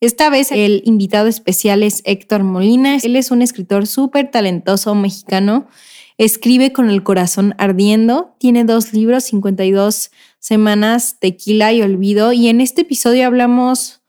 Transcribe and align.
esta 0.00 0.28
vez 0.28 0.52
el 0.52 0.82
invitado 0.84 1.26
especial 1.26 1.82
es 1.82 2.02
Héctor 2.04 2.42
Molina. 2.44 2.96
Él 3.02 3.16
es 3.16 3.30
un 3.30 3.40
escritor 3.40 3.86
súper 3.86 4.30
talentoso 4.30 4.94
mexicano. 4.94 5.66
Escribe 6.18 6.72
con 6.72 6.90
el 6.90 7.02
corazón 7.02 7.54
ardiendo. 7.58 8.34
Tiene 8.38 8.64
dos 8.64 8.92
libros, 8.92 9.24
52 9.24 10.10
semanas, 10.38 11.16
Tequila 11.18 11.72
y 11.72 11.82
Olvido. 11.82 12.32
Y 12.32 12.48
en 12.48 12.60
este 12.60 12.82
episodio 12.82 13.26
hablamos 13.26 14.02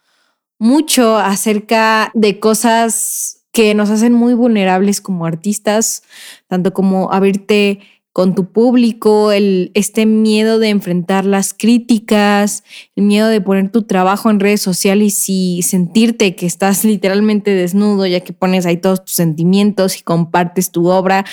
mucho 0.59 1.17
acerca 1.17 2.11
de 2.13 2.39
cosas 2.39 3.45
que 3.51 3.73
nos 3.73 3.89
hacen 3.89 4.13
muy 4.13 4.33
vulnerables 4.33 5.01
como 5.01 5.25
artistas, 5.25 6.03
tanto 6.47 6.73
como 6.73 7.11
abrirte 7.11 7.79
con 8.17 8.33
tu 8.33 8.51
público, 8.51 9.31
el, 9.31 9.69
este 9.75 10.07
miedo 10.07 10.57
de 10.57 10.69
enfrentar 10.69 11.23
las 11.23 11.53
críticas, 11.53 12.63
el 12.95 13.03
miedo 13.03 13.27
de 13.27 13.41
poner 13.41 13.71
tu 13.71 13.83
trabajo 13.83 14.31
en 14.31 14.39
redes 14.39 14.59
sociales 14.59 15.25
y 15.27 15.61
sentirte 15.61 16.35
que 16.35 16.47
estás 16.47 16.83
literalmente 16.83 17.51
desnudo 17.51 18.07
ya 18.07 18.21
que 18.21 18.33
pones 18.33 18.65
ahí 18.65 18.77
todos 18.77 19.05
tus 19.05 19.13
sentimientos 19.13 19.99
y 19.99 20.01
compartes 20.01 20.71
tu 20.71 20.87
obra. 20.87 21.25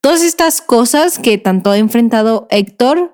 Todas 0.00 0.22
estas 0.22 0.60
cosas 0.60 1.18
que 1.18 1.36
tanto 1.36 1.72
ha 1.72 1.78
enfrentado 1.78 2.46
Héctor, 2.50 3.12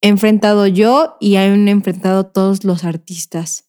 he 0.00 0.08
enfrentado 0.08 0.66
yo 0.66 1.18
y 1.20 1.36
han 1.36 1.68
enfrentado 1.68 2.26
todos 2.26 2.64
los 2.64 2.82
artistas. 2.82 3.66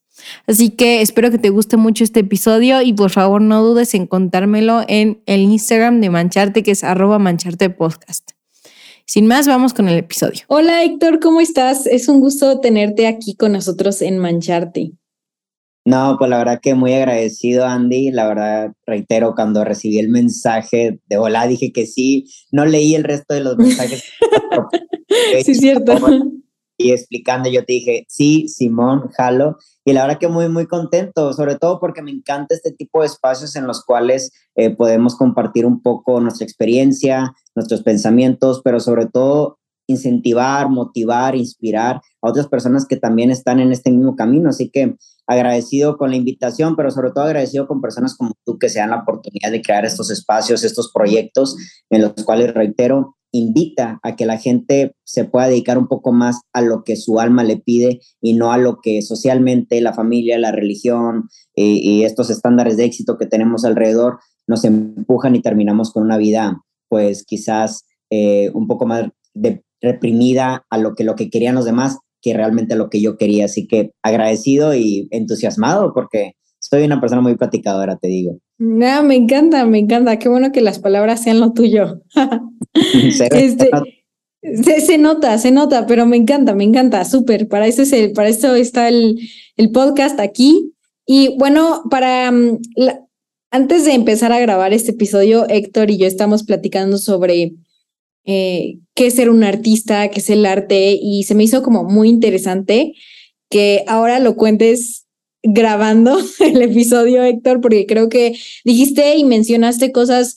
Así 0.47 0.71
que 0.71 1.03
espero 1.03 1.29
que 1.29 1.37
te 1.37 1.51
guste 1.51 1.77
mucho 1.77 2.03
este 2.03 2.21
episodio 2.21 2.81
y 2.81 2.93
por 2.93 3.11
favor 3.11 3.39
no 3.39 3.61
dudes 3.61 3.93
en 3.93 4.07
contármelo 4.07 4.83
en 4.87 5.21
el 5.27 5.41
Instagram 5.41 6.01
de 6.01 6.09
Mancharte, 6.09 6.63
que 6.63 6.71
es 6.71 6.83
arroba 6.83 7.19
mancharte 7.19 7.69
podcast. 7.69 8.32
Sin 9.05 9.27
más, 9.27 9.47
vamos 9.47 9.73
con 9.73 9.89
el 9.89 9.97
episodio. 9.97 10.41
Hola 10.47 10.83
Héctor, 10.83 11.19
¿cómo 11.19 11.41
estás? 11.41 11.85
Es 11.85 12.07
un 12.07 12.19
gusto 12.19 12.59
tenerte 12.59 13.05
aquí 13.07 13.35
con 13.35 13.51
nosotros 13.51 14.01
en 14.01 14.17
Mancharte. 14.17 14.93
No, 15.85 16.15
pues 16.17 16.29
la 16.29 16.37
verdad 16.37 16.59
que 16.61 16.75
muy 16.75 16.93
agradecido, 16.93 17.65
Andy. 17.65 18.11
La 18.11 18.25
verdad, 18.27 18.71
reitero, 18.85 19.35
cuando 19.35 19.65
recibí 19.65 19.99
el 19.99 20.07
mensaje 20.07 20.99
de 21.07 21.17
hola, 21.17 21.45
dije 21.45 21.73
que 21.73 21.85
sí. 21.85 22.25
No 22.51 22.65
leí 22.65 22.95
el 22.95 23.03
resto 23.03 23.33
de 23.33 23.41
los 23.41 23.57
mensajes. 23.57 24.03
sí, 25.43 25.55
cierto. 25.55 25.95
Y 26.77 26.91
explicando, 26.91 27.49
yo 27.49 27.65
te 27.65 27.73
dije, 27.73 28.05
sí, 28.09 28.47
Simón, 28.47 29.09
jalo. 29.15 29.57
Y 29.85 29.93
la 29.93 30.03
verdad 30.03 30.19
que 30.19 30.27
muy, 30.27 30.49
muy 30.49 30.65
contento, 30.65 31.33
sobre 31.33 31.55
todo 31.55 31.79
porque 31.79 32.01
me 32.01 32.11
encanta 32.11 32.55
este 32.55 32.71
tipo 32.71 33.01
de 33.01 33.07
espacios 33.07 33.55
en 33.55 33.67
los 33.67 33.83
cuales 33.83 34.31
eh, 34.55 34.69
podemos 34.69 35.15
compartir 35.15 35.65
un 35.65 35.81
poco 35.81 36.19
nuestra 36.19 36.45
experiencia, 36.45 37.33
nuestros 37.55 37.83
pensamientos, 37.83 38.61
pero 38.63 38.79
sobre 38.79 39.05
todo 39.05 39.59
incentivar, 39.87 40.69
motivar, 40.69 41.35
inspirar 41.35 41.97
a 42.21 42.29
otras 42.29 42.47
personas 42.47 42.85
que 42.85 42.97
también 42.97 43.31
están 43.31 43.59
en 43.59 43.71
este 43.71 43.91
mismo 43.91 44.15
camino. 44.15 44.49
Así 44.49 44.69
que 44.69 44.95
agradecido 45.27 45.97
con 45.97 46.11
la 46.11 46.15
invitación, 46.15 46.75
pero 46.75 46.91
sobre 46.91 47.11
todo 47.11 47.25
agradecido 47.25 47.67
con 47.67 47.81
personas 47.81 48.15
como 48.15 48.33
tú 48.45 48.57
que 48.57 48.69
se 48.69 48.79
dan 48.79 48.91
la 48.91 49.01
oportunidad 49.01 49.51
de 49.51 49.61
crear 49.61 49.85
estos 49.85 50.11
espacios, 50.11 50.63
estos 50.63 50.91
proyectos 50.93 51.55
en 51.89 52.01
los 52.01 52.13
cuales, 52.23 52.53
reitero, 52.53 53.15
invita 53.33 53.99
a 54.03 54.15
que 54.15 54.25
la 54.25 54.37
gente 54.37 54.95
se 55.03 55.25
pueda 55.25 55.47
dedicar 55.47 55.77
un 55.77 55.87
poco 55.87 56.13
más 56.13 56.41
a 56.53 56.61
lo 56.61 56.83
que 56.83 56.95
su 56.95 57.19
alma 57.19 57.43
le 57.43 57.57
pide 57.57 57.99
y 58.21 58.33
no 58.33 58.53
a 58.53 58.57
lo 58.57 58.79
que 58.81 59.01
socialmente 59.01 59.81
la 59.81 59.93
familia, 59.93 60.37
la 60.37 60.51
religión 60.51 61.29
y, 61.55 61.79
y 61.79 62.03
estos 62.05 62.29
estándares 62.29 62.77
de 62.77 62.85
éxito 62.85 63.17
que 63.17 63.25
tenemos 63.25 63.65
alrededor 63.65 64.19
nos 64.47 64.63
empujan 64.63 65.35
y 65.35 65.41
terminamos 65.41 65.91
con 65.91 66.03
una 66.03 66.17
vida 66.17 66.61
pues 66.89 67.25
quizás 67.25 67.85
eh, 68.11 68.51
un 68.53 68.67
poco 68.67 68.85
más 68.85 69.09
de, 69.33 69.63
reprimida 69.81 70.65
a 70.69 70.77
lo 70.77 70.95
que, 70.95 71.03
lo 71.03 71.15
que 71.15 71.29
querían 71.29 71.55
los 71.55 71.65
demás 71.65 71.97
que 72.21 72.33
realmente 72.33 72.75
lo 72.75 72.89
que 72.89 73.01
yo 73.01 73.17
quería. 73.17 73.45
Así 73.45 73.67
que 73.67 73.91
agradecido 74.01 74.75
y 74.75 75.07
entusiasmado 75.11 75.93
porque 75.93 76.33
soy 76.73 76.85
una 76.85 76.99
persona 76.99 77.21
muy 77.21 77.35
platicadora, 77.35 77.97
te 77.97 78.07
digo. 78.07 78.39
No, 78.57 79.03
me 79.03 79.15
encanta, 79.15 79.63
me 79.65 79.77
encanta. 79.77 80.17
Qué 80.17 80.27
bueno 80.27 80.51
que 80.51 80.61
las 80.61 80.79
palabras 80.79 81.21
sean 81.21 81.39
lo 81.39 81.53
tuyo. 81.53 82.01
se, 83.15 83.27
este, 83.31 83.69
se, 84.81 84.97
nota, 84.97 85.37
se 85.37 85.51
nota, 85.51 85.85
pero 85.85 86.07
me 86.07 86.17
encanta, 86.17 86.55
me 86.55 86.63
encanta, 86.63 87.05
súper. 87.05 87.47
Para 87.47 87.67
eso, 87.67 87.83
es 87.83 87.93
el, 87.93 88.13
para 88.13 88.29
eso 88.29 88.55
está 88.55 88.87
el, 88.87 89.19
el 89.55 89.69
podcast 89.69 90.19
aquí. 90.19 90.73
Y 91.05 91.37
bueno, 91.37 91.83
para 91.91 92.31
mm, 92.31 92.57
antes 93.51 93.85
de 93.85 93.93
empezar 93.93 94.31
a 94.31 94.39
grabar 94.39 94.73
este 94.73 94.93
episodio, 94.93 95.47
Héctor 95.47 95.91
y 95.91 95.99
yo 95.99 96.07
estamos 96.07 96.41
platicando 96.41 96.97
sobre 96.97 97.53
eh, 98.25 98.79
qué 98.95 99.07
es 99.07 99.13
ser 99.13 99.29
un 99.29 99.43
artista, 99.43 100.09
qué 100.09 100.21
es 100.21 100.29
el 100.31 100.43
arte, 100.47 100.97
y 100.99 101.21
se 101.25 101.35
me 101.35 101.43
hizo 101.43 101.61
como 101.61 101.83
muy 101.83 102.09
interesante 102.09 102.93
que 103.51 103.83
ahora 103.85 104.19
lo 104.19 104.35
cuentes 104.37 105.02
grabando 105.43 106.17
el 106.39 106.61
episodio, 106.61 107.23
Héctor, 107.23 107.61
porque 107.61 107.85
creo 107.85 108.09
que 108.09 108.37
dijiste 108.63 109.15
y 109.15 109.23
mencionaste 109.23 109.91
cosas 109.91 110.35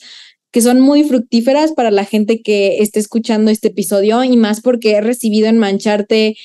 que 0.50 0.61
son 0.61 0.81
muy 0.81 1.05
fructíferas 1.05 1.72
para 1.72 1.91
la 1.91 2.05
gente 2.05 2.41
que 2.43 2.78
esté 2.78 2.99
escuchando 3.00 3.50
este 3.50 3.69
episodio 3.69 4.25
y 4.25 4.37
más 4.37 4.61
porque 4.61 4.93
he 4.93 5.00
recibido 5.00 5.49
en 5.49 5.59
Mancharte 5.59 6.37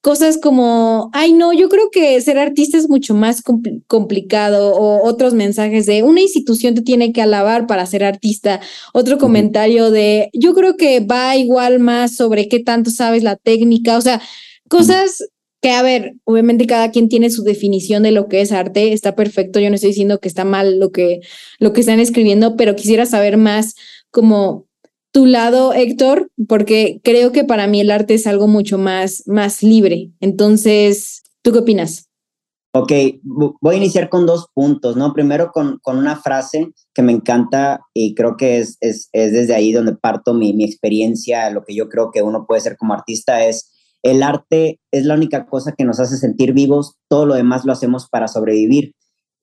cosas 0.00 0.38
como, 0.38 1.10
ay 1.12 1.32
no, 1.32 1.52
yo 1.52 1.68
creo 1.68 1.90
que 1.90 2.20
ser 2.20 2.38
artista 2.38 2.78
es 2.78 2.88
mucho 2.88 3.14
más 3.14 3.42
complicado 3.86 4.74
o 4.74 5.06
otros 5.06 5.34
mensajes 5.34 5.86
de 5.86 6.02
una 6.02 6.22
institución 6.22 6.74
te 6.74 6.82
tiene 6.82 7.12
que 7.12 7.22
alabar 7.22 7.66
para 7.66 7.84
ser 7.86 8.04
artista, 8.04 8.60
otro 8.94 9.18
comentario 9.18 9.90
de, 9.90 10.30
yo 10.32 10.54
creo 10.54 10.76
que 10.76 11.00
va 11.00 11.36
igual 11.36 11.80
más 11.80 12.16
sobre 12.16 12.48
qué 12.48 12.60
tanto 12.60 12.90
sabes 12.90 13.22
la 13.22 13.36
técnica, 13.36 13.98
o 13.98 14.00
sea, 14.00 14.22
cosas 14.68 15.22
que, 15.60 15.70
a 15.72 15.82
ver, 15.82 16.14
obviamente 16.24 16.66
cada 16.66 16.90
quien 16.90 17.08
tiene 17.08 17.30
su 17.30 17.42
definición 17.42 18.02
de 18.02 18.12
lo 18.12 18.28
que 18.28 18.40
es 18.40 18.52
arte, 18.52 18.92
está 18.92 19.14
perfecto, 19.14 19.60
yo 19.60 19.68
no 19.68 19.74
estoy 19.74 19.90
diciendo 19.90 20.18
que 20.18 20.28
está 20.28 20.44
mal 20.44 20.78
lo 20.78 20.90
que, 20.90 21.20
lo 21.58 21.72
que 21.72 21.80
están 21.80 22.00
escribiendo, 22.00 22.56
pero 22.56 22.76
quisiera 22.76 23.06
saber 23.06 23.36
más 23.36 23.74
como 24.10 24.66
tu 25.12 25.26
lado, 25.26 25.72
Héctor, 25.72 26.30
porque 26.48 27.00
creo 27.02 27.32
que 27.32 27.44
para 27.44 27.66
mí 27.66 27.80
el 27.80 27.90
arte 27.90 28.14
es 28.14 28.26
algo 28.26 28.46
mucho 28.46 28.78
más, 28.78 29.24
más 29.26 29.62
libre. 29.62 30.12
Entonces, 30.20 31.22
¿tú 31.42 31.52
qué 31.52 31.58
opinas? 31.58 32.10
Ok, 32.72 32.92
voy 33.24 33.74
a 33.74 33.78
iniciar 33.78 34.08
con 34.08 34.26
dos 34.26 34.46
puntos, 34.54 34.96
¿no? 34.96 35.12
Primero 35.12 35.50
con, 35.50 35.80
con 35.82 35.98
una 35.98 36.14
frase 36.14 36.72
que 36.94 37.02
me 37.02 37.10
encanta 37.10 37.80
y 37.92 38.14
creo 38.14 38.36
que 38.36 38.60
es, 38.60 38.76
es, 38.80 39.08
es 39.10 39.32
desde 39.32 39.56
ahí 39.56 39.72
donde 39.72 39.96
parto 39.96 40.34
mi, 40.34 40.52
mi, 40.52 40.64
experiencia, 40.64 41.50
lo 41.50 41.64
que 41.64 41.74
yo 41.74 41.88
creo 41.88 42.12
que 42.12 42.22
uno 42.22 42.46
puede 42.46 42.60
ser 42.60 42.76
como 42.76 42.94
artista 42.94 43.44
es, 43.44 43.72
el 44.02 44.22
arte 44.22 44.80
es 44.90 45.04
la 45.04 45.14
única 45.14 45.46
cosa 45.46 45.72
que 45.72 45.84
nos 45.84 46.00
hace 46.00 46.16
sentir 46.16 46.52
vivos, 46.52 46.96
todo 47.08 47.26
lo 47.26 47.34
demás 47.34 47.64
lo 47.64 47.72
hacemos 47.72 48.08
para 48.08 48.28
sobrevivir. 48.28 48.94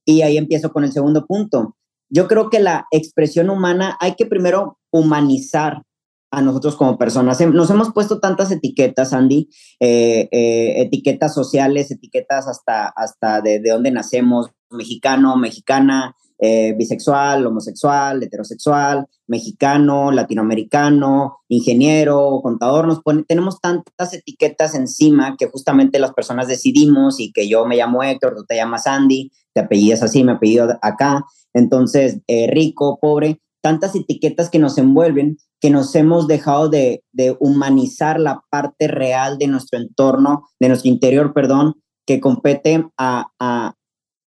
Y 0.05 0.21
ahí 0.21 0.37
empiezo 0.37 0.71
con 0.71 0.83
el 0.83 0.91
segundo 0.91 1.25
punto 1.25 1.75
yo 2.09 2.27
creo 2.27 2.49
que 2.49 2.59
la 2.59 2.87
expresión 2.91 3.49
humana 3.49 3.97
hay 3.99 4.15
que 4.15 4.25
primero 4.25 4.79
humanizar 4.91 5.83
a 6.31 6.41
nosotros 6.41 6.75
como 6.75 6.97
personas. 6.97 7.39
Nos 7.39 7.69
hemos 7.69 7.93
puesto 7.93 8.19
tantas 8.19 8.51
etiquetas, 8.51 9.13
Andy, 9.13 9.49
eh, 9.79 10.27
eh, 10.31 10.81
etiquetas 10.81 11.33
sociales, 11.33 11.89
etiquetas 11.91 12.47
hasta, 12.47 12.87
hasta 12.87 13.41
de, 13.41 13.59
de 13.59 13.69
dónde 13.69 13.91
nacemos, 13.91 14.49
mexicano, 14.69 15.37
mexicana, 15.37 16.15
eh, 16.39 16.73
bisexual, 16.77 17.45
homosexual, 17.45 18.21
heterosexual, 18.21 19.07
mexicano, 19.27 20.11
latinoamericano, 20.11 21.39
ingeniero, 21.47 22.39
contador, 22.43 22.87
nos 22.87 23.01
pone, 23.01 23.23
tenemos 23.23 23.59
tantas 23.59 24.13
etiquetas 24.13 24.75
encima 24.75 25.35
que 25.37 25.47
justamente 25.47 25.99
las 25.99 26.13
personas 26.13 26.47
decidimos 26.47 27.19
y 27.19 27.31
que 27.31 27.47
yo 27.49 27.65
me 27.65 27.77
llamo 27.77 28.03
Héctor, 28.03 28.35
tú 28.35 28.45
te 28.45 28.55
llamas 28.55 28.87
Andy, 28.87 29.31
te 29.53 29.61
apellidas 29.61 30.03
así, 30.03 30.23
me 30.23 30.33
apellido 30.33 30.77
acá, 30.81 31.25
entonces 31.53 32.19
eh, 32.27 32.47
rico, 32.51 32.99
pobre, 33.01 33.41
tantas 33.61 33.95
etiquetas 33.95 34.49
que 34.49 34.59
nos 34.59 34.77
envuelven 34.77 35.37
que 35.59 35.69
nos 35.69 35.95
hemos 35.95 36.27
dejado 36.27 36.69
de, 36.69 37.03
de 37.11 37.35
humanizar 37.39 38.19
la 38.19 38.43
parte 38.49 38.87
real 38.87 39.37
de 39.37 39.47
nuestro 39.47 39.79
entorno, 39.79 40.47
de 40.59 40.67
nuestro 40.67 40.89
interior, 40.89 41.33
perdón, 41.33 41.75
que 42.05 42.19
compete 42.19 42.85
a, 42.97 43.27
a, 43.39 43.73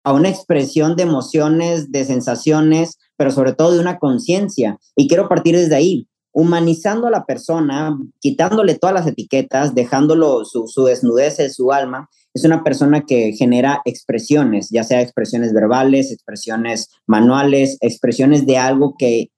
a 0.03 0.13
una 0.13 0.29
expresión 0.29 0.95
de 0.95 1.03
emociones, 1.03 1.91
de 1.91 2.05
sensaciones, 2.05 2.97
pero 3.17 3.31
sobre 3.31 3.53
todo 3.53 3.71
de 3.71 3.79
una 3.79 3.99
conciencia. 3.99 4.77
Y 4.95 5.07
quiero 5.07 5.29
partir 5.29 5.55
desde 5.55 5.75
ahí, 5.75 6.07
humanizando 6.33 7.07
a 7.07 7.11
la 7.11 7.25
persona, 7.25 7.97
quitándole 8.19 8.75
todas 8.75 8.95
las 8.95 9.07
etiquetas, 9.07 9.75
dejándolo 9.75 10.45
su, 10.45 10.67
su 10.67 10.85
desnudez, 10.85 11.37
su 11.53 11.71
alma, 11.71 12.09
es 12.33 12.45
una 12.45 12.63
persona 12.63 13.05
que 13.05 13.33
genera 13.33 13.81
expresiones, 13.85 14.69
ya 14.71 14.83
sea 14.83 15.01
expresiones 15.01 15.53
verbales, 15.53 16.11
expresiones 16.11 16.89
manuales, 17.05 17.77
expresiones 17.81 18.45
de 18.45 18.57
algo 18.57 18.95
que 18.97 19.29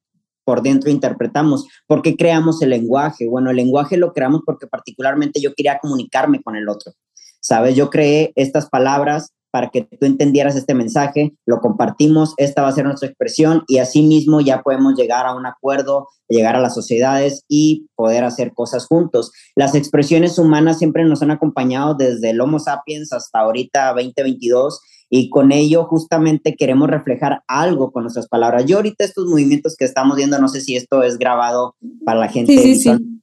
por 0.44 0.62
dentro 0.62 0.92
interpretamos. 0.92 1.68
¿Por 1.88 2.02
qué 2.02 2.16
creamos 2.16 2.62
el 2.62 2.70
lenguaje? 2.70 3.28
Bueno, 3.28 3.50
el 3.50 3.56
lenguaje 3.56 3.98
lo 3.98 4.14
creamos 4.14 4.42
porque 4.46 4.68
particularmente 4.68 5.42
yo 5.42 5.54
quería 5.56 5.80
comunicarme 5.80 6.42
con 6.44 6.56
el 6.56 6.70
otro. 6.70 6.94
¿Sabes? 7.40 7.76
Yo 7.76 7.90
creé 7.90 8.32
estas 8.36 8.70
palabras 8.70 9.34
para 9.54 9.70
que 9.70 9.84
tú 9.84 10.08
entendieras 10.08 10.56
este 10.56 10.74
mensaje, 10.74 11.36
lo 11.46 11.60
compartimos, 11.60 12.34
esta 12.38 12.64
va 12.64 12.70
a 12.70 12.72
ser 12.72 12.86
nuestra 12.86 13.08
expresión 13.08 13.64
y 13.68 13.78
así 13.78 14.02
mismo 14.02 14.42
ya 14.42 14.64
podemos 14.64 14.96
llegar 14.96 15.28
a 15.28 15.36
un 15.36 15.46
acuerdo, 15.46 16.08
llegar 16.28 16.56
a 16.56 16.60
las 16.60 16.74
sociedades 16.74 17.46
y 17.48 17.86
poder 17.94 18.24
hacer 18.24 18.54
cosas 18.56 18.88
juntos. 18.88 19.32
Las 19.56 19.76
expresiones 19.76 20.40
humanas 20.40 20.80
siempre 20.80 21.06
nos 21.06 21.22
han 21.22 21.30
acompañado 21.30 21.94
desde 21.94 22.32
el 22.32 22.42
Homo 22.42 22.58
sapiens 22.58 23.14
hasta 23.14 23.42
ahorita 23.42 23.90
2022 23.90 24.82
y 25.12 25.30
con 25.30 25.52
ello 25.52 25.86
justamente 25.86 26.56
queremos 26.56 26.90
reflejar 26.90 27.44
algo 27.48 27.92
con 27.92 28.02
nuestras 28.02 28.28
palabras. 28.28 28.66
Yo 28.66 28.78
ahorita 28.78 29.04
estos 29.04 29.28
movimientos 29.28 29.76
que 29.78 29.86
estamos 29.86 30.18
viendo, 30.18 30.40
no 30.40 30.48
sé 30.48 30.62
si 30.62 30.76
esto 30.76 31.04
es 31.04 31.20
grabado 31.20 31.76
para 32.04 32.20
la 32.20 32.28
gente. 32.28 32.58
Sí, 32.58 32.74
sí, 32.74 32.90
sí. 32.90 33.22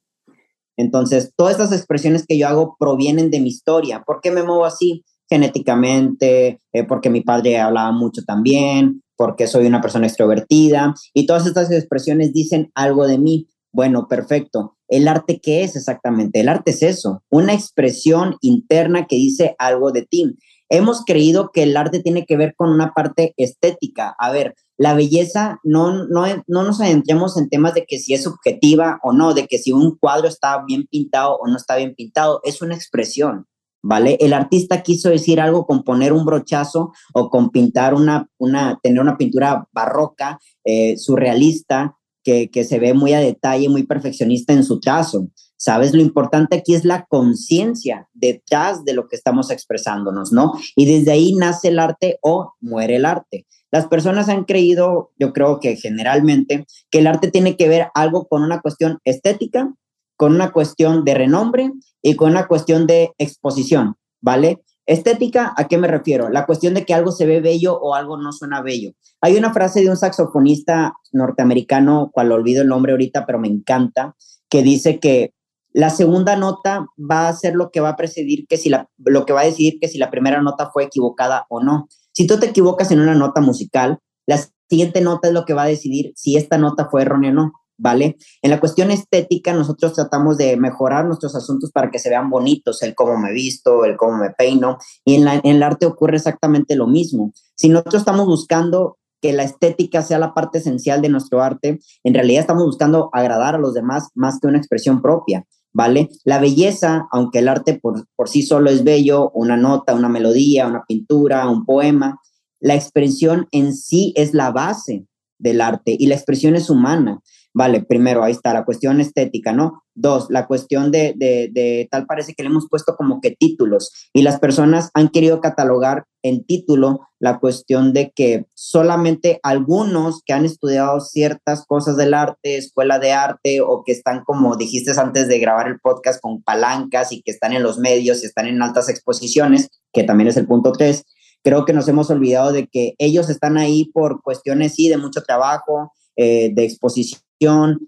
Entonces, 0.77 1.33
todas 1.35 1.59
estas 1.59 1.73
expresiones 1.73 2.25
que 2.25 2.37
yo 2.37 2.47
hago 2.47 2.77
provienen 2.79 3.31
de 3.31 3.41
mi 3.41 3.49
historia. 3.49 4.03
¿Por 4.05 4.21
qué 4.21 4.31
me 4.31 4.43
muevo 4.43 4.63
así? 4.63 5.03
Genéticamente, 5.31 6.59
eh, 6.73 6.83
porque 6.83 7.09
mi 7.09 7.21
padre 7.21 7.57
hablaba 7.57 7.93
mucho 7.93 8.21
también, 8.27 9.01
porque 9.15 9.47
soy 9.47 9.65
una 9.65 9.79
persona 9.79 10.07
extrovertida 10.07 10.93
y 11.13 11.25
todas 11.25 11.47
estas 11.47 11.71
expresiones 11.71 12.33
dicen 12.33 12.69
algo 12.75 13.07
de 13.07 13.17
mí. 13.17 13.47
Bueno, 13.71 14.09
perfecto. 14.09 14.75
¿El 14.89 15.07
arte 15.07 15.39
qué 15.41 15.63
es 15.63 15.77
exactamente? 15.77 16.41
El 16.41 16.49
arte 16.49 16.71
es 16.71 16.83
eso, 16.83 17.23
una 17.29 17.53
expresión 17.53 18.35
interna 18.41 19.07
que 19.07 19.15
dice 19.15 19.55
algo 19.57 19.93
de 19.93 20.01
ti. 20.05 20.35
Hemos 20.67 21.05
creído 21.05 21.51
que 21.53 21.63
el 21.63 21.77
arte 21.77 22.01
tiene 22.01 22.25
que 22.25 22.35
ver 22.35 22.53
con 22.57 22.69
una 22.69 22.91
parte 22.93 23.33
estética. 23.37 24.13
A 24.19 24.33
ver, 24.33 24.55
la 24.77 24.95
belleza, 24.95 25.61
no, 25.63 26.07
no, 26.07 26.25
no 26.47 26.63
nos 26.63 26.81
adentremos 26.81 27.37
en 27.37 27.47
temas 27.47 27.73
de 27.73 27.85
que 27.85 27.99
si 27.99 28.13
es 28.13 28.23
subjetiva 28.23 28.99
o 29.01 29.13
no, 29.13 29.33
de 29.33 29.47
que 29.47 29.59
si 29.59 29.71
un 29.71 29.95
cuadro 29.95 30.27
está 30.27 30.61
bien 30.67 30.87
pintado 30.87 31.37
o 31.37 31.47
no 31.47 31.55
está 31.55 31.77
bien 31.77 31.95
pintado, 31.95 32.41
es 32.43 32.61
una 32.61 32.75
expresión, 32.75 33.45
¿vale? 33.81 34.17
El 34.19 34.33
artista 34.33 34.83
quiso 34.83 35.09
decir 35.09 35.39
algo 35.39 35.65
con 35.65 35.83
poner 35.83 36.13
un 36.13 36.25
brochazo 36.25 36.91
o 37.13 37.29
con 37.29 37.49
pintar 37.49 37.93
una, 37.93 38.27
una 38.37 38.79
tener 38.81 39.01
una 39.01 39.17
pintura 39.17 39.67
barroca, 39.71 40.39
eh, 40.63 40.97
surrealista, 40.97 41.97
que, 42.23 42.51
que 42.51 42.63
se 42.63 42.79
ve 42.79 42.93
muy 42.93 43.13
a 43.13 43.19
detalle, 43.19 43.69
muy 43.69 43.83
perfeccionista 43.83 44.53
en 44.53 44.63
su 44.63 44.79
trazo. 44.79 45.27
¿Sabes? 45.57 45.93
Lo 45.93 46.01
importante 46.01 46.57
aquí 46.57 46.73
es 46.73 46.85
la 46.85 47.05
conciencia 47.05 48.09
detrás 48.13 48.83
de 48.83 48.93
lo 48.93 49.07
que 49.07 49.15
estamos 49.15 49.51
expresándonos, 49.51 50.31
¿no? 50.31 50.53
Y 50.75 50.85
desde 50.85 51.11
ahí 51.11 51.35
nace 51.35 51.67
el 51.67 51.77
arte 51.77 52.17
o 52.23 52.53
muere 52.61 52.95
el 52.95 53.05
arte. 53.05 53.45
Las 53.69 53.87
personas 53.87 54.27
han 54.27 54.45
creído, 54.45 55.11
yo 55.19 55.33
creo 55.33 55.59
que 55.59 55.75
generalmente, 55.75 56.65
que 56.89 56.99
el 56.99 57.05
arte 57.05 57.29
tiene 57.29 57.57
que 57.57 57.69
ver 57.69 57.89
algo 57.93 58.27
con 58.27 58.41
una 58.41 58.59
cuestión 58.59 58.97
estética, 59.05 59.71
con 60.17 60.33
una 60.33 60.51
cuestión 60.51 61.05
de 61.05 61.13
renombre 61.13 61.71
y 62.01 62.15
con 62.15 62.31
una 62.31 62.47
cuestión 62.47 62.87
de 62.87 63.13
exposición, 63.17 63.95
¿vale? 64.21 64.61
Estética, 64.85 65.53
¿a 65.55 65.67
qué 65.67 65.77
me 65.77 65.87
refiero? 65.87 66.29
La 66.29 66.45
cuestión 66.45 66.73
de 66.73 66.85
que 66.85 66.93
algo 66.93 67.11
se 67.11 67.25
ve 67.25 67.39
bello 67.39 67.79
o 67.79 67.95
algo 67.95 68.17
no 68.17 68.31
suena 68.31 68.61
bello. 68.61 68.91
Hay 69.21 69.37
una 69.37 69.53
frase 69.53 69.81
de 69.81 69.89
un 69.89 69.97
saxofonista 69.97 70.93
norteamericano, 71.11 72.09
cual 72.13 72.31
olvido 72.31 72.63
el 72.63 72.67
nombre 72.67 72.91
ahorita, 72.91 73.25
pero 73.25 73.39
me 73.39 73.47
encanta, 73.47 74.15
que 74.49 74.63
dice 74.63 74.99
que 74.99 75.33
la 75.73 75.89
segunda 75.89 76.35
nota 76.35 76.87
va 76.99 77.29
a 77.29 77.33
ser 77.33 77.55
lo 77.55 77.71
que 77.71 77.79
va 77.79 77.89
a 77.89 77.95
precedir 77.95 78.45
que 78.47 78.57
si 78.57 78.69
la, 78.69 78.89
lo 78.97 79.25
que 79.25 79.33
va 79.33 79.41
a 79.41 79.45
decidir 79.45 79.79
que 79.79 79.87
si 79.87 79.97
la 79.97 80.11
primera 80.11 80.41
nota 80.41 80.69
fue 80.71 80.83
equivocada 80.83 81.45
o 81.49 81.63
no. 81.63 81.87
Si 82.11 82.27
tú 82.27 82.39
te 82.39 82.47
equivocas 82.47 82.91
en 82.91 82.99
una 82.99 83.15
nota 83.15 83.39
musical, 83.39 83.99
la 84.25 84.39
siguiente 84.69 85.01
nota 85.01 85.29
es 85.29 85.33
lo 85.33 85.45
que 85.45 85.53
va 85.53 85.63
a 85.63 85.67
decidir 85.67 86.11
si 86.15 86.35
esta 86.35 86.57
nota 86.57 86.89
fue 86.89 87.03
errónea 87.03 87.31
o 87.31 87.33
no, 87.33 87.53
¿vale? 87.81 88.15
En 88.43 88.51
la 88.51 88.59
cuestión 88.59 88.91
estética, 88.91 89.53
nosotros 89.53 89.93
tratamos 89.93 90.37
de 90.37 90.55
mejorar 90.55 91.05
nuestros 91.05 91.35
asuntos 91.35 91.71
para 91.71 91.89
que 91.89 91.97
se 91.97 92.09
vean 92.09 92.29
bonitos, 92.29 92.83
el 92.83 92.93
cómo 92.93 93.17
me 93.17 93.33
visto, 93.33 93.83
el 93.85 93.97
cómo 93.97 94.17
me 94.17 94.29
peino, 94.29 94.77
y 95.03 95.15
en, 95.15 95.27
en 95.27 95.41
el 95.43 95.63
arte 95.63 95.87
ocurre 95.87 96.17
exactamente 96.17 96.75
lo 96.75 96.85
mismo. 96.85 97.33
Si 97.55 97.69
nosotros 97.69 98.01
estamos 98.01 98.27
buscando 98.27 98.99
que 99.19 99.33
la 99.33 99.43
estética 99.43 100.03
sea 100.03 100.19
la 100.19 100.33
parte 100.33 100.59
esencial 100.59 101.01
de 101.01 101.09
nuestro 101.09 101.41
arte, 101.41 101.79
en 102.03 102.13
realidad 102.13 102.41
estamos 102.41 102.65
buscando 102.65 103.09
agradar 103.13 103.55
a 103.55 103.59
los 103.59 103.73
demás 103.73 104.09
más 104.13 104.39
que 104.39 104.47
una 104.47 104.59
expresión 104.59 105.01
propia. 105.01 105.45
¿vale? 105.73 106.09
La 106.23 106.39
belleza, 106.39 107.07
aunque 107.11 107.39
el 107.39 107.47
arte 107.47 107.79
por, 107.81 108.05
por 108.15 108.29
sí 108.29 108.43
solo 108.43 108.69
es 108.69 108.83
bello, 108.83 109.31
una 109.31 109.57
nota, 109.57 109.95
una 109.95 110.09
melodía, 110.09 110.67
una 110.67 110.83
pintura, 110.87 111.47
un 111.49 111.65
poema, 111.65 112.19
la 112.59 112.75
expresión 112.75 113.47
en 113.51 113.73
sí 113.73 114.13
es 114.15 114.33
la 114.33 114.51
base 114.51 115.05
del 115.41 115.61
arte 115.61 115.95
y 115.97 116.07
la 116.07 116.15
expresión 116.15 116.55
es 116.55 116.69
humana. 116.69 117.19
Vale, 117.53 117.83
primero, 117.83 118.23
ahí 118.23 118.31
está 118.31 118.53
la 118.53 118.63
cuestión 118.63 119.01
estética, 119.01 119.51
¿no? 119.51 119.83
Dos, 119.93 120.27
la 120.29 120.47
cuestión 120.47 120.89
de, 120.89 121.13
de, 121.17 121.87
tal 121.91 122.05
parece 122.05 122.33
que 122.33 122.43
le 122.43 122.49
hemos 122.49 122.69
puesto 122.69 122.95
como 122.95 123.19
que 123.19 123.35
títulos 123.37 123.91
y 124.13 124.21
las 124.21 124.39
personas 124.39 124.89
han 124.93 125.09
querido 125.09 125.41
catalogar 125.41 126.05
en 126.23 126.45
título 126.45 127.01
la 127.19 127.39
cuestión 127.39 127.91
de 127.91 128.11
que 128.15 128.45
solamente 128.53 129.41
algunos 129.43 130.21
que 130.25 130.31
han 130.31 130.45
estudiado 130.45 131.01
ciertas 131.01 131.65
cosas 131.65 131.97
del 131.97 132.13
arte, 132.13 132.55
escuela 132.55 132.99
de 132.99 133.11
arte 133.11 133.59
o 133.59 133.83
que 133.85 133.91
están 133.91 134.23
como 134.23 134.55
dijiste 134.55 134.91
antes 134.97 135.27
de 135.27 135.39
grabar 135.39 135.67
el 135.67 135.79
podcast 135.79 136.21
con 136.21 136.41
palancas 136.41 137.11
y 137.11 137.21
que 137.21 137.31
están 137.31 137.51
en 137.51 137.63
los 137.63 137.79
medios 137.79 138.23
y 138.23 138.27
están 138.27 138.47
en 138.47 138.61
altas 138.61 138.87
exposiciones, 138.87 139.67
que 139.91 140.03
también 140.03 140.29
es 140.29 140.37
el 140.37 140.47
punto 140.47 140.71
tres, 140.71 141.03
creo 141.43 141.65
que 141.65 141.73
nos 141.73 141.87
hemos 141.87 142.09
olvidado 142.09 142.51
de 142.53 142.67
que 142.67 142.93
ellos 142.97 143.29
están 143.29 143.57
ahí 143.57 143.91
por 143.93 144.21
cuestiones, 144.21 144.75
sí, 144.75 144.87
de 144.87 144.97
mucho 144.97 145.21
trabajo, 145.21 145.91
eh, 146.15 146.51
de 146.53 146.63
exposición 146.63 147.21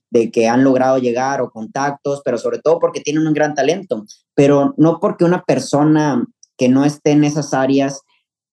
de 0.10 0.31
que 0.31 0.48
han 0.48 0.64
logrado 0.64 0.98
llegar 0.98 1.42
o 1.42 1.52
contactos, 1.52 2.22
pero 2.25 2.38
sobre 2.38 2.60
todo 2.60 2.80
porque 2.80 3.02
tienen 3.02 3.28
un 3.28 3.34
gran 3.34 3.54
talento, 3.54 4.06
pero 4.34 4.74
no 4.78 5.00
porque 5.00 5.25
una 5.25 5.44
persona 5.44 6.25
que 6.58 6.70
no 6.70 6.86
esté 6.86 7.12
en 7.12 7.24
esas 7.24 7.54
áreas, 7.54 8.02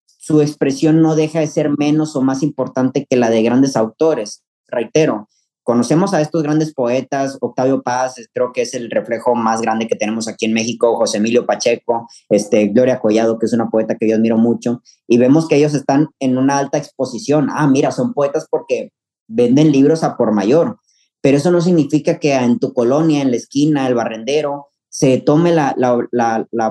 su 0.06 0.42
expresión 0.42 1.00
no 1.00 1.16
deja 1.16 1.40
de 1.40 1.46
ser 1.46 1.70
menos 1.78 2.14
o 2.16 2.22
más 2.22 2.42
importante 2.42 3.06
que 3.08 3.16
la 3.16 3.30
de 3.30 3.42
grandes 3.42 3.76
autores. 3.76 4.42
Reitero, 4.68 5.28
conocemos 5.62 6.12
a 6.12 6.20
estos 6.20 6.42
grandes 6.42 6.74
poetas, 6.74 7.38
Octavio 7.40 7.82
Paz, 7.82 8.16
creo 8.34 8.52
que 8.52 8.62
es 8.62 8.74
el 8.74 8.90
reflejo 8.90 9.34
más 9.34 9.62
grande 9.62 9.86
que 9.86 9.96
tenemos 9.96 10.28
aquí 10.28 10.46
en 10.46 10.52
México, 10.52 10.96
José 10.96 11.18
Emilio 11.18 11.46
Pacheco, 11.46 12.08
este, 12.28 12.66
Gloria 12.68 13.00
Collado, 13.00 13.38
que 13.38 13.46
es 13.46 13.52
una 13.52 13.70
poeta 13.70 13.96
que 13.96 14.08
yo 14.08 14.16
admiro 14.16 14.36
mucho, 14.36 14.82
y 15.08 15.16
vemos 15.16 15.48
que 15.48 15.56
ellos 15.56 15.74
están 15.74 16.08
en 16.18 16.36
una 16.36 16.58
alta 16.58 16.76
exposición. 16.76 17.48
Ah, 17.50 17.66
mira, 17.66 17.90
son 17.90 18.12
poetas 18.12 18.46
porque 18.50 18.92
venden 19.30 19.72
libros 19.72 20.02
a 20.02 20.16
por 20.16 20.32
mayor, 20.32 20.78
pero 21.22 21.36
eso 21.36 21.50
no 21.50 21.60
significa 21.60 22.18
que 22.18 22.34
en 22.34 22.58
tu 22.58 22.72
colonia, 22.72 23.22
en 23.22 23.30
la 23.30 23.36
esquina, 23.36 23.86
el 23.86 23.94
barrendero, 23.94 24.68
se 24.88 25.18
tome 25.18 25.52
la, 25.52 25.74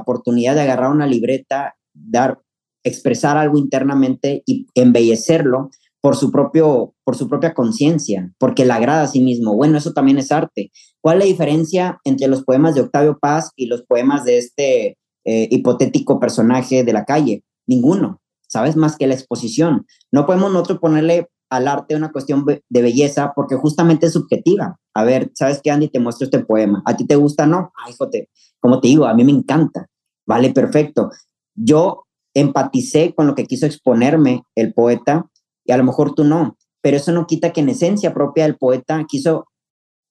oportunidad 0.01 0.55
de 0.55 0.61
agarrar 0.61 0.91
una 0.91 1.07
libreta, 1.07 1.75
dar, 1.93 2.41
expresar 2.83 3.37
algo 3.37 3.57
internamente 3.57 4.43
y 4.45 4.67
embellecerlo 4.75 5.69
por 6.01 6.15
su, 6.15 6.31
propio, 6.31 6.93
por 7.03 7.15
su 7.15 7.27
propia 7.27 7.53
conciencia, 7.53 8.31
porque 8.37 8.65
le 8.65 8.73
agrada 8.73 9.03
a 9.03 9.07
sí 9.07 9.21
mismo. 9.21 9.55
Bueno, 9.55 9.77
eso 9.77 9.93
también 9.93 10.17
es 10.17 10.31
arte. 10.31 10.71
¿Cuál 11.01 11.17
es 11.17 11.23
la 11.25 11.31
diferencia 11.31 11.99
entre 12.03 12.27
los 12.27 12.43
poemas 12.43 12.75
de 12.75 12.81
Octavio 12.81 13.17
Paz 13.19 13.51
y 13.55 13.67
los 13.67 13.83
poemas 13.83 14.25
de 14.25 14.37
este 14.37 14.97
eh, 15.25 15.47
hipotético 15.51 16.19
personaje 16.19 16.83
de 16.83 16.93
la 16.93 17.05
calle? 17.05 17.43
Ninguno, 17.67 18.21
¿sabes? 18.47 18.75
Más 18.75 18.97
que 18.97 19.07
la 19.07 19.13
exposición. 19.13 19.85
No 20.11 20.25
podemos 20.25 20.51
nosotros 20.51 20.79
ponerle 20.79 21.27
al 21.49 21.67
arte 21.67 21.95
una 21.95 22.11
cuestión 22.11 22.45
de 22.45 22.81
belleza 22.81 23.33
porque 23.35 23.55
justamente 23.55 24.05
es 24.05 24.13
subjetiva. 24.13 24.79
A 24.93 25.03
ver, 25.03 25.31
¿sabes 25.33 25.61
qué, 25.63 25.71
Andy? 25.71 25.89
Te 25.89 25.99
muestro 25.99 26.25
este 26.25 26.39
poema. 26.39 26.81
¿A 26.85 26.95
ti 26.95 27.05
te 27.05 27.15
gusta? 27.15 27.45
No. 27.45 27.71
Ay, 27.85 27.93
jote, 27.97 28.29
como 28.59 28.79
te 28.79 28.87
digo, 28.87 29.05
a 29.05 29.13
mí 29.13 29.23
me 29.23 29.31
encanta. 29.31 29.87
Vale, 30.25 30.51
perfecto. 30.51 31.09
Yo 31.55 32.05
empaticé 32.33 33.13
con 33.15 33.27
lo 33.27 33.35
que 33.35 33.45
quiso 33.45 33.65
exponerme 33.65 34.43
el 34.55 34.73
poeta 34.73 35.25
y 35.65 35.71
a 35.71 35.77
lo 35.77 35.83
mejor 35.83 36.13
tú 36.13 36.23
no, 36.23 36.57
pero 36.81 36.97
eso 36.97 37.11
no 37.11 37.27
quita 37.27 37.51
que 37.51 37.61
en 37.61 37.69
esencia 37.69 38.13
propia 38.13 38.45
el 38.45 38.57
poeta 38.57 39.03
quiso 39.07 39.47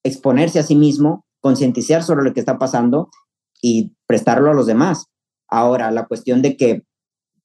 exponerse 0.02 0.59
a 0.59 0.64
sí 0.64 0.75
mismo, 0.75 1.25
concientizar 1.40 2.02
sobre 2.02 2.25
lo 2.25 2.33
que 2.33 2.40
está 2.40 2.59
pasando 2.59 3.11
y 3.62 3.92
prestarlo 4.07 4.50
a 4.50 4.54
los 4.54 4.66
demás. 4.66 5.07
Ahora, 5.49 5.90
la 5.90 6.07
cuestión 6.07 6.42
de 6.42 6.57
que 6.57 6.83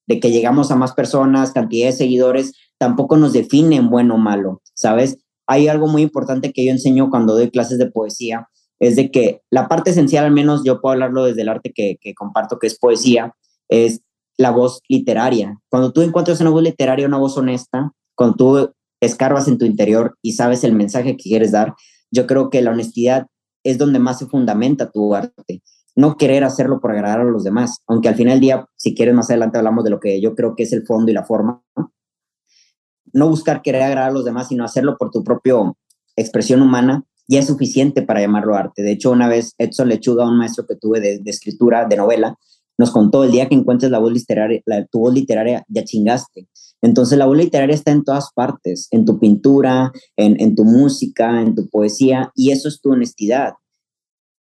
de 0.08 0.20
que 0.20 0.32
llegamos 0.32 0.72
a 0.72 0.76
más 0.76 0.94
personas, 0.94 1.52
cantidad 1.52 1.88
de 1.88 1.94
seguidores, 1.94 2.54
tampoco 2.84 3.16
nos 3.16 3.32
define 3.32 3.78
en 3.78 3.90
bueno 3.90 4.16
o 4.16 4.18
malo, 4.18 4.62
¿sabes? 4.74 5.18
Hay 5.48 5.70
algo 5.70 5.88
muy 5.88 6.02
importante 6.02 6.52
que 6.52 6.66
yo 6.66 6.72
enseño 6.74 7.10
cuando 7.10 7.34
doy 7.34 7.50
clases 7.50 7.78
de 7.78 7.90
poesía, 7.90 8.50
es 8.78 8.98
de 8.98 9.10
que 9.10 9.40
la 9.50 9.70
parte 9.70 9.92
esencial, 9.92 10.26
al 10.26 10.32
menos 10.32 10.64
yo 10.66 10.82
puedo 10.82 10.92
hablarlo 10.92 11.24
desde 11.24 11.44
el 11.44 11.48
arte 11.48 11.72
que, 11.74 11.96
que 12.02 12.14
comparto, 12.14 12.60
que 12.60 12.68
es 12.68 12.78
poesía, 12.78 13.34
es 13.70 14.02
la 14.38 14.52
voz 14.52 14.82
literaria. 14.90 15.62
Cuando 15.70 15.94
tú 15.94 16.02
encuentras 16.02 16.42
una 16.42 16.50
voz 16.50 16.62
literaria, 16.62 17.08
una 17.08 17.20
voz 17.20 17.38
honesta, 17.38 17.94
cuando 18.16 18.36
tú 18.36 18.74
escarbas 19.00 19.48
en 19.48 19.58
tu 19.58 19.64
interior 19.64 20.18
y 20.22 20.34
sabes 20.34 20.66
el 20.66 20.74
mensaje 20.74 21.16
que 21.16 21.24
quieres 21.30 21.54
dar, 21.54 21.76
yo 22.12 22.28
creo 22.28 22.50
que 22.50 22.62
la 22.62 22.72
honestidad 22.72 23.28
es 23.64 23.78
donde 23.78 24.00
más 24.00 24.20
se 24.20 24.26
fundamenta 24.26 24.92
tu 24.92 25.16
arte. 25.16 25.62
no 25.96 26.18
querer 26.18 26.44
hacerlo 26.44 26.82
por 26.82 26.92
agradar 26.92 27.22
a 27.22 27.24
los 27.24 27.46
demás, 27.46 27.78
aunque 27.88 28.10
al 28.10 28.16
final 28.16 28.34
del 28.34 28.42
día, 28.42 28.66
si 28.76 28.94
quieres 28.94 29.16
más 29.16 29.30
adelante 29.30 29.58
hablamos 29.58 29.86
de 29.86 29.92
lo 29.92 30.02
que 30.02 30.20
yo 30.20 30.36
creo 30.36 30.54
que 30.54 30.64
es 30.64 30.74
el 30.74 30.86
fondo 30.86 31.10
y 31.10 31.14
la 31.14 31.24
forma, 31.24 31.64
¿no? 31.78 31.94
Buscar 33.12 33.62
querer 33.62 33.84
agradar 33.84 34.10
a 34.10 34.14
los 34.14 34.26
demás, 34.26 34.48
sino 34.48 34.64
hacerlo 34.64 34.98
por 34.98 35.12
tu 35.12 35.24
propia 35.24 35.56
expresión 36.16 36.62
humana, 36.62 37.04
ya 37.28 37.40
es 37.40 37.48
suficiente 37.48 38.02
para 38.02 38.22
llamarlo 38.22 38.56
arte. 38.56 38.84
De 38.84 38.92
hecho, 38.92 39.12
una 39.12 39.28
vez 39.28 39.54
Edson 39.58 39.90
Lechuga, 39.90 40.28
un 40.28 40.38
maestro 40.38 40.66
que 40.68 40.76
tuve 40.76 41.00
de, 41.00 41.22
escritura, 41.26 41.88
de 41.88 41.96
novela, 41.96 42.38
nos 42.78 42.92
contó, 42.92 43.24
el 43.24 43.32
día 43.32 43.48
que 43.48 43.56
encuentres 43.56 43.92
la 43.92 44.00
voz 44.00 44.12
literaria, 44.12 44.62
la, 44.66 44.86
tu 44.86 45.00
voz 45.00 45.14
literaria, 45.14 45.64
ya 45.68 45.84
chingaste. 45.84 46.48
Entonces 46.82 47.18
la 47.18 47.26
voz 47.26 47.38
literaria 47.38 47.76
está 47.76 47.92
en 47.92 48.04
todas 48.04 48.32
partes, 48.34 48.88
en 48.92 49.06
tu 49.06 49.20
pintura, 49.20 49.92
en, 50.18 50.40
en 50.42 50.56
tu 50.56 50.66
música, 50.66 51.42
en 51.42 51.56
tu 51.56 51.70
poesía, 51.70 52.32
y 52.36 52.52
eso 52.52 52.68
es 52.68 52.82
tu 52.82 52.92
honestidad. 52.92 53.54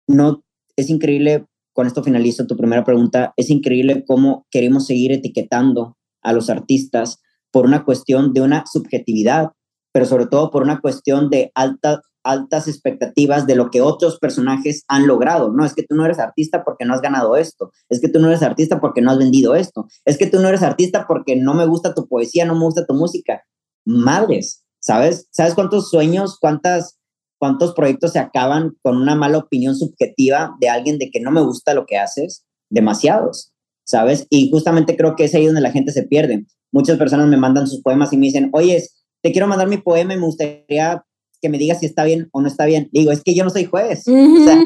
No 0.06 0.42
es 0.76 0.90
increíble, 0.90 1.46
con 1.72 1.86
esto 1.86 2.02
finalizo 2.02 2.46
tu 2.46 2.56
primera 2.56 2.84
pregunta, 2.84 3.32
es 3.36 3.48
increíble 3.48 4.04
cómo 4.06 4.46
queremos 4.50 4.86
seguir 4.86 5.12
etiquetando 5.12 5.96
a 6.22 6.32
los 6.32 6.50
artistas 6.50 7.20
por 7.52 7.66
una 7.66 7.84
cuestión 7.84 8.32
de 8.32 8.42
una 8.42 8.64
subjetividad, 8.66 9.50
pero 9.92 10.06
sobre 10.06 10.26
todo 10.26 10.50
por 10.50 10.62
una 10.62 10.80
cuestión 10.80 11.30
de 11.30 11.50
alta, 11.54 12.00
altas 12.22 12.68
expectativas 12.68 13.46
de 13.46 13.56
lo 13.56 13.70
que 13.70 13.80
otros 13.80 14.18
personajes 14.18 14.84
han 14.88 15.06
logrado. 15.06 15.52
No, 15.52 15.64
es 15.64 15.74
que 15.74 15.82
tú 15.82 15.94
no 15.94 16.04
eres 16.04 16.18
artista 16.18 16.64
porque 16.64 16.84
no 16.84 16.94
has 16.94 17.00
ganado 17.00 17.36
esto, 17.36 17.70
es 17.88 18.00
que 18.00 18.08
tú 18.08 18.18
no 18.20 18.28
eres 18.28 18.42
artista 18.42 18.80
porque 18.80 19.00
no 19.00 19.10
has 19.10 19.18
vendido 19.18 19.54
esto, 19.54 19.86
es 20.04 20.18
que 20.18 20.26
tú 20.26 20.40
no 20.40 20.48
eres 20.48 20.62
artista 20.62 21.06
porque 21.08 21.36
no 21.36 21.54
me 21.54 21.66
gusta 21.66 21.94
tu 21.94 22.08
poesía, 22.08 22.44
no 22.44 22.54
me 22.54 22.64
gusta 22.64 22.86
tu 22.86 22.94
música. 22.94 23.42
Madres, 23.84 24.64
¿sabes? 24.80 25.28
¿Sabes 25.30 25.54
cuántos 25.54 25.90
sueños, 25.90 26.38
cuántas 26.40 26.98
¿Cuántos 27.38 27.74
proyectos 27.74 28.12
se 28.12 28.18
acaban 28.18 28.76
con 28.82 28.96
una 28.96 29.14
mala 29.14 29.38
opinión 29.38 29.76
subjetiva 29.76 30.56
de 30.58 30.70
alguien 30.70 30.98
de 30.98 31.10
que 31.10 31.20
no 31.20 31.30
me 31.30 31.42
gusta 31.42 31.74
lo 31.74 31.84
que 31.84 31.98
haces? 31.98 32.46
Demasiados, 32.70 33.52
¿sabes? 33.84 34.26
Y 34.30 34.50
justamente 34.50 34.96
creo 34.96 35.16
que 35.16 35.24
es 35.24 35.34
ahí 35.34 35.44
donde 35.44 35.60
la 35.60 35.70
gente 35.70 35.92
se 35.92 36.04
pierde. 36.04 36.46
Muchas 36.76 36.98
personas 36.98 37.26
me 37.28 37.38
mandan 37.38 37.66
sus 37.66 37.80
poemas 37.80 38.12
y 38.12 38.18
me 38.18 38.26
dicen, 38.26 38.50
oye, 38.52 38.86
te 39.22 39.32
quiero 39.32 39.46
mandar 39.46 39.66
mi 39.66 39.78
poema 39.78 40.12
y 40.12 40.18
me 40.18 40.26
gustaría 40.26 41.02
que 41.40 41.48
me 41.48 41.56
digas 41.56 41.80
si 41.80 41.86
está 41.86 42.04
bien 42.04 42.28
o 42.32 42.42
no 42.42 42.48
está 42.48 42.66
bien. 42.66 42.90
digo, 42.92 43.12
es 43.12 43.22
que 43.22 43.34
yo 43.34 43.44
no 43.44 43.48
soy 43.48 43.64
juez. 43.64 44.06
O 44.06 44.44
sea, 44.44 44.62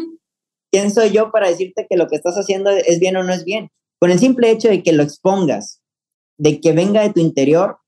¿quién 0.72 0.90
soy 0.90 1.10
yo 1.10 1.30
para 1.30 1.48
decirte 1.48 1.86
que 1.88 1.96
lo 1.96 2.08
que 2.08 2.16
estás 2.16 2.34
haciendo 2.34 2.68
es 2.70 2.98
bien 2.98 3.16
o 3.16 3.22
no 3.22 3.32
es 3.32 3.44
bien? 3.44 3.70
Con 4.00 4.10
el 4.10 4.18
simple 4.18 4.50
hecho 4.50 4.68
de 4.68 4.82
que 4.82 4.92
lo 4.92 5.04
expongas, 5.04 5.82
de 6.36 6.60
que 6.60 6.72
venga 6.72 7.02
de 7.02 7.12
tu 7.12 7.20
interior 7.20 7.78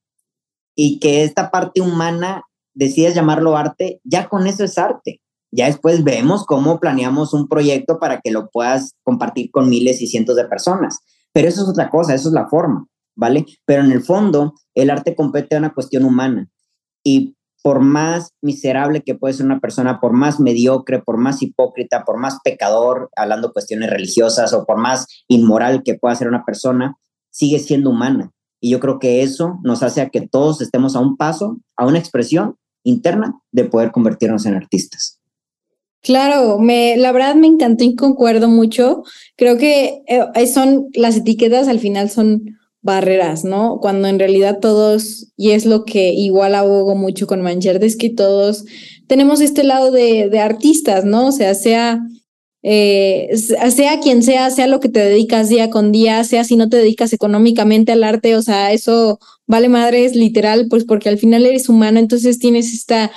y 0.77 1.01
que 1.01 1.25
esta 1.25 1.51
parte 1.51 1.81
humana 1.81 2.45
decides 2.75 3.17
llamarlo 3.17 3.57
arte, 3.57 4.01
ya 4.05 4.29
con 4.29 4.47
eso 4.47 4.63
es 4.63 4.79
arte. 4.79 5.21
Ya 5.51 5.67
después 5.67 6.05
vemos 6.05 6.47
cómo 6.47 6.79
planeamos 6.79 7.35
un 7.35 7.49
proyecto 7.49 7.99
para 7.99 8.21
que 8.21 8.31
lo 8.31 8.51
puedas 8.51 8.95
compartir 9.03 9.51
con 9.51 9.69
miles 9.69 10.01
y 10.01 10.07
cientos 10.07 10.37
de 10.37 10.45
personas. 10.45 11.01
Pero 11.33 11.49
eso 11.49 11.63
es 11.63 11.69
otra 11.69 11.91
cosa, 11.91 12.15
eso 12.15 12.29
es 12.29 12.35
la 12.35 12.49
forma, 12.49 12.87
¿vale? 13.15 13.47
Pero 13.65 13.85
en 13.85 13.93
el 13.93 14.03
fondo, 14.03 14.55
el 14.75 14.91
arte 14.91 15.15
compete 15.15 15.57
a 15.57 15.59
una 15.59 15.75
cuestión 15.75 16.05
humana. 16.05 16.49
Y 17.05 17.37
por 17.63 17.81
más 17.81 18.33
miserable 18.43 19.03
que 19.03 19.15
puede 19.15 19.35
ser 19.35 19.47
una 19.47 19.61
persona, 19.61 20.01
por 20.01 20.13
más 20.13 20.41
mediocre, 20.41 21.01
por 21.01 21.17
más 21.17 21.43
hipócrita, 21.43 22.05
por 22.05 22.19
más 22.19 22.39
pecador, 22.43 23.09
hablando 23.17 23.53
cuestiones 23.53 23.91
religiosas, 23.91 24.53
o 24.53 24.67
por 24.67 24.79
más 24.79 25.07
inmoral 25.29 25.83
que 25.85 25.95
pueda 25.95 26.15
ser 26.15 26.29
una 26.29 26.45
persona, 26.45 26.97
sigue 27.31 27.59
siendo 27.61 27.91
humana. 27.91 28.33
Y 28.61 28.71
yo 28.71 28.81
creo 28.81 28.99
que 28.99 29.23
eso 29.23 29.59
nos 29.63 29.83
hace 29.83 30.01
a 30.01 30.11
que 30.11 30.27
todos 30.27 30.61
estemos 30.61 30.97
a 30.97 31.01
un 31.01 31.17
paso, 31.17 31.59
a 31.77 31.87
una 31.87 31.99
expresión 31.99 32.57
interna 32.85 33.41
de 33.53 33.65
poder 33.65 33.93
convertirnos 33.93 34.45
en 34.47 34.55
artistas. 34.55 35.21
Claro, 36.03 36.59
me, 36.59 36.97
la 36.97 37.13
verdad 37.13 37.37
me 37.37 37.47
encantó 37.47 37.85
y 37.85 37.95
concuerdo 37.95 38.49
mucho. 38.49 39.05
Creo 39.37 39.57
que 39.57 40.03
eh, 40.09 40.47
son 40.49 40.89
las 40.95 41.17
etiquetas 41.17 41.69
al 41.69 41.79
final 41.79 42.11
son 42.11 42.59
barreras, 42.83 43.45
¿no? 43.45 43.79
Cuando 43.81 44.09
en 44.09 44.19
realidad 44.19 44.59
todos, 44.61 45.33
y 45.37 45.53
es 45.53 45.67
lo 45.67 45.85
que 45.85 46.13
igual 46.13 46.55
abogo 46.55 46.95
mucho 46.95 47.27
con 47.27 47.41
Manchester, 47.43 47.85
es 47.85 47.97
que 47.97 48.11
todos 48.11 48.65
tenemos 49.07 49.41
este 49.41 49.65
lado 49.65 49.91
de, 49.91 50.29
de 50.29 50.41
artistas, 50.41 51.05
¿no? 51.05 51.29
O 51.29 51.33
sea, 51.33 51.55
sea 51.55 52.01
eh, 52.63 53.29
sea 53.37 53.99
quien 54.01 54.23
sea, 54.23 54.51
sea 54.51 54.69
lo 54.69 54.79
que 54.79 54.89
te 54.89 55.01
dedicas 55.01 55.49
día 55.49 55.69
con 55.69 55.91
día, 55.91 56.23
sea 56.23 56.45
si 56.45 56.55
no 56.57 56.69
te 56.69 56.77
dedicas 56.77 57.13
económicamente 57.13 57.91
al 57.93 58.05
arte, 58.05 58.37
o 58.37 58.43
sea, 58.43 58.73
eso 58.73 59.19
vale 59.47 59.69
madre, 59.69 60.05
es 60.05 60.15
literal, 60.15 60.69
pues 60.71 60.85
porque 60.85 61.09
al 61.09 61.19
final 61.19 61.45
eres 61.45 61.69
humano, 61.69 61.99
entonces 61.99 62.39
tienes 62.39 62.73
esta 62.73 63.11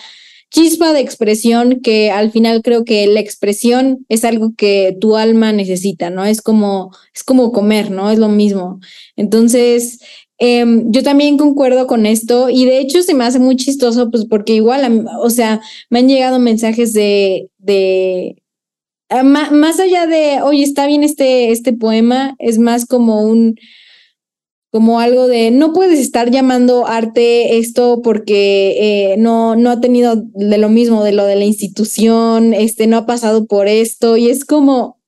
chispa 0.52 0.94
de 0.94 1.02
expresión 1.02 1.82
que 1.82 2.12
al 2.12 2.32
final 2.32 2.62
creo 2.62 2.86
que 2.86 3.08
la 3.08 3.20
expresión 3.20 4.06
es 4.10 4.24
algo 4.24 4.54
que 4.56 4.98
tu 5.02 5.18
alma 5.18 5.52
necesita, 5.52 6.10
¿no? 6.10 6.25
Es 6.25 6.42
como, 6.42 6.92
es 7.14 7.24
como 7.24 7.52
comer, 7.52 7.92
¿no? 7.92 8.12
Es 8.12 8.20
lo 8.20 8.30
mismo. 8.30 8.80
Entonces, 9.16 10.00
em, 10.38 10.92
yo 10.92 11.04
también 11.04 11.38
concuerdo 11.38 11.88
con 11.88 12.06
esto 12.06 12.50
y 12.50 12.66
de 12.66 12.80
hecho 12.80 13.04
se 13.04 13.14
me 13.14 13.25
hace 13.25 13.40
muy 13.40 13.56
chistoso, 13.56 14.10
pues 14.12 14.25
porque 14.25 14.54
igual, 14.54 15.08
o 15.22 15.30
sea, 15.30 15.62
me 15.90 16.00
han 16.00 16.08
llegado 16.08 16.40
mensajes 16.40 16.94
de, 16.94 17.50
de 17.58 18.36
Ah, 19.10 19.24
más 19.24 19.80
allá 19.80 20.08
de, 20.08 20.42
oye, 20.42 20.64
está 20.64 20.88
bien 20.88 21.04
este, 21.04 21.52
este 21.52 21.74
poema, 21.74 22.36
es 22.40 22.58
más 22.58 22.86
como 22.88 23.22
un, 23.22 23.56
como 24.75 25.00
algo 25.00 25.29
de, 25.29 25.51
no 25.51 25.72
puedes 25.72 26.01
estar 26.01 26.32
llamando 26.32 26.86
arte 26.86 27.60
esto 27.60 28.01
porque 28.03 29.13
eh, 29.13 29.15
no, 29.17 29.55
no 29.55 29.70
ha 29.70 29.79
tenido 29.79 30.17
de 30.17 30.58
lo 30.58 30.67
mismo, 30.67 31.01
de 31.05 31.13
lo 31.13 31.24
de 31.24 31.38
la 31.38 31.46
institución, 31.46 32.53
este, 32.53 32.86
no 32.86 32.98
ha 32.98 33.05
pasado 33.05 33.46
por 33.46 33.70
esto, 33.70 34.17
y 34.17 34.27
es 34.27 34.44
como, 34.44 35.00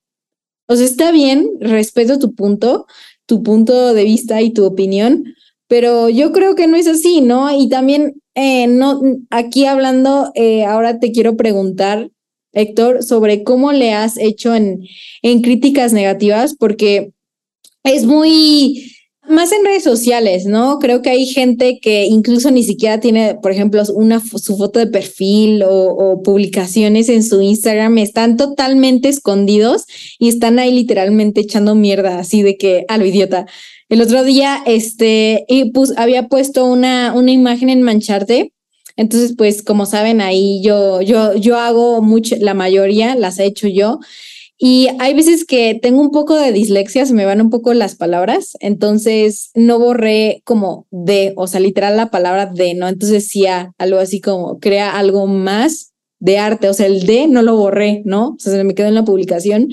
o 0.68 0.74
sea, 0.74 0.86
está 0.86 1.12
bien, 1.12 1.50
respeto 1.60 2.18
tu 2.18 2.34
punto, 2.34 2.86
tu 3.26 3.42
punto 3.42 3.92
de 3.92 4.04
vista 4.04 4.40
y 4.40 4.54
tu 4.54 4.64
opinión, 4.64 5.34
pero 5.66 6.08
yo 6.08 6.32
creo 6.32 6.54
que 6.54 6.66
no 6.66 6.78
es 6.78 6.86
así, 6.86 7.20
¿no? 7.20 7.54
Y 7.54 7.68
también, 7.68 8.22
eh, 8.34 8.68
no, 8.68 9.02
aquí 9.28 9.66
hablando, 9.66 10.32
eh, 10.34 10.64
ahora 10.64 10.98
te 10.98 11.12
quiero 11.12 11.36
preguntar, 11.36 12.10
Héctor, 12.54 13.02
sobre 13.02 13.44
cómo 13.44 13.72
le 13.72 13.92
has 13.92 14.16
hecho 14.16 14.54
en, 14.54 14.80
en 15.20 15.42
críticas 15.42 15.92
negativas, 15.92 16.56
porque 16.58 17.12
es 17.84 18.06
muy, 18.06 18.94
más 19.28 19.52
en 19.52 19.64
redes 19.64 19.84
sociales, 19.84 20.46
¿no? 20.46 20.78
Creo 20.78 21.02
que 21.02 21.10
hay 21.10 21.26
gente 21.26 21.78
que 21.80 22.06
incluso 22.06 22.50
ni 22.50 22.62
siquiera 22.62 23.00
tiene, 23.00 23.36
por 23.42 23.52
ejemplo, 23.52 23.82
una, 23.94 24.20
su 24.20 24.56
foto 24.56 24.78
de 24.78 24.86
perfil 24.86 25.62
o, 25.66 26.22
publicaciones 26.22 27.08
en 27.08 27.22
su 27.22 27.40
Instagram, 27.40 27.98
están 27.98 28.36
totalmente 28.36 29.08
escondidos 29.08 29.84
y 30.18 30.28
están 30.28 30.58
ahí 30.58 30.72
literalmente 30.72 31.40
echando 31.40 31.74
mierda, 31.74 32.18
así 32.18 32.42
de 32.42 32.56
que 32.56 32.84
a 32.88 32.98
lo 32.98 33.06
idiota. 33.06 33.46
El 33.88 34.02
otro 34.02 34.24
día, 34.24 34.62
este, 34.66 35.44
y 35.48 35.70
pues, 35.70 35.94
había 35.96 36.28
puesto 36.28 36.64
una, 36.64 37.12
una 37.14 37.32
imagen 37.32 37.70
en 37.70 37.82
Mancharte 37.82 38.52
entonces, 38.98 39.34
pues 39.38 39.62
como 39.62 39.86
saben, 39.86 40.20
ahí 40.20 40.60
yo, 40.60 41.00
yo, 41.00 41.36
yo 41.36 41.56
hago 41.56 42.02
mucho, 42.02 42.34
la 42.40 42.52
mayoría 42.52 43.14
las 43.14 43.38
he 43.38 43.44
hecho 43.44 43.68
yo. 43.68 44.00
Y 44.60 44.88
hay 44.98 45.14
veces 45.14 45.44
que 45.44 45.78
tengo 45.80 46.00
un 46.00 46.10
poco 46.10 46.34
de 46.34 46.50
dislexia, 46.50 47.06
se 47.06 47.14
me 47.14 47.24
van 47.24 47.40
un 47.40 47.48
poco 47.48 47.72
las 47.74 47.94
palabras, 47.94 48.56
entonces 48.58 49.50
no 49.54 49.78
borré 49.78 50.42
como 50.44 50.88
de, 50.90 51.32
o 51.36 51.46
sea, 51.46 51.60
literal 51.60 51.96
la 51.96 52.10
palabra 52.10 52.46
de, 52.46 52.74
¿no? 52.74 52.88
Entonces 52.88 53.22
decía 53.24 53.72
algo 53.78 53.98
así 53.98 54.20
como, 54.20 54.58
crea 54.58 54.98
algo 54.98 55.28
más 55.28 55.92
de 56.18 56.38
arte, 56.38 56.68
o 56.68 56.74
sea, 56.74 56.86
el 56.86 57.06
de 57.06 57.28
no 57.28 57.42
lo 57.42 57.56
borré, 57.56 58.02
¿no? 58.04 58.30
O 58.30 58.36
sea, 58.38 58.52
se 58.52 58.64
me 58.64 58.74
quedó 58.74 58.88
en 58.88 58.96
la 58.96 59.04
publicación. 59.04 59.68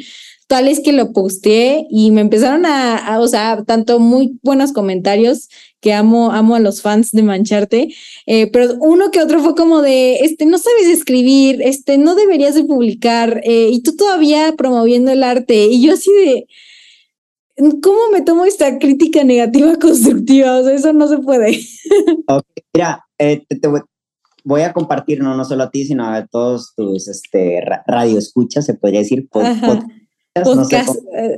Tal 0.48 0.68
es 0.68 0.80
que 0.80 0.92
lo 0.94 1.12
posteé 1.12 1.88
y 1.90 2.12
me 2.12 2.22
empezaron 2.22 2.68
a, 2.68 3.18
o 3.20 3.28
sea, 3.28 3.64
tanto 3.66 3.98
muy 4.00 4.38
buenos 4.44 4.72
comentarios 4.72 5.50
que 5.86 5.94
amo, 5.94 6.32
amo 6.32 6.56
a 6.56 6.60
los 6.60 6.82
fans 6.82 7.12
de 7.12 7.22
Mancharte, 7.22 7.94
eh, 8.26 8.50
pero 8.50 8.74
uno 8.80 9.12
que 9.12 9.22
otro 9.22 9.40
fue 9.40 9.54
como 9.54 9.84
de, 9.84 10.16
este, 10.16 10.48
no 10.48 10.58
sabes 10.58 10.88
escribir, 10.88 11.62
este, 11.62 12.00
no 12.00 12.16
deberías 12.16 12.56
de 12.56 12.64
publicar, 12.64 13.40
eh, 13.44 13.70
y 13.72 13.84
tú 13.84 13.96
todavía 13.96 14.56
promoviendo 14.58 15.12
el 15.12 15.22
arte, 15.22 15.68
y 15.68 15.84
yo 15.86 15.94
así 15.94 16.12
de, 16.12 16.48
¿cómo 17.84 18.00
me 18.12 18.24
tomo 18.24 18.46
esta 18.46 18.80
crítica 18.80 19.24
negativa 19.24 19.76
constructiva? 19.80 20.58
O 20.58 20.64
sea, 20.64 20.74
eso 20.74 20.92
no 20.92 21.08
se 21.08 21.20
puede. 21.20 21.60
mira, 22.74 23.06
eh, 23.20 23.46
te, 23.48 23.70
voy 24.44 24.62
a 24.62 24.74
compartir, 24.74 25.22
no, 25.22 25.38
no 25.38 25.46
solo 25.46 25.66
a 25.66 25.70
ti, 25.70 25.86
sino 25.86 26.04
a 26.08 26.26
todos 26.26 26.74
tus 26.76 27.08
este, 27.08 27.62
radio 27.86 28.18
escuchas, 28.18 28.66
se 28.66 28.74
podría 28.74 29.02
decir, 29.02 29.30
podcast, 29.30 29.84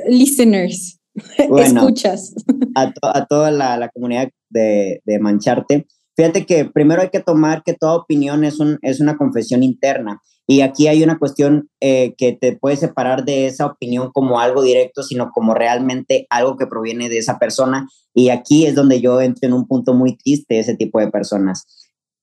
listeners. 0.07 0.96
Escuchas. 1.37 2.33
A, 2.75 3.25
toda 3.25 3.51
la, 3.51 3.89
comunidad 3.93 4.29
de, 4.49 5.01
Mancharte. 5.19 5.87
Fíjate 6.15 6.45
que 6.45 6.65
primero 6.65 7.01
hay 7.01 7.09
que 7.09 7.19
tomar 7.19 7.63
que 7.63 7.73
toda 7.73 7.95
opinión 7.95 8.43
es, 8.43 8.59
un, 8.59 8.79
es 8.81 8.99
una 8.99 9.17
confesión 9.17 9.63
interna. 9.63 10.21
Y 10.49 10.61
aquí 10.61 10.87
hay 10.87 11.03
una 11.03 11.19
cuestión 11.19 11.69
eh, 11.81 12.15
que 12.17 12.31
te 12.31 12.55
puede 12.55 12.77
separar 12.77 13.25
de 13.25 13.47
esa 13.47 13.65
opinión 13.65 14.11
como 14.13 14.39
algo 14.39 14.63
directo, 14.63 15.03
sino 15.03 15.31
como 15.31 15.53
realmente 15.53 16.25
algo 16.29 16.55
que 16.55 16.67
proviene 16.67 17.09
de 17.09 17.17
esa 17.17 17.37
persona. 17.37 17.87
Y 18.13 18.29
aquí 18.29 18.65
es 18.65 18.73
donde 18.73 19.01
yo 19.01 19.19
entro 19.19 19.47
en 19.47 19.53
un 19.53 19.67
punto 19.67 19.93
muy 19.93 20.15
triste 20.17 20.55
de 20.55 20.61
ese 20.61 20.75
tipo 20.75 20.99
de 20.99 21.11
personas. 21.11 21.65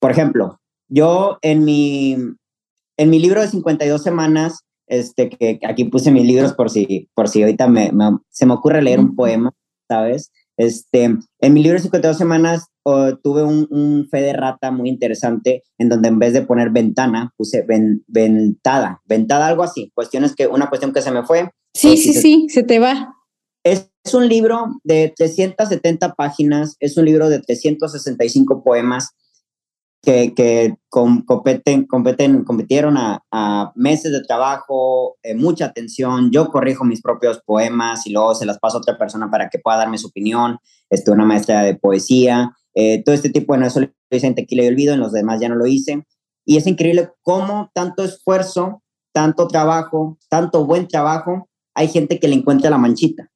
Por 0.00 0.10
ejemplo, 0.10 0.58
yo 0.88 1.38
en 1.42 1.64
mi, 1.64 2.16
en 2.96 3.10
mi 3.10 3.18
libro 3.18 3.42
de 3.42 3.48
52 3.48 4.02
semanas 4.02 4.64
este, 4.86 5.30
que 5.30 5.58
aquí 5.66 5.84
puse 5.84 6.10
mis 6.10 6.26
libros 6.26 6.52
por 6.52 6.70
si, 6.70 7.08
por 7.14 7.28
si 7.28 7.42
ahorita 7.42 7.68
me, 7.68 7.90
se 8.30 8.46
me 8.46 8.54
ocurre 8.54 8.82
leer 8.82 9.00
un 9.00 9.16
poema, 9.16 9.52
¿sabes? 9.88 10.30
Este, 10.56 11.04
en 11.04 11.52
mi 11.52 11.62
libro 11.62 11.78
52 11.78 12.16
semanas 12.16 12.68
tuve 13.22 13.42
un, 13.42 13.66
un, 13.70 14.06
fe 14.08 14.20
de 14.20 14.34
rata 14.34 14.70
muy 14.70 14.88
interesante 14.88 15.62
en 15.78 15.88
donde 15.88 16.08
en 16.08 16.18
vez 16.18 16.32
de 16.32 16.42
poner 16.42 16.70
ventana 16.70 17.32
puse 17.36 17.64
ventada, 18.06 19.00
ventada 19.06 19.46
algo 19.46 19.62
así, 19.62 19.90
cuestiones 19.94 20.34
que, 20.34 20.46
una 20.46 20.68
cuestión 20.68 20.92
que 20.92 21.02
se 21.02 21.10
me 21.10 21.24
fue. 21.24 21.50
Sí, 21.72 21.96
sí, 21.96 22.12
sí, 22.12 22.46
se 22.50 22.62
te 22.62 22.78
va. 22.78 23.14
Es, 23.64 23.90
es 24.04 24.14
un 24.14 24.28
libro 24.28 24.66
de 24.84 25.12
370 25.16 26.12
páginas, 26.12 26.76
es 26.78 26.96
un 26.96 27.06
libro 27.06 27.30
de 27.30 27.40
365 27.40 28.62
poemas 28.62 29.14
que, 30.04 30.34
que 30.34 30.76
competen, 30.88 31.86
competen, 31.86 32.44
competieron 32.44 32.96
a, 32.96 33.72
meses 33.74 34.12
de 34.12 34.22
trabajo, 34.22 35.16
eh, 35.22 35.34
mucha 35.34 35.66
atención. 35.66 36.30
Yo 36.30 36.48
corrijo 36.48 36.84
mis 36.84 37.02
propios 37.02 37.40
poemas 37.44 38.06
y 38.06 38.12
luego 38.12 38.34
se 38.34 38.46
las 38.46 38.58
paso 38.58 38.76
a 38.76 38.80
otra 38.80 38.98
persona 38.98 39.30
para 39.30 39.48
que 39.48 39.58
pueda 39.58 39.78
darme 39.78 39.98
su 39.98 40.08
opinión. 40.08 40.58
Este, 40.90 41.10
una 41.10 41.24
maestra 41.24 41.62
de 41.62 41.74
poesía. 41.74 42.52
Eh, 42.74 43.02
todo 43.04 43.14
este 43.14 43.30
tipo, 43.30 43.48
bueno, 43.48 43.66
eso 43.66 43.80
lo 43.80 43.88
hice 44.10 44.26
en 44.26 44.34
Tequila 44.34 44.64
y 44.64 44.68
Olvido, 44.68 44.94
en 44.94 45.00
los 45.00 45.12
demás 45.12 45.40
ya 45.40 45.48
no 45.48 45.56
lo 45.56 45.66
hice. 45.66 46.06
Y 46.44 46.56
es 46.56 46.66
increíble 46.66 47.10
cómo 47.22 47.70
tanto 47.74 48.04
esfuerzo, 48.04 48.82
tanto 49.12 49.48
trabajo, 49.48 50.18
tanto 50.28 50.66
buen 50.66 50.86
trabajo, 50.86 51.48
hay 51.74 51.88
gente 51.88 52.20
que 52.20 52.28
le 52.28 52.34
encuentra 52.34 52.70
la 52.70 52.78
manchita. 52.78 53.30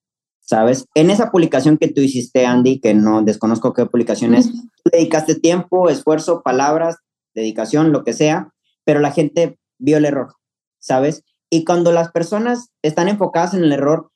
¿Sabes? 0.48 0.86
En 0.94 1.10
esa 1.10 1.30
publicación 1.30 1.76
que 1.76 1.88
tú 1.88 2.00
hiciste, 2.00 2.46
Andy, 2.46 2.80
que 2.80 2.94
no 2.94 3.20
desconozco 3.20 3.74
qué 3.74 3.84
publicación 3.84 4.34
es, 4.34 4.50
tú 4.50 4.90
dedicaste 4.90 5.34
tiempo, 5.34 5.90
esfuerzo, 5.90 6.40
palabras, 6.42 6.96
dedicación, 7.34 7.92
lo 7.92 8.02
que 8.02 8.14
sea, 8.14 8.54
pero 8.84 8.98
la 8.98 9.12
gente 9.12 9.58
vio 9.78 9.98
el 9.98 10.06
error, 10.06 10.36
¿sabes? 10.78 11.22
Y 11.50 11.66
cuando 11.66 11.92
las 11.92 12.12
personas 12.12 12.70
están 12.80 13.08
enfocadas 13.08 13.52
en 13.52 13.62
el 13.62 13.72
error, 13.72 14.10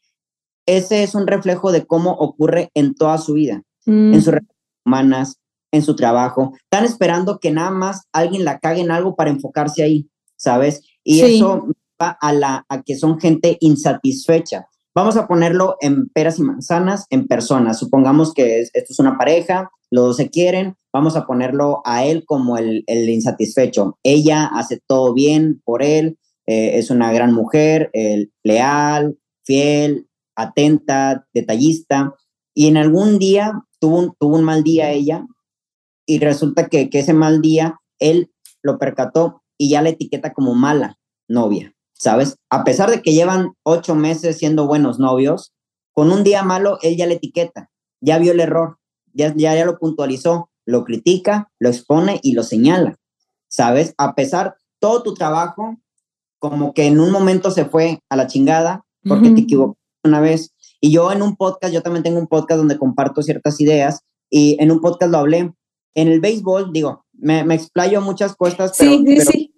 ese 0.65 1.03
es 1.03 1.15
un 1.15 1.27
reflejo 1.27 1.71
de 1.71 1.85
cómo 1.85 2.12
ocurre 2.12 2.71
en 2.73 2.95
toda 2.95 3.19
su 3.19 3.35
vida, 3.35 3.62
en 3.85 4.15
sus 4.15 4.33
relaciones 4.33 4.57
humanas, 4.87 5.37
en 5.71 5.83
su 5.83 5.97
trabajo. 5.97 6.55
Están 6.65 6.87
esperando 6.87 7.41
que 7.41 7.51
nada 7.51 7.73
más 7.73 8.07
alguien 8.11 8.47
la 8.47 8.59
cague 8.59 8.81
en 8.81 8.91
algo 8.91 9.17
para 9.17 9.29
enfocarse 9.29 9.83
ahí, 9.83 10.09
¿sabes? 10.37 10.81
Y 11.05 11.21
eso 11.21 11.69
va 12.01 12.17
a, 12.19 12.33
la, 12.33 12.65
a 12.71 12.81
que 12.81 12.97
son 12.97 13.21
gente 13.21 13.59
insatisfecha. 13.61 14.69
Vamos 14.95 15.17
a 15.17 15.27
ponerlo 15.27 15.77
en 15.81 16.09
peras 16.11 16.39
y 16.39 16.43
manzanas, 16.43 17.07
en 17.09 17.27
personas. 17.27 17.79
Supongamos 17.79 18.35
que 18.35 18.61
esto 18.61 18.93
es 18.93 18.99
una 18.99 19.17
pareja, 19.17 19.71
los 19.91 20.05
dos 20.05 20.17
se 20.19 20.29
quieren, 20.29 20.77
vamos 20.93 21.17
a 21.17 21.27
ponerlo 21.27 21.81
a 21.85 22.05
él 22.05 22.25
como 22.27 22.59
el, 22.59 22.85
insatisfecho. 22.87 23.99
Ella 24.03 24.47
hace 24.47 24.81
todo 24.87 25.15
bien 25.15 25.63
por 25.65 25.83
él, 25.83 26.19
eh, 26.47 26.79
es 26.79 26.91
una 26.91 27.11
gran 27.13 27.33
mujer, 27.33 27.91
leal, 28.43 29.17
fiel, 29.45 30.09
atenta, 30.37 31.27
detallista, 31.33 32.15
y 32.55 32.69
en 32.69 32.77
algún 32.77 33.19
día 33.19 33.63
tuvo 33.81 34.15
un, 34.21 34.45
mal 34.45 34.63
día 34.63 34.91
ella, 34.91 35.27
y 36.07 36.19
resulta 36.19 36.69
que 36.69 36.91
ese 36.93 37.15
mal 37.15 37.41
día 37.41 37.81
él 37.99 38.31
lo 38.63 38.79
percató 38.79 39.43
y 39.57 39.71
ya 39.71 39.81
la 39.81 39.91
etiqueta 39.91 40.33
como 40.33 40.55
mala 40.55 40.99
novia. 41.29 41.75
¿Sabes? 42.03 42.37
A 42.51 42.65
pesar 42.65 42.91
de 42.91 43.01
que 43.01 43.13
llevan 43.13 43.53
ocho 43.63 43.95
meses 43.95 44.37
siendo 44.37 44.67
buenos 44.67 44.99
novios, 44.99 45.53
con 45.93 46.11
un 46.11 46.25
día 46.25 46.43
malo 46.43 46.79
él 46.83 46.97
ya 46.97 47.07
le 47.07 47.15
etiqueta, 47.15 47.71
ya 48.01 48.19
vio 48.19 48.33
el 48.33 48.41
error, 48.41 48.79
ya, 49.15 49.33
ya, 49.37 49.55
ya 49.55 49.65
lo 49.65 49.79
puntualizó, 49.79 50.51
lo 50.67 50.83
critica, 50.83 51.53
lo 51.61 51.69
expone 51.69 52.19
y 52.25 52.33
lo 52.33 52.43
señala, 52.43 52.99
¿sabes? 53.47 53.95
A 53.99 54.17
pesar 54.17 54.57
todo 54.81 55.05
tu 55.05 55.15
trabajo, 55.15 55.77
como 56.41 56.75
que 56.75 56.87
en 56.87 56.99
un 56.99 57.13
momento 57.13 57.53
se 57.53 57.67
fue 57.67 58.01
a 58.09 58.17
la 58.17 58.27
chingada 58.27 58.85
porque 59.05 59.31
te 59.31 59.43
equivocaste 59.43 59.81
una 60.03 60.21
vez. 60.21 60.53
Y 60.81 60.91
yo 60.91 61.13
en 61.13 61.23
un 61.23 61.37
podcast, 61.37 61.73
yo 61.73 61.83
también 61.83 62.03
tengo 62.03 62.19
un 62.19 62.27
podcast 62.27 62.59
donde 62.59 62.79
comparto 62.79 63.23
ciertas 63.23 63.61
ideas 63.61 64.01
y 64.29 64.57
en 64.59 64.73
un 64.73 64.81
podcast 64.81 65.13
lo 65.13 65.19
hablé. 65.19 65.53
En 65.95 66.09
el 66.09 66.19
béisbol, 66.19 66.73
digo, 66.73 67.05
me, 67.13 67.45
me 67.45 67.55
explayo 67.55 68.01
muchas 68.01 68.35
cosas, 68.35 68.75
pero, 68.77 68.91
sí, 68.91 69.21
sí. 69.21 69.55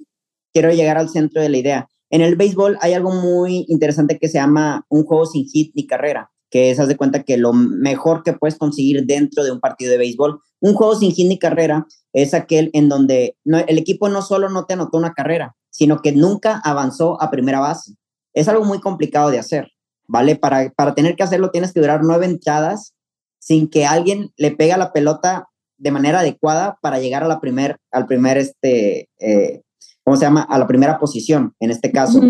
quiero 0.53 0.71
llegar 0.73 0.99
al 0.99 1.09
centro 1.09 1.41
de 1.41 1.49
la 1.49 1.57
idea. 1.57 1.89
En 2.14 2.21
el 2.21 2.37
béisbol 2.37 2.78
hay 2.80 2.92
algo 2.92 3.11
muy 3.11 3.65
interesante 3.67 4.21
que 4.21 4.28
se 4.28 4.39
llama 4.39 4.86
un 4.89 5.02
juego 5.02 5.26
sin 5.26 5.47
hit 5.47 5.73
ni 5.75 5.84
carrera, 5.84 6.30
que 6.49 6.71
es, 6.71 6.78
haz 6.78 6.86
de 6.86 6.97
cuenta 6.97 7.25
que 7.25 7.36
lo 7.36 7.52
mejor 7.52 8.23
que 8.23 8.34
puedes 8.34 8.56
conseguir 8.56 9.04
dentro 9.04 9.43
de 9.43 9.50
un 9.50 9.58
partido 9.58 9.91
de 9.91 9.99
béisbol, 9.99 10.41
un 10.60 10.75
juego 10.75 10.95
sin 10.95 11.10
hit 11.10 11.26
ni 11.26 11.41
carrera 11.41 11.89
es 12.12 12.32
aquel 12.32 12.71
en 12.73 12.89
donde 12.89 13.36
el 13.45 13.78
equipo 13.78 14.08
no 14.08 14.23
solo 14.23 14.49
no 14.49 14.65
te 14.65 14.75
anotó 14.75 14.97
una 14.97 15.12
carrera, 15.12 15.56
sino 15.71 16.02
que 16.02 16.12
nunca 16.12 16.60
avanzó 16.62 17.21
a 17.21 17.32
primera 17.32 17.58
base. 17.58 17.97
Es 18.32 18.47
algo 18.47 18.65
muy 18.65 18.78
complicado 18.78 19.32
de 19.32 19.41
hacer, 19.41 19.73
¿vale? 20.06 20.36
Para, 20.36 20.71
para 20.71 20.95
tener 20.95 21.17
que 21.17 21.25
hacerlo 21.25 21.50
tienes 21.50 21.73
que 21.73 21.80
durar 21.80 22.04
nueve 22.04 22.26
entradas 22.26 22.95
sin 23.41 23.69
que 23.69 23.86
alguien 23.86 24.30
le 24.36 24.52
pegue 24.52 24.76
la 24.76 24.93
pelota 24.93 25.49
de 25.78 25.91
manera 25.91 26.21
adecuada 26.21 26.78
para 26.80 27.00
llegar 27.00 27.25
a 27.25 27.28
la 27.28 27.41
primer, 27.41 27.76
al 27.91 28.06
primer 28.06 28.39
este, 28.39 29.08
eh, 29.19 29.64
¿cómo 30.04 30.17
se 30.17 30.26
llama? 30.26 30.43
A 30.43 30.58
la 30.58 30.67
primera 30.67 30.99
posición, 30.99 31.54
en 31.58 31.71
este 31.71 31.90
caso. 31.90 32.21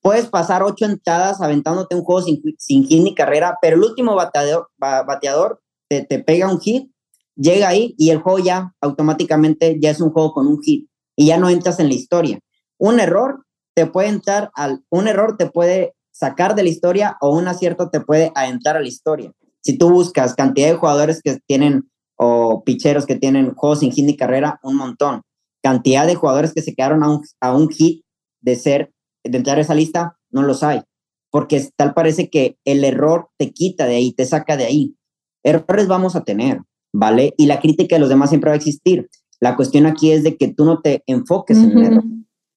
Puedes 0.00 0.26
pasar 0.26 0.62
ocho 0.62 0.84
entradas 0.84 1.40
aventándote 1.40 1.94
un 1.94 2.02
juego 2.02 2.22
sin, 2.22 2.42
sin 2.58 2.84
hit 2.84 3.04
ni 3.04 3.14
carrera, 3.14 3.58
pero 3.62 3.76
el 3.76 3.84
último 3.84 4.16
bateador, 4.16 4.68
bateador 4.78 5.60
te, 5.88 6.04
te, 6.04 6.18
pega 6.18 6.50
un 6.50 6.60
hit, 6.60 6.90
llega 7.36 7.68
ahí 7.68 7.94
y 7.98 8.10
el 8.10 8.18
juego 8.18 8.40
ya 8.40 8.72
automáticamente 8.80 9.78
ya 9.80 9.90
es 9.90 10.00
un 10.00 10.10
juego 10.10 10.32
con 10.32 10.48
un 10.48 10.60
hit 10.60 10.88
y 11.14 11.26
ya 11.26 11.38
no 11.38 11.48
entras 11.48 11.78
en 11.78 11.88
la 11.88 11.94
historia. 11.94 12.40
Un 12.78 12.98
error 12.98 13.44
te 13.74 13.86
puede 13.86 14.08
entrar 14.08 14.50
al, 14.54 14.82
un 14.90 15.06
error 15.06 15.36
te 15.36 15.48
puede 15.48 15.94
sacar 16.10 16.56
de 16.56 16.64
la 16.64 16.68
historia 16.68 17.16
o 17.20 17.36
un 17.36 17.46
acierto 17.46 17.88
te 17.90 18.00
puede 18.00 18.32
adentrar 18.34 18.76
a 18.76 18.80
la 18.80 18.88
historia. 18.88 19.30
Si 19.60 19.78
tú 19.78 19.90
buscas 19.90 20.34
cantidad 20.34 20.68
de 20.68 20.74
jugadores 20.74 21.20
que 21.22 21.38
tienen 21.46 21.88
o 22.16 22.64
picheros 22.64 23.06
que 23.06 23.14
tienen 23.14 23.54
juegos 23.54 23.80
sin 23.80 23.92
hit 23.92 24.04
ni 24.04 24.16
carrera, 24.16 24.58
un 24.64 24.76
montón 24.76 25.22
cantidad 25.62 26.06
de 26.06 26.14
jugadores 26.14 26.52
que 26.52 26.62
se 26.62 26.74
quedaron 26.74 27.02
a 27.02 27.10
un, 27.10 27.22
a 27.40 27.54
un 27.54 27.68
hit 27.70 28.04
de 28.40 28.56
ser, 28.56 28.92
de 29.24 29.38
entrar 29.38 29.58
a 29.58 29.62
esa 29.62 29.74
lista, 29.74 30.18
no 30.30 30.42
los 30.42 30.62
hay. 30.62 30.82
Porque 31.30 31.66
tal 31.76 31.94
parece 31.94 32.28
que 32.28 32.58
el 32.64 32.84
error 32.84 33.28
te 33.38 33.52
quita 33.52 33.86
de 33.86 33.96
ahí, 33.96 34.12
te 34.12 34.26
saca 34.26 34.56
de 34.56 34.64
ahí. 34.64 34.96
Errores 35.42 35.88
vamos 35.88 36.14
a 36.14 36.24
tener, 36.24 36.60
¿vale? 36.92 37.32
Y 37.38 37.46
la 37.46 37.60
crítica 37.60 37.96
de 37.96 38.00
los 38.00 38.08
demás 38.08 38.30
siempre 38.30 38.50
va 38.50 38.54
a 38.54 38.58
existir. 38.58 39.08
La 39.40 39.56
cuestión 39.56 39.86
aquí 39.86 40.12
es 40.12 40.22
de 40.22 40.36
que 40.36 40.48
tú 40.52 40.64
no 40.64 40.80
te 40.80 41.02
enfoques 41.06 41.58
en 41.58 41.70
el 41.70 41.84
error. 41.84 42.04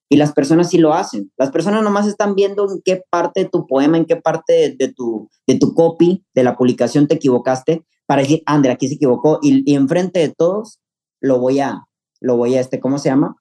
Y 0.07 0.17
las 0.17 0.33
personas 0.33 0.69
sí 0.69 0.77
lo 0.77 0.93
hacen. 0.93 1.31
Las 1.35 1.49
personas 1.49 1.81
nomás 1.83 2.05
están 2.07 2.35
viendo 2.35 2.71
en 2.71 2.81
qué 2.83 3.01
parte 3.09 3.43
de 3.43 3.49
tu 3.49 3.65
poema, 3.65 3.97
en 3.97 4.05
qué 4.05 4.17
parte 4.17 4.75
de, 4.77 4.93
tu, 4.93 5.29
de 5.47 5.57
tu 5.57 5.73
copy, 5.73 6.23
de 6.35 6.43
la 6.43 6.55
publicación 6.55 7.07
te 7.07 7.15
equivocaste, 7.15 7.83
para 8.05 8.21
decir, 8.21 8.43
André, 8.45 8.71
aquí 8.71 8.87
se 8.87 8.95
equivocó. 8.95 9.39
Y, 9.41 9.63
y 9.69 9.75
enfrente 9.75 10.19
de 10.19 10.29
todos 10.29 10.79
lo 11.21 11.39
voy 11.39 11.59
a, 11.59 11.85
lo 12.25 12.37
voy 12.37 12.55
a, 12.55 12.59
este, 12.59 12.79
¿cómo 12.79 12.97
se 12.97 13.09
llama? 13.09 13.35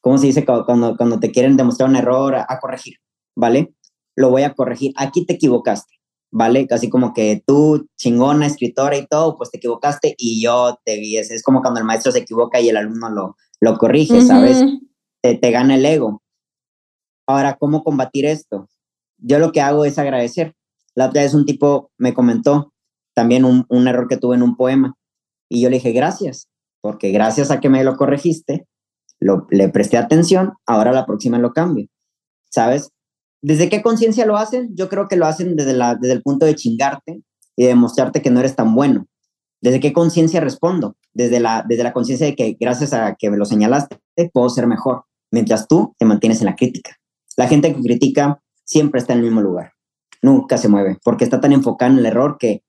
¿Cómo 0.00 0.16
se 0.16 0.26
dice 0.26 0.44
cuando, 0.44 0.96
cuando 0.96 1.18
te 1.18 1.32
quieren 1.32 1.56
demostrar 1.56 1.88
un 1.88 1.96
error? 1.96 2.36
A, 2.36 2.58
corregir, 2.60 2.98
¿vale? 3.34 3.74
Lo 4.14 4.30
voy 4.30 4.44
a 4.44 4.54
corregir. 4.54 4.92
Aquí 4.96 5.26
te 5.26 5.34
equivocaste, 5.34 5.94
¿vale? 6.30 6.68
Casi 6.68 6.88
como 6.88 7.12
que 7.12 7.42
tú, 7.44 7.88
chingona, 7.96 8.46
escritora 8.46 8.96
y 8.96 9.06
todo, 9.08 9.36
pues 9.36 9.50
te 9.50 9.56
equivocaste 9.56 10.14
y 10.16 10.40
yo 10.40 10.78
te 10.84 11.00
vi. 11.00 11.16
Es, 11.16 11.42
como 11.42 11.62
cuando 11.62 11.80
el 11.80 11.86
maestro 11.86 12.12
se 12.12 12.20
equivoca 12.20 12.60
y 12.60 12.68
el 12.68 12.76
alumno 12.76 13.10
lo, 13.10 13.36
lo 13.60 13.76
corrige, 13.76 14.20
¿sabes? 14.20 14.62
Te, 15.20 15.34
te 15.34 15.50
gana 15.50 15.74
el 15.74 15.84
ego. 15.84 16.22
Ahora, 17.26 17.56
¿cómo 17.56 17.82
combatir 17.82 18.24
esto? 18.24 18.68
Yo 19.18 19.40
lo 19.40 19.50
que 19.50 19.60
hago 19.60 19.84
es 19.84 19.98
agradecer. 19.98 20.54
La 20.94 21.06
otra 21.06 21.22
vez 21.22 21.34
un 21.34 21.44
tipo 21.44 21.90
me 21.98 22.14
comentó 22.14 22.72
también 23.14 23.44
un, 23.44 23.66
un 23.68 23.88
error 23.88 24.06
que 24.06 24.16
tuve 24.16 24.36
en 24.36 24.42
un 24.42 24.56
poema 24.56 24.94
y 25.48 25.60
yo 25.60 25.70
le 25.70 25.76
dije, 25.76 25.90
gracias 25.90 26.48
porque 26.80 27.10
gracias 27.10 27.50
a 27.50 27.60
que 27.60 27.68
me 27.68 27.84
lo 27.84 27.96
corregiste, 27.96 28.66
le 29.20 29.68
presté 29.68 29.96
atención, 29.96 30.52
ahora 30.66 30.92
la 30.92 31.06
próxima 31.06 31.38
lo 31.38 31.52
cambio, 31.52 31.86
¿sabes? 32.50 32.90
¿Desde 33.42 33.68
qué 33.68 33.82
conciencia 33.82 34.26
lo 34.26 34.36
hacen? 34.36 34.70
Yo 34.74 34.88
creo 34.88 35.08
que 35.08 35.16
lo 35.16 35.26
hacen 35.26 35.56
desde, 35.56 35.74
la, 35.74 35.94
desde 35.94 36.14
el 36.14 36.22
punto 36.22 36.46
de 36.46 36.54
chingarte 36.54 37.22
y 37.56 37.64
demostrarte 37.64 38.22
que 38.22 38.30
no 38.30 38.40
eres 38.40 38.56
tan 38.56 38.74
bueno. 38.74 39.06
¿Desde 39.60 39.80
qué 39.80 39.92
conciencia 39.92 40.40
respondo? 40.40 40.96
Desde 41.12 41.40
la, 41.40 41.64
desde 41.68 41.82
la 41.82 41.92
conciencia 41.92 42.26
de 42.26 42.36
que 42.36 42.56
gracias 42.58 42.92
a 42.92 43.16
que 43.16 43.30
me 43.30 43.36
lo 43.36 43.44
señalaste, 43.44 43.98
puedo 44.32 44.48
ser 44.48 44.66
mejor, 44.66 45.04
mientras 45.32 45.66
tú 45.66 45.94
te 45.98 46.06
mantienes 46.06 46.40
en 46.40 46.46
la 46.46 46.56
crítica. 46.56 46.96
La 47.36 47.48
gente 47.48 47.74
que 47.74 47.80
critica 47.80 48.40
siempre 48.64 49.00
está 49.00 49.12
en 49.12 49.20
el 49.20 49.26
mismo 49.26 49.40
lugar, 49.40 49.72
nunca 50.22 50.58
se 50.58 50.68
mueve, 50.68 50.98
porque 51.04 51.24
está 51.24 51.40
tan 51.40 51.52
enfocada 51.52 51.92
en 51.92 51.98
el 51.98 52.06
error 52.06 52.36
que 52.38 52.62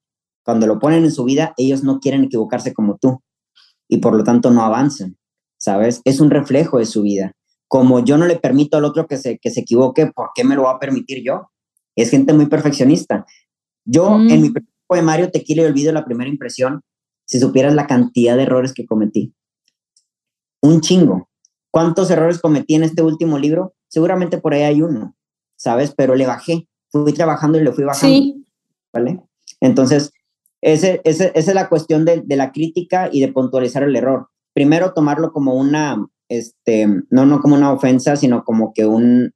cuando 0.44 0.66
lo 0.68 0.80
ponen 0.80 1.04
en 1.04 1.12
su 1.12 1.24
vida, 1.26 1.54
ellos 1.58 1.84
no 1.84 2.00
quieren 2.00 2.24
equivocarse 2.24 2.74
como 2.74 2.98
tú 2.98 3.22
y 3.90 3.98
por 3.98 4.16
lo 4.16 4.24
tanto 4.24 4.52
no 4.52 4.64
avanzan, 4.64 5.18
¿sabes? 5.58 6.02
Es 6.06 6.22
un 6.22 6.30
reflejo 6.30 6.80
de 6.80 6.86
su 6.86 7.02
vida. 7.02 7.34
Como 7.68 8.04
yo 8.04 8.18
no 8.18 8.26
le 8.26 8.40
permito 8.40 8.78
al 8.78 8.86
otro 8.86 9.06
que 9.06 9.18
se, 9.18 9.38
que 9.40 9.52
se 9.52 9.62
equivoque, 9.62 10.08
¿por 10.08 10.30
qué 10.34 10.46
me 10.46 10.56
lo 10.56 10.64
va 10.64 10.72
a 10.72 10.80
permitir 10.80 11.24
yo? 11.24 11.52
Es 11.96 12.10
gente 12.10 12.34
muy 12.34 12.46
perfeccionista. 12.46 13.26
Yo 13.86 14.18
mm. 14.18 14.30
en 14.30 14.42
mi 14.42 14.54
poemario 14.88 15.30
Tequila 15.30 15.64
y 15.64 15.66
Olvido, 15.66 15.92
la 15.92 16.06
primera 16.06 16.30
impresión, 16.30 16.82
si 17.26 17.40
supieras 17.40 17.74
la 17.74 17.88
cantidad 17.88 18.38
de 18.38 18.44
errores 18.44 18.74
que 18.74 18.86
cometí. 18.86 19.34
Un 20.62 20.82
chingo. 20.82 21.30
¿Cuántos 21.72 22.10
errores 22.10 22.40
cometí 22.40 22.76
en 22.76 22.84
este 22.84 23.04
último 23.04 23.38
libro? 23.38 23.76
seguramente 23.90 24.38
por 24.38 24.54
ahí 24.54 24.62
hay 24.62 24.82
uno, 24.82 25.16
¿sabes? 25.58 25.94
Pero 25.96 26.16
le 26.16 26.26
bajé, 26.26 26.70
fui 26.90 27.12
trabajando 27.12 27.60
y 27.60 27.64
le 27.64 27.74
fui 27.74 27.84
bajando. 27.84 28.16
Sí. 28.16 28.46
¿Vale? 28.94 29.22
Entonces, 29.60 30.14
ese, 30.62 31.02
esa 31.04 31.26
es 31.26 31.54
la 31.54 31.70
cuestión 31.70 32.06
de, 32.06 32.22
de, 32.26 32.36
la 32.36 32.52
crítica 32.52 33.10
y 33.12 33.22
de 33.22 33.32
puntualizar 33.32 33.84
el 33.84 33.96
error. 33.96 34.28
Primero, 34.54 34.94
tomarlo 34.94 35.32
como 35.32 35.54
una, 35.54 36.06
este, 36.28 36.88
no, 37.10 37.26
no 37.26 37.40
como 37.42 37.56
una 37.56 37.72
ofensa, 37.72 38.16
sino 38.16 38.44
como 38.44 38.74
que 38.74 38.86
un, 38.86 39.32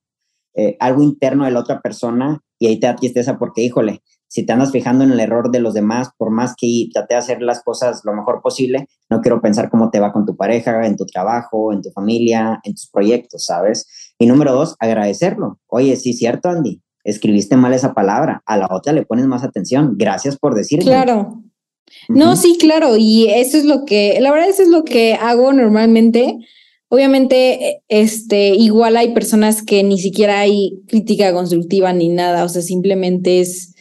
eh, 0.55 0.77
algo 0.79 1.01
interno 1.01 1.45
de 1.45 1.51
la 1.51 1.61
otra 1.61 1.81
persona 1.81 2.39
y 2.59 2.67
ahí 2.67 2.79
te 2.79 2.85
da 2.85 2.95
tristeza 2.95 3.39
porque, 3.39 3.63
híjole, 3.63 4.03
si 4.27 4.45
te 4.45 4.53
andas 4.53 4.71
fijando 4.71 5.03
en 5.03 5.11
el 5.11 5.19
error 5.19 5.51
de 5.51 5.59
los 5.59 5.73
demás, 5.73 6.09
por 6.15 6.29
más 6.29 6.53
que 6.55 6.89
trate 6.93 7.15
de 7.15 7.19
hacer 7.19 7.41
las 7.41 7.63
cosas 7.63 8.01
lo 8.03 8.13
mejor 8.13 8.41
posible, 8.41 8.87
no 9.09 9.21
quiero 9.21 9.41
pensar 9.41 9.71
cómo 9.71 9.89
te 9.89 9.99
va 9.99 10.13
con 10.13 10.25
tu 10.25 10.35
pareja, 10.35 10.85
en 10.85 10.95
tu 10.95 11.05
trabajo, 11.05 11.73
en 11.73 11.81
tu 11.81 11.91
familia, 11.91 12.59
en 12.63 12.73
tus 12.73 12.87
proyectos, 12.91 13.45
¿sabes? 13.45 14.13
Y 14.19 14.27
número 14.27 14.53
dos, 14.53 14.75
agradecerlo. 14.79 15.59
Oye, 15.67 15.95
sí, 15.95 16.13
cierto, 16.13 16.49
Andy, 16.49 16.82
escribiste 17.03 17.57
mal 17.57 17.73
esa 17.73 17.93
palabra, 17.93 18.41
a 18.45 18.57
la 18.57 18.67
otra 18.71 18.93
le 18.93 19.05
pones 19.05 19.25
más 19.25 19.43
atención. 19.43 19.95
Gracias 19.97 20.37
por 20.37 20.55
decirlo. 20.55 20.85
Claro. 20.85 21.43
No, 22.09 22.35
sí, 22.35 22.57
claro, 22.59 22.95
y 22.97 23.27
eso 23.29 23.57
es 23.57 23.65
lo 23.65 23.85
que, 23.85 24.17
la 24.19 24.31
verdad, 24.31 24.49
eso 24.49 24.63
es 24.63 24.69
lo 24.69 24.83
que 24.83 25.13
hago 25.13 25.53
normalmente. 25.53 26.37
Obviamente, 26.89 27.81
este, 27.87 28.49
igual 28.55 28.97
hay 28.97 29.13
personas 29.13 29.63
que 29.63 29.83
ni 29.83 29.99
siquiera 29.99 30.39
hay 30.39 30.81
crítica 30.87 31.33
constructiva 31.33 31.93
ni 31.93 32.09
nada, 32.09 32.43
o 32.43 32.49
sea, 32.49 32.61
simplemente 32.61 33.39
es 33.39 33.73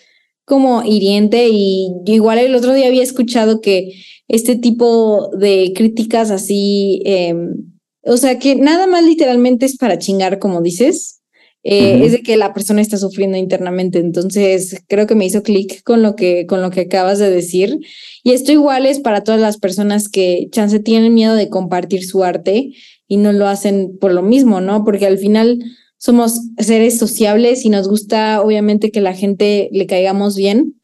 como 0.45 0.83
hiriente 0.83 1.49
y 1.49 1.89
igual 2.07 2.39
el 2.39 2.55
otro 2.55 2.75
día 2.75 2.89
había 2.89 3.03
escuchado 3.03 3.61
que 3.61 3.93
este 4.29 4.57
tipo 4.57 5.31
de 5.37 5.73
críticas 5.75 6.31
así, 6.31 7.03
em, 7.05 7.73
o 8.03 8.17
sea, 8.17 8.39
que 8.39 8.57
nada 8.57 8.87
más 8.87 9.05
literalmente 9.05 9.67
es 9.67 9.77
para 9.77 9.99
chingar, 9.99 10.39
como 10.39 10.63
dices, 10.63 11.22
eh, 11.65 12.05
es 12.05 12.13
de 12.13 12.23
que 12.23 12.37
la 12.37 12.53
persona 12.55 12.81
está 12.81 12.97
sufriendo 12.97 13.37
internamente. 13.37 13.99
Entonces, 13.99 14.83
creo 14.89 15.07
que 15.07 15.15
me 15.15 15.27
hizo 15.27 15.43
clic 15.43 15.83
con 15.85 16.03
lo 16.03 16.17
que 16.17 16.47
con 16.47 16.61
lo 16.61 16.71
que 16.71 16.83
acabas 16.83 17.19
de 17.19 17.31
decir. 17.31 17.79
Y 18.25 18.33
esto 18.33 18.53
igual 18.53 18.87
es 18.87 19.01
para 19.01 19.23
todas 19.23 19.41
las 19.41 19.59
personas 19.59 20.09
que 20.09 20.49
chance 20.51 20.81
tienen 20.81 21.15
miedo 21.15 21.35
de 21.35 21.49
compartir 21.49 22.05
su 22.05 22.25
arte 22.25 22.73
y 23.07 23.17
no 23.17 23.33
lo 23.33 23.47
hacen 23.47 23.99
por 24.01 24.13
lo 24.13 24.23
mismo, 24.23 24.61
¿no? 24.61 24.85
Porque 24.85 25.07
al 25.07 25.19
final 25.19 25.59
somos 25.99 26.41
seres 26.59 26.99
sociables 26.99 27.65
y 27.65 27.69
nos 27.69 27.89
gusta 27.89 28.43
obviamente 28.43 28.91
que 28.91 29.01
la 29.01 29.15
gente 29.15 29.69
le 29.71 29.87
caigamos 29.87 30.35
bien, 30.35 30.81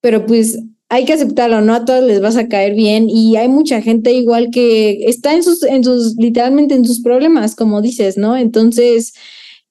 pero 0.00 0.26
pues 0.26 0.60
hay 0.88 1.06
que 1.06 1.14
aceptarlo, 1.14 1.60
no 1.60 1.74
a 1.74 1.84
todos 1.84 2.04
les 2.04 2.20
vas 2.20 2.36
a 2.36 2.46
caer 2.46 2.74
bien 2.74 3.10
y 3.10 3.34
hay 3.34 3.48
mucha 3.48 3.82
gente 3.82 4.12
igual 4.12 4.50
que 4.52 5.06
está 5.06 5.34
en 5.34 5.42
sus, 5.42 5.64
en 5.64 5.82
sus, 5.82 6.14
literalmente 6.16 6.74
en 6.76 6.84
sus 6.84 7.00
problemas, 7.00 7.56
como 7.56 7.82
dices, 7.82 8.16
¿no? 8.16 8.36
Entonces 8.36 9.14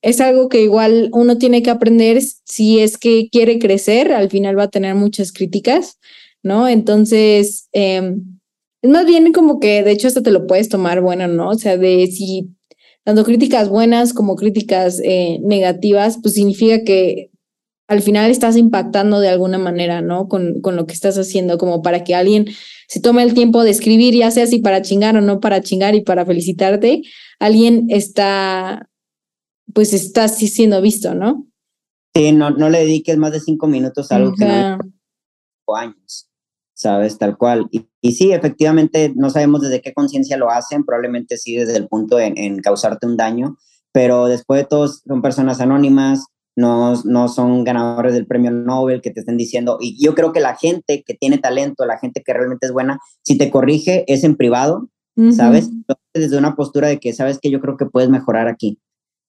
es 0.04 0.20
algo 0.20 0.50
que 0.50 0.62
igual 0.62 1.10
uno 1.14 1.38
tiene 1.38 1.64
que 1.64 1.70
aprender 1.70 2.22
si 2.44 2.80
es 2.80 2.98
que 2.98 3.30
quiere 3.32 3.58
crecer, 3.58 4.12
al 4.12 4.30
final 4.30 4.60
va 4.60 4.64
a 4.64 4.70
tener 4.70 4.96
muchas 4.96 5.32
críticas, 5.32 5.98
¿no? 6.44 6.68
Entonces, 6.68 7.70
em, 7.72 8.40
es 8.82 8.90
más 8.90 9.06
bien 9.06 9.32
como 9.32 9.62
que 9.62 9.82
de 9.82 9.92
hecho 9.92 10.10
hasta 10.10 10.22
te 10.22 10.32
lo 10.32 10.46
puedes 10.46 10.68
tomar 10.68 11.02
bueno, 11.02 11.30
¿no? 11.30 11.50
O 11.50 11.56
sea, 11.56 11.78
de 11.78 12.08
si 12.08 12.50
tanto 13.06 13.24
críticas 13.24 13.70
buenas 13.70 14.14
como 14.14 14.36
críticas 14.36 15.00
eh, 15.04 15.40
negativas, 15.42 16.20
pues 16.22 16.36
significa 16.36 16.84
que 16.84 17.32
al 17.88 18.02
final 18.02 18.30
estás 18.30 18.58
impactando 18.58 19.22
de 19.22 19.30
alguna 19.30 19.58
manera, 19.58 20.02
¿no? 20.02 20.28
Con, 20.28 20.60
con 20.62 20.76
lo 20.76 20.86
que 20.86 20.94
estás 20.94 21.18
haciendo, 21.18 21.58
como 21.58 21.82
para 21.82 22.04
que 22.04 22.14
alguien 22.14 22.48
se 22.90 23.00
tome 23.00 23.24
el 23.24 23.34
tiempo 23.34 23.64
de 23.64 23.72
escribir, 23.72 24.14
ya 24.16 24.32
sea 24.32 24.48
si 24.48 24.60
para 24.60 24.82
chingar 24.82 25.16
o 25.16 25.22
no 25.22 25.40
para 25.40 25.62
chingar 25.62 25.96
y 25.96 26.02
para 26.02 26.26
felicitarte, 26.26 27.04
alguien 27.40 27.86
está, 27.90 28.90
pues 29.74 29.94
está 29.94 30.26
así 30.26 30.48
siendo 30.48 30.82
visto, 30.82 31.14
¿no? 31.14 31.48
Sí, 32.16 32.32
no, 32.32 32.52
no 32.52 32.70
le 32.70 32.80
dediques 32.80 33.18
más 33.18 33.32
de 33.32 33.40
cinco 33.40 33.68
minutos 33.68 34.12
a 34.12 34.18
algo 34.18 34.34
que 34.34 34.46
no 34.46 34.78
años. 35.76 36.30
¿sabes? 36.74 37.18
Tal 37.18 37.38
cual. 37.38 37.68
Y, 37.72 37.88
y 38.02 38.12
sí, 38.12 38.32
efectivamente, 38.32 39.14
no 39.16 39.30
sabemos 39.30 39.62
desde 39.62 39.82
qué 39.82 39.94
conciencia 39.94 40.38
lo 40.38 40.50
hacen, 40.52 40.84
probablemente 40.84 41.38
sí 41.38 41.56
desde 41.56 41.78
el 41.78 41.88
punto 41.88 42.20
en, 42.20 42.38
en, 42.38 42.60
causarte 42.60 43.08
un 43.08 43.16
daño, 43.16 43.58
pero 43.92 44.28
después 44.28 44.62
de 44.62 44.68
todos 44.68 45.02
son 45.08 45.22
personas 45.22 45.62
anónimas, 45.62 46.26
no, 46.56 46.94
no 47.06 47.30
son 47.30 47.64
ganadores 47.64 48.14
del 48.14 48.28
premio 48.28 48.52
Nobel 48.52 49.02
que 49.02 49.12
te 49.12 49.22
estén 49.22 49.38
diciendo, 49.38 49.78
y 49.80 50.04
yo 50.04 50.14
creo 50.14 50.34
que 50.34 50.40
la 50.40 50.56
gente 50.56 51.04
que 51.06 51.14
tiene 51.14 51.38
talento, 51.38 51.86
la 51.86 51.98
gente 51.98 52.22
que 52.24 52.34
realmente 52.34 52.68
es 52.68 52.74
buena, 52.74 53.00
si 53.24 53.38
te 53.38 53.50
corrige 53.50 54.04
es 54.12 54.24
en 54.24 54.36
privado, 54.36 54.90
¿sabes? 55.32 55.70
Desde 56.14 56.38
una 56.38 56.56
postura 56.56 56.88
de 56.88 57.00
que, 57.00 57.14
¿sabes 57.14 57.40
que 57.40 57.52
Yo 57.52 57.62
creo 57.62 57.78
que 57.78 57.86
puedes 57.86 58.10
mejorar 58.10 58.48
aquí, 58.48 58.80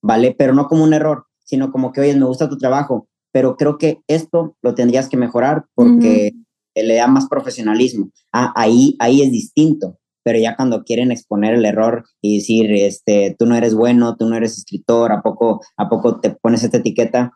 ¿vale? 0.05 0.35
Pero 0.39 0.53
no 0.53 0.69
como 0.69 0.85
un 0.85 0.93
error, 0.93 1.25
sino 1.45 1.73
como 1.73 1.91
que, 1.91 2.03
oye, 2.03 2.15
me 2.15 2.27
gusta 2.27 2.49
tu 2.49 2.59
trabajo, 2.59 3.09
pero 3.33 3.57
creo 3.57 3.79
que 3.79 4.01
esto 4.07 4.55
lo 4.63 4.75
tendrías 4.75 5.09
que 5.09 5.17
mejorar 5.17 5.65
porque 5.75 6.33
le 6.75 6.95
da 6.95 7.07
más 7.07 7.27
profesionalismo. 7.27 8.11
Ah, 8.31 8.53
ahí, 8.55 8.97
ahí 8.99 9.23
es 9.23 9.33
distinto, 9.33 9.99
pero 10.23 10.39
ya 10.39 10.57
cuando 10.57 10.85
quieren 10.85 11.11
exponer 11.11 11.55
el 11.55 11.65
error 11.65 12.05
y 12.21 12.37
decir, 12.37 12.71
este, 12.73 13.35
tú 13.39 13.47
no 13.47 13.57
eres 13.57 13.75
bueno, 13.75 14.15
tú 14.17 14.29
no 14.29 14.37
eres 14.37 14.59
escritor, 14.59 15.11
¿a 15.11 15.23
poco, 15.23 15.63
¿a 15.79 15.89
poco 15.89 16.21
te 16.21 16.31
pones 16.31 16.63
esta 16.63 16.77
etiqueta? 16.77 17.33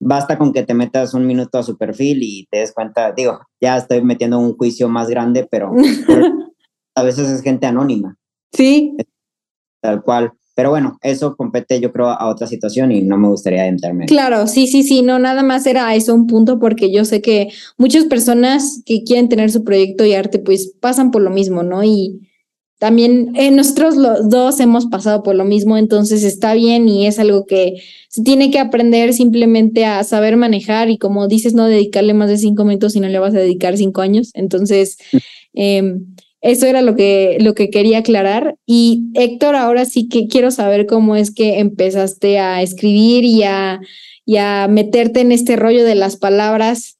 Basta 0.00 0.38
con 0.38 0.54
que 0.54 0.62
te 0.62 0.72
metas 0.72 1.12
un 1.12 1.26
minuto 1.26 1.58
a 1.58 1.62
su 1.62 1.76
perfil 1.76 2.20
y 2.22 2.46
te 2.50 2.60
des 2.60 2.72
cuenta, 2.72 3.12
digo, 3.12 3.40
ya 3.60 3.76
estoy 3.76 4.02
metiendo 4.02 4.38
un 4.38 4.56
juicio 4.56 4.88
más 4.88 5.08
grande, 5.08 5.46
pero, 5.50 5.70
pero 6.06 6.24
a 6.94 7.02
veces 7.02 7.28
es 7.28 7.42
gente 7.42 7.66
anónima. 7.66 8.16
Sí. 8.52 8.96
Tal 9.82 10.02
cual. 10.02 10.32
Pero 10.60 10.68
bueno, 10.68 10.98
eso 11.00 11.36
compete 11.36 11.80
yo 11.80 11.90
creo 11.90 12.10
a 12.10 12.28
otra 12.28 12.46
situación 12.46 12.92
y 12.92 13.00
no 13.00 13.16
me 13.16 13.28
gustaría 13.28 13.64
entrarme. 13.66 14.04
Claro, 14.04 14.46
sí, 14.46 14.66
sí, 14.66 14.82
sí, 14.82 15.00
no, 15.00 15.18
nada 15.18 15.42
más 15.42 15.64
era 15.64 15.94
eso 15.94 16.14
un 16.14 16.26
punto 16.26 16.58
porque 16.58 16.92
yo 16.92 17.06
sé 17.06 17.22
que 17.22 17.48
muchas 17.78 18.04
personas 18.04 18.82
que 18.84 19.02
quieren 19.02 19.30
tener 19.30 19.50
su 19.50 19.64
proyecto 19.64 20.04
y 20.04 20.12
arte 20.12 20.38
pues 20.38 20.74
pasan 20.78 21.12
por 21.12 21.22
lo 21.22 21.30
mismo, 21.30 21.62
¿no? 21.62 21.82
Y 21.82 22.28
también 22.78 23.32
eh, 23.36 23.50
nosotros 23.50 23.96
los 23.96 24.28
dos 24.28 24.60
hemos 24.60 24.84
pasado 24.84 25.22
por 25.22 25.34
lo 25.34 25.46
mismo, 25.46 25.78
entonces 25.78 26.24
está 26.24 26.52
bien 26.52 26.86
y 26.90 27.06
es 27.06 27.18
algo 27.18 27.46
que 27.46 27.80
se 28.10 28.22
tiene 28.22 28.50
que 28.50 28.58
aprender 28.58 29.14
simplemente 29.14 29.86
a 29.86 30.04
saber 30.04 30.36
manejar 30.36 30.90
y 30.90 30.98
como 30.98 31.26
dices, 31.26 31.54
no 31.54 31.64
dedicarle 31.64 32.12
más 32.12 32.28
de 32.28 32.36
cinco 32.36 32.66
minutos 32.66 32.92
si 32.92 33.00
no 33.00 33.08
le 33.08 33.18
vas 33.18 33.34
a 33.34 33.38
dedicar 33.38 33.78
cinco 33.78 34.02
años. 34.02 34.30
Entonces, 34.34 34.98
eh, 35.54 35.94
eso 36.40 36.66
era 36.66 36.80
lo 36.82 36.96
que, 36.96 37.36
lo 37.40 37.54
que 37.54 37.70
quería 37.70 37.98
aclarar. 37.98 38.56
Y 38.66 39.10
Héctor, 39.14 39.56
ahora 39.56 39.84
sí 39.84 40.08
que 40.08 40.26
quiero 40.26 40.50
saber 40.50 40.86
cómo 40.86 41.16
es 41.16 41.34
que 41.34 41.58
empezaste 41.58 42.38
a 42.38 42.62
escribir 42.62 43.24
y 43.24 43.42
a, 43.44 43.80
meterte 44.68 45.20
en 45.20 45.32
este 45.32 45.56
rollo 45.56 45.84
de 45.84 45.94
las 45.96 46.16
palabras. 46.16 46.98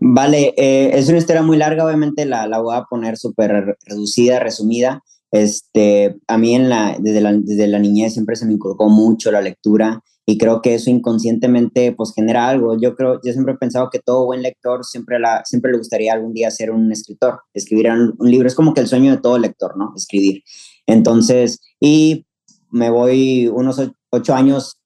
Vale, 0.00 0.54
eh, 0.56 0.90
es 0.94 1.08
una 1.08 1.18
historia 1.18 1.42
muy 1.42 1.56
larga, 1.56 1.84
obviamente 1.84 2.24
la, 2.24 2.46
la 2.46 2.60
voy 2.60 2.76
a 2.76 2.84
poner 2.84 3.16
súper 3.16 3.76
reducida, 3.84 4.38
resumida. 4.38 5.02
Este, 5.32 6.16
a 6.28 6.38
mí 6.38 6.54
en 6.54 6.68
la, 6.68 6.96
desde, 6.98 7.20
la, 7.20 7.32
desde 7.32 7.66
la 7.66 7.78
niñez 7.78 8.14
siempre 8.14 8.36
se 8.36 8.46
me 8.46 8.52
inculcó 8.52 8.88
mucho 8.88 9.30
la 9.32 9.40
lectura 9.40 10.02
y 10.28 10.38
creo 10.38 10.60
que 10.60 10.74
eso 10.74 10.90
inconscientemente 10.90 11.92
pues 11.92 12.12
genera 12.12 12.48
algo. 12.48 12.76
Yo 12.78 12.96
creo, 12.96 13.20
yo 13.24 13.32
siempre 13.32 13.54
he 13.54 13.58
pensado 13.58 13.88
que 13.90 14.00
todo 14.00 14.26
buen 14.26 14.42
lector 14.42 14.84
siempre, 14.84 15.20
la, 15.20 15.44
siempre 15.44 15.70
le 15.70 15.78
gustaría 15.78 16.12
algún 16.12 16.34
día 16.34 16.50
ser 16.50 16.72
un 16.72 16.90
escritor, 16.90 17.40
escribir 17.54 17.92
un, 17.92 18.12
un, 18.18 18.30
libro, 18.30 18.48
es 18.48 18.56
como 18.56 18.74
que 18.74 18.80
el 18.80 18.88
sueño 18.88 19.12
de 19.12 19.18
todo 19.18 19.38
lector, 19.38 19.76
¿no? 19.76 19.92
Escribir. 19.96 20.42
Entonces, 20.84 21.60
y 21.78 22.26
me 22.70 22.90
voy 22.90 23.46
unos 23.46 23.80
ocho 24.10 24.34
años 24.34 24.78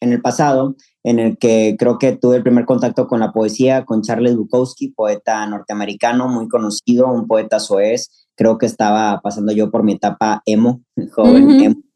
en 0.00 0.12
el 0.12 0.20
pasado, 0.20 0.74
en 1.04 1.20
el 1.20 1.38
que 1.38 1.76
creo 1.78 1.98
que 1.98 2.16
tuve 2.16 2.36
el 2.36 2.42
primer 2.42 2.64
contacto 2.64 3.06
con 3.06 3.20
la 3.20 3.32
poesía, 3.32 3.84
con 3.84 4.02
Charles 4.02 4.36
Bukowski, 4.36 4.88
poeta 4.88 5.46
norteamericano 5.46 6.26
muy 6.26 6.48
conocido, 6.48 7.12
un 7.12 7.28
poeta 7.28 7.60
soez. 7.60 8.26
Creo 8.34 8.58
que 8.58 8.66
estaba 8.66 9.20
pasando 9.22 9.52
yo 9.52 9.70
por 9.70 9.84
mi 9.84 9.92
etapa 9.92 10.42
emo, 10.46 10.82
joven, 11.14 11.44
uh 11.44 11.50
-huh. 11.50 11.64
emo 11.64 11.89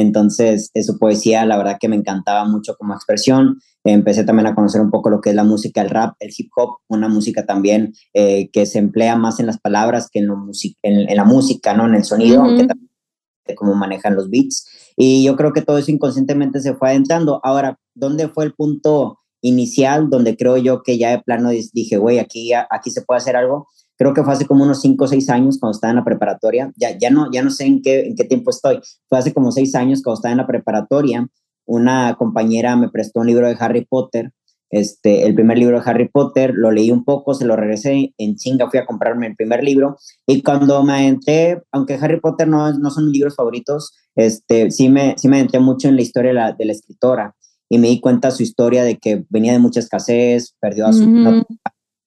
entonces, 0.00 0.70
su 0.80 0.98
poesía, 0.98 1.44
la 1.44 1.56
verdad 1.58 1.78
que 1.80 1.88
me 1.88 1.96
encantaba 1.96 2.44
mucho 2.44 2.76
como 2.76 2.94
expresión. 2.94 3.60
Empecé 3.84 4.24
también 4.24 4.46
a 4.46 4.54
conocer 4.54 4.80
un 4.80 4.90
poco 4.90 5.10
lo 5.10 5.20
que 5.20 5.30
es 5.30 5.36
la 5.36 5.44
música, 5.44 5.80
el 5.82 5.90
rap, 5.90 6.14
el 6.20 6.30
hip 6.36 6.50
hop, 6.56 6.78
una 6.88 7.08
música 7.08 7.46
también 7.46 7.94
eh, 8.14 8.48
que 8.50 8.66
se 8.66 8.78
emplea 8.78 9.16
más 9.16 9.40
en 9.40 9.46
las 9.46 9.58
palabras 9.58 10.08
que 10.10 10.20
en, 10.20 10.26
lo 10.26 10.36
en, 10.82 11.08
en 11.08 11.16
la 11.16 11.24
música, 11.24 11.74
¿no? 11.74 11.86
En 11.86 11.94
el 11.94 12.04
sonido, 12.04 12.40
uh 12.40 12.44
-huh. 12.44 12.48
aunque 12.48 12.66
también 12.66 12.90
cómo 13.56 13.74
manejan 13.74 14.14
los 14.14 14.28
beats. 14.30 14.66
Y 14.96 15.24
yo 15.24 15.36
creo 15.36 15.52
que 15.52 15.62
todo 15.62 15.78
eso 15.78 15.90
inconscientemente 15.90 16.60
se 16.60 16.74
fue 16.74 16.90
adentrando. 16.90 17.40
Ahora, 17.42 17.78
¿dónde 17.94 18.28
fue 18.28 18.44
el 18.44 18.52
punto 18.54 19.18
inicial 19.40 20.10
donde 20.10 20.36
creo 20.36 20.56
yo 20.56 20.82
que 20.82 20.98
ya 20.98 21.10
de 21.10 21.22
plano 21.22 21.50
dije, 21.72 21.96
güey, 21.96 22.18
aquí, 22.18 22.52
aquí 22.52 22.90
se 22.90 23.02
puede 23.02 23.18
hacer 23.18 23.36
algo? 23.36 23.68
Creo 23.98 24.14
que 24.14 24.22
fue 24.22 24.32
hace 24.32 24.46
como 24.46 24.64
unos 24.64 24.80
5 24.80 25.04
o 25.04 25.08
6 25.08 25.28
años 25.28 25.58
cuando 25.58 25.74
estaba 25.74 25.90
en 25.90 25.96
la 25.96 26.04
preparatoria, 26.04 26.72
ya, 26.76 26.96
ya, 26.96 27.10
no, 27.10 27.30
ya 27.30 27.42
no 27.42 27.50
sé 27.50 27.66
en 27.66 27.82
qué, 27.82 28.06
en 28.06 28.16
qué 28.16 28.24
tiempo 28.24 28.50
estoy, 28.50 28.80
fue 29.08 29.18
hace 29.18 29.34
como 29.34 29.52
6 29.52 29.74
años 29.74 30.02
cuando 30.02 30.18
estaba 30.18 30.32
en 30.32 30.38
la 30.38 30.46
preparatoria, 30.46 31.28
una 31.68 32.16
compañera 32.18 32.76
me 32.76 32.88
prestó 32.88 33.20
un 33.20 33.26
libro 33.26 33.46
de 33.46 33.56
Harry 33.60 33.84
Potter. 33.84 34.32
Este, 34.70 35.26
el 35.26 35.34
primer 35.34 35.58
libro 35.58 35.78
de 35.78 35.90
Harry 35.90 36.08
Potter, 36.08 36.52
lo 36.54 36.70
leí 36.70 36.90
un 36.90 37.04
poco, 37.04 37.34
se 37.34 37.44
lo 37.44 37.56
regresé, 37.56 38.14
en 38.18 38.36
chinga 38.36 38.68
fui 38.70 38.78
a 38.78 38.86
comprarme 38.86 39.26
el 39.26 39.36
primer 39.36 39.62
libro. 39.62 39.96
Y 40.26 40.42
cuando 40.42 40.82
me 40.82 41.06
entré, 41.06 41.62
aunque 41.70 41.94
Harry 41.94 42.20
Potter 42.20 42.48
no, 42.48 42.72
no 42.72 42.90
son 42.90 43.04
mis 43.04 43.14
libros 43.14 43.36
favoritos, 43.36 43.92
este, 44.14 44.70
sí, 44.70 44.88
me, 44.88 45.14
sí 45.18 45.28
me 45.28 45.40
entré 45.40 45.60
mucho 45.60 45.88
en 45.88 45.96
la 45.96 46.02
historia 46.02 46.30
de 46.30 46.34
la, 46.34 46.52
de 46.52 46.64
la 46.64 46.72
escritora. 46.72 47.34
Y 47.68 47.78
me 47.78 47.88
di 47.88 48.00
cuenta 48.00 48.30
su 48.30 48.42
historia 48.42 48.82
de 48.82 48.96
que 48.96 49.26
venía 49.28 49.52
de 49.52 49.58
mucha 49.58 49.80
escasez, 49.80 50.54
perdió 50.58 50.86
a 50.86 50.92
su, 50.94 51.04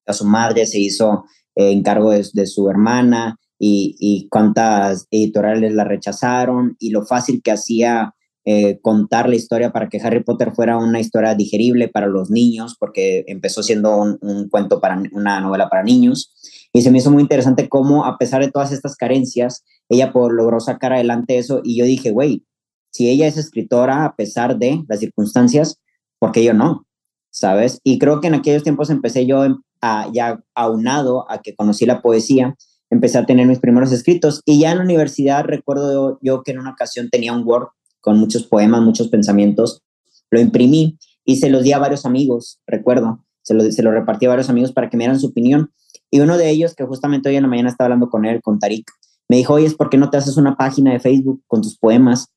a 0.08 0.14
su 0.14 0.26
madre, 0.26 0.66
se 0.66 0.80
hizo 0.80 1.26
eh, 1.56 1.72
encargo 1.72 2.12
de, 2.12 2.46
su 2.46 2.70
hermana 2.70 3.38
y, 3.60 3.96
y 4.00 4.28
cuántas 4.30 5.08
editoriales 5.12 5.74
la 5.74 5.84
rechazaron 5.84 6.76
y 6.80 6.90
lo 6.90 7.06
fácil 7.06 7.42
que 7.44 7.52
hacía 7.52 8.14
eh, 8.44 8.80
contar 8.82 9.30
la 9.30 9.36
historia 9.36 9.72
para 9.72 9.88
que 9.88 10.02
Harry 10.02 10.24
Potter 10.24 10.52
fuera 10.52 10.76
una 10.78 11.00
historia 11.00 11.36
digerible 11.36 11.90
para 11.90 12.08
los 12.08 12.32
niños, 12.32 12.76
porque 12.80 13.24
empezó 13.28 13.62
siendo 13.62 13.96
un, 13.96 14.50
cuento 14.50 14.82
para 14.82 15.00
una 15.12 15.40
novela 15.40 15.70
para 15.70 15.84
niños. 15.84 16.34
Y 16.74 16.82
se 16.82 16.90
me 16.90 16.98
hizo 16.98 17.12
muy 17.12 17.22
interesante 17.22 17.70
cómo, 17.70 18.04
a 18.04 18.18
pesar 18.18 18.42
de 18.44 18.50
todas 18.50 18.72
estas 18.72 18.96
carencias, 18.96 19.64
ella 19.90 20.12
logró 20.14 20.60
sacar 20.60 20.92
adelante 20.92 21.38
eso. 21.38 21.62
Y 21.64 21.78
yo 21.78 21.86
dije, 21.86 22.10
güey, 22.10 22.44
si 22.90 23.10
ella 23.10 23.28
es 23.28 23.38
escritora 23.38 24.06
a 24.06 24.16
pesar 24.16 24.58
de 24.58 24.84
las 24.88 25.00
circunstancias, 25.02 25.80
¿por 26.18 26.32
qué 26.32 26.44
yo 26.44 26.56
no? 26.56 26.88
¿Sabes? 27.30 27.80
Y 27.84 28.00
creo 28.00 28.22
que 28.22 28.28
en 28.28 28.34
aquellos 28.34 28.64
tiempos 28.64 28.90
empecé 28.90 29.28
yo 29.28 29.44
a, 29.82 30.10
ya 30.14 30.44
aunado 30.56 31.30
a 31.30 31.42
que 31.42 31.56
conocí 31.56 31.86
la 31.86 32.02
poesía, 32.02 32.56
empecé 32.90 33.18
a 33.18 33.26
tener 33.26 33.48
mis 33.48 33.60
primeros 33.60 33.92
escritos. 33.92 34.42
Y 34.46 34.60
ya 34.60 34.72
en 34.72 34.80
la 34.80 34.84
universidad 34.84 35.44
recuerdo 35.46 36.20
yo, 36.22 36.44
que 36.44 36.52
en 36.52 36.60
una 36.60 36.72
ocasión 36.72 37.10
tenía 37.10 37.34
un 37.34 37.44
Word 37.46 37.70
con 38.00 38.18
muchos 38.18 38.46
poemas, 38.46 38.82
muchos 38.82 39.08
pensamientos. 39.08 39.82
Lo 40.30 40.40
imprimí 40.40 40.98
y 41.26 41.38
se 41.38 41.50
los 41.50 41.64
di 41.64 41.72
a 41.72 41.80
varios 41.80 42.06
amigos, 42.06 42.60
recuerdo. 42.68 43.26
Se 43.44 43.54
lo, 43.54 43.64
se 43.72 43.82
lo 43.82 43.92
repartí 43.92 44.26
a 44.28 44.30
varios 44.30 44.50
amigos 44.50 44.72
para 44.72 44.90
que 44.90 44.98
me 44.98 45.04
dieran 45.04 45.20
su 45.20 45.28
opinión. 45.28 45.72
Y 46.12 46.20
uno 46.20 46.38
de 46.38 46.50
ellos, 46.50 46.76
que 46.76 46.84
justamente 46.84 47.30
hoy 47.30 47.38
en 47.38 47.44
la 47.44 47.50
mañana 47.50 47.70
estaba 47.70 47.88
hablando 47.88 48.10
con 48.10 48.26
él, 48.26 48.42
con 48.42 48.60
Tarik, 48.60 48.92
me 49.30 49.38
dijo, 49.38 49.54
oye, 49.54 49.66
¿es 49.66 49.76
por 49.76 49.90
qué 49.90 49.98
no 49.98 50.10
te 50.10 50.18
haces 50.18 50.38
una 50.38 50.58
página 50.58 50.92
de 50.92 51.00
Facebook 51.00 51.42
con 51.48 51.62
tus 51.62 51.78
poemas? 51.78 52.28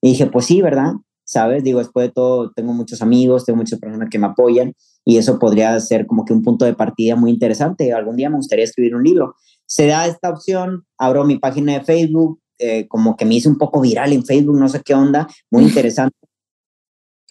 Y 0.00 0.10
dije, 0.10 0.26
pues 0.26 0.46
sí, 0.46 0.62
¿verdad? 0.62 0.92
¿Sabes? 1.24 1.64
Digo, 1.64 1.78
después 1.78 2.08
de 2.08 2.12
todo, 2.12 2.52
tengo 2.52 2.72
muchos 2.72 3.00
amigos, 3.02 3.44
tengo 3.44 3.56
muchas 3.56 3.78
personas 3.78 4.08
que 4.10 4.18
me 4.18 4.26
apoyan 4.26 4.74
y 5.04 5.16
eso 5.16 5.38
podría 5.38 5.78
ser 5.80 6.06
como 6.06 6.24
que 6.24 6.32
un 6.32 6.42
punto 6.42 6.64
de 6.64 6.74
partida 6.74 7.16
muy 7.16 7.30
interesante. 7.30 7.92
Algún 7.92 8.16
día 8.16 8.30
me 8.30 8.36
gustaría 8.36 8.64
escribir 8.64 8.94
un 8.94 9.04
libro. 9.04 9.34
Se 9.66 9.86
da 9.86 10.06
esta 10.06 10.30
opción, 10.30 10.84
abro 10.98 11.24
mi 11.24 11.38
página 11.38 11.74
de 11.74 11.84
Facebook, 11.84 12.40
eh, 12.58 12.86
como 12.88 13.16
que 13.16 13.24
me 13.24 13.34
hice 13.34 13.48
un 13.48 13.58
poco 13.58 13.80
viral 13.80 14.12
en 14.12 14.24
Facebook, 14.24 14.58
no 14.58 14.68
sé 14.68 14.82
qué 14.84 14.94
onda, 14.94 15.28
muy 15.50 15.64
interesante. 15.64 16.16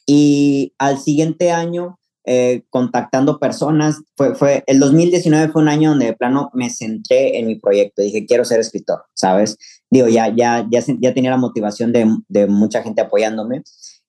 Y 0.06 0.74
al 0.78 1.00
siguiente 1.00 1.52
año, 1.52 1.98
eh, 2.26 2.64
contactando 2.70 3.40
personas, 3.40 4.02
fue, 4.16 4.36
fue, 4.36 4.64
el 4.68 4.80
2019 4.80 5.52
fue 5.52 5.62
un 5.62 5.68
año 5.68 5.90
donde 5.90 6.08
de 6.08 6.14
plano 6.14 6.50
me 6.54 6.70
centré 6.70 7.38
en 7.40 7.48
mi 7.48 7.56
proyecto, 7.56 8.02
dije, 8.02 8.26
quiero 8.26 8.46
ser 8.46 8.60
escritor, 8.60 9.04
¿sabes? 9.14 9.58
Digo, 9.90 10.08
ya, 10.08 10.34
ya, 10.34 10.66
ya, 10.72 10.82
ya 11.00 11.14
tenía 11.14 11.32
la 11.32 11.38
motivación 11.38 11.92
de, 11.92 12.08
de 12.28 12.48
mucha 12.48 12.82
gente 12.82 13.02
apoyándome. 13.02 13.64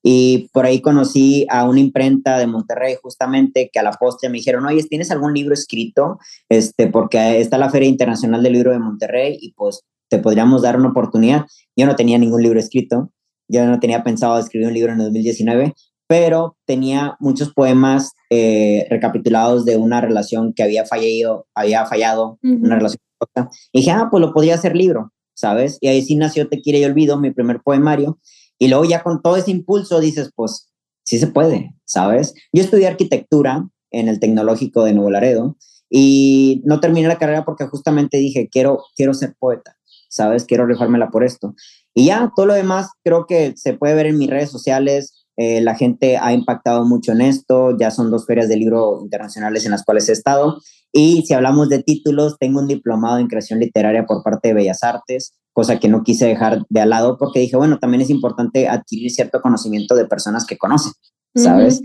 Y 0.07 0.51
por 0.53 0.67
ahí 0.67 0.83
conocí 0.83 1.47
a 1.49 1.65
una 1.65 1.81
imprenta 1.81 2.39
de 2.39 2.47
Monterrey 2.47 2.95
justamente 3.03 3.71
que 3.73 3.79
a 3.79 3.83
la 3.83 3.93
postre 3.93 4.29
me 4.29 4.37
dijeron, 4.37 4.67
oye, 4.67 4.83
¿tienes 4.83 5.11
algún 5.11 5.33
libro 5.33 5.55
escrito? 5.55 6.19
Este, 6.51 6.89
porque 6.89 7.41
está 7.41 7.57
la 7.57 7.71
Feria 7.71 7.89
Internacional 7.89 8.43
del 8.43 8.53
Libro 8.53 8.73
de 8.73 8.81
Monterrey 8.81 9.39
y 9.41 9.55
pues 9.55 9.81
te 10.11 10.19
podríamos 10.19 10.61
dar 10.61 10.77
una 10.77 10.91
oportunidad. 10.91 11.47
Yo 11.75 11.87
no 11.87 11.97
tenía 11.97 12.19
ningún 12.19 12.43
libro 12.43 12.61
escrito, 12.61 13.11
yo 13.49 13.67
no 13.67 13.81
tenía 13.81 14.05
pensado 14.05 14.39
escribir 14.39 14.69
un 14.69 14.75
libro 14.75 14.93
en 14.93 14.99
el 14.99 15.07
2019, 15.07 15.75
pero 16.07 16.57
tenía 16.67 17.17
muchos 17.21 17.53
poemas 17.53 18.13
eh, 18.31 18.87
recapitulados 18.91 19.65
de 19.65 19.77
una 19.77 20.01
relación 20.01 20.53
que 20.53 20.63
había 20.63 20.85
fallado, 20.85 21.47
había 21.55 21.87
fallado, 21.87 22.39
una 22.43 22.77
relación. 22.77 23.01
Y 23.73 23.81
dije, 23.81 23.91
ah, 23.91 24.09
pues 24.11 24.21
lo 24.21 24.33
podría 24.33 24.55
hacer 24.55 24.77
libro, 24.77 25.13
¿sabes? 25.35 25.79
Y 25.81 25.89
ahí 25.89 26.03
sí 26.03 26.15
nació 26.17 26.49
Te 26.49 26.61
quiere 26.61 26.81
y 26.81 26.85
olvido, 26.85 27.19
mi 27.19 27.31
primer 27.31 27.61
poemario. 27.63 28.19
Y 28.59 28.69
luego 28.69 28.85
ya 28.85 29.03
con 29.03 29.23
todo 29.23 29.37
ese 29.37 29.51
impulso 29.51 30.01
dices, 30.01 30.31
pues 30.35 30.71
sí 31.05 31.19
se 31.19 31.27
puede, 31.27 31.75
¿sabes? 31.85 32.35
Yo 32.53 32.63
estudié 32.63 32.87
arquitectura 32.87 33.69
en 33.91 34.09
el 34.09 34.21
Tecnológico 34.21 34.85
de 34.85 34.93
Nuevo 34.93 35.11
Laredo 35.11 35.57
y 35.89 36.63
no 36.65 36.81
terminé 36.81 37.09
la 37.09 37.19
carrera 37.19 37.45
porque 37.45 37.67
justamente 37.67 38.19
dije, 38.19 38.49
quiero, 38.51 38.85
quiero 38.95 39.15
ser 39.15 39.35
poeta. 39.39 39.77
¿sabes? 40.15 40.45
Quiero 40.45 40.65
rifármela 40.65 41.11
por 41.11 41.25
esto. 41.25 41.55
Y 41.93 42.07
ya, 42.07 42.33
todo 42.37 42.47
lo 42.47 42.55
demás 42.55 42.89
creo 43.03 43.27
que 43.27 43.55
se 43.57 43.75
puede 43.75 43.95
ver 43.95 44.07
en 44.07 44.19
mis 44.19 44.31
redes 44.31 44.51
sociales. 44.51 45.24
Eh, 45.37 45.61
la 45.61 45.75
gente 45.75 46.17
ha 46.17 46.33
impactado 46.33 46.85
mucho 46.85 47.13
en 47.13 47.21
esto. 47.21 47.77
Ya 47.79 47.91
son 47.91 48.11
dos 48.11 48.27
ferias 48.27 48.49
de 48.49 48.57
libro 48.57 49.01
internacionales 49.03 49.65
en 49.65 49.73
las 49.73 49.85
cuales 49.85 50.09
he 50.09 50.13
estado. 50.13 50.61
Y 50.93 51.23
si 51.27 51.35
hablamos 51.35 51.69
de 51.69 51.83
títulos, 51.83 52.37
tengo 52.39 52.61
un 52.61 52.69
diplomado 52.69 53.19
en 53.19 53.27
creación 53.27 53.59
literaria 53.59 54.07
por 54.07 54.23
parte 54.23 54.49
de 54.49 54.55
Bellas 54.55 54.85
Artes, 54.85 55.35
cosa 55.53 55.81
que 55.81 55.89
no 55.89 56.05
quise 56.05 56.27
dejar 56.27 56.63
de 56.69 56.81
al 56.81 56.91
lado 56.91 57.19
porque 57.19 57.41
dije, 57.41 57.57
bueno, 57.57 57.79
también 57.79 58.01
es 58.01 58.11
importante 58.11 58.69
adquirir 58.69 59.11
cierto 59.11 59.41
conocimiento 59.43 59.97
de 59.97 60.07
personas 60.07 60.47
que 60.47 60.57
conocen, 60.57 60.93
¿sabes? 61.35 61.81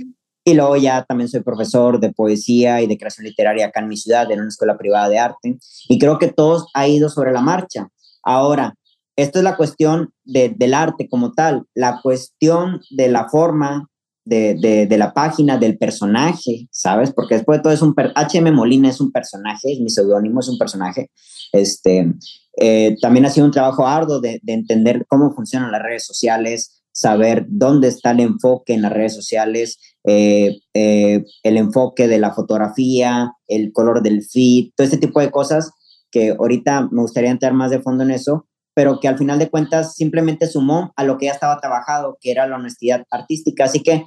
Y 0.45 0.53
luego 0.53 0.75
ya 0.77 1.03
también 1.05 1.27
soy 1.27 1.41
profesor 1.41 1.99
de 1.99 2.13
poesía 2.13 2.81
y 2.81 2.88
de 2.88 2.97
creación 2.97 3.25
literaria 3.25 3.67
acá 3.67 3.81
en 3.81 3.88
mi 3.88 3.97
ciudad, 3.97 4.31
en 4.31 4.39
una 4.39 4.49
escuela 4.49 4.77
privada 4.77 5.09
de 5.09 5.19
arte. 5.19 5.57
Y 5.88 5.97
creo 5.99 6.19
que 6.19 6.27
todos 6.27 6.67
ha 6.73 6.88
ido 6.88 7.09
sobre 7.09 7.31
la 7.31 7.41
marcha. 7.41 7.89
Ahora, 8.23 8.75
esto 9.21 9.39
es 9.39 9.43
la 9.43 9.58
cuestión 9.58 10.13
del 10.23 10.73
arte 10.73 11.10
como 11.10 11.34
tal, 11.34 11.65
la 11.73 11.99
cuestión 12.01 12.82
de 12.89 13.10
la 13.10 13.27
forma 13.29 13.89
de, 14.25 14.95
la 14.97 15.13
página, 15.13 15.58
del 15.58 15.77
personaje, 15.77 16.67
¿sabes? 16.71 17.12
Porque 17.12 17.36
después 17.36 17.60
de 17.60 17.63
todo 17.63 17.73
es 17.73 17.82
un... 17.82 17.95
HM 17.95 18.53
Molina 18.53 18.89
es 18.89 19.01
un 19.01 19.12
personaje, 19.12 19.73
es 19.73 19.79
mi 19.79 19.89
seudónimo, 19.89 20.39
es 20.39 20.49
un 20.49 20.58
personaje. 20.58 21.10
Este, 21.51 22.13
eh, 22.58 22.95
también 23.01 23.25
ha 23.25 23.29
sido 23.29 23.45
un 23.45 23.51
trabajo 23.51 23.88
arduo 23.88 24.19
de, 24.19 24.39
entender 24.45 25.05
cómo 25.08 25.34
funcionan 25.34 25.71
las 25.71 25.82
redes 25.82 26.05
sociales, 26.05 26.84
saber 26.91 27.45
dónde 27.49 27.88
está 27.88 28.12
el 28.12 28.19
enfoque 28.19 28.73
en 28.73 28.84
las 28.84 28.93
redes 28.93 29.15
sociales, 29.15 29.79
eh, 30.05 30.60
eh, 30.73 31.23
el 31.43 31.58
enfoque 31.58 32.08
de 32.08 32.19
la 32.19 32.34
fotografía, 32.34 33.34
el 33.47 33.71
color 33.73 34.01
del 34.01 34.23
feed, 34.23 34.71
todo 34.75 34.86
este 34.86 34.97
tipo 34.97 35.19
de 35.19 35.32
cosas 35.32 35.71
que 36.12 36.32
ahorita 36.32 36.89
me 36.91 37.01
gustaría 37.01 37.29
entrar 37.29 37.53
más 37.53 37.71
de 37.71 37.82
fondo 37.82 38.03
en 38.03 38.12
eso, 38.12 38.47
pero 38.79 39.01
que 39.01 39.09
al 39.09 39.17
final 39.17 39.37
de 39.39 39.49
cuentas 39.49 39.93
simplemente 39.93 40.47
sumó 40.47 40.93
a 40.95 41.03
lo 41.03 41.17
que 41.17 41.25
ya 41.25 41.33
estaba 41.33 41.59
trabajado, 41.59 42.17
que 42.21 42.31
era 42.31 42.47
la 42.47 42.55
honestidad 42.55 43.03
artística. 43.11 43.65
Así 43.65 43.83
que 43.83 44.05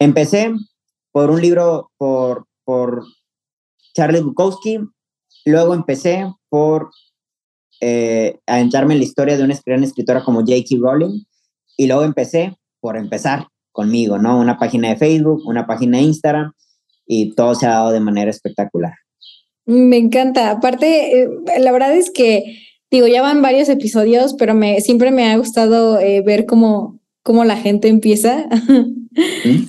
empecé 0.00 0.52
por 1.12 1.30
un 1.30 1.40
libro 1.40 1.92
por, 1.96 2.48
por 2.64 3.04
Charles 3.94 4.24
Bukowski, 4.24 4.80
luego 5.44 5.72
empecé 5.72 6.28
por 6.48 6.90
eh, 7.80 8.40
a 8.48 8.58
entrarme 8.58 8.94
en 8.94 8.98
la 8.98 9.04
historia 9.04 9.36
de 9.36 9.44
una 9.44 9.56
gran 9.64 9.84
escritora 9.84 10.24
como 10.24 10.40
J.K. 10.40 10.78
Rowling, 10.80 11.22
y 11.76 11.86
luego 11.86 12.02
empecé 12.02 12.56
por 12.80 12.96
empezar 12.96 13.46
conmigo, 13.70 14.18
¿no? 14.18 14.40
Una 14.40 14.58
página 14.58 14.88
de 14.88 14.96
Facebook, 14.96 15.46
una 15.46 15.64
página 15.64 15.98
de 15.98 16.02
Instagram, 16.02 16.52
y 17.06 17.36
todo 17.36 17.54
se 17.54 17.66
ha 17.66 17.70
dado 17.70 17.92
de 17.92 18.00
manera 18.00 18.32
espectacular. 18.32 18.94
Me 19.64 19.96
encanta. 19.96 20.50
Aparte, 20.50 21.22
eh, 21.22 21.28
la 21.60 21.70
verdad 21.70 21.92
es 21.92 22.10
que, 22.10 22.42
digo, 22.90 23.06
ya 23.06 23.22
van 23.22 23.42
varios 23.42 23.68
episodios, 23.68 24.34
pero 24.34 24.54
me, 24.54 24.80
siempre 24.80 25.10
me 25.10 25.24
ha 25.24 25.36
gustado 25.36 25.98
eh, 25.98 26.22
ver 26.22 26.46
cómo, 26.46 27.00
cómo 27.22 27.44
la 27.44 27.56
gente 27.56 27.88
empieza. 27.88 28.46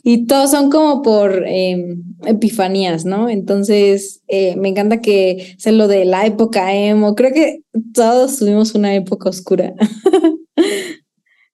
y 0.03 0.25
todos 0.25 0.51
son 0.51 0.69
como 0.69 1.01
por 1.01 1.43
em, 1.47 2.03
epifanías, 2.25 3.05
¿no? 3.05 3.29
Entonces, 3.29 4.21
eh, 4.27 4.55
me 4.57 4.69
encanta 4.69 5.01
que 5.01 5.55
sea 5.57 5.71
lo 5.71 5.87
de 5.87 6.05
la 6.05 6.25
época 6.25 6.73
emo. 6.73 7.15
Creo 7.15 7.33
que 7.33 7.61
todos 7.93 8.37
tuvimos 8.37 8.75
una 8.75 8.95
época 8.95 9.29
oscura. 9.29 9.73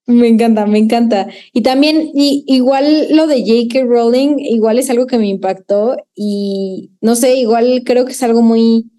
Me 0.06 0.28
encanta, 0.28 0.66
me 0.66 0.80
encanta. 0.80 1.30
Y 1.54 1.62
también, 1.62 2.12
y, 2.14 2.44
igual 2.48 3.16
lo 3.16 3.26
de 3.26 3.42
J.K. 3.42 3.86
Rowling, 3.86 4.36
igual 4.38 4.78
es 4.78 4.90
algo 4.90 5.08
que 5.08 5.18
me 5.18 5.30
impactó 5.30 5.96
y 6.14 6.92
no 7.00 7.16
sé, 7.16 7.38
igual 7.38 7.84
creo 7.86 8.06
que 8.06 8.12
es 8.12 8.22
algo 8.22 8.42
muy, 8.42 8.92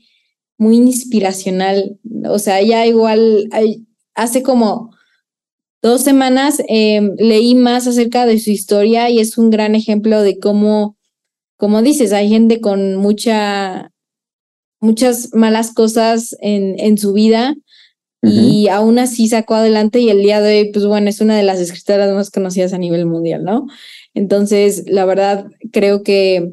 muy 0.59 0.77
inspiracional. 0.77 1.99
O 2.29 2.39
sea, 2.39 2.63
ya 2.63 2.87
igual 2.87 3.49
hace 4.15 4.43
como 4.43 4.91
dos 5.83 6.03
semanas 6.03 6.63
em, 6.69 7.15
leí 7.19 7.55
más 7.55 7.87
acerca 7.87 8.27
de 8.27 8.39
su 8.39 8.51
historia 8.51 9.11
y 9.11 9.21
es 9.21 9.37
un 9.37 9.51
gran 9.51 9.75
ejemplo 9.75 10.23
de 10.23 10.39
cómo, 10.39 10.97
como 11.57 11.83
dices, 11.83 12.13
hay 12.13 12.29
gente 12.29 12.61
con 12.61 12.97
mucha, 12.97 13.93
muchas 14.81 15.35
malas 15.35 15.75
cosas 15.75 16.37
en, 16.41 16.79
en 16.79 16.97
su 16.99 17.13
vida 17.13 17.55
y 18.27 18.69
aún 18.69 18.99
así 18.99 19.29
sacó 19.29 19.55
adelante 19.55 20.01
y 20.01 20.09
el 20.09 20.23
día 20.23 20.41
de 20.41 20.61
hoy, 20.61 20.73
pues 20.73 20.87
bueno, 20.87 21.11
es 21.11 21.21
una 21.21 21.37
de 21.37 21.43
las 21.43 21.61
escritoras 21.61 22.11
más 22.15 22.31
conocidas 22.31 22.73
a 22.73 22.79
nivel 22.79 23.05
mundial, 23.05 23.45
¿no? 23.45 23.67
Entonces, 24.15 24.85
la 24.87 25.05
verdad, 25.05 25.47
creo 25.73 26.03
que, 26.03 26.51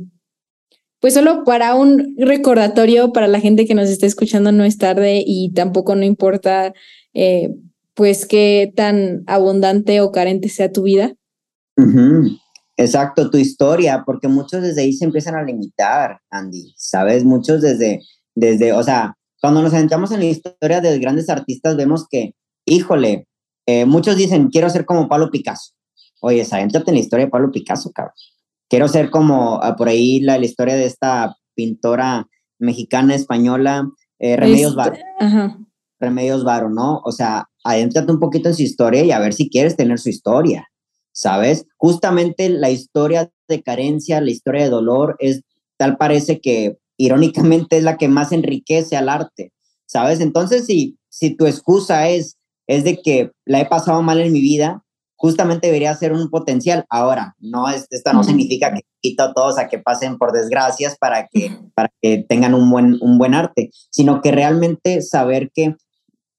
pues 1.01 1.15
solo 1.15 1.43
para 1.43 1.73
un 1.73 2.15
recordatorio 2.17 3.11
para 3.11 3.27
la 3.27 3.39
gente 3.39 3.65
que 3.65 3.73
nos 3.73 3.89
está 3.89 4.05
escuchando 4.05 4.51
no 4.51 4.63
es 4.63 4.77
tarde 4.77 5.23
y 5.25 5.51
tampoco 5.53 5.95
no 5.95 6.05
importa, 6.05 6.73
eh, 7.13 7.49
pues, 7.95 8.25
qué 8.27 8.71
tan 8.75 9.23
abundante 9.25 9.99
o 9.99 10.11
carente 10.11 10.47
sea 10.47 10.71
tu 10.71 10.83
vida. 10.83 11.13
Exacto, 12.77 13.31
tu 13.31 13.37
historia, 13.37 14.03
porque 14.05 14.27
muchos 14.27 14.61
desde 14.61 14.81
ahí 14.81 14.93
se 14.93 15.05
empiezan 15.05 15.35
a 15.35 15.43
limitar, 15.43 16.19
Andy, 16.29 16.73
¿sabes? 16.77 17.25
Muchos 17.25 17.61
desde, 17.61 18.01
desde, 18.35 18.71
o 18.71 18.83
sea, 18.83 19.15
cuando 19.41 19.63
nos 19.63 19.73
adentramos 19.73 20.11
en 20.11 20.19
la 20.19 20.25
historia 20.25 20.81
de 20.81 20.99
grandes 20.99 21.29
artistas, 21.29 21.75
vemos 21.75 22.07
que, 22.07 22.35
híjole, 22.65 23.27
eh, 23.65 23.85
muchos 23.85 24.17
dicen, 24.17 24.49
quiero 24.49 24.69
ser 24.69 24.85
como 24.85 25.09
Pablo 25.09 25.31
Picasso. 25.31 25.73
Oye, 26.21 26.45
adéntrate 26.49 26.91
en 26.91 26.95
la 26.95 27.01
historia 27.01 27.25
de 27.25 27.31
Pablo 27.31 27.51
Picasso, 27.51 27.91
cabrón. 27.91 28.13
Quiero 28.71 28.87
ser 28.87 29.09
como, 29.09 29.61
ah, 29.61 29.75
por 29.75 29.89
ahí, 29.89 30.21
la, 30.21 30.37
la 30.37 30.45
historia 30.45 30.75
de 30.75 30.85
esta 30.85 31.35
pintora 31.55 32.29
mexicana, 32.57 33.13
española, 33.13 33.91
eh, 34.17 34.37
Remedios 34.37 34.75
Varo. 34.75 34.95
Remedios 35.99 36.45
Varo, 36.45 36.69
¿no? 36.69 37.01
O 37.03 37.11
sea, 37.11 37.49
adéntrate 37.65 38.13
un 38.13 38.21
poquito 38.21 38.47
en 38.47 38.55
su 38.55 38.61
historia 38.61 39.03
y 39.03 39.11
a 39.11 39.19
ver 39.19 39.33
si 39.33 39.49
quieres 39.49 39.75
tener 39.75 39.99
su 39.99 40.07
historia, 40.07 40.69
¿sabes? 41.11 41.65
Justamente 41.75 42.47
la 42.47 42.69
historia 42.69 43.29
de 43.49 43.61
carencia, 43.61 44.21
la 44.21 44.31
historia 44.31 44.63
de 44.63 44.69
dolor, 44.69 45.17
es 45.19 45.41
tal 45.75 45.97
parece 45.97 46.39
que 46.39 46.77
irónicamente 46.95 47.75
es 47.75 47.83
la 47.83 47.97
que 47.97 48.07
más 48.07 48.31
enriquece 48.31 48.95
al 48.95 49.09
arte, 49.09 49.51
¿sabes? 49.85 50.21
Entonces, 50.21 50.65
si, 50.65 50.97
si 51.09 51.35
tu 51.35 51.45
excusa 51.45 52.07
es, 52.07 52.37
es 52.67 52.85
de 52.85 53.01
que 53.01 53.31
la 53.43 53.59
he 53.59 53.65
pasado 53.65 54.01
mal 54.01 54.21
en 54.21 54.31
mi 54.31 54.39
vida, 54.39 54.85
justamente 55.21 55.67
debería 55.67 55.93
ser 55.93 56.13
un 56.13 56.31
potencial. 56.31 56.83
Ahora, 56.89 57.35
no, 57.37 57.69
esto 57.69 58.11
no 58.11 58.23
significa 58.23 58.73
que 58.73 58.81
quito 59.01 59.21
a 59.21 59.33
todos 59.35 59.59
a 59.59 59.67
que 59.67 59.77
pasen 59.77 60.17
por 60.17 60.31
desgracias 60.31 60.97
para 60.97 61.27
que, 61.27 61.55
para 61.75 61.91
que 62.01 62.25
tengan 62.27 62.55
un 62.55 62.71
buen, 62.71 62.97
un 63.01 63.19
buen 63.19 63.35
arte, 63.35 63.69
sino 63.91 64.19
que 64.23 64.31
realmente 64.31 65.03
saber 65.03 65.51
que 65.53 65.75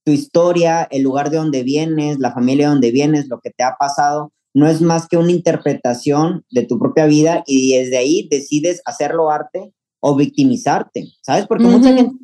tu 0.05 0.11
historia, 0.11 0.83
el 0.91 1.03
lugar 1.03 1.31
de 1.31 1.37
donde 1.37 1.63
vienes, 1.63 2.19
la 2.19 2.33
familia 2.33 2.67
de 2.67 2.73
donde 2.73 2.91
vienes, 2.91 3.29
lo 3.29 3.39
que 3.39 3.51
te 3.51 3.63
ha 3.63 3.77
pasado, 3.79 4.33
no 4.53 4.67
es 4.67 4.81
más 4.81 5.07
que 5.07 5.17
una 5.17 5.31
interpretación 5.31 6.45
de 6.51 6.67
tu 6.67 6.81
propia 6.81 7.07
vida 7.07 7.45
y 7.47 7.77
desde 7.77 7.99
ahí 7.99 8.27
decides 8.33 8.83
hacerlo 8.85 9.31
arte 9.31 9.73
o 10.01 10.17
victimizarte, 10.17 11.07
¿sabes? 11.23 11.47
Porque 11.47 11.67
mucha 11.67 11.95
gente, 11.95 12.17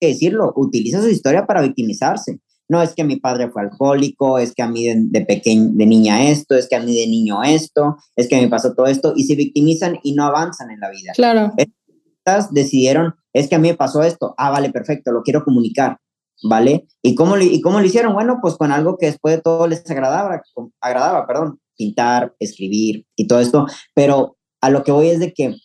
que 0.00 0.06
decirlo, 0.06 0.54
utiliza 0.56 1.02
su 1.02 1.10
historia 1.10 1.44
para 1.44 1.60
victimizarse 1.60 2.40
no 2.70 2.80
es 2.80 2.94
que 2.94 3.02
mi 3.02 3.16
padre 3.16 3.50
fue 3.50 3.62
alcohólico, 3.62 4.38
es 4.38 4.54
que 4.54 4.62
a 4.62 4.68
mí 4.68 4.86
de, 4.86 4.94
de 4.96 5.26
pequeño, 5.26 5.70
de 5.72 5.86
niña 5.86 6.30
esto, 6.30 6.54
es 6.54 6.68
que 6.68 6.76
a 6.76 6.80
mí 6.80 6.94
de 6.94 7.08
niño 7.08 7.42
esto, 7.42 7.96
es 8.14 8.28
que 8.28 8.40
me 8.40 8.46
pasó 8.46 8.74
todo 8.74 8.86
esto, 8.86 9.12
y 9.16 9.24
se 9.24 9.34
victimizan 9.34 9.98
y 10.04 10.14
no 10.14 10.24
avanzan 10.24 10.70
en 10.70 10.78
la 10.78 10.88
vida. 10.88 11.12
Claro. 11.16 11.52
Estas 11.56 12.54
decidieron, 12.54 13.16
es 13.32 13.48
que 13.48 13.56
a 13.56 13.58
mí 13.58 13.68
me 13.68 13.74
pasó 13.74 14.04
esto, 14.04 14.34
ah, 14.38 14.50
vale, 14.50 14.70
perfecto, 14.70 15.10
lo 15.10 15.24
quiero 15.24 15.42
comunicar, 15.42 15.98
¿vale? 16.44 16.86
¿Y 17.02 17.16
cómo, 17.16 17.36
y 17.36 17.60
cómo 17.60 17.80
lo 17.80 17.86
hicieron? 17.86 18.14
Bueno, 18.14 18.38
pues 18.40 18.54
con 18.54 18.70
algo 18.70 18.96
que 18.96 19.06
después 19.06 19.34
de 19.34 19.42
todo 19.42 19.66
les 19.66 19.90
agradaba, 19.90 20.40
agradaba, 20.80 21.26
perdón, 21.26 21.58
pintar, 21.76 22.36
escribir 22.38 23.04
y 23.16 23.26
todo 23.26 23.40
esto, 23.40 23.66
pero 23.96 24.36
a 24.60 24.70
lo 24.70 24.84
que 24.84 24.92
voy 24.92 25.08
es 25.08 25.18
de 25.18 25.32
que 25.32 25.56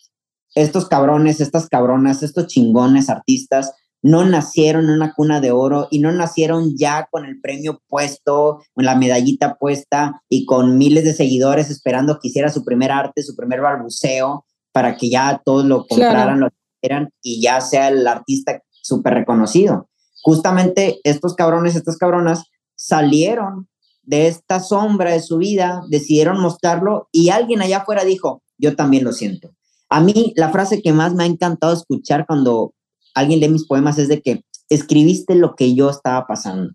estos 0.56 0.88
cabrones, 0.88 1.40
estas 1.40 1.70
cabronas, 1.70 2.24
estos 2.24 2.48
chingones 2.48 3.10
artistas, 3.10 3.74
no 4.06 4.24
nacieron 4.24 4.84
en 4.84 4.92
una 4.92 5.16
cuna 5.16 5.42
de 5.42 5.50
oro 5.50 5.88
y 5.90 5.98
no 5.98 6.12
nacieron 6.12 6.78
ya 6.78 7.08
con 7.10 7.26
el 7.26 7.42
premio 7.42 7.82
puesto, 7.88 8.62
con 8.76 8.86
la 8.86 8.96
medallita 8.96 9.56
puesta 9.56 10.22
y 10.30 10.46
con 10.46 10.78
miles 10.78 11.06
de 11.06 11.16
seguidores 11.16 11.72
esperando 11.72 12.20
que 12.20 12.28
hiciera 12.28 12.52
su 12.52 12.64
primer 12.64 12.92
arte, 12.92 13.24
su 13.24 13.36
primer 13.36 13.62
balbuceo, 13.62 14.46
para 14.72 14.96
que 14.96 15.10
ya 15.10 15.42
todos 15.44 15.66
lo 15.66 15.88
compraran, 15.88 16.40
lo 16.40 16.50
quieran 16.80 17.10
y 17.24 17.42
ya 17.42 17.60
sea 17.62 17.88
el 17.88 18.06
artista 18.06 18.62
súper 18.70 19.16
reconocido. 19.16 19.90
Justamente 20.22 21.00
estos 21.04 21.34
cabrones, 21.34 21.76
estas 21.76 21.98
cabronas 21.98 22.44
salieron 22.76 23.68
de 24.04 24.28
esta 24.28 24.60
sombra 24.60 25.14
de 25.14 25.20
su 25.20 25.40
vida, 25.40 25.82
decidieron 25.90 26.40
mostrarlo 26.40 27.10
y 27.12 27.30
alguien 27.30 27.64
allá 27.64 27.78
afuera 27.78 28.04
dijo, 28.04 28.44
yo 28.60 28.76
también 28.76 29.04
lo 29.04 29.14
siento. 29.14 29.50
A 29.90 30.00
mí 30.00 30.32
la 30.36 30.50
frase 30.50 30.84
que 30.84 30.94
más 30.94 31.16
me 31.16 31.24
ha 31.24 31.28
encantado 31.28 31.74
escuchar 31.74 32.28
cuando 32.28 32.76
alguien 33.16 33.40
lee 33.40 33.50
mis 33.50 33.66
poemas 33.66 33.98
es 33.98 34.08
de 34.08 34.22
que 34.22 34.44
escribiste 34.70 35.36
lo 35.36 35.56
que 35.56 35.74
yo 35.74 35.90
estaba 35.90 36.28
pasando. 36.28 36.74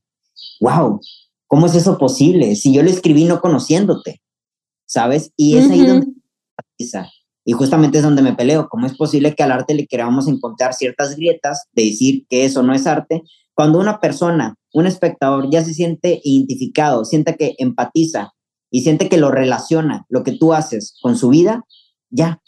¡Wow! 0.61 1.01
¿Cómo 1.47 1.67
es 1.67 1.75
eso 1.75 1.99
posible? 1.99 2.57
Si 2.57 2.73
yo 2.73 2.83
lo 2.83 2.91
escribí 2.91 3.25
no 3.25 3.41
conociéndote, 3.41 4.21
¿sabes? 4.87 5.33
Y 5.37 5.57
es 5.57 5.71
ahí 5.71 5.87
donde 5.87 6.07
y 7.45 7.53
justamente 7.53 7.99
es 7.99 8.05
donde 8.05 8.23
me 8.23 8.35
peleo. 8.35 8.69
¿Cómo 8.69 8.87
es 8.87 8.97
posible 8.97 9.35
que 9.35 9.43
al 9.43 9.53
arte 9.53 9.75
le 9.75 9.87
queramos 9.87 10.29
encontrar 10.29 10.75
ciertas 10.75 11.17
grietas 11.17 11.69
de 11.73 11.85
decir 11.85 12.27
que 12.29 12.45
eso 12.45 12.63
no 12.63 12.75
es 12.75 12.87
arte? 12.87 13.23
Cuando 13.55 13.79
una 13.79 14.01
persona, 14.01 14.57
un 14.73 14.87
espectador, 14.87 15.51
ya 15.51 15.65
se 15.65 15.75
siente 15.75 16.21
identificado, 16.25 17.05
siente 17.05 17.37
que 17.37 17.55
empatiza 17.59 18.33
y 18.71 18.83
siente 18.83 19.09
que 19.09 19.17
lo 19.17 19.31
relaciona, 19.31 20.07
lo 20.09 20.23
que 20.23 20.33
tú 20.33 20.55
haces 20.55 20.97
con 21.03 21.17
su 21.17 21.31
vida, 21.31 21.65
ya, 22.11 22.41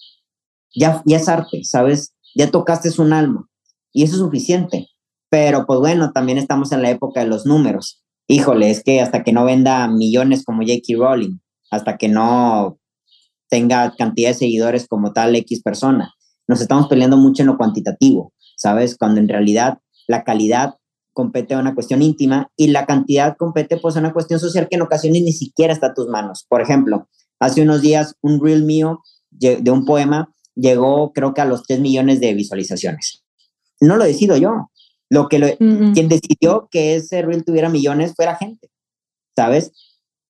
ya, 0.74 1.02
ya 1.04 1.16
es 1.16 1.28
arte, 1.28 1.64
¿sabes? 1.64 2.14
Ya 2.34 2.50
tocaste 2.50 2.88
un 3.00 3.12
alma 3.12 3.48
y 3.92 4.04
eso 4.04 4.14
es 4.14 4.20
suficiente. 4.20 4.88
Pero 5.30 5.66
pues 5.66 5.80
bueno, 5.80 6.12
también 6.12 6.38
estamos 6.38 6.72
en 6.72 6.82
la 6.82 6.90
época 6.90 7.20
de 7.20 7.26
los 7.26 7.46
números. 7.46 8.02
Híjole, 8.28 8.70
es 8.70 8.82
que 8.82 9.00
hasta 9.00 9.22
que 9.22 9.32
no 9.32 9.44
venda 9.44 9.88
millones 9.88 10.44
como 10.44 10.62
J.K. 10.62 10.96
Rowling, 10.96 11.38
hasta 11.70 11.96
que 11.96 12.08
no 12.08 12.78
tenga 13.48 13.94
cantidad 13.96 14.30
de 14.30 14.34
seguidores 14.34 14.86
como 14.86 15.12
tal 15.12 15.34
X 15.36 15.62
persona, 15.62 16.12
nos 16.46 16.60
estamos 16.60 16.86
peleando 16.88 17.16
mucho 17.16 17.42
en 17.42 17.48
lo 17.48 17.56
cuantitativo, 17.56 18.32
¿sabes? 18.56 18.96
Cuando 18.96 19.20
en 19.20 19.28
realidad 19.28 19.78
la 20.06 20.24
calidad 20.24 20.74
compete 21.12 21.54
a 21.54 21.58
una 21.58 21.74
cuestión 21.74 22.02
íntima 22.02 22.50
y 22.56 22.68
la 22.68 22.86
cantidad 22.86 23.36
compete 23.36 23.76
pues 23.76 23.96
a 23.96 24.00
una 24.00 24.12
cuestión 24.12 24.40
social 24.40 24.68
que 24.68 24.76
en 24.76 24.82
ocasiones 24.82 25.22
ni 25.22 25.32
siquiera 25.32 25.72
está 25.72 25.88
a 25.88 25.94
tus 25.94 26.08
manos. 26.08 26.46
Por 26.48 26.62
ejemplo, 26.62 27.08
hace 27.38 27.62
unos 27.62 27.82
días 27.82 28.16
un 28.22 28.42
reel 28.42 28.64
mío 28.64 29.00
de 29.30 29.70
un 29.70 29.84
poema 29.84 30.32
llegó 30.54 31.12
creo 31.12 31.32
que 31.32 31.40
a 31.40 31.46
los 31.46 31.62
3 31.64 31.80
millones 31.80 32.20
de 32.20 32.34
visualizaciones 32.34 33.21
no 33.86 33.96
lo 33.96 34.04
decido 34.04 34.36
yo. 34.36 34.70
Lo 35.10 35.28
que 35.28 35.38
lo, 35.38 35.46
quien 35.58 36.08
decidió 36.08 36.68
que 36.70 36.94
ese 36.94 37.20
reel 37.20 37.44
tuviera 37.44 37.68
millones 37.68 38.14
fue 38.16 38.24
la 38.24 38.36
gente, 38.36 38.70
¿sabes? 39.36 39.72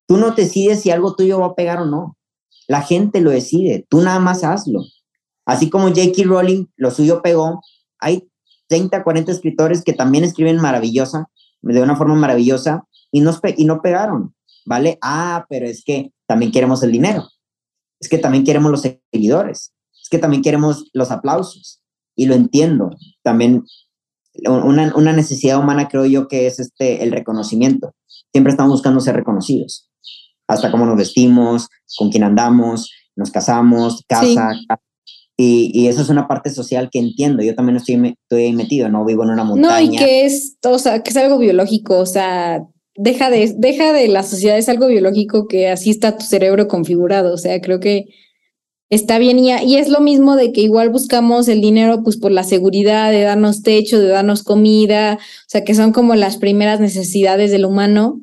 Tú 0.08 0.16
no 0.16 0.32
decides 0.32 0.80
si 0.80 0.90
algo 0.90 1.14
tuyo 1.14 1.38
va 1.38 1.46
a 1.46 1.54
pegar 1.54 1.80
o 1.80 1.86
no. 1.86 2.16
La 2.66 2.82
gente 2.82 3.20
lo 3.20 3.30
decide, 3.30 3.86
tú 3.88 4.00
nada 4.00 4.18
más 4.18 4.42
hazlo. 4.42 4.80
Así 5.46 5.70
como 5.70 5.88
J.K. 5.88 6.24
Rowling, 6.24 6.66
lo 6.76 6.90
suyo 6.90 7.22
pegó, 7.22 7.60
hay 8.00 8.28
30, 8.68 9.04
40 9.04 9.30
escritores 9.30 9.84
que 9.84 9.92
también 9.92 10.24
escriben 10.24 10.56
maravillosa, 10.56 11.28
de 11.60 11.82
una 11.82 11.96
forma 11.96 12.14
maravillosa, 12.14 12.84
y 13.10 13.20
no, 13.20 13.38
y 13.56 13.64
no 13.64 13.82
pegaron, 13.82 14.34
¿vale? 14.64 14.98
Ah, 15.02 15.46
pero 15.48 15.66
es 15.66 15.84
que 15.84 16.12
también 16.26 16.50
queremos 16.50 16.82
el 16.82 16.90
dinero, 16.90 17.28
es 18.00 18.08
que 18.08 18.18
también 18.18 18.44
queremos 18.44 18.70
los 18.70 18.82
seguidores, 18.82 19.74
es 20.00 20.08
que 20.08 20.18
también 20.18 20.42
queremos 20.42 20.88
los 20.92 21.10
aplausos, 21.10 21.82
y 22.16 22.27
lo 22.27 22.35
entiendo. 22.35 22.90
También 23.22 23.64
una, 24.46 24.92
una, 24.96 25.12
necesidad 25.12 25.59
humana 25.59 25.88
creo 25.88 26.07
yo 26.07 26.29
que 26.29 26.46
es 26.46 26.59
este, 26.59 27.03
el 27.03 27.12
reconocimiento. 27.12 27.94
Siempre 28.33 28.51
estamos 28.51 28.72
buscando 28.72 29.01
ser 29.01 29.16
reconocidos. 29.16 29.90
Hasta 30.48 30.70
cómo 30.70 30.87
nos 30.87 30.96
vestimos, 30.96 31.68
con 31.98 32.11
quién 32.11 32.25
andamos, 32.25 32.90
nos 33.14 33.31
casamos, 33.31 34.05
casa. 34.09 34.53
Y, 35.37 35.70
y, 35.75 35.88
eso 35.88 36.03
es 36.03 36.09
una 36.09 36.29
parte 36.29 36.51
social 36.51 36.88
que 36.90 36.98
entiendo. 36.98 37.42
Yo 37.42 37.55
también 37.55 37.77
estoy, 37.77 38.16
estoy 38.22 38.44
ahí 38.44 38.53
metido, 38.53 38.88
no 38.88 39.05
vivo 39.05 39.25
en 39.25 39.31
una 39.31 39.44
montaña. 39.44 39.87
No, 39.87 39.94
y 39.94 39.96
que 39.96 40.25
es, 40.25 40.57
o 40.64 40.79
sea, 40.79 41.03
que 41.03 41.11
es 41.11 41.16
algo 41.16 41.38
biológico, 41.38 41.98
o 41.98 42.07
sea, 42.07 42.62
deja 42.94 43.31
de, 43.31 43.55
deja 43.57 43.92
de 43.92 44.09
la 44.09 44.22
sociedad, 44.22 44.59
es 44.59 44.68
algo 44.68 44.88
biológico 44.88 45.46
que 45.48 45.68
así 45.68 45.90
está 45.90 46.16
tu 46.16 46.25
cerebro 46.25 46.68
configurado. 46.68 47.35
O 47.35 47.38
sea, 47.38 47.61
creo 47.61 47.81
que 47.81 48.05
está 48.92 49.18
bien 49.18 49.38
y, 49.38 49.50
y, 49.50 49.76
es 49.76 49.88
lo 49.88 50.00
mismo 50.00 50.37
de 50.37 50.52
que 50.52 50.61
igual 50.61 50.90
buscamos 50.90 51.48
el 51.48 51.62
dinero 51.62 52.02
pues 52.05 52.18
por 52.18 52.31
la 52.31 52.44
seguridad 52.44 53.11
de 53.11 53.22
darnos 53.22 53.62
techo, 53.62 53.98
de 53.98 54.09
darnos 54.09 54.42
comida, 54.42 55.14
o 55.14 55.48
sea, 55.48 55.64
que 55.64 55.74
son 55.74 55.92
como 55.92 56.14
las 56.14 56.37
primeras 56.37 56.78
necesidades 56.78 57.50
del 57.50 57.64
humano. 57.64 58.20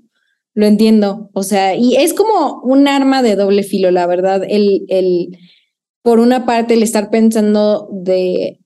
Lo 0.53 0.67
entiendo, 0.67 1.31
o 1.33 1.41
sea, 1.41 1.73
y 1.73 1.95
es 1.95 2.13
como 2.13 2.61
un 2.61 2.87
arma 2.87 3.23
de 3.23 3.35
doble 3.35 3.63
filo, 3.63 3.89
la 3.89 4.05
verdad, 4.05 4.43
el, 4.47 4.85
el 4.89 5.37
por 6.03 6.19
una 6.19 6.45
parte 6.45 6.75
el 6.75 6.83
estar 6.83 7.09
pensando 7.09 7.89
de 7.91 8.59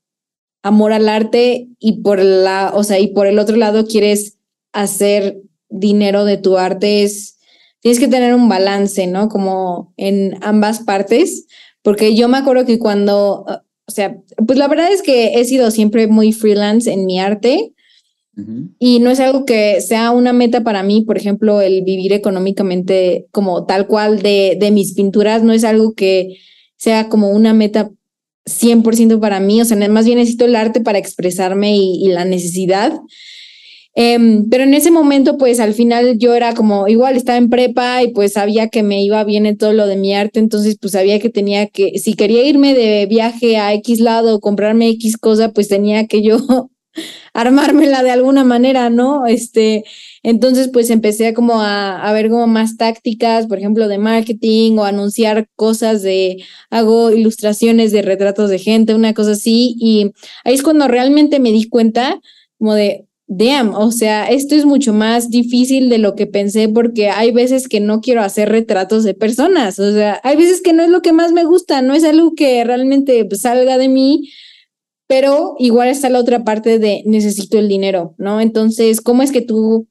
amor 0.62 0.92
al 0.92 1.08
arte 1.08 1.70
y 1.80 2.02
por 2.02 2.22
la, 2.22 2.72
o 2.76 2.84
sea, 2.84 3.00
y 3.00 3.08
por 3.08 3.28
el 3.28 3.40
otro 3.40 3.56
lado 3.56 3.86
quieres 3.86 4.40
hacer 4.74 5.42
dinero 5.70 6.26
de 6.26 6.38
tu 6.38 6.58
arte 6.58 7.04
es 7.04 7.38
tienes 7.80 8.00
que 8.00 8.08
tener 8.08 8.34
un 8.34 8.48
balance, 8.48 9.08
¿no? 9.08 9.28
Como 9.28 9.94
en 9.98 10.38
ambas 10.42 10.80
partes, 10.80 11.48
porque 11.84 12.16
yo 12.16 12.28
me 12.28 12.38
acuerdo 12.38 12.66
que 12.66 12.80
cuando, 12.80 13.46
o 13.46 13.92
sea, 13.92 14.18
pues 14.48 14.58
la 14.58 14.68
verdad 14.68 14.92
es 14.92 15.02
que 15.04 15.36
he 15.36 15.46
sido 15.46 15.70
siempre 15.70 16.08
muy 16.08 16.32
freelance 16.32 16.92
en 16.92 17.06
mi 17.06 17.20
arte. 17.20 17.74
Y 18.80 19.00
no 19.00 19.12
es 19.12 19.20
algo 19.20 19.46
que 19.46 19.80
sea 19.80 20.10
una 20.10 20.34
meta 20.34 20.64
para 20.64 20.82
mí, 20.82 21.02
por 21.02 21.18
ejemplo, 21.18 21.62
el 21.62 21.84
vivir 21.84 22.14
económicamente 22.14 23.28
como 23.30 23.68
tal 23.68 23.86
cual 23.86 24.24
de, 24.24 24.58
de 24.60 24.72
mis 24.72 24.96
pinturas, 24.96 25.44
no 25.44 25.54
es 25.54 25.64
algo 25.64 25.94
que 25.94 26.40
sea 26.76 27.10
como 27.10 27.30
una 27.30 27.54
meta 27.54 27.92
100% 28.46 29.20
para 29.20 29.40
mí, 29.40 29.62
o 29.62 29.66
sea, 29.66 29.78
más 29.88 30.06
bien 30.06 30.18
necesito 30.18 30.46
el 30.46 30.56
arte 30.56 30.82
para 30.82 30.98
expresarme 30.98 31.78
y, 31.78 32.04
y 32.04 32.08
la 32.08 32.26
necesidad. 32.26 32.94
Em, 33.96 34.50
pero 34.50 34.64
en 34.64 34.74
ese 34.74 34.90
momento, 34.90 35.38
pues 35.38 35.60
al 35.60 35.74
final 35.76 36.18
yo 36.18 36.34
era 36.34 36.56
como, 36.56 36.88
igual 36.88 37.16
estaba 37.16 37.38
en 37.38 37.50
prepa 37.50 38.02
y 38.02 38.12
pues 38.12 38.34
sabía 38.34 38.70
que 38.70 38.82
me 38.82 39.04
iba 39.04 39.24
bien 39.24 39.46
en 39.46 39.58
todo 39.58 39.72
lo 39.72 39.86
de 39.86 39.98
mi 39.98 40.16
arte, 40.16 40.40
entonces 40.40 40.78
pues 40.82 40.94
sabía 40.94 41.20
que 41.20 41.30
tenía 41.30 41.68
que, 41.68 42.00
si 42.00 42.16
quería 42.16 42.44
irme 42.44 42.74
de 42.74 43.06
viaje 43.06 43.58
a 43.58 43.72
X 43.76 44.00
lado 44.00 44.36
o 44.36 44.40
comprarme 44.40 44.90
X 44.90 45.18
cosa, 45.18 45.52
pues 45.54 45.68
tenía 45.68 46.08
que 46.08 46.24
yo 46.24 46.38
armármela 47.34 48.04
de 48.04 48.12
alguna 48.12 48.44
manera, 48.44 48.90
¿no? 48.90 49.28
Este, 49.28 49.84
entonces 50.24 50.70
pues 50.74 50.90
empecé 50.90 51.34
como 51.36 51.62
a, 51.62 52.02
a 52.02 52.14
ver 52.14 52.30
como 52.30 52.48
más 52.48 52.78
tácticas, 52.78 53.48
por 53.48 53.60
ejemplo, 53.60 53.88
de 53.88 54.00
marketing 54.00 54.78
o 54.78 54.86
anunciar 54.86 55.48
cosas 55.56 56.02
de, 56.02 56.44
hago 56.72 57.12
ilustraciones 57.12 57.92
de 57.92 58.02
retratos 58.02 58.50
de 58.50 58.60
gente, 58.60 58.96
una 58.96 59.14
cosa 59.14 59.32
así, 59.34 59.76
y 59.80 60.12
ahí 60.44 60.56
es 60.56 60.64
cuando 60.64 60.88
realmente 60.88 61.40
me 61.40 61.52
di 61.52 61.70
cuenta 61.70 62.20
como 62.58 62.74
de, 62.76 63.06
damn, 63.38 63.74
o 63.74 63.92
sea, 63.92 64.28
esto 64.28 64.56
es 64.56 64.66
mucho 64.66 64.94
más 64.94 65.30
difícil 65.30 65.90
de 65.90 65.98
lo 65.98 66.16
que 66.16 66.28
pensé 66.28 66.70
porque 66.70 67.10
hay 67.10 67.32
veces 67.32 67.68
que 67.68 67.80
no 67.80 68.02
quiero 68.02 68.22
hacer 68.22 68.50
retratos 68.50 69.04
de 69.04 69.14
personas, 69.14 69.80
o 69.80 69.92
sea, 69.92 70.20
hay 70.24 70.36
veces 70.36 70.62
que 70.62 70.74
no 70.74 70.84
es 70.84 70.90
lo 70.90 71.02
que 71.02 71.14
más 71.14 71.32
me 71.32 71.44
gusta, 71.44 71.82
no 71.82 71.94
es 71.94 72.04
algo 72.04 72.36
que 72.36 72.64
realmente 72.64 73.28
salga 73.36 73.78
de 73.78 73.90
mí, 73.90 74.30
pero 75.08 75.56
igual 75.60 75.90
está 75.90 76.10
la 76.10 76.20
otra 76.20 76.44
parte 76.44 76.80
de 76.80 77.04
necesito 77.06 77.60
el 77.60 77.68
dinero, 77.68 78.16
¿no? 78.18 78.42
Entonces, 78.42 79.02
¿cómo 79.02 79.22
es 79.22 79.32
que 79.32 79.42
tú 79.42 79.88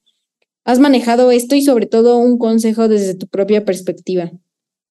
has 0.64 0.78
manejado 0.78 1.30
esto 1.30 1.54
y 1.54 1.62
sobre 1.62 1.86
todo 1.86 2.18
un 2.18 2.38
consejo 2.38 2.88
desde 2.88 3.14
tu 3.14 3.26
propia 3.26 3.64
perspectiva? 3.64 4.30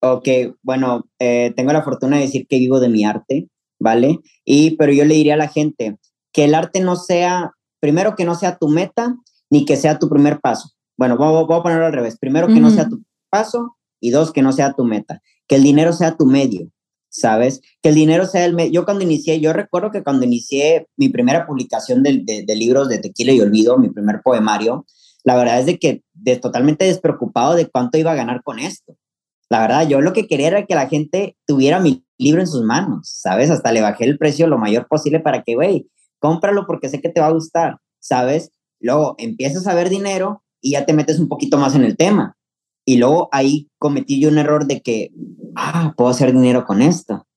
Ok, 0.01 0.27
bueno, 0.63 1.05
eh, 1.19 1.53
tengo 1.55 1.73
la 1.73 1.83
fortuna 1.83 2.17
de 2.17 2.23
decir 2.23 2.47
que 2.47 2.59
vivo 2.59 2.79
de 2.79 2.89
mi 2.89 3.05
arte, 3.05 3.47
¿vale? 3.79 4.19
Y, 4.45 4.75
pero 4.77 4.91
yo 4.91 5.05
le 5.05 5.15
diría 5.15 5.35
a 5.35 5.37
la 5.37 5.47
gente 5.47 5.97
que 6.33 6.45
el 6.45 6.55
arte 6.55 6.79
no 6.79 6.95
sea 6.95 7.51
primero 7.81 8.15
que 8.15 8.23
no 8.23 8.35
sea 8.35 8.57
tu 8.57 8.69
meta 8.69 9.17
ni 9.49 9.65
que 9.65 9.75
sea 9.75 9.99
tu 9.99 10.07
primer 10.07 10.39
paso. 10.39 10.69
Bueno, 10.97 11.17
voy, 11.17 11.43
a 11.43 11.63
ponerlo 11.63 11.87
al 11.87 11.93
revés. 11.93 12.17
Primero 12.17 12.47
que 12.47 12.61
no 12.61 12.69
sea 12.69 12.87
tu 12.87 13.03
paso 13.29 13.75
y 13.99 14.11
dos, 14.11 14.31
que 14.31 14.41
no 14.41 14.53
sea 14.53 14.73
tu 14.73 14.85
meta. 14.85 15.21
Que 15.47 15.55
el 15.55 15.63
dinero 15.63 15.91
sea 15.91 16.15
tu 16.15 16.25
medio, 16.25 16.69
¿sabes? 17.09 17.59
Que 17.81 17.89
el 17.89 17.95
dinero 17.95 18.25
sea 18.27 18.45
el 18.45 18.53
medio. 18.53 18.71
Yo 18.71 18.85
cuando 18.85 19.03
inicié, 19.03 19.39
yo 19.39 19.51
recuerdo 19.51 19.91
que 19.91 20.03
cuando 20.03 20.25
inicié 20.25 20.87
mi 20.95 21.09
primera 21.09 21.45
publicación 21.45 22.03
de, 22.03 22.23
de, 22.45 22.55
libros 22.55 22.87
de 22.87 22.99
Tequila 22.99 23.33
y 23.33 23.41
Olvido, 23.41 23.77
mi 23.77 23.89
primer 23.89 24.21
poemario, 24.23 24.85
la 25.23 25.35
verdad 25.35 25.59
es 25.59 25.65
de 25.65 25.79
que 25.79 26.03
de, 26.13 26.37
totalmente 26.37 26.85
despreocupado 26.85 27.55
de 27.55 27.67
cuánto 27.67 27.97
iba 27.97 28.11
a 28.11 28.15
ganar 28.15 28.43
con 28.43 28.59
esto. 28.59 28.95
La 29.49 29.59
verdad, 29.59 29.87
yo 29.87 29.99
lo 30.01 30.13
que 30.13 30.27
quería 30.27 30.47
era 30.47 30.65
que 30.65 30.75
la 30.75 30.87
gente 30.87 31.35
tuviera 31.45 31.79
mi 31.79 32.05
libro 32.17 32.41
en 32.41 32.47
sus 32.47 32.63
manos, 32.63 33.09
¿sabes? 33.11 33.49
Hasta 33.49 33.71
le 33.71 33.81
bajé 33.81 34.05
el 34.05 34.17
precio 34.17 34.47
lo 34.47 34.57
mayor 34.57 34.87
posible 34.87 35.19
para 35.19 35.43
que, 35.43 35.55
güey, 35.55 35.87
cómpralo 36.21 36.65
porque 36.65 36.87
sé 36.87 37.01
que 37.01 37.09
te 37.09 37.19
va 37.19 37.27
a 37.27 37.33
gustar, 37.33 37.79
¿sabes? 37.99 38.51
Luego 38.79 39.15
empiezas 39.17 39.67
a 39.67 39.75
ver 39.75 39.89
dinero 39.89 40.43
y 40.61 40.71
ya 40.71 40.85
te 40.85 40.93
metes 40.93 41.19
un 41.19 41.27
poquito 41.27 41.57
más 41.57 41.75
en 41.75 41.83
el 41.83 41.97
tema. 41.97 42.37
Y 42.85 42.97
luego 42.97 43.27
ahí 43.31 43.69
cometí 43.77 44.21
yo 44.21 44.29
un 44.29 44.37
error 44.37 44.65
de 44.65 44.81
que, 44.81 45.11
ah, 45.55 45.93
puedo 45.97 46.09
hacer 46.09 46.31
dinero 46.31 46.65
con 46.65 46.81
esto. 46.81 47.27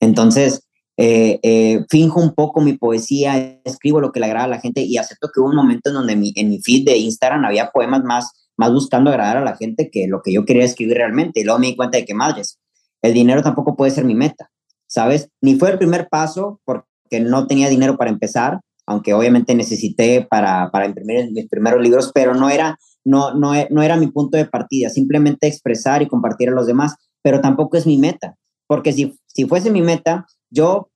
Entonces, 0.00 0.68
eh, 0.96 1.38
eh, 1.42 1.84
finjo 1.88 2.20
un 2.20 2.34
poco 2.34 2.60
mi 2.60 2.74
poesía, 2.74 3.60
escribo 3.64 4.00
lo 4.00 4.12
que 4.12 4.20
le 4.20 4.26
agrada 4.26 4.44
a 4.44 4.48
la 4.48 4.60
gente 4.60 4.82
y 4.82 4.98
acepto 4.98 5.30
que 5.32 5.40
hubo 5.40 5.48
un 5.48 5.56
momento 5.56 5.88
en 5.90 5.94
donde 5.94 6.16
mi, 6.16 6.32
en 6.36 6.50
mi 6.50 6.60
feed 6.60 6.84
de 6.84 6.98
Instagram 6.98 7.44
había 7.44 7.70
poemas 7.70 8.04
más, 8.04 8.30
más 8.56 8.72
buscando 8.72 9.10
agradar 9.10 9.38
a 9.38 9.44
la 9.44 9.56
gente 9.56 9.90
que 9.90 10.06
lo 10.06 10.20
que 10.22 10.32
yo 10.32 10.44
quería 10.44 10.64
escribir 10.64 10.96
realmente. 10.96 11.40
Y 11.40 11.44
luego 11.44 11.60
me 11.60 11.68
di 11.68 11.76
cuenta 11.76 11.98
de 11.98 12.04
que, 12.04 12.14
madres, 12.14 12.58
el 13.02 13.14
dinero 13.14 13.42
tampoco 13.42 13.76
puede 13.76 13.90
ser 13.90 14.04
mi 14.04 14.14
meta, 14.14 14.50
¿sabes? 14.86 15.28
Ni 15.40 15.56
fue 15.56 15.70
el 15.70 15.78
primer 15.78 16.08
paso, 16.08 16.60
porque 16.64 16.86
que 17.12 17.20
no 17.20 17.46
tenía 17.46 17.68
dinero 17.68 17.98
para 17.98 18.10
empezar, 18.10 18.60
aunque 18.86 19.12
obviamente 19.12 19.54
necesité 19.54 20.26
para, 20.30 20.70
para 20.70 20.86
imprimir 20.86 21.30
mis 21.30 21.46
primeros 21.46 21.82
libros, 21.82 22.10
pero 22.14 22.34
no 22.34 22.48
era, 22.48 22.78
no, 23.04 23.34
no, 23.34 23.52
no 23.68 23.82
era 23.82 23.98
mi 23.98 24.06
punto 24.06 24.38
de 24.38 24.46
partida, 24.46 24.88
simplemente 24.88 25.46
expresar 25.46 26.00
y 26.00 26.08
compartir 26.08 26.48
a 26.48 26.52
los 26.52 26.66
demás, 26.66 26.94
pero 27.22 27.42
tampoco 27.42 27.76
es 27.76 27.86
mi 27.86 27.98
meta, 27.98 28.38
porque 28.66 28.94
si, 28.94 29.14
si 29.26 29.44
fuese 29.44 29.70
mi 29.70 29.82
meta, 29.82 30.26
yo 30.48 30.90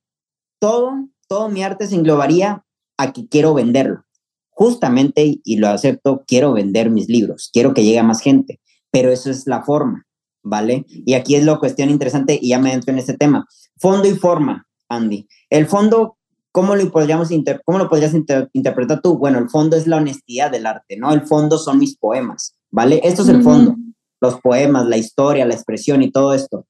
todo, 0.58 1.06
todo 1.28 1.50
mi 1.50 1.62
arte 1.62 1.86
se 1.86 1.96
englobaría 1.96 2.64
a 2.96 3.12
que 3.12 3.28
quiero 3.28 3.52
venderlo. 3.52 4.04
Justamente, 4.48 5.40
y 5.44 5.56
lo 5.58 5.68
acepto, 5.68 6.24
quiero 6.26 6.54
vender 6.54 6.88
mis 6.88 7.08
libros, 7.10 7.50
quiero 7.52 7.74
que 7.74 7.84
llegue 7.84 7.98
a 7.98 8.02
más 8.02 8.22
gente, 8.22 8.58
pero 8.90 9.12
eso 9.12 9.30
es 9.30 9.46
la 9.46 9.62
forma, 9.62 10.06
¿vale? 10.42 10.86
Y 10.88 11.12
aquí 11.12 11.34
es 11.34 11.44
la 11.44 11.58
cuestión 11.58 11.90
interesante 11.90 12.38
y 12.40 12.48
ya 12.48 12.58
me 12.58 12.72
entro 12.72 12.90
en 12.90 12.98
este 12.98 13.18
tema. 13.18 13.46
Fondo 13.78 14.08
y 14.08 14.14
forma. 14.14 14.66
Andy. 14.88 15.26
El 15.50 15.66
fondo, 15.66 16.16
¿cómo 16.52 16.74
lo, 16.74 16.90
podríamos 16.90 17.28
cómo 17.64 17.78
lo 17.78 17.88
podrías 17.88 18.14
interpretar 18.14 19.00
tú? 19.00 19.18
Bueno, 19.18 19.38
el 19.38 19.50
fondo 19.50 19.76
es 19.76 19.86
la 19.86 19.96
honestidad 19.96 20.50
del 20.50 20.66
arte, 20.66 20.96
¿no? 20.96 21.12
El 21.12 21.22
fondo 21.22 21.58
son 21.58 21.78
mis 21.78 21.96
poemas, 21.96 22.56
¿vale? 22.70 23.00
Esto 23.04 23.22
es 23.22 23.28
el 23.28 23.42
fondo, 23.42 23.76
los 24.20 24.40
poemas, 24.40 24.86
la 24.86 24.96
historia, 24.96 25.46
la 25.46 25.54
expresión 25.54 26.02
y 26.02 26.10
todo 26.10 26.34
esto. 26.34 26.66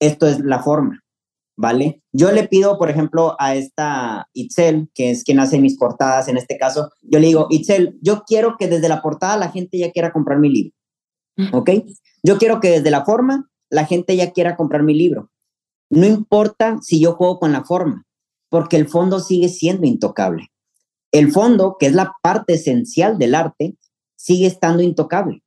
Esto 0.00 0.26
es 0.26 0.40
la 0.40 0.62
forma, 0.62 1.00
¿vale? 1.56 2.02
Yo 2.12 2.32
le 2.32 2.48
pido, 2.48 2.78
por 2.78 2.90
ejemplo, 2.90 3.36
a 3.38 3.54
esta 3.54 4.28
Itzel, 4.32 4.88
que 4.94 5.10
es 5.10 5.24
quien 5.24 5.40
hace 5.40 5.60
mis 5.60 5.78
portadas 5.78 6.28
en 6.28 6.36
este 6.36 6.58
caso, 6.58 6.90
yo 7.02 7.18
le 7.18 7.28
digo, 7.28 7.46
Itzel, 7.50 7.98
yo 8.02 8.22
quiero 8.26 8.56
que 8.58 8.68
desde 8.68 8.88
la 8.88 9.02
portada 9.02 9.36
la 9.36 9.50
gente 9.50 9.78
ya 9.78 9.90
quiera 9.92 10.12
comprar 10.12 10.38
mi 10.38 10.48
libro, 10.48 10.74
¿ok? 11.52 11.70
Yo 12.22 12.38
quiero 12.38 12.60
que 12.60 12.70
desde 12.70 12.90
la 12.90 13.04
forma 13.04 13.48
la 13.70 13.84
gente 13.84 14.16
ya 14.16 14.32
quiera 14.32 14.56
comprar 14.56 14.82
mi 14.82 14.94
libro. 14.94 15.30
No 15.90 16.06
importa 16.06 16.78
si 16.82 17.00
yo 17.00 17.14
juego 17.14 17.38
con 17.38 17.52
la 17.52 17.64
forma, 17.64 18.04
porque 18.48 18.76
el 18.76 18.88
fondo 18.88 19.20
sigue 19.20 19.48
siendo 19.48 19.86
intocable. 19.86 20.48
El 21.12 21.30
fondo, 21.30 21.76
que 21.78 21.86
es 21.86 21.92
la 21.92 22.12
parte 22.22 22.54
esencial 22.54 23.18
del 23.18 23.34
arte, 23.34 23.76
sigue 24.16 24.46
estando 24.46 24.82
intocable. 24.82 25.42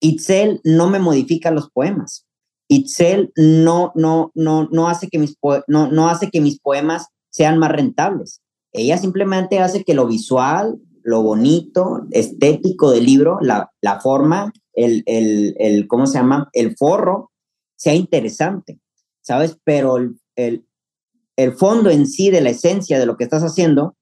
Itzel 0.00 0.60
no 0.64 0.88
me 0.88 0.98
modifica 0.98 1.50
los 1.50 1.70
poemas. 1.70 2.26
Itzel 2.68 3.32
no, 3.36 3.92
no, 3.94 4.30
no, 4.34 4.68
no, 4.70 4.88
hace 4.88 5.08
que 5.08 5.18
mis 5.18 5.36
no, 5.66 5.90
no 5.90 6.08
hace 6.08 6.30
que 6.30 6.40
mis 6.40 6.60
poemas 6.60 7.08
sean 7.30 7.58
más 7.58 7.72
rentables. 7.72 8.40
Ella 8.72 8.98
simplemente 8.98 9.60
hace 9.60 9.84
que 9.84 9.94
lo 9.94 10.06
visual, 10.06 10.78
lo 11.02 11.22
bonito, 11.22 12.06
estético 12.10 12.90
del 12.90 13.04
libro, 13.04 13.38
la, 13.40 13.70
la 13.80 14.00
forma, 14.00 14.52
el, 14.72 15.02
el, 15.06 15.54
el, 15.58 15.86
¿cómo 15.86 16.06
se 16.06 16.18
llama? 16.18 16.48
El 16.52 16.76
forro, 16.76 17.30
sea 17.76 17.94
interesante. 17.94 18.80
¿Sabes? 19.24 19.58
Pero 19.64 19.96
el, 19.96 20.66
el, 21.36 21.52
fondo 21.52 21.90
en 21.90 22.06
sí 22.06 22.30
de 22.30 22.40
la 22.40 22.50
esencia 22.50 22.98
de 22.98 23.06
lo 23.06 23.16
que 23.16 23.24
estás 23.24 23.42
haciendo 23.42 23.96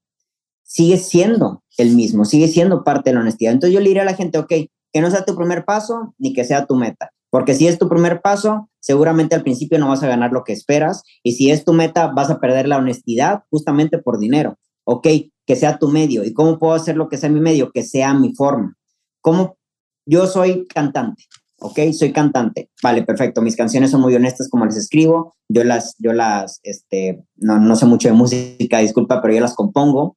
sigue 0.62 0.98
siendo 0.98 1.62
el 1.78 1.94
mismo, 1.94 2.24
sigue 2.24 2.48
siendo 2.48 2.84
parte 2.84 3.10
de 3.10 3.14
la 3.14 3.20
honestidad. 3.20 3.52
Entonces 3.52 3.74
yo 3.74 3.80
le 3.80 3.88
diría 3.88 4.02
a 4.02 4.06
la 4.06 4.14
gente, 4.14 4.38
ok, 4.38 4.48
que 4.48 5.00
no 5.00 5.10
sea 5.10 5.24
tu 5.24 5.34
primer 5.34 5.64
paso 5.64 6.14
ni 6.18 6.34
que 6.34 6.44
sea 6.44 6.66
tu 6.66 6.76
meta, 6.76 7.12
porque 7.30 7.54
si 7.54 7.66
es 7.66 7.78
tu 7.78 7.88
primer 7.88 8.20
paso, 8.20 8.68
seguramente 8.80 9.34
al 9.34 9.42
principio 9.42 9.78
no 9.78 9.88
vas 9.88 10.02
a 10.02 10.08
ganar 10.08 10.32
lo 10.32 10.44
que 10.44 10.52
esperas 10.52 11.02
y 11.22 11.32
si 11.32 11.50
es 11.50 11.64
tu 11.64 11.72
meta, 11.72 12.08
vas 12.08 12.30
a 12.30 12.40
perder 12.40 12.68
la 12.68 12.78
honestidad 12.78 13.44
justamente 13.50 13.98
por 13.98 14.18
dinero. 14.18 14.58
Ok, 14.84 15.06
que 15.46 15.56
sea 15.56 15.78
tu 15.78 15.88
medio. 15.88 16.24
¿Y 16.24 16.32
cómo 16.34 16.58
puedo 16.58 16.74
hacer 16.74 16.96
lo 16.96 17.08
que 17.08 17.16
sea 17.16 17.30
mi 17.30 17.40
medio? 17.40 17.70
Que 17.70 17.84
sea 17.84 18.12
mi 18.14 18.34
forma. 18.34 18.76
¿Cómo? 19.20 19.56
Yo 20.04 20.26
soy 20.26 20.66
cantante. 20.66 21.24
¿Ok? 21.62 21.92
Soy 21.92 22.12
cantante. 22.12 22.70
Vale, 22.82 23.02
perfecto. 23.02 23.40
Mis 23.40 23.56
canciones 23.56 23.90
son 23.90 24.00
muy 24.00 24.14
honestas 24.14 24.48
como 24.48 24.66
les 24.66 24.76
escribo. 24.76 25.34
Yo 25.48 25.64
las, 25.64 25.94
yo 25.98 26.12
las, 26.12 26.60
este, 26.62 27.24
no, 27.36 27.58
no 27.58 27.76
sé 27.76 27.86
mucho 27.86 28.08
de 28.08 28.14
música, 28.14 28.78
disculpa, 28.78 29.22
pero 29.22 29.34
yo 29.34 29.40
las 29.40 29.54
compongo. 29.54 30.16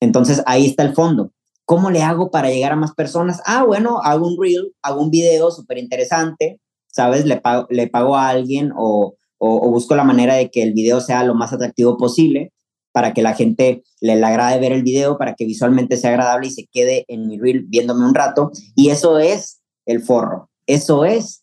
Entonces 0.00 0.42
ahí 0.46 0.66
está 0.66 0.82
el 0.82 0.94
fondo. 0.94 1.32
¿Cómo 1.64 1.90
le 1.90 2.02
hago 2.02 2.30
para 2.30 2.50
llegar 2.50 2.72
a 2.72 2.76
más 2.76 2.94
personas? 2.94 3.40
Ah, 3.46 3.64
bueno, 3.64 4.00
hago 4.02 4.26
un 4.26 4.36
reel, 4.40 4.74
hago 4.82 5.02
un 5.02 5.10
video 5.10 5.50
súper 5.52 5.78
interesante, 5.78 6.60
¿sabes? 6.88 7.26
Le 7.26 7.40
pago, 7.40 7.66
le 7.70 7.86
pago 7.86 8.16
a 8.16 8.28
alguien 8.28 8.72
o, 8.76 9.14
o, 9.38 9.70
busco 9.70 9.94
la 9.94 10.02
manera 10.02 10.34
de 10.34 10.50
que 10.50 10.62
el 10.62 10.72
video 10.72 11.00
sea 11.00 11.22
lo 11.22 11.34
más 11.34 11.52
atractivo 11.52 11.96
posible 11.96 12.52
para 12.92 13.14
que 13.14 13.22
la 13.22 13.34
gente 13.34 13.84
le, 14.00 14.16
le 14.16 14.26
agrade 14.26 14.58
ver 14.58 14.72
el 14.72 14.82
video, 14.82 15.16
para 15.16 15.34
que 15.34 15.44
visualmente 15.44 15.96
sea 15.96 16.10
agradable 16.10 16.48
y 16.48 16.50
se 16.50 16.66
quede 16.66 17.04
en 17.06 17.28
mi 17.28 17.38
reel 17.38 17.64
viéndome 17.68 18.04
un 18.04 18.14
rato. 18.14 18.50
Y 18.74 18.90
eso 18.90 19.20
es 19.20 19.60
el 19.86 20.02
forro. 20.02 20.49
Eso 20.70 21.04
es 21.04 21.42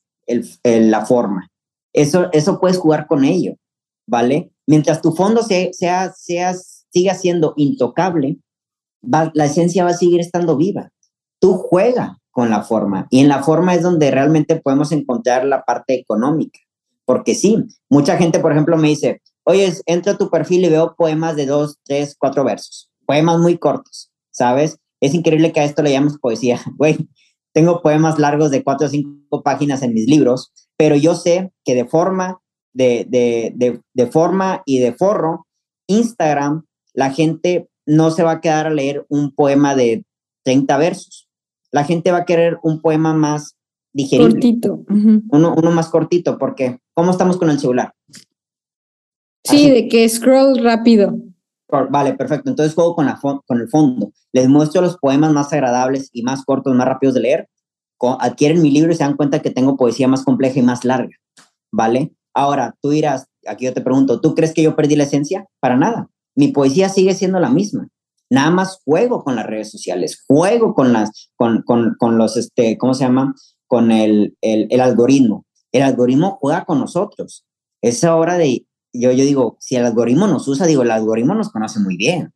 la 0.63 1.05
forma. 1.05 1.49
Eso, 1.93 2.30
eso 2.32 2.59
puedes 2.59 2.78
jugar 2.78 3.07
con 3.07 3.25
ello, 3.25 3.55
¿vale? 4.07 4.51
Mientras 4.65 5.01
tu 5.01 5.13
fondo 5.13 5.41
sea, 5.43 6.13
sea, 6.13 6.55
siga 6.89 7.15
siendo 7.15 7.53
intocable, 7.57 8.38
la 9.01 9.45
esencia 9.45 9.84
va 9.84 9.91
a 9.91 9.97
seguir 9.97 10.19
estando 10.19 10.57
viva. 10.57 10.89
Tú 11.39 11.53
juega 11.53 12.17
con 12.32 12.49
la 12.49 12.61
forma 12.63 13.07
y 13.09 13.19
en 13.19 13.30
la 13.30 13.43
forma 13.43 13.73
es 13.73 13.82
donde 13.82 14.11
realmente 14.11 14.57
podemos 14.57 14.91
encontrar 14.91 15.45
la 15.45 15.63
parte 15.63 15.95
económica. 15.95 16.59
Porque 17.03 17.36
sí, 17.36 17.63
mucha 17.89 18.17
gente, 18.17 18.39
por 18.39 18.51
ejemplo, 18.51 18.78
me 18.78 18.89
dice, 18.89 19.21
oye, 19.43 19.73
entro 19.86 20.13
a 20.13 20.17
tu 20.17 20.30
perfil 20.30 20.65
y 20.65 20.69
veo 20.69 20.95
poemas 20.95 21.36
de 21.36 21.45
dos, 21.45 21.80
tres, 21.84 22.15
cuatro 22.17 22.43
versos, 22.43 22.89
poemas 23.05 23.39
muy 23.39 23.57
cortos, 23.57 24.11
¿sabes? 24.30 24.78
Es 25.01 25.13
increíble 25.13 25.51
que 25.51 25.61
a 25.61 25.63
esto 25.63 25.82
le 25.84 25.91
llames 25.91 26.17
poesía. 26.17 26.61
Güey, 26.78 27.09
tengo 27.58 27.82
poemas 27.82 28.20
largos 28.20 28.51
de 28.51 28.64
cuatro 28.64 28.86
o 28.86 28.89
cinco 28.91 29.41
páginas 29.41 29.82
en 29.82 29.91
mis 29.91 30.05
libros, 30.05 30.51
pero 30.78 30.95
yo 30.95 31.16
sé 31.16 31.51
que 31.66 31.74
de 31.74 31.86
forma, 31.86 32.39
de, 32.72 33.08
de, 33.10 33.82
de, 33.95 34.05
forma 34.05 34.62
y 34.64 34.78
de 34.78 34.93
forro, 34.93 35.47
Instagram, 35.88 36.66
la 36.93 37.10
gente 37.10 37.68
no 37.88 38.12
se 38.12 38.22
va 38.22 38.34
a 38.34 38.41
quedar 38.41 38.68
a 38.68 38.70
leer 38.70 39.08
un 39.10 39.34
poema 39.34 39.74
de 39.74 40.05
30 40.45 40.78
versos. 40.78 41.28
La 41.72 41.84
gente 41.84 42.12
va 42.12 42.20
a 42.20 42.26
querer 42.26 42.60
un 42.62 42.80
poema 42.80 43.16
más 43.16 43.58
digerible. 43.91 44.34
Cortito. 44.34 44.86
uno, 44.88 45.55
uno 45.58 45.72
más 45.72 45.89
cortito, 45.89 46.38
porque 46.38 46.78
¿cómo 46.93 47.10
estamos 47.10 47.38
con 47.38 47.49
el 47.49 47.60
celular? 47.60 47.91
Sí, 49.45 49.72
de 49.72 49.88
que 49.88 50.08
scroll 50.08 50.64
rápido. 50.64 51.18
Vale, 51.70 52.13
perfecto. 52.13 52.49
Entonces 52.49 52.74
juego 52.74 52.95
con, 52.95 53.05
la 53.05 53.20
con 53.20 53.59
el 53.59 53.70
fondo. 53.70 54.11
Les 54.32 54.47
muestro 54.47 54.82
los 54.82 54.97
poemas 54.97 55.34
más 55.34 55.51
agradables 55.51 56.09
y 56.13 56.24
más 56.24 56.43
cortos, 56.45 56.74
más 56.76 56.88
rápidos 56.88 57.15
de 57.15 57.22
leer. 57.22 57.49
adquieren 58.20 58.61
mi 58.61 58.72
libro 58.72 58.91
y 58.91 58.95
se 58.95 59.03
dan 59.03 59.18
cuenta 59.18 59.41
que 59.41 59.51
tengo 59.51 59.76
poesía 59.76 60.07
más 60.07 60.24
compleja 60.24 60.59
y 60.59 60.63
más 60.63 60.86
larga. 60.86 61.15
¿Vale? 61.72 62.13
Ahora, 62.34 62.76
tú 62.82 62.91
dirás, 62.91 63.28
aquí 63.45 63.65
yo 63.65 63.74
te 63.74 63.82
pregunto, 63.82 64.22
¿tú 64.22 64.34
crees 64.36 64.53
que 64.53 64.63
yo 64.63 64.76
perdí 64.76 64.95
la 64.95 65.03
esencia? 65.03 65.45
Para 65.59 65.76
nada. 65.76 66.09
Mi 66.36 66.49
poesía 66.49 66.88
sigue 66.88 67.13
siendo 67.13 67.39
la 67.39 67.49
misma. 67.49 67.89
Nada 68.30 68.51
más 68.51 68.82
juego 68.86 69.24
con 69.24 69.36
las 69.36 69.45
redes 69.45 69.72
sociales, 69.72 70.24
juego 70.28 70.74
con 70.74 70.93
las, 70.93 71.32
con, 71.36 71.63
con 71.63 72.18
los, 72.18 72.38
este, 72.38 72.78
¿cómo 72.78 72.93
se 72.93 73.05
llama? 73.05 73.34
Con 73.68 73.91
el, 73.91 74.38
el, 74.41 74.68
el 74.70 74.82
algoritmo. 74.82 75.45
El 75.72 75.84
algoritmo 75.84 76.38
juega 76.39 76.65
con 76.65 76.80
nosotros. 76.80 77.45
Es 77.82 78.03
hora 78.03 78.38
de 78.38 78.66
yo, 78.99 79.11
yo 79.11 79.23
digo, 79.23 79.57
si 79.59 79.75
el 79.75 79.85
algoritmo 79.85 80.27
nos 80.27 80.47
usa, 80.47 80.65
digo, 80.65 80.83
el 80.83 80.91
algoritmo 80.91 81.33
nos 81.35 81.51
conoce 81.51 81.79
muy 81.79 81.97
bien, 81.97 82.33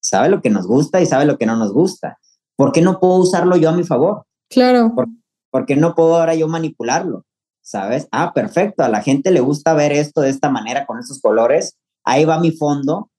sabe 0.00 0.28
lo 0.28 0.42
que 0.42 0.50
nos 0.50 0.66
gusta 0.66 1.00
y 1.00 1.06
sabe 1.06 1.24
lo 1.24 1.38
que 1.38 1.46
no 1.46 1.56
nos 1.56 1.72
gusta. 1.72 2.18
¿Por 2.56 2.72
qué 2.72 2.82
no 2.82 3.00
puedo 3.00 3.16
usarlo 3.16 3.56
yo 3.56 3.70
a 3.70 3.72
mi 3.72 3.84
favor? 3.84 4.26
Claro. 4.48 4.94
¿Por, 5.50 5.66
qué 5.66 5.76
no 5.76 5.94
puedo 5.94 6.16
ahora 6.16 6.34
yo 6.34 6.48
manipularlo? 6.48 7.24
¿Sabes? 7.62 8.08
Ah, 8.12 8.32
perfecto, 8.34 8.84
a 8.84 8.88
la 8.88 9.02
gente 9.02 9.30
le 9.30 9.40
gusta 9.40 9.72
ver 9.74 9.92
esto 9.92 10.20
de 10.20 10.30
esta 10.30 10.50
manera, 10.50 10.86
con 10.86 10.98
estos 10.98 11.20
colores. 11.20 11.76
Ahí 12.04 12.24
va 12.24 12.38
mi 12.38 12.52
fondo 12.52 13.10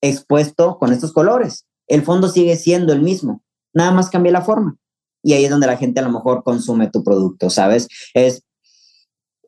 expuesto 0.00 0.78
con 0.78 0.92
estos 0.92 1.12
colores. 1.12 1.66
El 1.86 2.02
fondo 2.02 2.28
sigue 2.28 2.56
siendo 2.56 2.92
el 2.92 3.02
mismo, 3.02 3.42
nada 3.74 3.92
más 3.92 4.10
cambia 4.10 4.32
la 4.32 4.42
forma. 4.42 4.76
Y 5.22 5.34
ahí 5.34 5.44
es 5.44 5.50
donde 5.50 5.66
la 5.66 5.76
gente 5.76 6.00
a 6.00 6.02
lo 6.02 6.10
mejor 6.10 6.42
consume 6.42 6.90
tu 6.90 7.04
producto, 7.04 7.50
¿sabes? 7.50 7.88
Es 8.14 8.42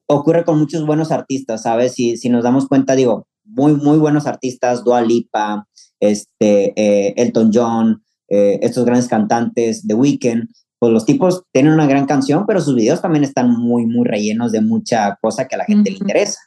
ocurre 0.07 0.45
con 0.45 0.59
muchos 0.59 0.87
buenos 0.87 1.11
artistas, 1.11 1.63
¿sabes? 1.63 1.95
Si, 1.95 2.17
si 2.17 2.29
nos 2.29 2.45
damos 2.45 2.69
cuenta, 2.69 2.95
digo, 2.95 3.27
muy, 3.45 3.75
muy 3.75 3.99
buenos 3.99 4.27
artistas, 4.27 4.85
Dua 4.85 5.03
Lipa, 5.03 5.67
este, 6.01 6.73
eh, 6.77 7.15
Elton 7.17 7.51
John, 7.53 8.03
eh, 8.29 8.59
estos 8.63 8.85
grandes 8.85 9.09
cantantes, 9.09 9.87
The 9.87 9.95
Weeknd, 9.95 10.49
pues 10.79 10.93
los 10.93 11.07
tipos 11.07 11.45
tienen 11.53 11.73
una 11.73 11.87
gran 11.87 12.07
canción, 12.07 12.45
pero 12.47 12.61
sus 12.61 12.75
videos 12.75 13.01
también 13.01 13.25
están 13.25 13.51
muy, 13.51 13.87
muy 13.87 14.07
rellenos 14.07 14.53
de 14.53 14.61
mucha 14.61 15.17
cosa 15.21 15.47
que 15.47 15.55
a 15.55 15.59
la 15.59 15.65
gente 15.65 15.91
le 15.91 15.99
interesa, 15.99 16.39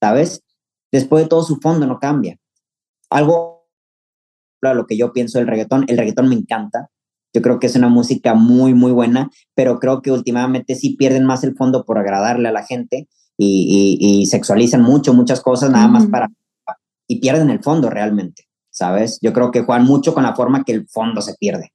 ¿sabes? 0.00 0.42
Después 0.92 1.24
de 1.24 1.28
todo, 1.28 1.42
su 1.42 1.56
fondo 1.56 1.86
no 1.86 1.98
cambia. 1.98 2.36
Algo, 3.10 3.66
lo 4.60 4.86
que 4.86 4.96
yo 4.96 5.12
pienso 5.12 5.38
del 5.38 5.48
reggaetón, 5.48 5.84
el 5.88 5.96
reggaetón 5.96 6.28
me 6.28 6.34
encanta, 6.34 6.90
yo 7.32 7.42
creo 7.42 7.58
que 7.58 7.66
es 7.66 7.76
una 7.76 7.88
música 7.88 8.34
muy, 8.34 8.74
muy 8.74 8.92
buena, 8.92 9.30
pero 9.54 9.78
creo 9.78 10.02
que 10.02 10.12
últimamente 10.12 10.74
sí 10.74 10.96
pierden 10.96 11.24
más 11.24 11.44
el 11.44 11.54
fondo 11.54 11.84
por 11.84 11.98
agradarle 11.98 12.48
a 12.48 12.52
la 12.52 12.64
gente 12.64 13.08
y, 13.36 14.26
sexualizan 14.30 14.82
mucho, 14.82 15.14
muchas 15.14 15.40
cosas 15.40 15.70
nada 15.70 15.88
más 15.88 16.06
para... 16.06 16.28
y 17.06 17.20
pierden 17.20 17.50
el 17.50 17.62
fondo 17.62 17.90
realmente, 17.90 18.44
¿sabes? 18.70 19.18
Yo 19.22 19.32
creo 19.32 19.50
que 19.50 19.62
juegan 19.62 19.84
mucho 19.84 20.14
con 20.14 20.24
la 20.24 20.34
forma 20.34 20.64
que 20.64 20.72
el 20.72 20.88
fondo 20.88 21.22
se 21.22 21.34
pierde, 21.34 21.72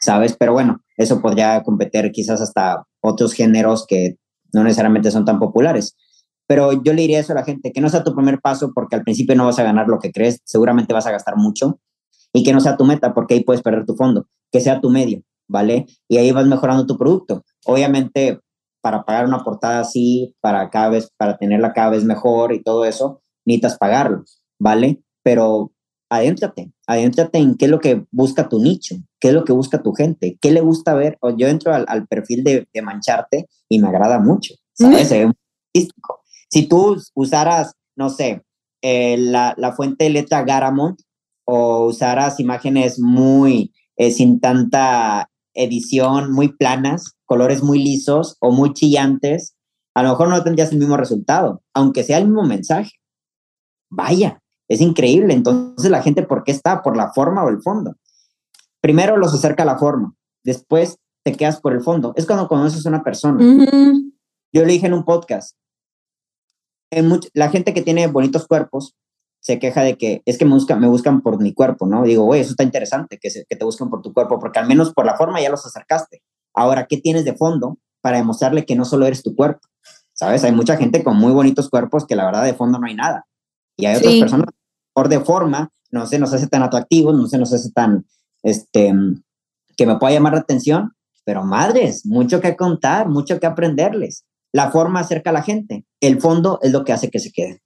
¿sabes? 0.00 0.36
Pero 0.38 0.52
bueno, 0.52 0.80
eso 0.96 1.20
podría 1.20 1.62
competir 1.62 2.10
quizás 2.10 2.40
hasta 2.40 2.84
otros 3.00 3.32
géneros 3.32 3.86
que 3.86 4.16
no 4.52 4.64
necesariamente 4.64 5.10
son 5.10 5.24
tan 5.24 5.38
populares. 5.38 5.96
Pero 6.46 6.72
yo 6.82 6.92
le 6.92 7.02
diría 7.02 7.20
eso 7.20 7.32
a 7.32 7.36
la 7.36 7.44
gente, 7.44 7.72
que 7.72 7.80
no 7.80 7.88
sea 7.88 8.04
tu 8.04 8.14
primer 8.14 8.40
paso 8.40 8.72
porque 8.74 8.96
al 8.96 9.02
principio 9.02 9.34
no 9.34 9.46
vas 9.46 9.58
a 9.58 9.62
ganar 9.62 9.88
lo 9.88 9.98
que 9.98 10.12
crees, 10.12 10.40
seguramente 10.44 10.92
vas 10.92 11.06
a 11.06 11.10
gastar 11.10 11.36
mucho, 11.36 11.80
y 12.32 12.42
que 12.42 12.52
no 12.52 12.60
sea 12.60 12.76
tu 12.76 12.84
meta, 12.84 13.14
porque 13.14 13.34
ahí 13.34 13.44
puedes 13.44 13.62
perder 13.62 13.86
tu 13.86 13.94
fondo, 13.94 14.26
que 14.54 14.60
sea 14.60 14.80
tu 14.80 14.88
medio, 14.88 15.20
¿vale? 15.48 15.84
Y 16.08 16.16
ahí 16.16 16.30
vas 16.30 16.46
mejorando 16.46 16.86
tu 16.86 16.96
producto. 16.96 17.44
Obviamente, 17.66 18.38
para 18.80 19.04
pagar 19.04 19.26
una 19.26 19.42
portada 19.42 19.80
así, 19.80 20.32
para 20.40 20.70
cada 20.70 20.90
vez, 20.90 21.10
para 21.16 21.36
tenerla 21.36 21.72
cada 21.72 21.90
vez 21.90 22.04
mejor 22.04 22.52
y 22.52 22.62
todo 22.62 22.84
eso, 22.84 23.20
necesitas 23.44 23.76
pagarlo, 23.76 24.22
¿vale? 24.60 25.02
Pero 25.24 25.72
adéntrate, 26.08 26.70
adéntrate 26.86 27.38
en 27.38 27.56
qué 27.56 27.64
es 27.64 27.70
lo 27.72 27.80
que 27.80 28.04
busca 28.12 28.48
tu 28.48 28.60
nicho, 28.60 28.94
qué 29.18 29.28
es 29.28 29.34
lo 29.34 29.44
que 29.44 29.52
busca 29.52 29.82
tu 29.82 29.92
gente, 29.92 30.38
qué 30.40 30.52
le 30.52 30.60
gusta 30.60 30.94
ver. 30.94 31.18
Yo 31.36 31.48
entro 31.48 31.74
al, 31.74 32.06
perfil 32.06 32.44
de, 32.44 32.68
mancharte 32.80 33.48
y 33.68 33.80
me 33.80 33.88
agrada 33.88 34.20
mucho, 34.20 34.54
¿sabes? 34.72 35.08
Se 35.08 35.18
ve 35.18 35.26
muy 35.26 35.34
artístico. 35.74 36.20
Si 36.48 36.68
tú 36.68 36.96
usaras, 37.14 37.74
no 37.96 38.08
sé, 38.08 38.44
eh, 38.82 39.16
la, 39.18 39.52
la, 39.56 39.72
fuente 39.72 40.04
de 40.04 40.10
letra 40.10 40.44
Garamond, 40.44 40.96
o 41.44 41.86
usaras 41.86 42.38
imágenes 42.38 43.00
muy 43.00 43.72
eh, 43.96 44.10
sin 44.10 44.40
tanta 44.40 45.30
edición, 45.54 46.32
muy 46.32 46.48
planas, 46.48 47.16
colores 47.24 47.62
muy 47.62 47.78
lisos 47.82 48.36
o 48.40 48.50
muy 48.50 48.72
chillantes, 48.72 49.54
a 49.94 50.02
lo 50.02 50.10
mejor 50.10 50.28
no 50.28 50.42
tendrías 50.42 50.72
el 50.72 50.78
mismo 50.78 50.96
resultado, 50.96 51.62
aunque 51.72 52.02
sea 52.02 52.18
el 52.18 52.26
mismo 52.26 52.42
mensaje. 52.42 52.90
Vaya, 53.90 54.40
es 54.68 54.80
increíble. 54.80 55.34
Entonces 55.34 55.90
la 55.90 56.02
gente, 56.02 56.24
¿por 56.24 56.42
qué 56.42 56.52
está? 56.52 56.82
¿Por 56.82 56.96
la 56.96 57.12
forma 57.12 57.44
o 57.44 57.48
el 57.48 57.62
fondo? 57.62 57.94
Primero 58.80 59.16
los 59.16 59.32
acerca 59.32 59.62
a 59.62 59.66
la 59.66 59.78
forma, 59.78 60.14
después 60.42 60.98
te 61.24 61.32
quedas 61.36 61.60
por 61.60 61.72
el 61.72 61.82
fondo. 61.82 62.12
Es 62.16 62.26
cuando 62.26 62.48
conoces 62.48 62.84
a 62.84 62.88
una 62.88 63.02
persona. 63.02 63.38
Yo 64.52 64.64
le 64.64 64.72
dije 64.72 64.86
en 64.86 64.94
un 64.94 65.04
podcast, 65.04 65.56
en 66.90 67.18
la 67.32 67.48
gente 67.48 67.72
que 67.72 67.82
tiene 67.82 68.06
bonitos 68.08 68.46
cuerpos 68.46 68.94
se 69.44 69.58
queja 69.58 69.82
de 69.82 69.98
que 69.98 70.22
es 70.24 70.38
que 70.38 70.46
me 70.46 70.52
buscan, 70.52 70.80
me 70.80 70.88
buscan 70.88 71.20
por 71.20 71.38
mi 71.38 71.52
cuerpo, 71.52 71.86
¿no? 71.86 72.02
Digo, 72.04 72.24
güey, 72.24 72.40
eso 72.40 72.52
está 72.52 72.62
interesante, 72.62 73.18
que, 73.20 73.28
que 73.28 73.56
te 73.56 73.64
buscan 73.64 73.90
por 73.90 74.00
tu 74.00 74.14
cuerpo, 74.14 74.38
porque 74.38 74.58
al 74.58 74.66
menos 74.66 74.94
por 74.94 75.04
la 75.04 75.16
forma 75.18 75.38
ya 75.38 75.50
los 75.50 75.66
acercaste. 75.66 76.22
Ahora, 76.54 76.86
¿qué 76.86 76.96
tienes 76.96 77.26
de 77.26 77.34
fondo 77.34 77.76
para 78.00 78.16
demostrarle 78.16 78.64
que 78.64 78.74
no 78.74 78.86
solo 78.86 79.04
eres 79.04 79.22
tu 79.22 79.36
cuerpo? 79.36 79.60
¿Sabes? 80.14 80.44
Hay 80.44 80.52
mucha 80.52 80.78
gente 80.78 81.04
con 81.04 81.18
muy 81.18 81.30
bonitos 81.30 81.68
cuerpos 81.68 82.06
que 82.06 82.16
la 82.16 82.24
verdad 82.24 82.42
de 82.42 82.54
fondo 82.54 82.78
no 82.78 82.86
hay 82.86 82.94
nada. 82.94 83.26
Y 83.76 83.84
hay 83.84 83.96
otras 83.96 84.14
personas 84.14 84.46
por 84.94 85.10
de 85.10 85.20
forma, 85.20 85.70
no 85.90 86.06
se 86.06 86.18
nos 86.18 86.32
hace 86.32 86.46
tan 86.46 86.62
atractivos, 86.62 87.14
no 87.14 87.26
se 87.26 87.36
nos 87.36 87.52
hace 87.52 87.70
tan, 87.70 88.06
este, 88.42 88.94
que 89.76 89.86
me 89.86 89.98
pueda 89.98 90.14
llamar 90.14 90.32
la 90.32 90.40
atención, 90.40 90.92
pero 91.26 91.44
madres, 91.44 92.06
mucho 92.06 92.40
que 92.40 92.56
contar, 92.56 93.10
mucho 93.10 93.38
que 93.38 93.46
aprenderles. 93.46 94.24
La 94.52 94.70
forma 94.70 95.00
acerca 95.00 95.28
a 95.30 95.34
la 95.34 95.42
gente, 95.42 95.84
el 96.00 96.18
fondo 96.18 96.60
es 96.62 96.72
lo 96.72 96.82
que 96.84 96.94
hace 96.94 97.10
que 97.10 97.18
se 97.18 97.30
queden. 97.30 97.60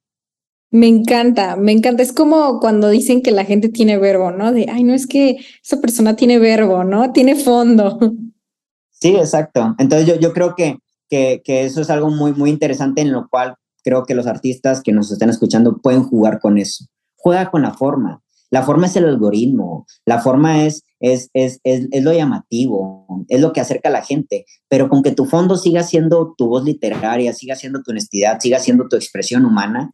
Me 0.71 0.87
encanta, 0.87 1.55
me 1.55 1.71
encanta. 1.71 2.03
Es 2.03 2.13
como 2.13 2.59
cuando 2.59 2.89
dicen 2.89 3.21
que 3.21 3.31
la 3.31 3.45
gente 3.45 3.69
tiene 3.69 3.97
verbo, 3.97 4.31
¿no? 4.31 4.51
De, 4.51 4.67
ay, 4.71 4.83
no 4.83 4.93
es 4.93 5.07
que 5.07 5.37
esa 5.63 5.81
persona 5.81 6.15
tiene 6.15 6.37
verbo, 6.37 6.83
¿no? 6.83 7.11
Tiene 7.11 7.35
fondo. 7.35 7.97
Sí, 8.91 9.15
exacto. 9.15 9.75
Entonces 9.79 10.07
yo, 10.07 10.15
yo 10.19 10.33
creo 10.33 10.55
que, 10.55 10.77
que, 11.09 11.41
que 11.43 11.63
eso 11.63 11.81
es 11.81 11.89
algo 11.89 12.09
muy, 12.09 12.33
muy 12.33 12.49
interesante 12.49 13.01
en 13.01 13.11
lo 13.11 13.29
cual 13.29 13.55
creo 13.83 14.03
que 14.03 14.13
los 14.13 14.27
artistas 14.27 14.81
que 14.83 14.91
nos 14.91 15.09
estén 15.11 15.29
escuchando 15.29 15.79
pueden 15.81 16.03
jugar 16.03 16.39
con 16.39 16.57
eso. 16.57 16.85
Juega 17.15 17.49
con 17.49 17.61
la 17.61 17.73
forma. 17.73 18.21
La 18.51 18.63
forma 18.63 18.87
es 18.87 18.95
el 18.95 19.05
algoritmo, 19.05 19.85
la 20.05 20.19
forma 20.19 20.65
es, 20.65 20.83
es, 20.99 21.29
es, 21.33 21.59
es, 21.63 21.87
es 21.91 22.03
lo 22.03 22.11
llamativo, 22.11 23.05
es 23.27 23.39
lo 23.41 23.53
que 23.53 23.61
acerca 23.61 23.89
a 23.89 23.91
la 23.91 24.01
gente, 24.01 24.45
pero 24.67 24.89
con 24.89 25.03
que 25.03 25.11
tu 25.11 25.25
fondo 25.25 25.55
siga 25.55 25.83
siendo 25.83 26.33
tu 26.35 26.47
voz 26.47 26.63
literaria, 26.63 27.31
siga 27.33 27.55
siendo 27.55 27.83
tu 27.83 27.91
honestidad, 27.91 28.39
siga 28.39 28.57
siendo 28.57 28.87
tu 28.87 28.95
expresión 28.95 29.45
humana, 29.45 29.91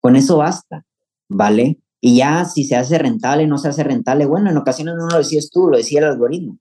con 0.00 0.16
eso 0.16 0.38
basta, 0.38 0.84
¿vale? 1.28 1.78
Y 2.00 2.16
ya 2.16 2.44
si 2.44 2.64
se 2.64 2.76
hace 2.76 2.98
rentable, 2.98 3.46
no 3.46 3.58
se 3.58 3.68
hace 3.68 3.84
rentable, 3.84 4.26
bueno, 4.26 4.50
en 4.50 4.56
ocasiones 4.56 4.94
no 4.96 5.06
lo 5.06 5.18
decías 5.18 5.50
tú, 5.50 5.68
lo 5.68 5.76
decía 5.76 6.00
el 6.00 6.06
algoritmo, 6.06 6.58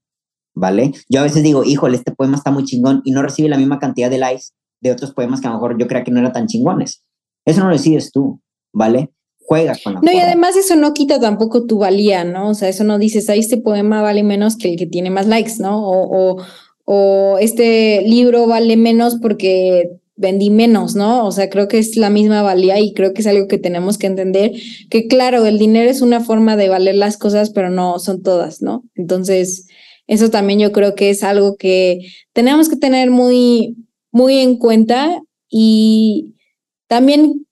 ¿vale? 0.53 0.91
Yo 1.07 1.21
a 1.21 1.23
veces 1.23 1.43
digo, 1.43 1.63
híjole, 1.63 1.97
este 1.97 2.11
poema 2.11 2.35
está 2.35 2.51
muy 2.51 2.65
chingón 2.65 3.01
y 3.05 3.11
no 3.11 3.21
recibe 3.21 3.49
la 3.49 3.57
misma 3.57 3.79
cantidad 3.79 4.09
de 4.09 4.17
likes 4.17 4.45
de 4.81 4.91
otros 4.91 5.13
poemas 5.13 5.41
que 5.41 5.47
a 5.47 5.51
lo 5.51 5.57
mejor 5.57 5.77
yo 5.77 5.87
creía 5.87 6.03
que 6.03 6.11
no 6.11 6.19
eran 6.19 6.33
tan 6.33 6.47
chingones. 6.47 7.03
Eso 7.45 7.61
no 7.61 7.67
lo 7.67 7.73
decides 7.73 8.11
tú, 8.11 8.41
¿vale? 8.73 9.11
Juega 9.39 9.75
con 9.83 9.95
la 9.95 10.01
No, 10.01 10.11
y 10.11 10.19
además 10.19 10.55
eso 10.55 10.75
no 10.75 10.93
quita 10.93 11.19
tampoco 11.19 11.65
tu 11.65 11.79
valía, 11.79 12.23
¿no? 12.23 12.49
O 12.49 12.53
sea, 12.53 12.69
eso 12.69 12.83
no 12.83 12.99
dices, 12.99 13.29
ahí 13.29 13.39
este 13.39 13.57
poema 13.57 14.01
vale 14.01 14.23
menos 14.23 14.57
que 14.57 14.69
el 14.69 14.77
que 14.77 14.85
tiene 14.85 15.09
más 15.09 15.27
likes, 15.27 15.53
¿no? 15.59 15.83
O, 15.83 16.35
o, 16.35 16.43
o 16.85 17.37
este 17.39 18.01
libro 18.01 18.45
vale 18.47 18.77
menos 18.77 19.17
porque 19.21 19.99
vendí 20.20 20.49
menos, 20.49 20.95
¿no? 20.95 21.26
O 21.26 21.32
sea, 21.32 21.49
creo 21.49 21.70
que 21.70 21.80
es 21.80 21.95
la 21.95 22.09
misma 22.09 22.41
valía 22.41 22.78
y 22.80 22.93
creo 22.93 23.13
que 23.13 23.22
es 23.22 23.28
algo 23.28 23.47
que 23.47 23.57
tenemos 23.57 23.97
que 23.97 24.07
entender, 24.07 24.51
que 24.89 25.07
claro, 25.07 25.45
el 25.45 25.57
dinero 25.57 25.89
es 25.89 26.01
una 26.01 26.20
forma 26.20 26.57
de 26.57 26.67
valer 26.67 26.95
las 26.95 27.17
cosas, 27.17 27.51
pero 27.51 27.70
no 27.70 27.99
son 27.99 28.22
todas, 28.22 28.61
¿no? 28.61 28.84
Entonces, 28.95 29.67
eso 30.07 30.30
también 30.30 30.59
yo 30.59 30.74
creo 30.74 30.93
que 30.93 31.09
es 31.09 31.24
algo 31.24 31.55
que 31.55 32.01
tenemos 32.34 32.67
que 32.67 32.76
tener 32.76 33.11
muy, 33.11 33.78
muy 34.11 34.39
en 34.39 34.57
cuenta 34.57 35.22
y 35.49 36.36
también 36.88 37.47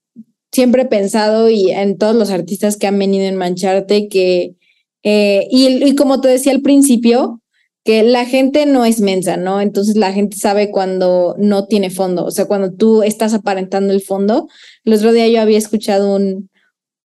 siempre 0.51 0.81
he 0.81 0.87
pensado 0.87 1.49
y 1.49 1.71
en 1.71 1.97
todos 1.97 2.15
los 2.15 2.31
artistas 2.31 2.75
que 2.75 2.87
han 2.87 2.99
venido 2.99 3.25
en 3.25 3.37
Mancharte 3.37 4.09
que, 4.09 4.55
eh, 5.03 5.47
y, 5.51 5.85
y 5.85 5.95
como 5.95 6.19
te 6.19 6.27
decía 6.27 6.51
al 6.51 6.61
principio, 6.61 7.41
que 7.87 8.03
la 8.03 8.25
gente 8.25 8.65
no 8.65 8.83
es 8.83 8.99
mensa, 8.99 9.37
¿no? 9.37 9.61
Entonces 9.61 9.95
la 9.95 10.11
gente 10.11 10.35
sabe 10.35 10.71
cuando 10.71 11.37
no 11.39 11.67
tiene 11.67 11.89
fondo, 11.89 12.25
o 12.25 12.31
sea, 12.31 12.43
cuando 12.43 12.73
tú 12.73 13.01
estás 13.01 13.33
aparentando 13.33 13.93
el 13.93 14.01
fondo. 14.01 14.49
El 14.83 14.91
otro 14.91 15.13
día 15.13 15.29
yo 15.29 15.39
había 15.39 15.57
escuchado 15.57 16.13
un, 16.13 16.49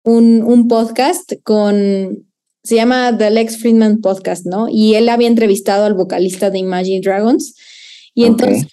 un, 0.05 0.41
un 0.41 0.69
podcast 0.69 1.33
con 1.43 2.25
se 2.63 2.75
llama 2.75 3.13
The 3.17 3.29
Lex 3.29 3.57
Friedman 3.57 3.99
Podcast, 3.99 4.45
¿no? 4.45 4.69
Y 4.69 4.95
él 4.95 5.09
había 5.09 5.27
entrevistado 5.27 5.83
al 5.83 5.95
vocalista 5.95 6.49
de 6.49 6.59
Imagine 6.59 7.01
Dragons. 7.01 7.55
Y 8.13 8.23
entonces, 8.23 8.65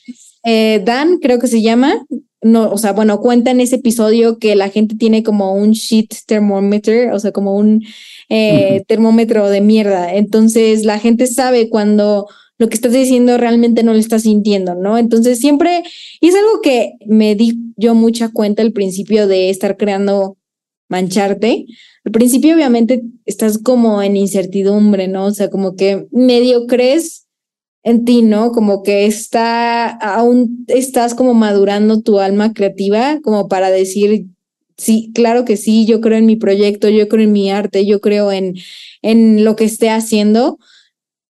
eh, 0.44 0.80
Dan, 0.84 1.18
creo 1.18 1.40
que 1.40 1.48
se 1.48 1.60
llama, 1.60 2.06
no, 2.40 2.70
o 2.70 2.78
sea, 2.78 2.92
bueno, 2.92 3.20
cuenta 3.20 3.50
en 3.50 3.58
ese 3.58 3.76
episodio 3.76 4.38
que 4.38 4.54
la 4.54 4.68
gente 4.68 4.94
tiene 4.94 5.24
como 5.24 5.56
un 5.56 5.72
shit 5.72 6.14
thermometer, 6.24 7.10
o 7.10 7.18
sea, 7.18 7.32
como 7.32 7.56
un 7.56 7.82
eh, 8.28 8.82
termómetro 8.88 9.48
de 9.48 9.60
mierda. 9.60 10.14
Entonces, 10.14 10.84
la 10.84 10.98
gente 10.98 11.26
sabe 11.26 11.68
cuando 11.68 12.26
lo 12.58 12.68
que 12.68 12.74
estás 12.74 12.92
diciendo 12.92 13.36
realmente 13.36 13.82
no 13.82 13.92
lo 13.92 13.98
estás 13.98 14.22
sintiendo, 14.22 14.74
¿no? 14.74 14.98
Entonces, 14.98 15.38
siempre, 15.38 15.82
y 16.20 16.28
es 16.28 16.34
algo 16.34 16.60
que 16.62 16.92
me 17.06 17.34
di 17.34 17.58
yo 17.76 17.94
mucha 17.94 18.30
cuenta 18.30 18.62
al 18.62 18.72
principio 18.72 19.26
de 19.26 19.50
estar 19.50 19.76
creando 19.76 20.38
mancharte. 20.88 21.66
Al 22.04 22.12
principio, 22.12 22.54
obviamente, 22.54 23.02
estás 23.26 23.58
como 23.58 24.02
en 24.02 24.16
incertidumbre, 24.16 25.08
¿no? 25.08 25.26
O 25.26 25.30
sea, 25.32 25.50
como 25.50 25.76
que 25.76 26.06
medio 26.10 26.66
crees 26.66 27.26
en 27.82 28.04
ti, 28.04 28.22
¿no? 28.22 28.52
Como 28.52 28.82
que 28.82 29.06
está, 29.06 29.88
aún 29.88 30.64
estás 30.68 31.14
como 31.14 31.34
madurando 31.34 32.00
tu 32.02 32.18
alma 32.18 32.52
creativa, 32.52 33.20
como 33.22 33.48
para 33.48 33.70
decir, 33.70 34.26
sí, 34.76 35.10
claro 35.14 35.44
que 35.44 35.56
sí, 35.56 35.86
yo 35.86 36.00
creo 36.00 36.18
en 36.18 36.26
mi 36.26 36.36
proyecto, 36.36 36.88
yo 36.88 37.08
creo 37.08 37.24
en 37.24 37.32
mi 37.32 37.50
arte, 37.50 37.86
yo 37.86 38.00
creo 38.00 38.32
en, 38.32 38.54
en 39.02 39.44
lo 39.44 39.56
que 39.56 39.64
esté 39.64 39.90
haciendo, 39.90 40.58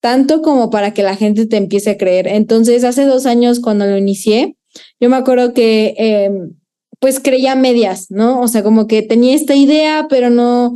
tanto 0.00 0.42
como 0.42 0.70
para 0.70 0.94
que 0.94 1.02
la 1.02 1.16
gente 1.16 1.46
te 1.46 1.56
empiece 1.56 1.90
a 1.90 1.98
creer. 1.98 2.28
Entonces, 2.28 2.84
hace 2.84 3.04
dos 3.04 3.26
años 3.26 3.60
cuando 3.60 3.86
lo 3.86 3.96
inicié, 3.98 4.56
yo 5.00 5.08
me 5.10 5.16
acuerdo 5.16 5.54
que... 5.54 5.94
Em, 5.98 6.56
pues 6.98 7.20
creía 7.20 7.54
medias, 7.56 8.06
¿no? 8.10 8.40
O 8.40 8.48
sea, 8.48 8.62
como 8.62 8.86
que 8.86 9.02
tenía 9.02 9.34
esta 9.34 9.54
idea, 9.54 10.06
pero 10.08 10.30
no, 10.30 10.74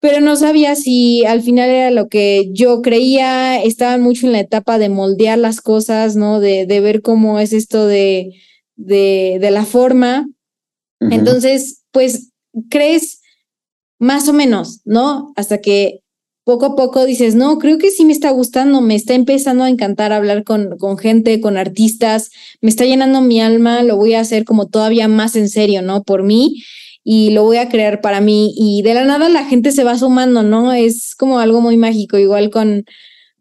pero 0.00 0.20
no 0.20 0.36
sabía 0.36 0.74
si 0.74 1.24
al 1.24 1.42
final 1.42 1.70
era 1.70 1.90
lo 1.90 2.08
que 2.08 2.50
yo 2.52 2.82
creía, 2.82 3.62
estaba 3.62 3.98
mucho 3.98 4.26
en 4.26 4.32
la 4.32 4.40
etapa 4.40 4.78
de 4.78 4.88
moldear 4.88 5.38
las 5.38 5.60
cosas, 5.60 6.16
¿no? 6.16 6.40
De, 6.40 6.66
de 6.66 6.80
ver 6.80 7.02
cómo 7.02 7.38
es 7.38 7.52
esto 7.52 7.86
de, 7.86 8.32
de, 8.76 9.38
de 9.40 9.50
la 9.50 9.64
forma. 9.64 10.28
Entonces, 11.10 11.82
pues 11.90 12.30
crees 12.70 13.20
más 13.98 14.28
o 14.28 14.32
menos, 14.32 14.80
¿no? 14.84 15.32
Hasta 15.36 15.58
que 15.58 16.00
poco 16.44 16.66
a 16.66 16.76
poco 16.76 17.04
dices, 17.04 17.34
no, 17.34 17.58
creo 17.58 17.78
que 17.78 17.90
sí 17.90 18.04
me 18.04 18.12
está 18.12 18.30
gustando, 18.30 18.80
me 18.80 18.96
está 18.96 19.14
empezando 19.14 19.64
a 19.64 19.68
encantar 19.68 20.12
hablar 20.12 20.42
con, 20.44 20.76
con 20.78 20.98
gente, 20.98 21.40
con 21.40 21.56
artistas, 21.56 22.30
me 22.60 22.68
está 22.68 22.84
llenando 22.84 23.20
mi 23.20 23.40
alma, 23.40 23.82
lo 23.82 23.96
voy 23.96 24.14
a 24.14 24.20
hacer 24.20 24.44
como 24.44 24.66
todavía 24.66 25.06
más 25.08 25.36
en 25.36 25.48
serio, 25.48 25.82
¿no? 25.82 26.02
Por 26.02 26.24
mí 26.24 26.62
y 27.04 27.30
lo 27.30 27.44
voy 27.44 27.56
a 27.56 27.68
crear 27.68 28.00
para 28.00 28.20
mí 28.20 28.52
y 28.56 28.82
de 28.82 28.94
la 28.94 29.04
nada 29.04 29.28
la 29.28 29.44
gente 29.44 29.72
se 29.72 29.84
va 29.84 29.98
sumando, 29.98 30.42
¿no? 30.42 30.72
Es 30.72 31.14
como 31.14 31.38
algo 31.38 31.60
muy 31.60 31.76
mágico, 31.76 32.18
igual 32.18 32.50
con 32.50 32.84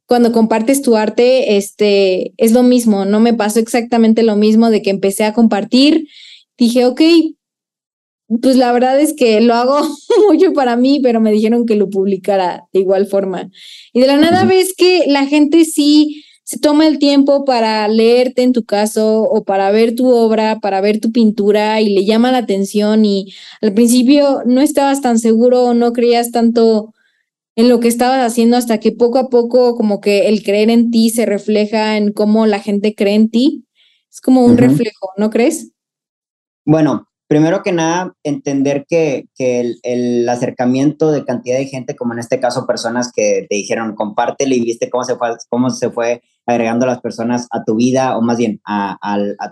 cuando 0.05 0.33
compartes 0.33 0.81
tu 0.81 0.97
arte, 0.97 1.55
este, 1.55 2.33
es 2.35 2.51
lo 2.51 2.63
mismo, 2.63 3.05
no 3.05 3.21
me 3.21 3.33
pasó 3.33 3.59
exactamente 3.59 4.23
lo 4.23 4.35
mismo 4.35 4.69
de 4.69 4.81
que 4.81 4.89
empecé 4.89 5.23
a 5.23 5.33
compartir, 5.33 6.09
dije, 6.57 6.85
ok, 6.85 7.01
pues 8.39 8.55
la 8.55 8.71
verdad 8.71 8.99
es 8.99 9.13
que 9.13 9.41
lo 9.41 9.55
hago 9.55 9.79
mucho 10.29 10.53
para 10.53 10.75
mí, 10.75 10.99
pero 11.01 11.19
me 11.19 11.31
dijeron 11.31 11.65
que 11.65 11.75
lo 11.75 11.89
publicara 11.89 12.67
de 12.73 12.79
igual 12.79 13.07
forma. 13.07 13.49
Y 13.93 14.01
de 14.01 14.07
la 14.07 14.17
nada 14.17 14.45
ves 14.45 14.73
que 14.75 15.03
la 15.07 15.25
gente 15.25 15.65
sí 15.65 16.23
se 16.43 16.59
toma 16.59 16.87
el 16.87 16.99
tiempo 16.99 17.45
para 17.45 17.87
leerte 17.87 18.43
en 18.43 18.51
tu 18.51 18.65
caso 18.65 19.23
o 19.23 19.43
para 19.43 19.71
ver 19.71 19.95
tu 19.95 20.09
obra, 20.09 20.59
para 20.59 20.81
ver 20.81 20.99
tu 20.99 21.11
pintura 21.11 21.79
y 21.81 21.93
le 21.93 22.05
llama 22.05 22.31
la 22.31 22.39
atención 22.39 23.05
y 23.05 23.33
al 23.61 23.73
principio 23.73 24.41
no 24.45 24.61
estabas 24.61 25.01
tan 25.01 25.17
seguro 25.17 25.63
o 25.63 25.73
no 25.73 25.93
creías 25.93 26.31
tanto 26.31 26.93
en 27.55 27.69
lo 27.69 27.79
que 27.79 27.87
estabas 27.87 28.25
haciendo 28.25 28.57
hasta 28.57 28.79
que 28.79 28.91
poco 28.91 29.19
a 29.19 29.29
poco 29.29 29.75
como 29.75 30.01
que 30.01 30.27
el 30.27 30.43
creer 30.43 30.69
en 30.69 30.91
ti 30.91 31.09
se 31.09 31.25
refleja 31.25 31.97
en 31.97 32.11
cómo 32.11 32.45
la 32.47 32.59
gente 32.59 32.95
cree 32.95 33.15
en 33.15 33.29
ti. 33.29 33.65
Es 34.09 34.19
como 34.19 34.43
un 34.43 34.57
reflejo, 34.57 35.11
¿no 35.17 35.29
crees? 35.29 35.71
Bueno, 36.65 37.07
primero 37.31 37.63
que 37.63 37.71
nada, 37.71 38.13
entender 38.23 38.85
que, 38.89 39.25
el, 39.37 40.27
acercamiento 40.27 41.13
de 41.13 41.23
cantidad 41.23 41.57
de 41.57 41.65
gente, 41.65 41.95
como 41.95 42.11
en 42.11 42.19
este 42.19 42.41
caso 42.41 42.67
personas 42.67 43.09
que 43.09 43.47
te 43.49 43.55
dijeron, 43.55 43.95
compártelo 43.95 44.53
y 44.53 44.59
viste 44.59 44.89
cómo 44.89 45.05
se 45.05 45.15
fue, 45.15 45.29
cómo 45.47 45.69
se 45.69 45.91
fue 45.91 46.21
agregando 46.45 46.85
las 46.85 46.99
personas 46.99 47.47
a 47.51 47.63
tu 47.63 47.75
vida 47.75 48.17
o 48.17 48.21
más 48.21 48.37
bien 48.37 48.59
a, 48.65 48.97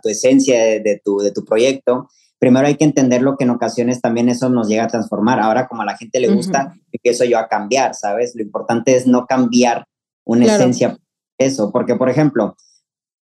tu 0.03 0.09
esencia 0.09 0.61
de, 0.61 1.01
tu, 1.05 1.19
de 1.19 1.31
tu 1.31 1.45
proyecto. 1.45 2.09
Primero 2.37 2.67
hay 2.67 2.75
que 2.75 2.83
entenderlo 2.83 3.37
que 3.37 3.45
en 3.45 3.51
ocasiones 3.51 4.01
también 4.01 4.27
eso 4.27 4.49
nos 4.49 4.67
llega 4.67 4.83
a 4.83 4.87
transformar. 4.87 5.39
Ahora 5.39 5.69
como 5.69 5.83
a 5.83 5.85
la 5.85 5.95
gente 5.95 6.19
le 6.19 6.27
gusta, 6.27 6.75
empiezo 6.91 7.23
yo 7.23 7.39
a 7.39 7.47
cambiar, 7.47 7.95
¿sabes? 7.95 8.33
Lo 8.35 8.41
importante 8.41 8.97
es 8.97 9.07
no 9.07 9.25
cambiar 9.25 9.85
una 10.25 10.53
esencia. 10.53 10.97
Eso, 11.37 11.71
porque 11.71 11.95
por 11.95 12.09
ejemplo, 12.09 12.57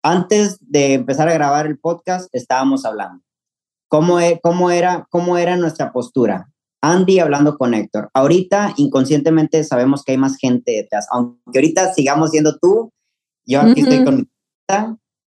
antes 0.02 0.58
de 0.62 0.96
empezar 0.96 1.30
a 1.30 1.34
grabar 1.34 1.68
el 1.68 1.78
podcast 1.78 2.28
estábamos 2.34 2.86
hablando 2.86 3.27
¿Cómo, 3.90 4.20
e, 4.20 4.40
cómo, 4.42 4.72
era, 4.72 5.08
¿Cómo 5.10 5.38
era 5.38 5.56
nuestra 5.56 5.92
postura? 5.92 6.50
Andy 6.82 7.20
hablando 7.20 7.58
con 7.58 7.74
Héctor. 7.74 8.10
Ahorita 8.14 8.74
inconscientemente 8.78 9.64
sabemos 9.64 10.04
que 10.04 10.14
hay 10.14 10.18
más 10.18 10.38
gente 10.38 10.72
detrás, 10.72 11.08
aunque 11.12 11.58
ahorita 11.60 11.94
sigamos 11.94 12.32
siendo 12.32 12.58
tú, 12.60 12.92
yo 13.46 13.62
aquí 13.62 13.82
estoy 13.82 14.04
con 14.04 14.18
mi 14.18 14.28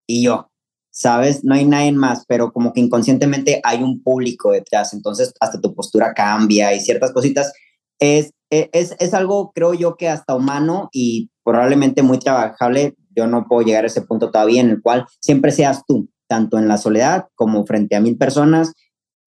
y 0.06 0.24
yo, 0.24 0.50
¿sabes? 0.90 1.42
No 1.44 1.54
hay 1.54 1.64
nadie 1.64 1.92
más, 1.92 2.24
pero 2.28 2.52
como 2.52 2.72
que 2.72 2.80
inconscientemente 2.80 3.60
hay 3.64 3.82
un 3.82 4.02
público 4.02 4.52
detrás, 4.52 4.92
entonces 4.92 5.32
hasta 5.40 5.60
tu 5.60 5.74
postura 5.74 6.12
cambia 6.12 6.74
y 6.74 6.80
ciertas 6.80 7.12
cositas. 7.12 7.52
Es, 7.98 8.32
e, 8.50 8.68
es, 8.72 8.94
es 8.98 9.14
algo, 9.14 9.52
creo 9.54 9.72
yo, 9.74 9.96
que 9.96 10.08
hasta 10.08 10.34
humano 10.34 10.90
y 10.92 11.30
probablemente 11.44 12.02
muy 12.02 12.18
trabajable. 12.18 12.94
Yo 13.14 13.26
no 13.26 13.46
puedo 13.46 13.62
llegar 13.62 13.84
a 13.84 13.88
ese 13.88 14.02
punto 14.02 14.30
todavía 14.30 14.60
en 14.60 14.70
el 14.70 14.82
cual 14.82 15.06
siempre 15.20 15.52
seas 15.52 15.82
tú, 15.86 16.08
tanto 16.32 16.58
en 16.58 16.66
la 16.66 16.78
soledad 16.78 17.26
como 17.34 17.66
frente 17.66 17.94
a 17.94 18.00
mil 18.00 18.16
personas, 18.16 18.72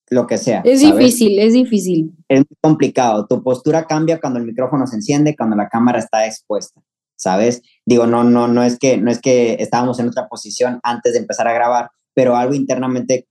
lo 0.09 0.25
que 0.25 0.39
sea. 0.39 0.61
Es 0.65 0.79
difícil, 0.79 1.37
es 1.37 1.53
difícil. 1.53 2.15
Es 2.27 2.43
complicado. 2.61 3.27
Tu 3.27 3.43
postura 3.43 3.85
cambia 3.85 4.19
cuando 4.19 4.39
el 4.39 4.45
micrófono 4.47 4.87
se 4.87 4.95
enciende, 4.95 5.35
cuando 5.35 5.55
la 5.55 5.69
cámara 5.69 5.99
está 5.99 6.25
expuesta, 6.25 6.81
¿sabes? 7.15 7.61
Digo, 7.85 8.07
no, 8.07 8.23
no, 8.23 8.47
no 8.47 8.63
es 8.63 8.79
que, 8.79 8.97
no 8.97 9.11
es 9.11 9.21
que 9.21 9.57
estábamos 9.59 9.99
en 9.99 10.07
otra 10.07 10.27
posición 10.27 10.79
antes 10.81 11.13
de 11.13 11.19
empezar 11.19 11.47
a 11.47 11.53
grabar, 11.53 11.91
pero 12.15 12.35
algo 12.35 12.55
internamente 12.55 13.27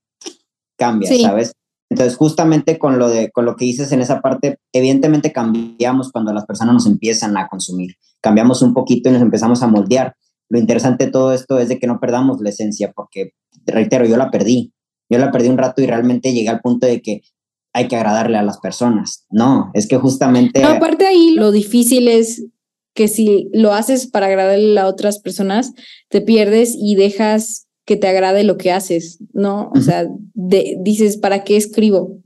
cambia, 0.79 1.11
¿sabes? 1.21 1.53
Entonces, 1.91 2.17
justamente 2.17 2.79
con 2.79 3.01
lo, 3.01 3.09
de, 3.09 3.33
con 3.33 3.45
lo 3.45 3.57
que 3.57 3.65
dices 3.65 3.91
en 3.91 4.03
esa 4.03 4.21
parte, 4.21 4.61
evidentemente 4.73 5.33
cambiamos 5.33 6.13
cuando 6.13 6.33
las 6.33 6.47
personas 6.47 6.75
nos 6.75 6.87
empiezan 6.87 7.37
a 7.37 7.49
consumir. 7.49 7.97
Cambiamos 8.21 8.63
un 8.63 8.73
poquito 8.73 9.09
y 9.09 9.13
nos 9.13 9.23
empezamos 9.23 9.65
a 9.65 9.67
moldear. 9.67 10.15
Lo 10.55 10.61
interesante 10.61 11.07
de 11.07 11.11
todo 11.11 11.33
esto 11.33 11.59
es 11.59 11.69
de 11.69 11.81
que 11.81 11.89
no 11.89 11.99
perdamos 11.99 12.41
la 12.41 12.51
esencia, 12.51 12.93
porque 12.95 13.33
reitero, 13.67 14.07
yo 14.07 14.17
la 14.17 14.31
perdí. 14.31 14.73
Yo 15.11 15.19
la 15.19 15.33
perdí 15.33 15.49
un 15.49 15.59
rato 15.59 15.83
y 15.83 15.87
realmente 15.87 16.33
llegué 16.33 16.49
al 16.49 16.61
punto 16.61 16.87
de 16.87 17.03
que 17.03 17.23
hay 17.73 17.89
que 17.89 17.97
agradarle 17.97 18.39
a 18.39 18.45
las 18.45 18.61
personas. 18.61 19.27
No, 19.31 19.73
es 19.75 19.89
que 19.89 19.97
justamente... 19.97 20.63
No, 20.63 20.69
aparte 20.69 21.07
ahí 21.07 21.35
lo 21.35 21.51
difícil 21.51 22.07
es 22.07 22.47
que 22.95 23.09
si 23.09 23.51
lo 23.53 23.73
haces 23.73 24.07
para 24.07 24.27
agradarle 24.27 24.79
a 24.79 24.87
otras 24.87 25.19
personas, 25.19 25.73
te 26.09 26.21
pierdes 26.21 26.77
y 26.79 26.95
dejas 26.95 27.67
que 27.85 27.97
te 27.97 28.07
agrade 28.07 28.45
lo 28.45 28.57
que 28.57 28.71
haces, 28.71 29.19
¿no? 29.33 29.73
O 29.75 29.81
sea, 29.81 30.07
dices, 30.35 31.17
¿para 31.17 31.43
qué 31.43 31.57
escribo? 31.57 32.21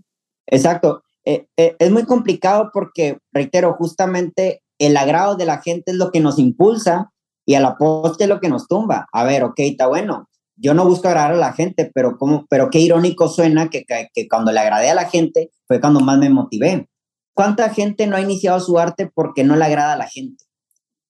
Exacto. 0.48 1.02
Eh, 1.24 1.46
eh, 1.56 1.76
es 1.78 1.90
muy 1.90 2.04
complicado 2.04 2.68
porque, 2.74 3.16
reitero, 3.32 3.72
justamente 3.78 4.60
el 4.78 4.98
agrado 4.98 5.34
de 5.36 5.46
la 5.46 5.62
gente 5.62 5.92
es 5.92 5.96
lo 5.96 6.10
que 6.10 6.20
nos 6.20 6.38
impulsa 6.38 7.10
y 7.48 7.54
a 7.54 7.60
la 7.60 7.76
poste 7.76 8.24
es 8.24 8.28
lo 8.28 8.40
que 8.40 8.48
nos 8.48 8.68
tumba. 8.68 9.08
A 9.12 9.24
ver, 9.24 9.42
ok, 9.42 9.58
está 9.60 9.86
bueno 9.86 10.28
yo 10.60 10.74
no 10.74 10.86
busco 10.86 11.08
agradar 11.08 11.32
a 11.32 11.36
la 11.36 11.52
gente, 11.52 11.90
pero, 11.94 12.18
como, 12.18 12.46
pero 12.48 12.68
qué 12.70 12.80
irónico 12.80 13.28
suena 13.28 13.70
que, 13.70 13.84
que, 13.86 14.28
cuando 14.28 14.52
le 14.52 14.60
agradé 14.60 14.90
a 14.90 14.94
la 14.94 15.08
gente 15.08 15.50
fue 15.66 15.80
cuando 15.80 16.00
más 16.00 16.18
me 16.18 16.30
motivé. 16.30 16.88
¿Cuánta 17.32 17.70
gente 17.70 18.06
no 18.06 18.16
ha 18.16 18.20
iniciado 18.20 18.58
su 18.58 18.78
arte 18.78 19.10
porque 19.12 19.44
no 19.44 19.54
le 19.54 19.64
agrada 19.64 19.92
a 19.92 19.98
la 19.98 20.08
gente? 20.08 20.44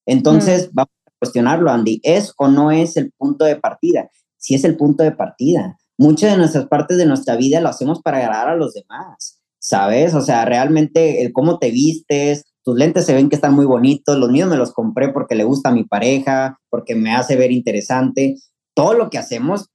Entonces, 0.05 0.69
vamos 0.73 0.91
a 1.07 1.11
cuestionarlo, 1.19 1.71
Andy. 1.71 1.99
¿Es 2.03 2.33
o 2.37 2.47
no 2.47 2.71
es 2.71 2.97
el 2.97 3.11
punto 3.17 3.45
de 3.45 3.55
partida? 3.55 4.09
Si 4.37 4.53
es 4.53 4.63
el 4.63 4.77
punto 4.77 5.03
de 5.03 5.11
partida. 5.11 5.77
Muchas 5.97 6.31
de 6.31 6.37
nuestras 6.37 6.67
partes 6.67 6.97
de 6.97 7.07
nuestra 7.07 7.35
vida 7.35 7.59
lo 7.59 7.69
hacemos 7.69 8.01
para 8.01 8.19
agradar 8.19 8.49
a 8.49 8.55
los 8.55 8.73
demás, 8.73 9.41
¿sabes? 9.57 10.13
O 10.13 10.21
sea, 10.21 10.45
realmente 10.45 11.23
el 11.23 11.33
cómo 11.33 11.57
te 11.57 11.71
vistes, 11.71 12.45
tus 12.63 12.77
lentes 12.77 13.05
se 13.05 13.13
ven 13.13 13.29
que 13.29 13.35
están 13.35 13.53
muy 13.53 13.65
bonitos, 13.65 14.17
los 14.17 14.29
míos 14.29 14.49
me 14.49 14.57
los 14.57 14.73
compré 14.73 15.09
porque 15.09 15.35
le 15.35 15.43
gusta 15.43 15.69
a 15.69 15.73
mi 15.73 15.83
pareja, 15.83 16.59
porque 16.69 16.95
me 16.95 17.15
hace 17.15 17.35
ver 17.35 17.51
interesante, 17.51 18.37
todo 18.73 18.93
lo 18.93 19.09
que 19.09 19.17
hacemos, 19.17 19.69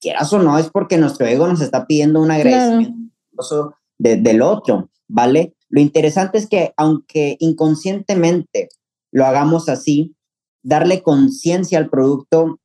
quieras 0.00 0.32
o 0.32 0.38
no, 0.38 0.58
es 0.58 0.68
porque 0.70 0.98
nuestro 0.98 1.26
ego 1.26 1.46
nos 1.46 1.60
está 1.60 1.86
pidiendo 1.86 2.20
un 2.20 2.30
agradecimiento 2.30 3.74
del 3.98 4.42
otro, 4.42 4.90
¿vale? 5.08 5.54
Lo 5.68 5.80
interesante 5.80 6.38
es 6.38 6.48
que 6.48 6.72
aunque 6.76 7.36
inconscientemente 7.40 8.68
lo 9.12 9.24
hagamos 9.26 9.68
así, 9.68 10.14
darle 10.62 11.02
conciencia 11.02 11.78
al 11.78 11.88
producto, 11.88 12.60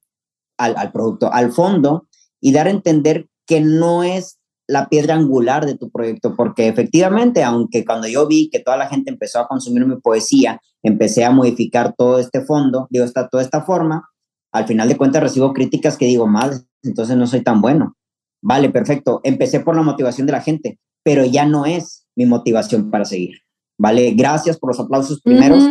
al, 0.58 0.76
al, 0.78 0.92
producto, 0.92 1.32
al 1.32 1.52
fondo, 1.52 2.08
y 2.42 2.52
dar 2.52 2.68
a 2.68 2.72
entender 2.72 3.28
que 3.46 3.62
no 3.62 4.04
es 4.04 4.39
la 4.70 4.88
piedra 4.88 5.16
angular 5.16 5.66
de 5.66 5.76
tu 5.76 5.90
proyecto, 5.90 6.36
porque 6.36 6.68
efectivamente, 6.68 7.44
aunque 7.44 7.84
cuando 7.84 8.08
yo 8.08 8.28
vi 8.28 8.52
que 8.52 8.60
toda 8.60 8.78
la 8.78 8.88
gente 8.88 9.10
empezó 9.10 9.40
a 9.40 9.48
consumir 9.48 9.84
mi 9.88 9.96
poesía, 9.96 10.62
empecé 10.84 11.26
a 11.26 11.32
modificar 11.32 11.96
todo 11.98 12.20
este 12.20 12.46
fondo, 12.46 12.88
digo, 12.92 13.04
esta, 13.04 13.30
toda 13.30 13.42
esta 13.42 13.64
forma, 13.64 14.08
al 14.52 14.68
final 14.68 14.88
de 14.88 14.96
cuentas 14.96 15.24
recibo 15.24 15.54
críticas 15.54 15.98
que 15.98 16.06
digo, 16.06 16.28
mal, 16.28 16.68
entonces 16.84 17.18
no 17.18 17.26
soy 17.26 17.42
tan 17.42 17.62
bueno. 17.62 17.98
Vale, 18.44 18.70
perfecto. 18.70 19.22
Empecé 19.24 19.60
por 19.60 19.76
la 19.76 19.82
motivación 19.82 20.28
de 20.28 20.34
la 20.34 20.42
gente, 20.42 20.80
pero 21.02 21.26
ya 21.26 21.48
no 21.48 21.66
es 21.66 22.06
mi 22.16 22.28
motivación 22.28 22.92
para 22.92 23.06
seguir. 23.06 23.40
Vale, 23.80 24.12
gracias 24.12 24.60
por 24.60 24.70
los 24.70 24.80
aplausos 24.80 25.20
primeros. 25.24 25.64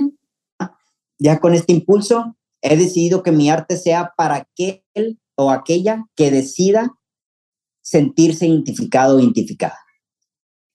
Ya 1.20 1.38
con 1.38 1.55
este 1.55 1.72
impulso 1.72 2.36
he 2.62 2.76
decidido 2.76 3.22
que 3.22 3.30
mi 3.30 3.49
arte 3.49 3.76
sea 3.76 4.12
para 4.16 4.34
aquel 4.34 5.20
o 5.36 5.53
aquella 5.53 6.05
que 6.16 6.32
decida 6.32 6.97
sentirse 7.89 8.47
identificado 8.47 9.16
o 9.16 9.20
identificada. 9.20 9.78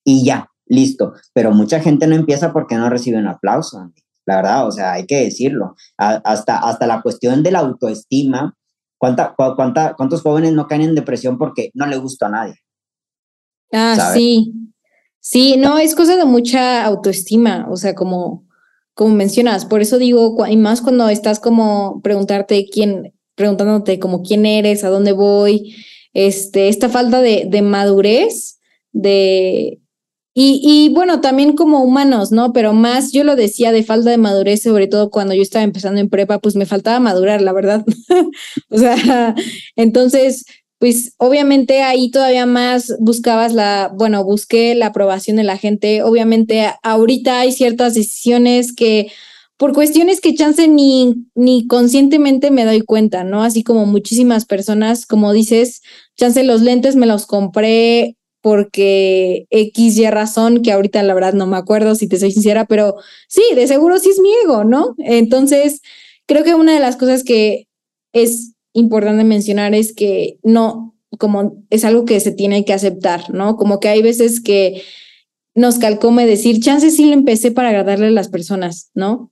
Y 0.03 0.25
ya, 0.25 0.49
listo. 0.65 1.13
Pero 1.33 1.51
mucha 1.51 1.79
gente 1.79 2.07
no 2.07 2.15
empieza 2.15 2.51
porque 2.51 2.75
no 2.75 2.89
recibe 2.89 3.19
un 3.19 3.27
aplauso, 3.27 3.91
la 4.25 4.37
verdad, 4.37 4.67
o 4.67 4.71
sea, 4.71 4.93
hay 4.93 5.05
que 5.05 5.23
decirlo. 5.23 5.75
hasta, 5.97 6.57
hasta 6.57 6.87
la 6.87 7.01
cuestión 7.01 7.43
de 7.43 7.51
la 7.51 7.59
autoestima, 7.59 8.55
¿cuánta, 8.97 9.35
cuánta, 9.35 9.93
¿cuántos 9.95 10.21
jóvenes 10.21 10.53
no 10.53 10.67
caen 10.67 10.81
en 10.81 10.95
depresión 10.95 11.37
porque 11.37 11.69
no 11.75 11.85
le 11.85 11.97
gusta 11.97 12.27
a 12.27 12.29
nadie? 12.29 12.55
Ah, 13.71 14.11
sí. 14.13 14.51
Sí, 15.19 15.55
no, 15.57 15.77
es 15.77 15.95
cosa 15.95 16.17
de 16.17 16.25
mucha 16.25 16.83
autoestima, 16.83 17.67
o 17.69 17.77
sea, 17.77 17.95
como, 17.95 18.45
como 18.93 19.13
mencionas, 19.15 19.65
por 19.65 19.81
eso 19.81 19.97
digo, 19.97 20.35
y 20.47 20.57
más 20.57 20.81
cuando 20.81 21.07
estás 21.07 21.39
como 21.39 22.01
preguntarte 22.01 22.65
quién, 22.69 23.13
preguntándote 23.35 23.99
como 23.99 24.21
quién 24.21 24.45
eres, 24.45 24.83
a 24.83 24.89
dónde 24.89 25.13
voy, 25.13 25.75
este, 26.13 26.69
esta 26.69 26.89
falta 26.89 27.21
de, 27.21 27.45
de 27.47 27.61
madurez, 27.61 28.59
de, 28.91 29.79
y, 30.35 30.61
y, 30.63 30.89
bueno, 30.89 31.21
también 31.21 31.55
como 31.55 31.83
humanos, 31.83 32.31
¿no? 32.31 32.53
Pero 32.53 32.73
más 32.73 33.11
yo 33.11 33.23
lo 33.23 33.35
decía 33.35 33.71
de 33.71 33.83
falta 33.83 34.09
de 34.09 34.17
madurez, 34.17 34.63
sobre 34.63 34.87
todo 34.87 35.11
cuando 35.11 35.35
yo 35.35 35.43
estaba 35.43 35.63
empezando 35.63 36.01
en 36.01 36.09
prepa, 36.09 36.39
pues 36.39 36.55
me 36.55 36.65
faltaba 36.65 36.99
madurar, 36.99 37.41
la 37.41 37.53
verdad. 37.53 37.85
o 38.69 38.77
sea, 38.79 39.35
entonces, 39.75 40.45
pues 40.79 41.13
obviamente 41.17 41.83
ahí 41.83 42.09
todavía 42.09 42.47
más 42.47 42.95
buscabas 42.99 43.53
la, 43.53 43.91
bueno, 43.95 44.23
busqué 44.23 44.73
la 44.73 44.87
aprobación 44.87 45.37
de 45.37 45.43
la 45.43 45.57
gente. 45.57 46.01
Obviamente 46.01 46.67
ahorita 46.81 47.39
hay 47.39 47.51
ciertas 47.51 47.93
decisiones 47.93 48.73
que 48.73 49.11
por 49.57 49.73
cuestiones 49.73 50.19
que 50.19 50.33
chance 50.33 50.67
ni, 50.67 51.27
ni 51.35 51.67
conscientemente 51.67 52.51
me 52.51 52.65
doy 52.65 52.81
cuenta, 52.81 53.23
¿no? 53.23 53.43
Así 53.43 53.63
como 53.63 53.85
muchísimas 53.85 54.45
personas, 54.45 55.05
como 55.05 55.31
dices, 55.31 55.81
chance 56.17 56.43
los 56.43 56.61
lentes 56.61 56.95
me 56.95 57.05
los 57.05 57.25
compré 57.25 58.17
porque 58.41 59.47
X 59.51 59.97
y 59.97 60.09
razón, 60.09 60.61
que 60.61 60.73
ahorita 60.73 61.01
la 61.01 61.13
verdad 61.13 61.33
no 61.33 61.47
me 61.47 61.55
acuerdo 61.55 61.95
si 61.95 62.09
te 62.09 62.19
soy 62.19 62.31
sincera, 62.31 62.65
pero 62.65 62.95
sí, 63.29 63.41
de 63.55 63.67
seguro 63.67 63.99
sí 63.99 64.09
es 64.09 64.19
mi 64.19 64.29
ego, 64.43 64.65
¿no? 64.65 64.95
Entonces, 64.97 65.81
creo 66.25 66.43
que 66.43 66.53
una 66.53 66.73
de 66.73 66.81
las 66.81 66.97
cosas 66.97 67.23
que 67.23 67.67
es 68.11 68.53
importante 68.73 69.23
mencionar 69.23 69.73
es 69.73 69.93
que 69.93 70.39
no, 70.43 70.93
como 71.17 71.63
es 71.69 71.85
algo 71.85 72.05
que 72.05 72.19
se 72.19 72.31
tiene 72.31 72.65
que 72.65 72.73
aceptar, 72.73 73.33
¿no? 73.33 73.55
Como 73.55 73.79
que 73.79 73.87
hay 73.87 74.01
veces 74.01 74.41
que 74.41 74.83
nos 75.55 75.79
calcome 75.79 76.25
decir, 76.25 76.59
chance 76.59 76.91
sí 76.91 77.05
lo 77.05 77.13
empecé 77.13 77.51
para 77.51 77.69
agradarle 77.69 78.07
a 78.07 78.11
las 78.11 78.29
personas, 78.29 78.89
¿no? 78.93 79.31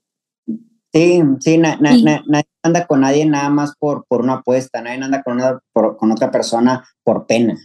Sí, 0.92 1.22
sí, 1.40 1.58
nadie 1.58 2.22
anda 2.62 2.86
con 2.86 3.00
nadie 3.00 3.24
nada 3.24 3.48
más 3.48 3.72
por, 3.78 4.04
por 4.06 4.20
una 4.20 4.34
apuesta, 4.34 4.82
nadie 4.82 5.02
anda 5.02 5.22
con, 5.22 5.34
una, 5.34 5.58
con 5.72 6.12
otra 6.12 6.30
persona 6.30 6.86
por 7.02 7.26
pena, 7.26 7.56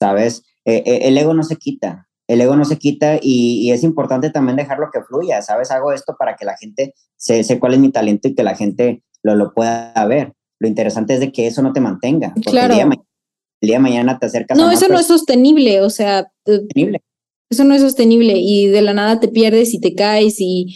¿sabes? 0.00 0.42
Eh, 0.64 0.82
eh, 0.86 1.00
el 1.02 1.18
ego 1.18 1.34
no 1.34 1.42
se 1.42 1.56
quita, 1.56 2.08
el 2.28 2.40
ego 2.40 2.56
no 2.56 2.64
se 2.64 2.78
quita 2.78 3.18
y, 3.20 3.70
es 3.72 3.82
importante 3.82 4.30
también 4.30 4.56
dejarlo 4.56 4.88
que 4.92 5.02
fluya, 5.02 5.42
¿sabes? 5.42 5.70
Hago 5.70 5.92
esto 5.92 6.16
para 6.18 6.34
que 6.34 6.46
la 6.46 6.56
gente 6.56 6.94
se, 7.16 7.44
sé 7.44 7.58
cuál 7.58 7.74
es 7.74 7.80
mi 7.80 7.90
talento 7.90 8.28
y 8.28 8.34
que 8.34 8.42
la 8.42 8.54
gente 8.54 9.02
lo, 9.22 9.34
lo 9.34 9.52
pueda 9.52 9.92
ver. 10.06 10.32
Lo 10.58 10.68
interesante 10.68 11.14
es 11.14 11.20
de 11.20 11.32
que 11.32 11.46
eso 11.46 11.60
no 11.60 11.72
te 11.72 11.80
mantenga. 11.80 12.32
Claro. 12.44 12.74
El 12.74 13.68
día, 13.68 13.76
de 13.76 13.78
mañana 13.80 14.18
te 14.18 14.26
acercas 14.26 14.56
no, 14.56 14.70
eso 14.70 14.88
no 14.88 14.98
es 14.98 15.06
sostenible, 15.06 15.80
o 15.82 15.90
sea. 15.90 16.28
Sostenible. 16.46 17.02
Eso 17.50 17.64
no 17.64 17.74
es 17.74 17.82
sostenible 17.82 18.34
y 18.36 18.68
de 18.68 18.80
la 18.80 18.94
nada 18.94 19.20
te 19.20 19.28
pierdes 19.28 19.74
y 19.74 19.80
te 19.80 19.94
caes 19.94 20.36
y, 20.38 20.74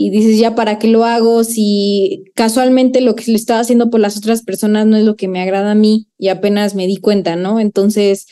y 0.00 0.10
dices, 0.10 0.38
ya, 0.38 0.54
¿para 0.54 0.78
qué 0.78 0.86
lo 0.86 1.04
hago? 1.04 1.42
Si 1.42 2.24
casualmente 2.34 3.00
lo 3.00 3.16
que 3.16 3.32
le 3.32 3.36
estaba 3.36 3.60
haciendo 3.60 3.90
por 3.90 3.98
las 3.98 4.16
otras 4.16 4.42
personas 4.42 4.86
no 4.86 4.96
es 4.96 5.04
lo 5.04 5.16
que 5.16 5.26
me 5.26 5.40
agrada 5.40 5.72
a 5.72 5.74
mí 5.74 6.06
y 6.18 6.28
apenas 6.28 6.74
me 6.74 6.86
di 6.86 6.98
cuenta, 6.98 7.34
¿no? 7.34 7.58
Entonces, 7.58 8.26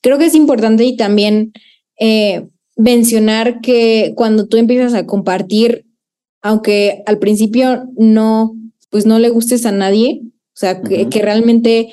Creo 0.00 0.18
que 0.18 0.26
es 0.26 0.34
importante 0.34 0.84
y 0.84 0.96
también 0.96 1.52
eh, 1.98 2.46
mencionar 2.76 3.60
que 3.60 4.12
cuando 4.16 4.46
tú 4.46 4.56
empiezas 4.56 4.94
a 4.94 5.06
compartir, 5.06 5.86
aunque 6.40 7.02
al 7.06 7.18
principio 7.18 7.88
no, 7.96 8.54
pues 8.90 9.06
no 9.06 9.18
le 9.18 9.30
gustes 9.30 9.66
a 9.66 9.72
nadie, 9.72 10.20
o 10.22 10.58
sea, 10.58 10.80
que, 10.82 11.08
realmente 11.20 11.88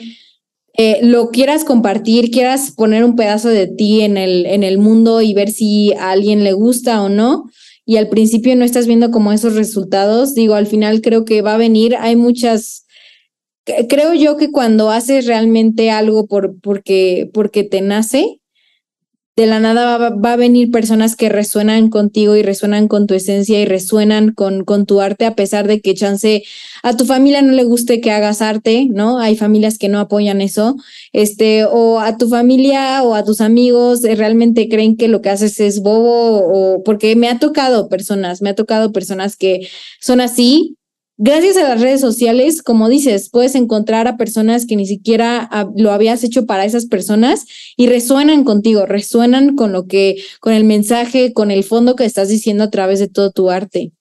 eh, 0.77 0.99
lo 1.01 1.29
quieras 1.29 1.63
compartir, 1.63 2.29
quieras 2.31 2.71
poner 2.71 3.03
un 3.03 3.15
pedazo 3.15 3.49
de 3.49 3.67
ti 3.67 4.01
en 4.01 4.17
el, 4.17 4.45
en 4.45 4.63
el 4.63 4.77
mundo 4.77 5.21
y 5.21 5.33
ver 5.33 5.49
si 5.49 5.93
a 5.93 6.11
alguien 6.11 6.43
le 6.43 6.53
gusta 6.53 7.01
o 7.01 7.09
no, 7.09 7.45
y 7.85 7.97
al 7.97 8.09
principio 8.09 8.55
no 8.55 8.65
estás 8.65 8.87
viendo 8.87 9.11
como 9.11 9.31
esos 9.31 9.55
resultados, 9.55 10.33
digo, 10.33 10.55
al 10.55 10.67
final 10.67 11.01
creo 11.01 11.23
que 11.23 11.41
va 11.41 11.53
a 11.53 11.57
venir, 11.57 11.95
hay 11.95 12.15
muchas 12.15 12.85
creo 13.89 14.13
yo 14.13 14.37
que 14.37 14.51
cuando 14.51 14.91
haces 14.91 15.25
realmente 15.25 15.91
algo 15.91 16.27
por, 16.27 16.59
porque, 16.61 17.29
porque 17.33 17.63
te 17.63 17.81
nace, 17.81 18.39
de 19.35 19.47
la 19.47 19.59
nada 19.59 19.97
va, 19.97 20.33
a 20.33 20.35
venir 20.37 20.71
personas 20.71 21.17
que 21.17 21.27
resuenan 21.27 21.89
contigo 21.89 22.37
y 22.37 22.41
resuenan 22.41 22.87
con 22.87 23.05
tu 23.05 23.15
esencia 23.15 23.59
y 23.59 23.65
resuenan 23.65 24.31
con, 24.31 24.63
con 24.63 24.85
tu 24.85 25.01
arte, 25.01 25.25
a 25.25 25.35
pesar 25.35 25.67
de 25.67 25.81
que 25.81 25.93
chance 25.93 26.43
a 26.83 26.95
tu 26.95 27.05
familia 27.05 27.41
no 27.41 27.51
le 27.51 27.65
guste 27.65 27.99
que 27.99 28.11
hagas 28.11 28.41
arte, 28.41 28.87
¿no? 28.89 29.19
Hay 29.19 29.35
familias 29.35 29.77
que 29.77 29.89
no 29.89 29.99
apoyan 29.99 30.39
eso, 30.39 30.77
este, 31.11 31.65
o 31.65 31.99
a 31.99 32.17
tu 32.17 32.29
familia 32.29 33.03
o 33.03 33.13
a 33.13 33.25
tus 33.25 33.41
amigos 33.41 34.05
eh, 34.05 34.15
realmente 34.15 34.69
creen 34.69 34.95
que 34.95 35.09
lo 35.09 35.21
que 35.21 35.29
haces 35.29 35.59
es 35.59 35.81
bobo, 35.81 36.75
o 36.77 36.83
porque 36.83 37.15
me 37.17 37.27
ha 37.27 37.37
tocado 37.37 37.89
personas, 37.89 38.41
me 38.41 38.51
ha 38.51 38.55
tocado 38.55 38.93
personas 38.93 39.35
que 39.35 39.67
son 39.99 40.21
así 40.21 40.77
Gracias 41.17 41.55
a 41.55 41.69
las 41.69 41.81
redes 41.81 42.01
sociales, 42.01 42.61
como 42.61 42.89
dices, 42.89 43.29
puedes 43.31 43.55
encontrar 43.55 44.05
a 44.07 44.17
personas 44.17 44.65
que 44.65 44.75
ni 44.75 44.85
siquiera 44.85 45.49
lo 45.77 45.91
habías 45.91 46.25
hecho 46.25 46.45
para 46.45 46.65
esas 46.65 46.87
personas 46.87 47.45
y 47.77 47.87
resuenan 47.87 48.43
contigo, 48.43 48.85
resuenan 48.85 49.55
con 49.55 49.71
lo 49.71 49.87
que, 49.87 50.17
con 50.41 50.51
el 50.51 50.65
mensaje, 50.65 51.31
con 51.31 51.51
el 51.51 51.63
fondo 51.63 51.95
que 51.95 52.03
estás 52.03 52.27
diciendo 52.27 52.65
a 52.65 52.69
través 52.69 52.99
de 52.99 53.07
todo 53.07 53.31
tu 53.31 53.49
arte. 53.49 53.93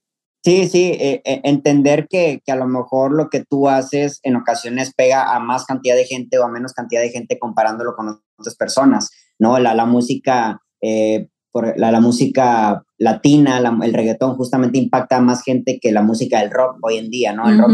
Sí, 0.42 0.68
sí, 0.68 0.90
eh, 1.00 1.22
eh, 1.24 1.40
entender 1.44 2.08
que, 2.10 2.42
que, 2.44 2.52
a 2.52 2.56
lo 2.56 2.66
mejor 2.66 3.14
lo 3.14 3.30
que 3.30 3.44
tú 3.48 3.68
haces 3.68 4.18
en 4.24 4.34
ocasiones 4.36 4.92
pega 4.94 5.34
a 5.34 5.38
más 5.38 5.64
cantidad 5.64 5.94
de 5.94 6.04
gente 6.04 6.38
o 6.38 6.44
a 6.44 6.50
menos 6.50 6.72
cantidad 6.72 7.00
de 7.00 7.10
gente 7.10 7.38
comparándolo 7.38 7.94
con 7.94 8.20
otras 8.36 8.56
personas, 8.56 9.10
¿no? 9.38 9.58
La, 9.58 9.74
la 9.74 9.86
música 9.86 10.60
eh, 10.82 11.28
por 11.54 11.78
la, 11.78 11.92
la 11.92 12.00
música 12.00 12.82
latina, 12.98 13.58
el 13.84 13.94
reggaetón 13.94 14.34
justamente 14.34 14.76
impacta 14.76 15.18
a 15.18 15.20
más 15.20 15.44
gente 15.44 15.78
que 15.80 15.92
la 15.92 16.02
música 16.02 16.40
del 16.40 16.50
rock 16.50 16.78
hoy 16.82 16.96
en 16.96 17.10
día, 17.10 17.32
¿no? 17.32 17.48
El 17.48 17.58
rock 17.58 17.70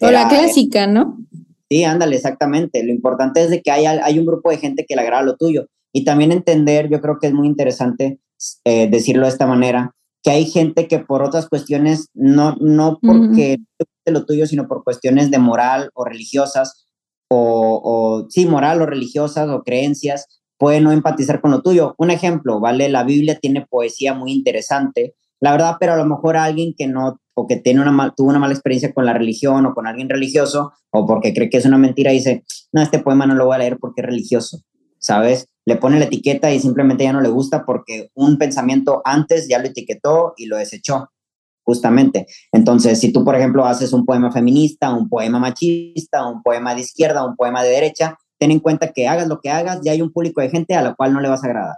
O 0.00 0.10
la 0.10 0.28
clásica, 0.28 0.88
¿no? 0.88 1.18
Sí, 1.70 1.84
ándale, 1.84 2.16
exactamente. 2.16 2.82
Lo 2.82 2.90
importante 2.90 3.44
es 3.44 3.50
de 3.50 3.62
que 3.62 3.70
hay, 3.70 3.86
hay 3.86 4.18
un 4.18 4.26
grupo 4.26 4.50
de 4.50 4.58
gente 4.58 4.86
que 4.88 4.96
le 4.96 5.02
agrada 5.02 5.22
lo 5.22 5.36
tuyo. 5.36 5.68
Y 5.92 6.04
también 6.04 6.32
entender, 6.32 6.88
yo 6.90 7.00
creo 7.00 7.18
que 7.20 7.28
es 7.28 7.32
muy 7.32 7.46
interesante 7.46 8.18
eh, 8.64 8.88
decirlo 8.90 9.26
de 9.26 9.32
esta 9.32 9.46
manera, 9.46 9.92
que 10.24 10.32
hay 10.32 10.44
gente 10.44 10.88
que 10.88 10.98
por 10.98 11.22
otras 11.22 11.48
cuestiones, 11.48 12.08
no, 12.12 12.56
no 12.58 12.98
porque 13.00 13.58
uh 13.60 13.84
lo 14.06 14.26
tuyo, 14.26 14.46
sino 14.46 14.68
por 14.68 14.84
cuestiones 14.84 15.30
de 15.30 15.38
moral 15.38 15.88
o 15.94 16.04
religiosas, 16.04 16.86
o, 17.30 17.80
o 17.82 18.26
sí, 18.28 18.44
moral 18.44 18.82
o 18.82 18.86
religiosas 18.86 19.48
o 19.48 19.62
creencias, 19.62 20.42
puede 20.64 20.80
no 20.80 20.92
empatizar 20.92 21.42
con 21.42 21.50
lo 21.50 21.60
tuyo. 21.60 21.94
Un 21.98 22.10
ejemplo, 22.10 22.58
¿vale? 22.58 22.88
La 22.88 23.04
Biblia 23.04 23.38
tiene 23.38 23.66
poesía 23.68 24.14
muy 24.14 24.32
interesante, 24.32 25.14
la 25.38 25.52
verdad, 25.52 25.76
pero 25.78 25.92
a 25.92 25.96
lo 25.96 26.06
mejor 26.06 26.38
alguien 26.38 26.72
que 26.74 26.86
no, 26.86 27.20
o 27.34 27.46
que 27.46 27.56
tiene 27.56 27.82
una 27.82 28.14
tuvo 28.16 28.30
una 28.30 28.38
mala 28.38 28.54
experiencia 28.54 28.94
con 28.94 29.04
la 29.04 29.12
religión 29.12 29.66
o 29.66 29.74
con 29.74 29.86
alguien 29.86 30.08
religioso, 30.08 30.72
o 30.90 31.06
porque 31.06 31.34
cree 31.34 31.50
que 31.50 31.58
es 31.58 31.66
una 31.66 31.76
mentira, 31.76 32.12
dice, 32.12 32.44
no, 32.72 32.80
este 32.80 32.98
poema 32.98 33.26
no 33.26 33.34
lo 33.34 33.44
voy 33.44 33.56
a 33.56 33.58
leer 33.58 33.76
porque 33.78 34.00
es 34.00 34.06
religioso, 34.06 34.62
¿sabes? 34.98 35.48
Le 35.66 35.76
pone 35.76 35.98
la 35.98 36.06
etiqueta 36.06 36.50
y 36.50 36.58
simplemente 36.58 37.04
ya 37.04 37.12
no 37.12 37.20
le 37.20 37.28
gusta 37.28 37.66
porque 37.66 38.08
un 38.14 38.38
pensamiento 38.38 39.02
antes 39.04 39.46
ya 39.46 39.58
lo 39.58 39.66
etiquetó 39.66 40.32
y 40.38 40.46
lo 40.46 40.56
desechó, 40.56 41.10
justamente. 41.62 42.26
Entonces, 42.52 42.98
si 43.00 43.12
tú, 43.12 43.22
por 43.22 43.36
ejemplo, 43.36 43.66
haces 43.66 43.92
un 43.92 44.06
poema 44.06 44.32
feminista, 44.32 44.94
un 44.94 45.10
poema 45.10 45.38
machista, 45.38 46.26
un 46.26 46.42
poema 46.42 46.74
de 46.74 46.80
izquierda, 46.80 47.26
un 47.26 47.36
poema 47.36 47.62
de 47.62 47.68
derecha, 47.68 48.16
ten 48.44 48.50
en 48.50 48.60
cuenta 48.60 48.92
que 48.92 49.08
hagas 49.08 49.26
lo 49.26 49.40
que 49.40 49.48
hagas, 49.48 49.80
ya 49.82 49.92
hay 49.92 50.02
un 50.02 50.12
público 50.12 50.42
de 50.42 50.50
gente 50.50 50.74
a 50.74 50.82
la 50.82 50.94
cual 50.94 51.14
no 51.14 51.20
le 51.22 51.30
vas 51.30 51.42
a 51.42 51.46
agradar. 51.46 51.76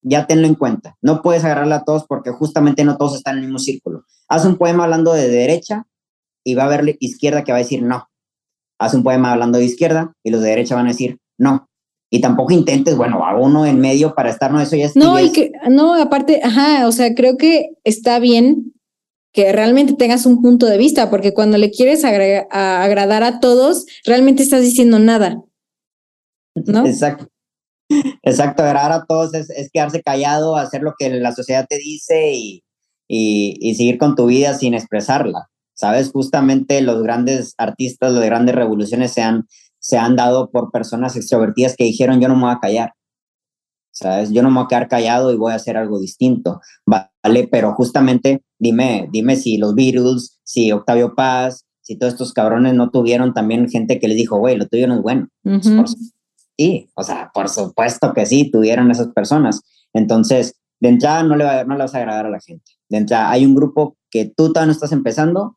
Ya 0.00 0.26
tenlo 0.26 0.46
en 0.46 0.54
cuenta. 0.54 0.96
No 1.02 1.20
puedes 1.20 1.44
agarrarla 1.44 1.76
a 1.76 1.84
todos 1.84 2.06
porque 2.06 2.30
justamente 2.30 2.84
no 2.84 2.96
todos 2.96 3.16
están 3.16 3.34
en 3.34 3.40
el 3.40 3.48
mismo 3.48 3.58
círculo. 3.58 4.04
Haz 4.28 4.46
un 4.46 4.56
poema 4.56 4.84
hablando 4.84 5.12
de 5.12 5.28
derecha 5.28 5.86
y 6.42 6.54
va 6.54 6.62
a 6.62 6.66
haber 6.66 6.96
izquierda 7.00 7.44
que 7.44 7.52
va 7.52 7.58
a 7.58 7.60
decir 7.60 7.82
no. 7.82 8.08
Haz 8.78 8.94
un 8.94 9.02
poema 9.02 9.30
hablando 9.30 9.58
de 9.58 9.66
izquierda 9.66 10.14
y 10.22 10.30
los 10.30 10.40
de 10.40 10.48
derecha 10.48 10.74
van 10.74 10.86
a 10.86 10.92
decir 10.92 11.18
no. 11.36 11.68
y 12.10 12.22
tampoco 12.22 12.54
intentes, 12.54 12.96
bueno, 12.96 13.26
a 13.26 13.36
uno 13.36 13.66
en 13.66 13.78
medio 13.78 14.14
para 14.14 14.30
estar, 14.30 14.50
no, 14.50 14.62
eso 14.62 14.74
ya 14.74 14.86
es. 14.86 14.96
No, 14.96 15.20
y 15.20 15.32
que, 15.32 15.52
no, 15.68 15.92
aparte, 15.92 16.40
ajá, 16.42 16.88
o 16.88 16.92
sea, 16.92 17.14
creo 17.14 17.36
que 17.36 17.72
está 17.84 18.18
bien 18.18 18.72
que 19.34 19.52
realmente 19.52 19.92
tengas 19.92 20.24
un 20.24 20.40
punto 20.40 20.64
de 20.64 20.78
vista, 20.78 21.10
porque 21.10 21.34
cuando 21.34 21.58
le 21.58 21.70
quieres 21.70 22.04
agradar 22.04 23.22
a 23.22 23.40
todos, 23.40 23.84
realmente 24.04 24.42
estás 24.42 24.62
diciendo 24.62 24.98
nada. 24.98 25.42
¿No? 26.66 26.86
Exacto. 26.86 27.28
Exacto, 28.22 28.62
agradar 28.62 28.92
a 28.92 29.04
todos 29.06 29.32
es, 29.34 29.70
quedarse 29.72 30.02
callado, 30.02 30.56
hacer 30.56 30.82
lo 30.82 30.94
que 30.98 31.08
la 31.10 31.32
sociedad 31.32 31.66
te 31.68 31.78
dice 31.78 32.32
y, 32.34 32.62
y, 33.08 33.74
seguir 33.74 33.98
con 33.98 34.14
tu 34.14 34.26
vida 34.26 34.54
sin 34.54 34.74
expresarla. 34.74 35.48
¿Sabes? 35.74 36.10
Justamente 36.10 36.80
los 36.82 37.02
grandes 37.02 37.54
artistas, 37.56 38.12
las 38.12 38.24
grandes 38.24 38.54
revoluciones 38.54 39.12
se 39.12 39.22
han, 39.22 39.46
se 39.78 39.96
han 39.96 40.16
dado 40.16 40.50
por 40.50 40.72
personas 40.72 41.14
extrovertidas 41.16 41.76
que 41.76 41.84
dijeron 41.84 42.20
yo 42.20 42.28
no 42.28 42.34
me 42.34 42.42
voy 42.42 42.50
a 42.50 42.58
callar. 42.60 42.92
¿Sabes? 43.92 44.30
Yo 44.30 44.42
no 44.42 44.50
me 44.50 44.56
voy 44.56 44.64
a 44.64 44.68
quedar 44.68 44.88
callado 44.88 45.32
y 45.32 45.36
voy 45.36 45.52
a 45.52 45.56
hacer 45.56 45.76
algo 45.76 45.98
distinto. 45.98 46.60
Vale, 46.84 47.48
pero 47.50 47.74
justamente 47.74 48.42
dime, 48.58 49.08
dime 49.10 49.36
si 49.36 49.56
los 49.56 49.74
Beatles, 49.74 50.40
si 50.44 50.72
Octavio 50.72 51.14
Paz, 51.14 51.64
si 51.80 51.96
todos 51.96 52.12
estos 52.12 52.32
cabrones 52.32 52.74
no 52.74 52.90
tuvieron 52.90 53.32
también 53.32 53.68
gente 53.68 53.98
que 53.98 54.08
les 54.08 54.16
dijo, 54.16 54.38
güey, 54.38 54.56
lo 54.56 54.66
tuyo 54.66 54.86
no 54.88 54.96
es 54.96 55.02
bueno. 55.02 55.28
Sí, 56.58 56.90
o 56.94 57.04
sea, 57.04 57.30
por 57.32 57.48
supuesto 57.48 58.12
que 58.12 58.26
sí, 58.26 58.50
tuvieron 58.50 58.90
esas 58.90 59.08
personas. 59.08 59.62
Entonces, 59.92 60.56
de 60.80 60.88
entrada 60.88 61.22
no 61.22 61.36
le, 61.36 61.44
va, 61.44 61.64
no 61.64 61.74
le 61.74 61.84
vas 61.84 61.94
a 61.94 61.98
agradar 61.98 62.26
a 62.26 62.30
la 62.30 62.40
gente. 62.40 62.72
De 62.88 62.98
entrada, 62.98 63.30
hay 63.30 63.46
un 63.46 63.54
grupo 63.54 63.96
que 64.10 64.24
tú 64.24 64.52
todavía 64.52 64.66
no 64.66 64.72
estás 64.72 64.92
empezando 64.92 65.56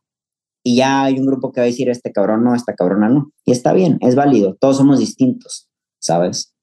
y 0.63 0.75
ya 0.75 1.03
hay 1.03 1.17
un 1.19 1.25
grupo 1.25 1.51
que 1.51 1.59
va 1.59 1.63
a 1.63 1.67
decir, 1.67 1.89
este 1.89 2.11
cabrón 2.11 2.43
no, 2.43 2.53
esta 2.53 2.75
cabrona 2.75 3.09
no. 3.09 3.31
Y 3.45 3.51
está 3.51 3.73
bien, 3.73 3.97
es 4.01 4.15
válido, 4.15 4.55
todos 4.59 4.77
somos 4.77 4.99
distintos, 4.99 5.67
¿sabes? 5.99 6.53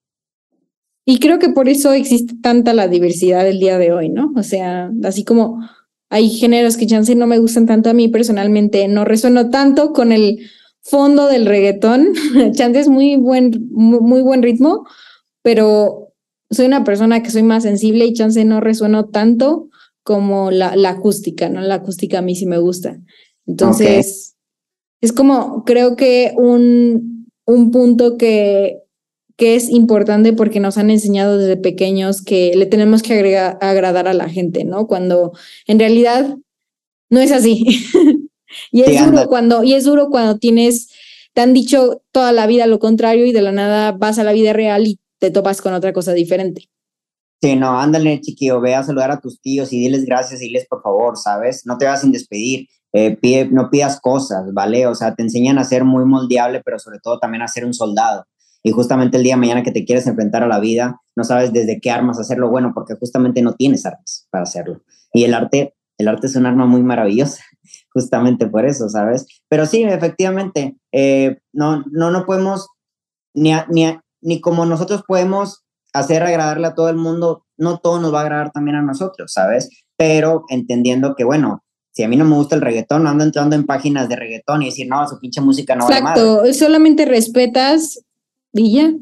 Y 1.05 1.19
creo 1.19 1.39
que 1.39 1.49
por 1.49 1.69
eso 1.69 1.93
existe 1.93 2.35
tanta 2.41 2.75
la 2.75 2.87
diversidad 2.87 3.43
del 3.43 3.59
día 3.59 3.79
de 3.79 3.93
hoy, 3.93 4.09
¿no? 4.09 4.33
O 4.37 4.43
sea, 4.45 4.91
así 5.03 5.25
como 5.25 5.59
hay 6.11 6.31
géneros 6.31 6.77
que 6.77 6.87
chance 6.87 7.15
no 7.17 7.27
me 7.27 7.39
gustan 7.39 7.67
tanto 7.67 7.91
a 7.91 7.95
mí 7.95 8.09
personalmente, 8.09 8.87
no 8.87 9.05
resueno 9.05 9.51
tanto 9.51 9.93
con 9.93 10.13
el 10.13 10.39
fondo 10.89 11.27
del 11.27 11.47
reggaetón. 11.47 12.13
chance 12.53 12.81
es 12.81 12.89
muy 12.89 13.17
buen, 13.17 13.69
muy, 13.71 14.23
buen 14.23 14.43
ritmo, 14.43 14.87
pero 15.43 16.13
soy 16.51 16.67
una 16.67 16.85
persona 16.85 17.23
que 17.23 17.31
soy 17.31 17.43
más 17.43 17.63
sensible 17.63 18.07
y 18.07 18.15
chance 18.15 18.45
no 18.45 18.61
resueno 18.61 19.07
tanto 19.07 19.69
como 20.03 20.51
la, 20.51 20.75
la 20.77 20.91
acústica, 20.91 21.49
¿no? 21.49 21.61
La 21.61 21.77
acústica 21.77 22.19
a 22.19 22.23
mí 22.23 22.35
sí 22.35 22.47
me 22.47 22.59
gusta. 22.59 22.99
Entonces, 23.47 24.37
es 25.03 25.13
como, 25.13 25.65
creo 25.65 25.97
que 25.97 26.33
un, 26.37 27.27
un 27.47 27.71
punto 27.71 28.17
que, 28.17 28.83
que 29.37 29.55
es 29.55 29.69
importante 29.69 30.33
porque 30.33 30.61
nos 30.61 30.79
han 30.79 30.91
enseñado 30.91 31.39
desde 31.39 31.57
pequeños 31.57 32.23
que 32.23 32.55
le 32.57 32.67
tenemos 32.67 33.03
que 33.03 33.15
agregar, 33.15 33.59
agradar 33.61 34.09
a 34.09 34.15
la 34.15 34.29
gente, 34.29 34.65
¿no? 34.65 34.87
Cuando 34.87 35.33
en 35.67 35.79
realidad 35.79 36.37
no 37.11 37.21
es 37.21 37.33
así. 37.33 37.65
Y 38.71 38.83
es 38.83 39.05
duro 39.05 39.27
cuando, 39.29 39.65
y 39.65 39.75
es 39.75 39.85
duro 39.85 40.09
cuando 40.11 40.39
tienes, 40.39 40.89
te 41.35 41.41
han 41.41 41.55
dicho 41.55 42.03
toda 42.13 42.33
la 42.33 42.47
vida 42.47 42.67
lo 42.67 42.79
contrario 42.79 43.27
y 43.27 43.33
de 43.33 43.43
la 43.43 43.53
nada 43.53 43.93
vas 43.93 44.19
a 44.19 44.25
la 44.25 44.33
vida 44.33 44.53
real 44.53 44.87
y 44.87 45.01
te 45.19 45.31
topas 45.31 45.63
con 45.63 45.73
otra 45.75 45.93
cosa 45.93 46.13
diferente. 46.13 46.69
Sí, 47.41 47.55
no, 47.55 47.79
ándale, 47.79 48.21
chiquillo, 48.21 48.61
ve 48.61 48.75
a 48.75 48.83
saludar 48.83 49.13
a 49.13 49.21
tus 49.21 49.41
tíos 49.41 49.73
y 49.73 49.79
diles 49.79 50.05
gracias 50.05 50.43
y 50.43 50.47
diles 50.47 50.67
por 50.69 50.83
favor, 50.83 51.17
¿sabes? 51.17 51.63
No 51.67 51.79
te 51.79 51.87
vas 51.87 52.01
sin 52.01 52.11
despedir, 52.11 52.67
eh, 52.93 53.17
pide, 53.17 53.47
no 53.47 53.71
pidas 53.71 54.01
cosas, 54.01 54.53
¿vale? 54.53 54.87
O 54.89 54.95
sea, 54.95 55.15
te 55.15 55.23
enseñan 55.23 55.59
a 55.59 55.65
ser 55.65 55.85
muy 55.85 56.05
moldeable, 56.05 56.63
pero 56.65 56.81
sobre 56.81 56.99
todo 57.01 57.21
también 57.21 57.43
a 57.43 57.49
ser 57.49 57.65
un 57.65 57.75
soldado. 57.75 58.25
Y 58.65 58.73
justamente 58.73 59.17
el 59.17 59.23
día 59.23 59.35
de 59.35 59.41
mañana 59.41 59.63
que 59.63 59.71
te 59.71 59.85
quieres 59.85 60.09
enfrentar 60.09 60.43
a 60.43 60.49
la 60.49 60.59
vida, 60.59 61.01
no 61.15 61.23
sabes 61.23 61.53
desde 61.53 61.81
qué 61.81 61.93
armas 61.93 62.19
hacerlo 62.19 62.51
bueno, 62.51 62.73
porque 62.75 62.95
justamente 62.95 63.41
no 63.41 63.55
tienes 63.55 63.87
armas 63.87 64.27
para 64.31 64.43
hacerlo. 64.43 64.83
Y 65.13 65.23
el 65.23 65.33
arte, 65.33 65.75
el 65.97 66.09
arte 66.09 66.27
es 66.27 66.35
un 66.35 66.47
arma 66.47 66.67
muy 66.67 66.83
maravillosa 66.83 67.45
justamente 67.93 68.47
por 68.47 68.67
eso, 68.67 68.89
¿sabes? 68.89 69.27
Pero 69.49 69.67
sí, 69.67 69.83
efectivamente, 69.83 70.77
eh, 70.93 71.39
no, 71.53 71.85
no, 71.91 72.11
no 72.11 72.27
podemos, 72.27 72.69
ni, 73.35 73.53
ni, 73.69 73.99
ni 74.21 74.41
como 74.41 74.67
nosotros 74.67 75.03
podemos 75.07 75.65
hacer 75.93 76.23
agradarle 76.23 76.67
a 76.67 76.75
todo 76.75 76.89
el 76.89 76.97
mundo, 76.97 77.47
no 77.57 77.79
todo 77.79 78.01
nos 78.01 78.13
va 78.13 78.21
a 78.21 78.23
agradar 78.23 78.53
también 78.53 78.77
a 78.77 78.83
nosotros, 78.83 79.33
¿sabes? 79.33 79.71
Pero 79.97 80.45
entendiendo 80.49 81.15
que, 81.17 81.25
bueno, 81.25 81.65
si 81.93 82.03
a 82.05 82.09
mí 82.09 82.17
no 82.17 82.25
me 82.25 82.37
gusta 82.37 82.55
el 82.55 82.61
reggaetón, 82.61 83.07
ando 83.07 83.25
entrando 83.25 83.57
en 83.57 83.67
páginas 83.67 84.09
de 84.09 84.17
reggaetón 84.17 84.63
y 84.63 84.67
decir, 84.67 84.87
no, 84.89 85.07
su 85.09 85.19
pinche 85.19 85.41
música 85.41 85.75
no 85.75 85.89
va 85.89 85.99
Exacto, 85.99 86.53
solamente 86.53 87.05
respetas 87.05 88.01
y 88.53 88.75
ya. 88.75 88.93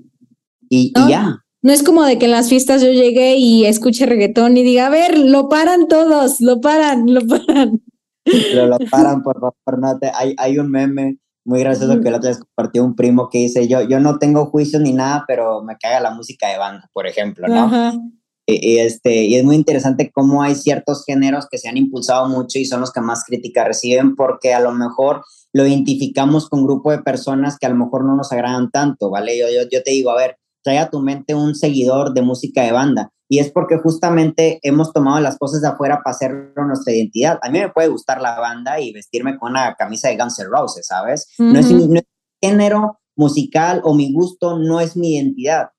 Y, 0.68 0.92
ya. 1.08 1.42
No 1.62 1.72
es 1.72 1.82
como 1.82 2.04
de 2.04 2.18
que 2.18 2.26
en 2.26 2.30
las 2.30 2.48
fiestas 2.48 2.80
yo 2.80 2.90
llegué 2.90 3.36
y 3.36 3.66
escuche 3.66 4.06
reggaetón 4.06 4.56
y 4.56 4.62
diga, 4.62 4.86
a 4.86 4.90
ver, 4.90 5.18
lo 5.18 5.48
paran 5.48 5.88
todos, 5.88 6.40
lo 6.40 6.60
paran, 6.60 7.12
lo 7.12 7.26
paran. 7.26 7.82
Pero 8.26 8.66
lo 8.66 8.78
paran, 8.90 9.22
por 9.22 9.40
favor, 9.40 9.78
no 9.78 9.98
te, 9.98 10.10
hay, 10.14 10.34
hay 10.38 10.58
un 10.58 10.70
meme 10.70 11.18
muy 11.44 11.60
gracioso 11.60 12.00
que 12.00 12.10
la 12.10 12.16
otra 12.16 12.30
vez 12.30 12.40
compartió 12.40 12.84
un 12.84 12.96
primo 12.96 13.28
que 13.30 13.38
dice, 13.38 13.68
yo, 13.68 13.80
yo 13.82 14.00
no 14.00 14.18
tengo 14.18 14.46
juicio 14.46 14.80
ni 14.80 14.92
nada, 14.92 15.24
pero 15.28 15.62
me 15.62 15.76
caga 15.78 16.00
la 16.00 16.10
música 16.10 16.48
de 16.48 16.58
banda, 16.58 16.90
por 16.92 17.06
ejemplo, 17.06 17.46
¿no? 17.46 17.70
Y, 18.48 18.78
este, 18.78 19.24
y 19.24 19.34
es 19.34 19.44
muy 19.44 19.56
interesante 19.56 20.10
cómo 20.12 20.42
hay 20.42 20.54
ciertos 20.54 21.04
géneros 21.04 21.48
que 21.50 21.58
se 21.58 21.68
han 21.68 21.76
impulsado 21.76 22.28
mucho 22.28 22.60
y 22.60 22.64
son 22.64 22.80
los 22.80 22.92
que 22.92 23.00
más 23.00 23.24
crítica 23.24 23.64
reciben 23.64 24.14
porque 24.14 24.54
a 24.54 24.60
lo 24.60 24.72
mejor 24.72 25.24
lo 25.52 25.66
identificamos 25.66 26.48
con 26.48 26.60
un 26.60 26.66
grupo 26.66 26.92
de 26.92 26.98
personas 26.98 27.58
que 27.58 27.66
a 27.66 27.70
lo 27.70 27.76
mejor 27.76 28.04
no 28.04 28.14
nos 28.14 28.30
agradan 28.30 28.70
tanto, 28.70 29.10
¿vale? 29.10 29.36
Yo, 29.36 29.46
yo, 29.48 29.68
yo 29.70 29.82
te 29.82 29.90
digo, 29.90 30.10
a 30.10 30.16
ver, 30.16 30.36
trae 30.62 30.78
a 30.78 30.90
tu 30.90 31.00
mente 31.00 31.34
un 31.34 31.56
seguidor 31.56 32.12
de 32.12 32.22
música 32.22 32.62
de 32.62 32.72
banda 32.72 33.12
y 33.28 33.38
es 33.40 33.50
porque 33.50 33.78
justamente 33.78 34.60
hemos 34.62 34.92
tomado 34.92 35.20
las 35.20 35.38
cosas 35.38 35.60
de 35.62 35.68
afuera 35.68 36.00
para 36.02 36.14
hacerlo 36.14 36.64
nuestra 36.64 36.92
identidad. 36.94 37.38
A 37.42 37.50
mí 37.50 37.58
me 37.58 37.70
puede 37.70 37.88
gustar 37.88 38.20
la 38.20 38.38
banda 38.38 38.80
y 38.80 38.92
vestirme 38.92 39.38
con 39.38 39.50
una 39.50 39.74
camisa 39.74 40.08
de 40.08 40.16
Guns 40.16 40.38
N' 40.38 40.48
Roses, 40.48 40.86
¿sabes? 40.86 41.28
no, 41.38 41.58
es, 41.58 41.70
no, 41.70 42.00
género 42.40 43.00
musical 43.16 43.80
o 43.84 43.94
mi 43.94 44.12
gusto, 44.12 44.58
no 44.58 44.80
es 44.80 44.96
mi 44.96 45.16
identidad. 45.16 45.70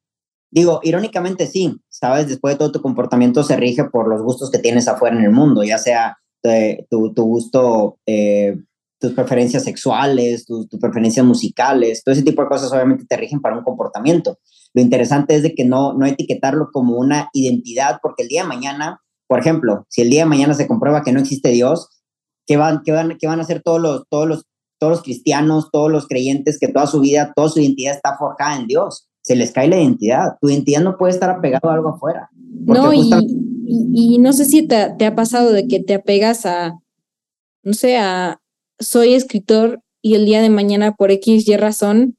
Digo, 0.50 0.80
irónicamente 0.84 1.48
sí, 1.48 1.80
¿sabes? 1.90 2.28
Después 2.28 2.56
de 2.56 2.60
todo 2.60 2.72
tu 2.72 2.82
comportamiento 2.82 3.44
se 3.44 3.58
rige 3.58 3.86
por 3.86 4.08
los 4.08 4.22
gustos 4.22 4.50
que 4.50 4.60
tienes 4.60 4.88
afuera 4.88 5.16
en 5.16 5.24
el 5.24 5.32
mundo, 5.32 5.64
ya 5.64 5.78
sea 5.78 6.18
eh, 6.44 6.86
tu, 6.90 7.14
tu, 7.14 7.24
gusto, 7.24 8.00
eh, 8.06 8.58
tus 9.00 9.12
preferencias 9.12 9.64
sexuales, 9.64 10.46
tus 10.46 10.68
preferencias 10.80 11.26
musicales, 11.26 12.04
todo 12.04 12.14
ese 12.14 12.24
tipo 12.24 12.42
de 12.42 12.48
cosas 12.48 12.72
obviamente 12.72 13.06
te 13.06 13.18
rigen 13.18 13.42
para 13.42 13.58
un 13.58 13.64
comportamiento. 13.64 14.40
Lo 14.74 14.82
interesante 14.82 15.36
es 15.36 15.44
de 15.44 15.56
que 15.56 15.66
no, 15.66 15.94
no 15.94 16.06
etiquetarlo 16.06 16.70
como 16.72 16.98
una 16.98 17.30
identidad, 17.34 18.00
porque 18.02 18.24
el 18.24 18.30
día 18.30 18.44
de 18.44 18.48
mañana, 18.48 19.02
por 19.28 19.40
ejemplo, 19.40 19.86
si 19.90 20.02
el 20.02 20.10
día 20.10 20.24
de 20.24 20.30
mañana 20.30 20.54
se 20.54 20.68
comprueba 20.68 21.04
que 21.04 21.12
no 21.12 21.20
existe 21.20 21.50
Dios, 21.50 21.90
¿qué 22.46 22.58
van, 22.58 22.82
qué 22.84 22.92
van, 22.92 23.18
qué 23.20 23.28
van 23.28 23.40
a 23.40 23.44
hacer 23.44 23.62
todos 23.64 23.82
los, 23.82 24.04
todos, 24.10 24.28
los, 24.28 24.46
todos 24.80 24.92
los 24.92 25.04
cristianos, 25.04 25.70
todos 25.72 25.92
los 25.92 26.08
creyentes 26.08 26.60
que 26.60 26.68
toda 26.68 26.88
su 26.88 27.00
vida, 27.00 27.34
toda 27.36 27.50
su 27.50 27.60
identidad 27.60 27.96
está 27.96 28.18
forjada 28.18 28.58
en 28.58 28.68
Dios? 28.68 29.08
Se 29.22 29.36
les 29.36 29.52
cae 29.52 29.68
la 29.68 29.78
identidad. 29.78 30.38
Tu 30.40 30.50
identidad 30.50 30.82
no 30.82 30.98
puede 30.98 31.14
estar 31.14 31.30
apegado 31.30 31.70
a 31.70 31.74
algo 31.74 31.90
afuera. 31.90 32.30
No, 32.34 32.94
y, 32.94 33.10
y, 33.66 34.18
no 34.20 34.32
sé 34.32 34.46
si 34.46 34.66
te, 34.66 34.94
te 34.98 35.06
ha 35.06 35.16
pasado 35.16 35.52
de 35.52 35.68
que 35.68 35.82
te 35.82 35.96
apegas 35.96 36.46
a, 36.46 36.80
no 37.64 37.74
sé, 37.74 37.98
a 37.98 38.40
soy 38.80 39.14
escritor 39.14 39.82
y 40.02 40.16
el 40.16 40.26
día 40.26 40.42
de 40.42 40.50
mañana 40.50 40.96
por 40.96 41.12
X 41.12 41.48
y 41.48 41.58
razón 41.58 42.18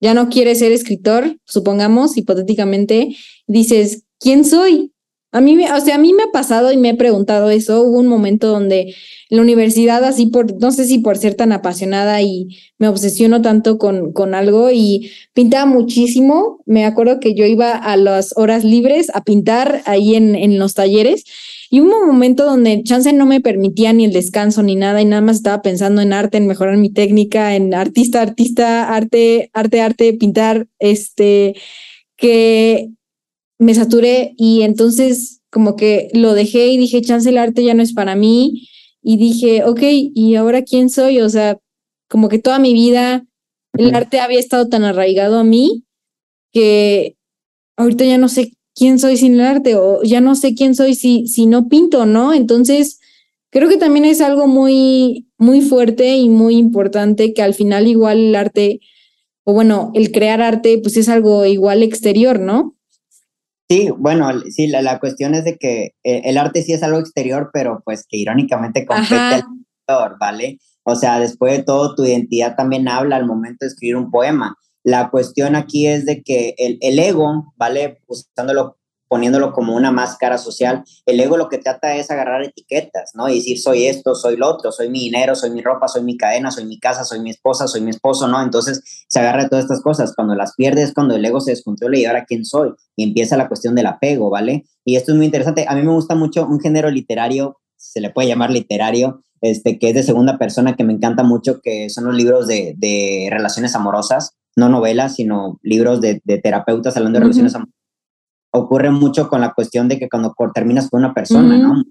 ya 0.00 0.14
no 0.14 0.28
quieres 0.28 0.58
ser 0.58 0.72
escritor, 0.72 1.38
supongamos, 1.44 2.16
hipotéticamente, 2.16 3.16
dices, 3.46 4.04
¿quién 4.18 4.44
soy? 4.44 4.92
A 5.32 5.40
mí, 5.40 5.58
o 5.66 5.80
sea, 5.80 5.96
a 5.96 5.98
mí 5.98 6.12
me 6.12 6.22
ha 6.22 6.30
pasado 6.32 6.70
y 6.70 6.76
me 6.76 6.90
he 6.90 6.94
preguntado 6.94 7.50
eso. 7.50 7.82
Hubo 7.82 7.98
un 7.98 8.06
momento 8.06 8.46
donde 8.46 8.94
la 9.30 9.42
universidad, 9.42 10.04
así 10.04 10.26
por, 10.26 10.60
no 10.60 10.70
sé 10.70 10.84
si 10.84 10.98
por 10.98 11.18
ser 11.18 11.34
tan 11.34 11.50
apasionada 11.50 12.22
y 12.22 12.56
me 12.78 12.86
obsesiono 12.86 13.42
tanto 13.42 13.76
con, 13.76 14.12
con 14.12 14.36
algo 14.36 14.70
y 14.70 15.10
pintaba 15.32 15.66
muchísimo. 15.66 16.60
Me 16.66 16.84
acuerdo 16.84 17.18
que 17.18 17.34
yo 17.34 17.46
iba 17.46 17.72
a 17.72 17.96
las 17.96 18.32
horas 18.36 18.62
libres 18.62 19.10
a 19.12 19.24
pintar 19.24 19.82
ahí 19.86 20.14
en, 20.14 20.36
en 20.36 20.60
los 20.60 20.74
talleres 20.74 21.24
y 21.74 21.80
hubo 21.80 21.98
un 22.02 22.06
momento 22.06 22.44
donde 22.44 22.84
chance 22.84 23.12
no 23.12 23.26
me 23.26 23.40
permitía 23.40 23.92
ni 23.92 24.04
el 24.04 24.12
descanso 24.12 24.62
ni 24.62 24.76
nada 24.76 25.02
y 25.02 25.06
nada 25.06 25.20
más 25.22 25.38
estaba 25.38 25.60
pensando 25.60 26.02
en 26.02 26.12
arte, 26.12 26.38
en 26.38 26.46
mejorar 26.46 26.76
mi 26.76 26.88
técnica, 26.88 27.56
en 27.56 27.74
artista, 27.74 28.22
artista, 28.22 28.94
arte, 28.94 29.50
arte, 29.52 29.80
arte, 29.80 30.12
pintar, 30.12 30.68
este, 30.78 31.56
que 32.16 32.90
me 33.58 33.74
saturé. 33.74 34.34
Y 34.36 34.62
entonces 34.62 35.40
como 35.50 35.74
que 35.74 36.10
lo 36.14 36.34
dejé 36.34 36.68
y 36.68 36.76
dije, 36.76 37.02
chance 37.02 37.28
el 37.28 37.38
arte 37.38 37.64
ya 37.64 37.74
no 37.74 37.82
es 37.82 37.92
para 37.92 38.14
mí 38.14 38.68
y 39.02 39.16
dije, 39.16 39.64
ok, 39.64 39.80
¿y 39.82 40.36
ahora 40.36 40.62
quién 40.62 40.88
soy? 40.88 41.22
O 41.22 41.28
sea, 41.28 41.58
como 42.08 42.28
que 42.28 42.38
toda 42.38 42.60
mi 42.60 42.72
vida 42.72 43.26
el 43.76 43.96
arte 43.96 44.20
había 44.20 44.38
estado 44.38 44.68
tan 44.68 44.84
arraigado 44.84 45.40
a 45.40 45.44
mí 45.44 45.82
que 46.52 47.16
ahorita 47.76 48.04
ya 48.04 48.16
no 48.16 48.28
sé 48.28 48.52
quién 48.74 48.98
soy 48.98 49.16
sin 49.16 49.34
el 49.34 49.42
arte 49.42 49.76
o 49.76 50.02
ya 50.02 50.20
no 50.20 50.34
sé 50.34 50.54
quién 50.54 50.74
soy 50.74 50.94
si, 50.94 51.26
si 51.26 51.46
no 51.46 51.68
pinto, 51.68 52.06
¿no? 52.06 52.32
Entonces, 52.32 53.00
creo 53.50 53.68
que 53.68 53.76
también 53.76 54.04
es 54.04 54.20
algo 54.20 54.46
muy, 54.46 55.28
muy 55.38 55.60
fuerte 55.60 56.16
y 56.16 56.28
muy 56.28 56.56
importante 56.56 57.34
que 57.34 57.42
al 57.42 57.54
final 57.54 57.86
igual 57.86 58.18
el 58.18 58.36
arte 58.36 58.80
o 59.44 59.52
bueno, 59.52 59.92
el 59.94 60.10
crear 60.10 60.40
arte, 60.40 60.80
pues 60.82 60.96
es 60.96 61.08
algo 61.08 61.44
igual 61.44 61.82
exterior, 61.82 62.40
¿no? 62.40 62.74
Sí, 63.68 63.90
bueno, 63.96 64.30
sí, 64.50 64.66
la, 64.66 64.98
cuestión 64.98 65.34
es 65.34 65.44
de 65.44 65.56
que 65.56 65.94
eh, 66.02 66.22
el 66.24 66.38
arte 66.38 66.62
sí 66.62 66.72
es 66.72 66.82
algo 66.82 66.98
exterior, 66.98 67.50
pero 67.52 67.82
pues 67.84 68.06
que 68.08 68.16
irónicamente 68.16 68.84
compete 68.86 69.14
al 69.14 69.40
exterior, 69.40 70.16
¿vale? 70.18 70.58
O 70.82 70.96
sea, 70.96 71.18
después 71.18 71.56
de 71.56 71.62
todo, 71.62 71.94
tu 71.94 72.04
identidad 72.04 72.56
también 72.56 72.88
habla 72.88 73.16
al 73.16 73.26
momento 73.26 73.64
de 73.64 73.68
escribir 73.68 73.96
un 73.96 74.10
poema. 74.10 74.56
La 74.84 75.10
cuestión 75.10 75.56
aquí 75.56 75.86
es 75.86 76.06
de 76.06 76.22
que 76.22 76.54
el, 76.58 76.78
el 76.80 76.98
ego, 76.98 77.52
¿vale? 77.56 78.00
Usándolo 78.06 78.76
poniéndolo 79.14 79.52
como 79.52 79.76
una 79.76 79.92
máscara 79.92 80.38
social, 80.38 80.82
el 81.06 81.20
ego 81.20 81.36
lo 81.36 81.48
que 81.48 81.58
trata 81.58 81.94
es 81.94 82.10
agarrar 82.10 82.42
etiquetas, 82.42 83.12
¿no? 83.14 83.28
Y 83.28 83.36
decir, 83.36 83.60
soy 83.60 83.86
esto, 83.86 84.14
soy 84.16 84.36
lo 84.36 84.48
otro, 84.48 84.72
soy 84.72 84.88
mi 84.88 85.00
dinero, 85.00 85.36
soy 85.36 85.50
mi 85.50 85.62
ropa, 85.62 85.86
soy 85.86 86.02
mi 86.02 86.16
cadena, 86.16 86.50
soy 86.50 86.64
mi 86.64 86.80
casa, 86.80 87.04
soy 87.04 87.20
mi 87.20 87.30
esposa, 87.30 87.68
soy 87.68 87.80
mi 87.82 87.90
esposo, 87.90 88.26
¿no? 88.26 88.42
Entonces 88.42 88.82
se 89.06 89.20
agarra 89.20 89.48
todas 89.48 89.66
estas 89.66 89.82
cosas. 89.82 90.14
Cuando 90.16 90.34
las 90.34 90.54
pierdes, 90.56 90.92
cuando 90.92 91.14
el 91.14 91.24
ego 91.24 91.40
se 91.40 91.52
descontrola 91.52 91.96
y 91.96 92.04
ahora 92.06 92.24
quién 92.24 92.44
soy, 92.44 92.72
y 92.96 93.04
empieza 93.04 93.36
la 93.36 93.46
cuestión 93.46 93.76
del 93.76 93.86
apego, 93.86 94.30
¿vale? 94.30 94.64
Y 94.84 94.96
esto 94.96 95.12
es 95.12 95.16
muy 95.16 95.26
interesante. 95.26 95.66
A 95.68 95.76
mí 95.76 95.82
me 95.82 95.92
gusta 95.92 96.16
mucho 96.16 96.44
un 96.46 96.58
género 96.58 96.90
literario, 96.90 97.60
se 97.76 98.00
le 98.00 98.10
puede 98.10 98.26
llamar 98.26 98.50
literario, 98.50 99.22
este, 99.40 99.78
que 99.78 99.90
es 99.90 99.94
de 99.94 100.02
segunda 100.02 100.38
persona, 100.38 100.74
que 100.74 100.82
me 100.82 100.92
encanta 100.92 101.22
mucho, 101.22 101.60
que 101.62 101.88
son 101.90 102.04
los 102.04 102.16
libros 102.16 102.48
de, 102.48 102.74
de 102.78 103.28
relaciones 103.30 103.76
amorosas, 103.76 104.34
no 104.56 104.68
novelas, 104.68 105.16
sino 105.16 105.58
libros 105.62 106.00
de, 106.00 106.20
de 106.24 106.38
terapeutas 106.38 106.96
hablando 106.96 107.18
de 107.18 107.24
relaciones 107.24 107.54
amorosas 107.54 107.74
ocurre 108.54 108.90
mucho 108.90 109.28
con 109.28 109.40
la 109.40 109.52
cuestión 109.52 109.88
de 109.88 109.98
que 109.98 110.08
cuando 110.08 110.32
terminas 110.54 110.88
con 110.88 111.00
una 111.00 111.12
persona, 111.12 111.58
¿no? 111.58 111.82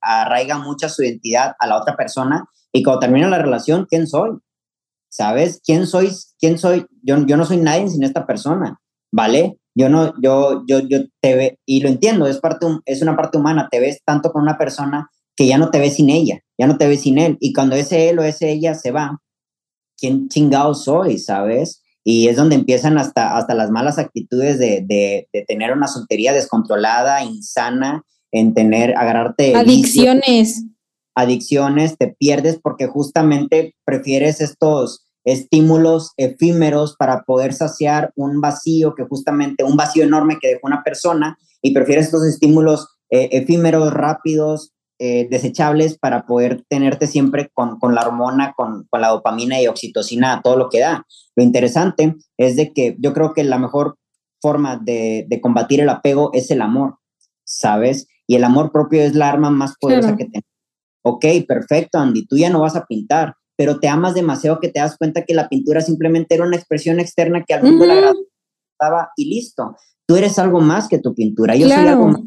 Arraiga 0.00 0.58
mucha 0.58 0.88
su 0.88 1.02
identidad 1.02 1.54
a 1.58 1.66
la 1.66 1.76
otra 1.76 1.96
persona 1.96 2.48
y 2.72 2.84
cuando 2.84 3.00
termina 3.00 3.28
la 3.28 3.38
relación, 3.38 3.86
¿quién 3.90 4.06
soy? 4.06 4.30
¿Sabes? 5.08 5.60
¿Quién 5.64 5.86
soy? 5.86 6.12
¿Quién 6.38 6.58
soy? 6.58 6.86
Yo, 7.02 7.26
yo 7.26 7.36
no 7.36 7.44
soy 7.44 7.56
nadie 7.56 7.88
sin 7.88 8.04
esta 8.04 8.24
persona, 8.24 8.80
¿vale? 9.12 9.58
Yo 9.74 9.88
no, 9.88 10.14
yo, 10.22 10.62
yo, 10.68 10.78
yo 10.78 11.00
te 11.20 11.34
ve, 11.34 11.58
y 11.66 11.80
lo 11.80 11.88
entiendo, 11.88 12.26
es, 12.26 12.38
parte, 12.38 12.66
es 12.84 13.02
una 13.02 13.16
parte 13.16 13.38
humana, 13.38 13.68
te 13.68 13.80
ves 13.80 14.00
tanto 14.04 14.30
con 14.30 14.42
una 14.42 14.56
persona 14.56 15.10
que 15.34 15.46
ya 15.48 15.58
no 15.58 15.70
te 15.70 15.80
ves 15.80 15.96
sin 15.96 16.08
ella, 16.08 16.40
ya 16.56 16.68
no 16.68 16.78
te 16.78 16.86
ves 16.86 17.02
sin 17.02 17.18
él, 17.18 17.36
y 17.40 17.52
cuando 17.52 17.74
ese 17.76 18.08
él 18.08 18.18
o 18.20 18.22
ese 18.22 18.50
ella 18.50 18.74
se 18.74 18.92
va, 18.92 19.20
¿quién 19.98 20.28
chingado 20.28 20.72
soy, 20.72 21.18
sabes? 21.18 21.82
Y 22.08 22.28
es 22.28 22.36
donde 22.36 22.54
empiezan 22.54 22.98
hasta, 22.98 23.36
hasta 23.36 23.52
las 23.54 23.72
malas 23.72 23.98
actitudes 23.98 24.60
de, 24.60 24.84
de, 24.86 25.44
tener 25.48 25.72
una 25.72 25.88
soltería 25.88 26.32
descontrolada, 26.32 27.24
insana, 27.24 28.04
en 28.30 28.54
tener, 28.54 28.96
agarrarte... 28.96 29.56
Adicciones. 29.56 30.62
adicciones, 31.16 31.98
te 31.98 32.14
pierdes 32.16 32.60
porque 32.62 32.86
justamente 32.86 33.74
prefieres 33.84 34.40
estos 34.40 35.04
estímulos 35.24 36.12
efímeros 36.16 36.94
para 36.96 37.24
poder 37.24 37.52
saciar 37.52 38.12
un 38.14 38.40
vacío 38.40 38.94
que 38.94 39.02
justamente, 39.02 39.64
un 39.64 39.76
vacío 39.76 40.04
enorme 40.04 40.38
que 40.40 40.46
dejó 40.46 40.68
una 40.68 40.84
persona 40.84 41.36
y 41.60 41.74
prefieres 41.74 42.04
estos 42.04 42.24
estímulos 42.24 42.86
eh, 43.10 43.30
efímeros, 43.32 43.92
rápidos, 43.92 44.75
eh, 44.98 45.28
desechables 45.30 45.98
para 45.98 46.24
poder 46.24 46.64
tenerte 46.70 47.06
siempre 47.06 47.50
con, 47.52 47.78
con 47.78 47.94
la 47.94 48.00
hormona, 48.00 48.54
con, 48.56 48.86
con, 48.88 49.00
la 49.02 49.08
dopamina 49.08 49.60
y 49.60 49.66
oxitocina, 49.66 50.40
todo 50.42 50.56
lo 50.56 50.70
que 50.70 50.80
da. 50.80 51.06
Lo 51.34 51.42
interesante 51.42 52.16
es 52.38 52.56
de 52.56 52.72
que 52.72 52.96
yo 52.98 53.12
creo 53.12 53.34
que 53.34 53.44
la 53.44 53.58
mejor 53.58 53.98
forma 54.40 54.76
de, 54.76 55.26
de 55.28 55.40
combatir 55.42 55.80
el 55.80 55.90
apego 55.90 56.30
es 56.32 56.50
el 56.50 56.62
amor, 56.62 56.96
¿sabes? 57.44 58.06
Y 58.26 58.36
el 58.36 58.44
amor 58.44 58.72
propio 58.72 59.02
es 59.02 59.14
la 59.14 59.28
arma 59.28 59.50
más 59.50 59.74
poderosa 59.78 60.16
que 60.16 60.24
tenemos. 60.24 60.50
Ok, 61.02 61.26
perfecto, 61.46 61.98
Andy, 61.98 62.26
tú 62.26 62.38
ya 62.38 62.48
no 62.48 62.60
vas 62.60 62.74
a 62.74 62.86
pintar, 62.86 63.34
pero 63.54 63.78
te 63.78 63.88
amas 63.88 64.14
demasiado 64.14 64.60
que 64.60 64.68
te 64.68 64.80
das 64.80 64.96
cuenta 64.96 65.26
que 65.26 65.34
la 65.34 65.50
pintura 65.50 65.82
simplemente 65.82 66.34
era 66.34 66.44
una 66.44 66.56
expresión 66.56 67.00
externa 67.00 67.44
que 67.44 67.52
al 67.52 67.62
mundo 67.64 67.84
le 67.84 67.92
agradaba 67.92 69.10
y 69.16 69.28
listo. 69.28 69.76
Tú 70.06 70.16
eres 70.16 70.38
algo 70.38 70.60
más 70.60 70.88
que 70.88 70.98
tu 70.98 71.14
pintura. 71.14 71.54
Yo 71.54 71.68
soy 71.68 71.86
algo 71.86 72.08
más 72.08 72.20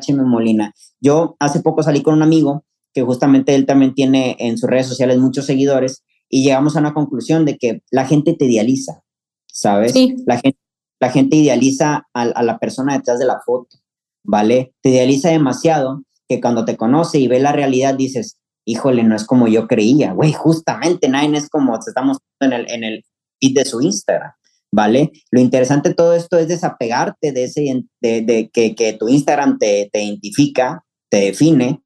HM 0.00 0.24
Molina. 0.26 0.72
Yo 1.00 1.36
hace 1.38 1.60
poco 1.60 1.82
salí 1.82 2.02
con 2.02 2.14
un 2.14 2.22
amigo 2.22 2.64
que 2.92 3.02
justamente 3.02 3.54
él 3.54 3.66
también 3.66 3.94
tiene 3.94 4.36
en 4.38 4.56
sus 4.56 4.70
redes 4.70 4.86
sociales 4.86 5.18
muchos 5.18 5.44
seguidores 5.46 6.02
y 6.28 6.42
llegamos 6.42 6.76
a 6.76 6.80
una 6.80 6.94
conclusión 6.94 7.44
de 7.44 7.58
que 7.58 7.82
la 7.90 8.06
gente 8.06 8.34
te 8.34 8.46
idealiza, 8.46 9.02
¿sabes? 9.46 9.94
La, 10.26 10.38
gente, 10.38 10.58
la 10.98 11.10
gente 11.10 11.36
idealiza 11.36 12.06
a, 12.14 12.42
la 12.42 12.58
persona 12.58 12.94
detrás 12.94 13.18
de 13.18 13.26
la 13.26 13.40
foto, 13.44 13.76
¿vale? 14.24 14.74
Te 14.82 14.90
idealiza 14.90 15.28
demasiado 15.30 16.02
que 16.28 16.40
cuando 16.40 16.64
te 16.64 16.76
conoce 16.76 17.18
y 17.18 17.28
ve 17.28 17.38
la 17.38 17.52
realidad 17.52 17.94
dices, 17.94 18.38
híjole, 18.64 19.04
no 19.04 19.14
es 19.14 19.24
como 19.24 19.46
yo 19.46 19.68
creía, 19.68 20.12
güey, 20.12 20.32
justamente 20.32 21.08
Nine 21.08 21.38
es 21.38 21.48
como 21.48 21.78
estamos 21.78 22.18
en 22.40 22.52
el, 22.52 22.70
en 22.70 22.82
el 22.82 23.04
feed 23.40 23.54
de 23.54 23.64
su 23.64 23.80
Instagram. 23.80 24.32
¿Vale? 24.76 25.10
Lo 25.30 25.40
interesante 25.40 25.88
de 25.88 25.94
todo 25.94 26.12
esto 26.12 26.38
es 26.38 26.48
desapegarte 26.48 27.32
de 27.32 27.44
ese, 27.44 27.84
de, 28.02 28.50
que, 28.52 28.74
que, 28.74 28.92
tu 28.92 29.08
Instagram 29.08 29.58
te, 29.58 29.88
te, 29.90 30.02
identifica, 30.02 30.84
te 31.08 31.16
define 31.16 31.82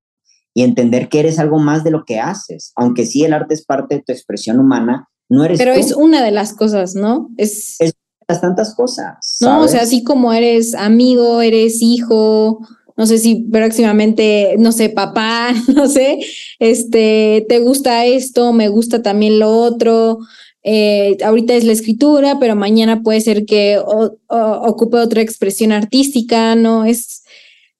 y 0.55 0.65
entender 0.65 1.09
que 1.09 1.21
eres 1.21 1.39
algo 1.39 1.61
más 1.61 1.85
de 1.85 1.93
lo 1.93 2.03
que 2.05 2.19
haces. 2.19 2.73
Aunque 2.75 3.07
sí 3.07 3.25
el 3.25 3.33
arte 3.33 3.55
es 3.55 3.65
parte 3.65 3.95
de 3.95 4.03
tu 4.03 4.11
expresión 4.13 4.59
humana, 4.59 5.09
no 5.29 5.45
eres 5.45 5.61
Pero 5.61 5.73
es 5.73 5.93
una 5.93 6.25
de 6.25 6.33
las 6.33 6.53
cosas, 6.53 6.97
¿no? 6.97 7.31
Es, 7.37 7.77
es 7.79 7.95
las 8.29 8.41
tantas 8.41 8.75
cosas. 8.75 9.37
No, 9.41 9.61
o 9.61 9.69
sea, 9.69 9.83
así 9.83 10.03
como 10.03 10.33
eres 10.33 10.75
amigo, 10.75 11.43
eres 11.43 11.81
hijo, 11.83 12.59
no 12.97 13.07
sé 13.07 13.19
si 13.19 13.37
próximamente, 13.37 14.57
no 14.59 14.73
sé, 14.73 14.89
papá, 14.89 15.53
no 15.75 15.87
sé, 15.87 16.19
este, 16.59 17.47
te 17.49 17.61
gusta 17.61 18.05
esto, 18.05 18.53
me 18.53 18.69
gusta 18.69 19.01
también 19.01 19.39
lo 19.39 19.57
otro, 19.57 20.19
eh, 20.63 21.17
ahorita 21.25 21.55
es 21.55 21.65
la 21.65 21.73
escritura, 21.73 22.39
pero 22.39 22.55
mañana 22.55 23.03
puede 23.03 23.21
ser 23.21 23.47
que 23.47 23.79
ocupe 23.79 24.99
otra 24.99 25.23
expresión 25.23 25.73
artística, 25.73 26.55
¿no? 26.55 26.85
Es, 26.85 27.25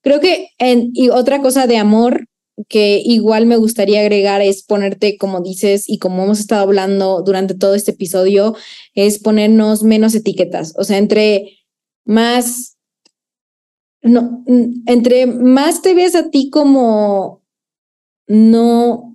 creo 0.01 0.19
que, 0.19 0.49
y 0.59 1.09
otra 1.09 1.41
cosa 1.41 1.67
de 1.67 1.77
amor 1.77 2.27
que 2.67 3.01
igual 3.03 3.45
me 3.45 3.55
gustaría 3.55 4.01
agregar 4.01 4.41
es 4.41 4.63
ponerte, 4.63 5.17
como 5.17 5.41
dices, 5.41 5.87
y 5.87 5.99
como 5.99 6.23
hemos 6.23 6.39
estado 6.39 6.61
hablando 6.63 7.21
durante 7.23 7.55
todo 7.55 7.75
este 7.75 7.91
episodio, 7.91 8.55
es 8.93 9.19
ponernos 9.19 9.83
menos 9.83 10.15
etiquetas, 10.15 10.73
o 10.77 10.83
sea, 10.83 10.97
entre 10.97 11.59
más, 12.05 12.77
no, 14.01 14.43
entre 14.85 15.27
más 15.27 15.81
te 15.81 15.93
ves 15.93 16.15
a 16.15 16.29
ti 16.29 16.49
como 16.49 17.43
no 18.27 19.10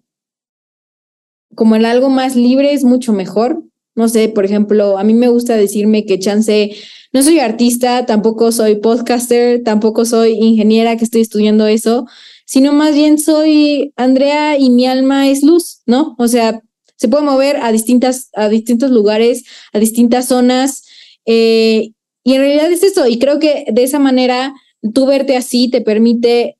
como 1.56 1.74
el 1.74 1.84
algo 1.84 2.08
más 2.08 2.36
libre 2.36 2.72
es 2.72 2.84
mucho 2.84 3.12
mejor. 3.12 3.64
No 3.96 4.08
sé, 4.08 4.28
por 4.28 4.44
ejemplo, 4.44 4.98
a 4.98 5.04
mí 5.04 5.14
me 5.14 5.28
gusta 5.28 5.56
decirme 5.56 6.04
que 6.04 6.20
chance, 6.20 6.76
no 7.12 7.22
soy 7.22 7.40
artista, 7.40 8.06
tampoco 8.06 8.52
soy 8.52 8.76
podcaster, 8.76 9.64
tampoco 9.64 10.04
soy 10.04 10.32
ingeniera 10.34 10.96
que 10.96 11.04
estoy 11.04 11.22
estudiando 11.22 11.66
eso, 11.66 12.06
sino 12.44 12.72
más 12.72 12.94
bien 12.94 13.18
soy 13.18 13.92
Andrea 13.96 14.58
y 14.58 14.70
mi 14.70 14.86
alma 14.86 15.28
es 15.28 15.42
luz, 15.42 15.80
¿no? 15.86 16.14
O 16.18 16.28
sea, 16.28 16.62
se 16.96 17.08
puede 17.08 17.24
mover 17.24 17.56
a, 17.62 17.72
distintas, 17.72 18.28
a 18.34 18.48
distintos 18.48 18.90
lugares, 18.90 19.44
a 19.72 19.78
distintas 19.78 20.28
zonas, 20.28 20.84
eh, 21.24 21.90
y 22.22 22.34
en 22.34 22.40
realidad 22.40 22.70
es 22.70 22.82
eso, 22.82 23.06
y 23.06 23.18
creo 23.18 23.38
que 23.38 23.64
de 23.72 23.82
esa 23.82 23.98
manera 23.98 24.54
tú 24.94 25.06
verte 25.06 25.36
así 25.36 25.70
te 25.70 25.80
permite 25.80 26.58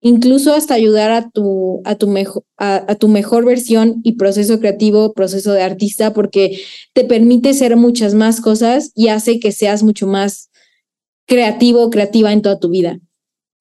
incluso 0.00 0.54
hasta 0.54 0.74
ayudar 0.74 1.10
a 1.10 1.30
tu, 1.30 1.82
a 1.84 1.94
tu, 1.94 2.08
mejor, 2.08 2.44
a, 2.56 2.94
tu 2.96 3.08
mejor 3.08 3.44
versión 3.44 4.00
y 4.02 4.12
proceso 4.12 4.58
creativo, 4.58 5.12
proceso 5.12 5.52
de 5.52 5.62
artista, 5.62 6.12
porque 6.12 6.60
te 6.94 7.04
permite 7.04 7.54
ser 7.54 7.76
muchas 7.76 8.14
más 8.14 8.40
cosas 8.40 8.92
y 8.94 9.08
hace 9.08 9.38
que 9.38 9.52
seas 9.52 9.82
mucho 9.82 10.06
más 10.06 10.50
creativo, 11.26 11.90
creativa 11.90 12.32
en 12.32 12.42
toda 12.42 12.58
tu 12.58 12.70
vida. 12.70 12.98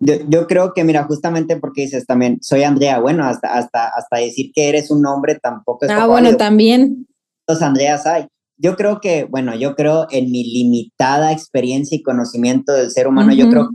Yo, 0.02 0.48
creo 0.48 0.74
que, 0.74 0.86
mira, 0.86 1.04
justamente 1.04 1.58
porque 1.58 1.82
dices 1.82 2.06
también, 2.06 2.38
soy 2.42 2.64
Andrea, 2.64 3.02
bueno, 3.02 3.26
hasta, 3.26 3.54
hasta, 3.54 3.90
hasta 3.90 4.18
decir 4.18 4.52
que 4.56 4.70
eres 4.70 4.92
un 4.92 5.06
hombre 5.06 5.38
tampoco 5.42 5.86
es... 5.86 5.92
Ah, 5.92 6.08
bueno, 6.08 6.38
también. 6.38 7.06
Los 7.46 7.62
Andreas 7.62 8.06
hay. 8.06 8.28
Yo 8.56 8.78
creo 8.78 9.02
que, 9.02 9.26
bueno, 9.26 9.56
yo 9.56 9.76
creo 9.76 10.08
en 10.10 10.32
mi 10.32 10.46
limitada 10.46 11.34
experiencia 11.34 11.98
y 11.98 12.02
conocimiento 12.02 12.72
del 12.72 12.92
ser 12.92 13.08
humano, 13.08 13.34
yo 13.34 13.50
creo 13.50 13.70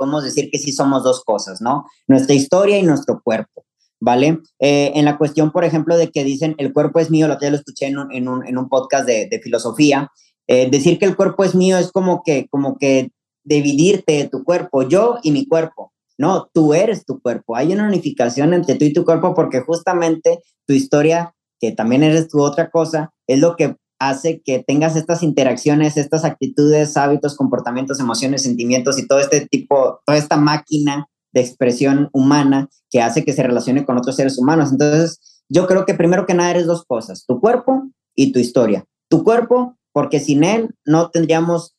podemos 0.00 0.24
decir 0.24 0.48
que 0.50 0.58
sí 0.58 0.72
somos 0.72 1.04
dos 1.04 1.22
cosas, 1.22 1.60
¿no? 1.60 1.84
Nuestra 2.08 2.34
historia 2.34 2.78
y 2.78 2.82
nuestro 2.82 3.20
cuerpo, 3.22 3.66
¿vale? 4.00 4.38
Eh, 4.58 4.92
en 4.94 5.04
la 5.04 5.18
cuestión, 5.18 5.52
por 5.52 5.64
ejemplo, 5.64 5.98
de 5.98 6.10
que 6.10 6.24
dicen 6.24 6.54
el 6.56 6.72
cuerpo 6.72 7.00
es 7.00 7.10
mío, 7.10 7.28
lo 7.28 7.36
que 7.36 7.50
lo 7.50 7.56
escuché 7.56 7.88
en 7.88 7.98
un, 7.98 8.10
en 8.10 8.26
un, 8.26 8.46
en 8.46 8.56
un 8.56 8.70
podcast 8.70 9.06
de, 9.06 9.28
de 9.30 9.40
filosofía, 9.40 10.10
eh, 10.46 10.70
decir 10.70 10.98
que 10.98 11.04
el 11.04 11.16
cuerpo 11.16 11.44
es 11.44 11.54
mío 11.54 11.76
es 11.76 11.92
como 11.92 12.22
que, 12.24 12.48
como 12.48 12.78
que 12.78 13.10
dividirte 13.44 14.14
de 14.14 14.28
tu 14.28 14.42
cuerpo, 14.42 14.88
yo 14.88 15.18
y 15.22 15.32
mi 15.32 15.46
cuerpo. 15.46 15.92
No, 16.16 16.48
tú 16.52 16.72
eres 16.72 17.04
tu 17.04 17.20
cuerpo. 17.20 17.56
Hay 17.56 17.72
una 17.72 17.86
unificación 17.86 18.54
entre 18.54 18.76
tú 18.76 18.86
y 18.86 18.92
tu 18.92 19.04
cuerpo 19.04 19.34
porque 19.34 19.60
justamente 19.60 20.40
tu 20.66 20.72
historia, 20.72 21.34
que 21.60 21.72
también 21.72 22.02
eres 22.02 22.28
tu 22.28 22.40
otra 22.40 22.70
cosa, 22.70 23.12
es 23.26 23.38
lo 23.38 23.54
que 23.54 23.76
hace 24.00 24.40
que 24.42 24.64
tengas 24.66 24.96
estas 24.96 25.22
interacciones, 25.22 25.96
estas 25.96 26.24
actitudes, 26.24 26.96
hábitos, 26.96 27.36
comportamientos, 27.36 28.00
emociones, 28.00 28.42
sentimientos 28.42 28.98
y 28.98 29.06
todo 29.06 29.20
este 29.20 29.46
tipo, 29.46 30.00
toda 30.06 30.18
esta 30.18 30.36
máquina 30.36 31.06
de 31.32 31.42
expresión 31.42 32.08
humana 32.12 32.68
que 32.90 33.02
hace 33.02 33.24
que 33.24 33.34
se 33.34 33.42
relacione 33.42 33.84
con 33.84 33.98
otros 33.98 34.16
seres 34.16 34.38
humanos. 34.38 34.72
Entonces, 34.72 35.44
yo 35.48 35.66
creo 35.66 35.84
que 35.84 35.94
primero 35.94 36.26
que 36.26 36.34
nada 36.34 36.50
eres 36.50 36.66
dos 36.66 36.84
cosas, 36.84 37.24
tu 37.26 37.40
cuerpo 37.40 37.90
y 38.16 38.32
tu 38.32 38.38
historia. 38.38 38.84
Tu 39.08 39.22
cuerpo 39.22 39.76
porque 39.92 40.18
sin 40.18 40.44
él 40.44 40.70
no 40.86 41.10
tendríamos 41.10 41.76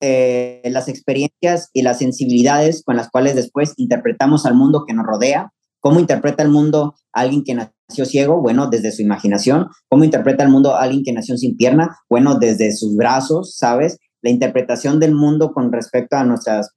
eh, 0.00 0.62
las 0.64 0.88
experiencias 0.88 1.68
y 1.72 1.82
las 1.82 1.98
sensibilidades 1.98 2.82
con 2.82 2.96
las 2.96 3.10
cuales 3.10 3.34
después 3.34 3.74
interpretamos 3.76 4.46
al 4.46 4.54
mundo 4.54 4.84
que 4.86 4.94
nos 4.94 5.04
rodea. 5.04 5.52
¿Cómo 5.80 6.00
interpreta 6.00 6.42
el 6.42 6.48
mundo 6.48 6.94
alguien 7.12 7.44
que 7.44 7.54
nació 7.54 7.77
ciego? 7.88 8.40
Bueno, 8.40 8.68
desde 8.68 8.92
su 8.92 9.02
imaginación. 9.02 9.68
¿Cómo 9.88 10.04
interpreta 10.04 10.44
el 10.44 10.50
mundo 10.50 10.76
alguien 10.76 11.02
que 11.04 11.12
nació 11.12 11.36
sin 11.36 11.56
pierna? 11.56 11.96
Bueno, 12.08 12.38
desde 12.38 12.72
sus 12.72 12.96
brazos, 12.96 13.56
¿sabes? 13.56 13.98
La 14.22 14.30
interpretación 14.30 15.00
del 15.00 15.14
mundo 15.14 15.52
con 15.52 15.72
respecto 15.72 16.16
a 16.16 16.24
nuestras, 16.24 16.70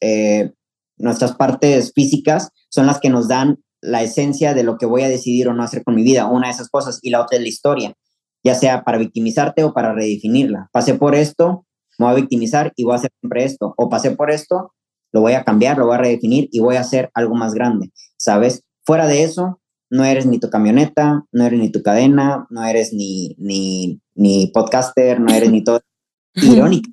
eh, 0.00 0.52
nuestras 0.96 1.34
partes 1.34 1.92
físicas 1.94 2.50
son 2.70 2.86
las 2.86 3.00
que 3.00 3.10
nos 3.10 3.28
dan 3.28 3.58
la 3.80 4.02
esencia 4.02 4.54
de 4.54 4.64
lo 4.64 4.76
que 4.76 4.86
voy 4.86 5.02
a 5.02 5.08
decidir 5.08 5.48
o 5.48 5.54
no 5.54 5.62
hacer 5.62 5.84
con 5.84 5.94
mi 5.94 6.02
vida, 6.02 6.26
una 6.26 6.48
de 6.48 6.54
esas 6.54 6.68
cosas, 6.68 6.98
y 7.02 7.10
la 7.10 7.20
otra 7.22 7.36
es 7.36 7.42
la 7.42 7.48
historia, 7.48 7.94
ya 8.42 8.54
sea 8.54 8.82
para 8.82 8.98
victimizarte 8.98 9.62
o 9.62 9.72
para 9.72 9.92
redefinirla. 9.92 10.68
Pasé 10.72 10.94
por 10.94 11.14
esto, 11.14 11.66
me 11.98 12.06
voy 12.06 12.12
a 12.12 12.16
victimizar 12.16 12.72
y 12.76 12.84
voy 12.84 12.94
a 12.94 12.96
hacer 12.96 13.10
siempre 13.20 13.44
esto. 13.44 13.74
O 13.76 13.88
pasé 13.88 14.12
por 14.12 14.30
esto, 14.30 14.72
lo 15.12 15.20
voy 15.20 15.34
a 15.34 15.44
cambiar, 15.44 15.78
lo 15.78 15.86
voy 15.86 15.94
a 15.94 15.98
redefinir 15.98 16.48
y 16.52 16.60
voy 16.60 16.76
a 16.76 16.80
hacer 16.80 17.10
algo 17.14 17.34
más 17.34 17.54
grande, 17.54 17.90
¿sabes? 18.16 18.62
Fuera 18.84 19.06
de 19.06 19.22
eso, 19.22 19.60
no 19.90 20.04
eres 20.04 20.26
ni 20.26 20.38
tu 20.38 20.50
camioneta, 20.50 21.24
no 21.32 21.44
eres 21.44 21.58
ni 21.58 21.70
tu 21.70 21.82
cadena, 21.82 22.46
no 22.50 22.64
eres 22.64 22.92
ni, 22.92 23.34
ni, 23.38 24.00
ni 24.14 24.48
podcaster, 24.48 25.20
no 25.20 25.32
eres 25.32 25.50
ni 25.50 25.64
todo. 25.64 25.80
Irónico. 26.34 26.90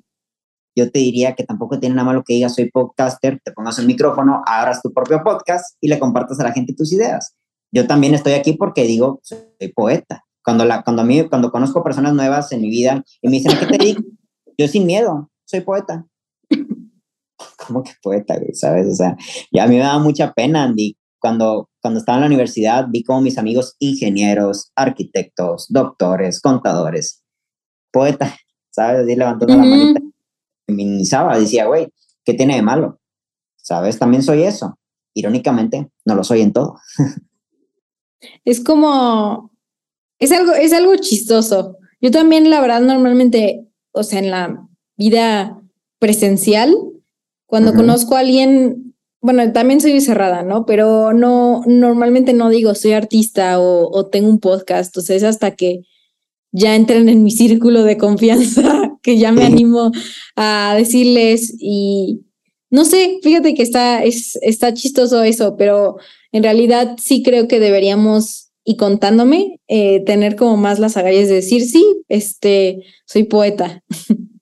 Yo 0.76 0.90
te 0.90 0.98
diría 0.98 1.34
que 1.34 1.44
tampoco 1.44 1.80
tiene 1.80 1.94
nada 1.94 2.06
malo 2.06 2.22
que 2.24 2.34
digas 2.34 2.54
soy 2.54 2.70
podcaster, 2.70 3.40
te 3.42 3.52
pongas 3.52 3.78
el 3.78 3.86
micrófono, 3.86 4.42
abras 4.46 4.82
tu 4.82 4.92
propio 4.92 5.22
podcast 5.24 5.76
y 5.80 5.88
le 5.88 5.98
compartas 5.98 6.38
a 6.40 6.44
la 6.44 6.52
gente 6.52 6.74
tus 6.74 6.92
ideas. 6.92 7.34
Yo 7.72 7.86
también 7.86 8.14
estoy 8.14 8.34
aquí 8.34 8.52
porque 8.52 8.84
digo, 8.84 9.20
soy 9.22 9.68
poeta. 9.74 10.24
Cuando, 10.44 10.64
la, 10.64 10.82
cuando, 10.82 11.02
a 11.02 11.04
mí, 11.04 11.28
cuando 11.28 11.50
conozco 11.50 11.82
personas 11.82 12.14
nuevas 12.14 12.52
en 12.52 12.60
mi 12.60 12.70
vida 12.70 13.02
y 13.20 13.28
me 13.28 13.38
dicen, 13.38 13.58
¿qué 13.58 13.66
te 13.66 13.84
digo? 13.84 14.02
Yo 14.58 14.68
sin 14.68 14.86
miedo, 14.86 15.30
soy 15.44 15.60
poeta. 15.62 16.06
¿Cómo 17.66 17.82
que 17.82 17.92
poeta, 18.02 18.38
¿Sabes? 18.52 18.86
O 18.86 18.94
sea, 18.94 19.16
ya 19.50 19.64
a 19.64 19.66
mí 19.66 19.76
me 19.76 19.82
da 19.82 19.98
mucha 19.98 20.32
pena, 20.32 20.64
Andy. 20.64 20.96
Cuando, 21.18 21.68
cuando 21.86 22.00
estaba 22.00 22.18
en 22.18 22.22
la 22.22 22.26
universidad, 22.26 22.88
vi 22.88 23.04
como 23.04 23.20
mis 23.20 23.38
amigos 23.38 23.76
ingenieros, 23.78 24.72
arquitectos, 24.74 25.66
doctores, 25.68 26.40
contadores, 26.40 27.22
poeta, 27.92 28.36
¿sabes? 28.70 29.08
Y 29.08 29.14
levantando 29.14 29.56
la 29.56 29.62
manita, 29.62 30.00
minimizaba, 30.66 31.38
decía, 31.38 31.66
güey, 31.66 31.86
¿qué 32.24 32.34
tiene 32.34 32.56
de 32.56 32.62
malo? 32.62 32.98
¿Sabes? 33.54 34.00
También 34.00 34.24
soy 34.24 34.42
eso. 34.42 34.76
Irónicamente, 35.14 35.88
no 36.04 36.16
lo 36.16 36.24
soy 36.24 36.40
en 36.40 36.52
todo. 36.52 36.80
es 38.44 38.58
como, 38.64 39.52
es 40.18 40.32
algo, 40.32 40.54
es 40.54 40.72
algo 40.72 40.96
chistoso. 40.96 41.78
Yo 42.00 42.10
también, 42.10 42.50
la 42.50 42.60
verdad, 42.60 42.80
normalmente 42.80 43.68
o 43.92 44.02
sea, 44.02 44.18
en 44.18 44.32
la 44.32 44.68
vida 44.96 45.62
presencial, 46.00 46.74
cuando 47.46 47.74
conozco 47.74 48.16
a 48.16 48.18
alguien, 48.18 48.85
bueno, 49.26 49.52
también 49.52 49.80
soy 49.80 50.00
cerrada, 50.00 50.44
¿no? 50.44 50.66
Pero 50.66 51.12
no, 51.12 51.62
normalmente 51.66 52.32
no 52.32 52.48
digo 52.48 52.76
soy 52.76 52.92
artista 52.92 53.58
o, 53.58 54.06
tengo 54.06 54.28
un 54.28 54.38
podcast, 54.38 54.96
o 54.96 55.00
sea, 55.00 55.16
es 55.16 55.24
hasta 55.24 55.56
que 55.56 55.80
ya 56.52 56.76
entren 56.76 57.08
en 57.08 57.24
mi 57.24 57.32
círculo 57.32 57.82
de 57.82 57.98
confianza 57.98 58.62
que 59.02 59.18
ya 59.18 59.32
me 59.32 59.44
animo 59.44 59.90
a 60.36 60.74
decirles 60.76 61.56
y 61.58 62.24
no 62.70 62.84
sé, 62.84 63.18
fíjate 63.20 63.54
que 63.54 63.64
está, 63.64 64.04
es, 64.04 64.38
está 64.42 64.72
chistoso 64.72 65.24
eso, 65.24 65.56
pero 65.56 65.96
en 66.30 66.44
realidad 66.44 66.96
sí 67.02 67.24
creo 67.24 67.48
que 67.48 67.58
deberíamos 67.58 68.52
y 68.62 68.76
contándome, 68.76 69.58
eh, 69.66 70.04
tener 70.04 70.36
como 70.36 70.56
más 70.56 70.78
las 70.78 70.96
agallas 70.96 71.26
de 71.26 71.34
decir, 71.34 71.64
sí, 71.64 71.84
este, 72.08 72.84
soy 73.06 73.24
poeta. 73.24 73.82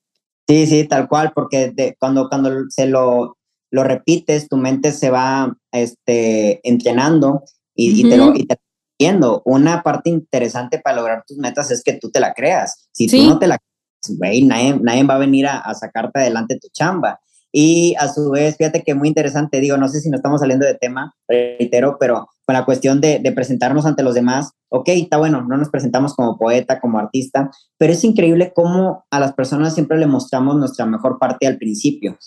Sí, 0.47 0.67
sí, 0.67 0.87
tal 0.87 1.07
cual, 1.07 1.31
porque 1.33 1.71
de, 1.71 1.95
cuando, 1.99 2.29
cuando 2.29 2.51
se 2.69 2.85
lo, 2.85 3.35
lo 3.75 3.83
repites, 3.83 4.47
tu 4.47 4.55
mente 4.55 4.93
se 4.93 5.09
va 5.09 5.53
este, 5.73 6.61
entrenando 6.63 7.43
y, 7.75 8.09
te 8.09 8.15
lo 8.15 8.33
y 8.33 8.45
te 8.45 8.55
viendo. 8.97 9.41
Una 9.43 9.83
parte 9.83 10.09
interesante 10.09 10.79
para 10.79 10.95
lograr 10.95 11.25
tus 11.27 11.37
metas 11.37 11.71
es 11.71 11.83
que 11.83 11.91
tú 11.91 12.09
te 12.09 12.21
la 12.21 12.33
creas. 12.33 12.87
Si 12.93 13.07
tú 13.07 13.21
no 13.23 13.37
te 13.37 13.47
la 13.47 13.57
creas, 13.57 14.17
güey, 14.17 14.43
nadie, 14.43 14.79
nadie, 14.81 15.03
va 15.03 15.15
a 15.15 15.17
venir 15.17 15.45
a, 15.47 15.59
a 15.59 15.73
sacarte 15.73 16.21
adelante 16.21 16.57
tu 16.57 16.69
chamba. 16.71 17.19
Y 17.51 17.95
a 17.99 18.07
su 18.07 18.29
vez, 18.29 18.55
fíjate 18.55 18.81
que 18.81 18.95
muy 18.95 19.09
interesante, 19.09 19.59
digo, 19.59 19.75
no 19.75 19.89
sé 19.89 19.99
si 19.99 20.09
nos 20.09 20.19
estamos 20.19 20.39
saliendo 20.39 20.65
de 20.65 20.75
tema, 20.75 21.13
reitero, 21.27 21.97
pero 21.99 22.29
con 22.45 22.53
la 22.53 22.63
cuestión 22.63 23.01
de, 23.01 23.19
de, 23.19 23.31
presentarnos 23.33 23.85
ante 23.85 24.03
los 24.03 24.15
demás, 24.15 24.51
ok, 24.69 24.87
está 24.87 25.17
bueno, 25.17 25.41
no 25.41 25.57
nos 25.57 25.69
presentamos 25.69 26.13
como 26.15 26.37
poeta, 26.37 26.79
como 26.79 26.97
artista, 26.97 27.51
pero 27.77 27.91
es 27.91 28.03
increíble 28.05 28.53
cómo 28.55 29.05
a 29.11 29.19
las 29.19 29.33
personas 29.33 29.73
siempre 29.73 29.97
le 29.97 30.07
mostramos 30.07 30.55
nuestra 30.55 30.85
mejor 30.85 31.17
parte 31.19 31.47
al 31.47 31.57
principio. 31.57 32.17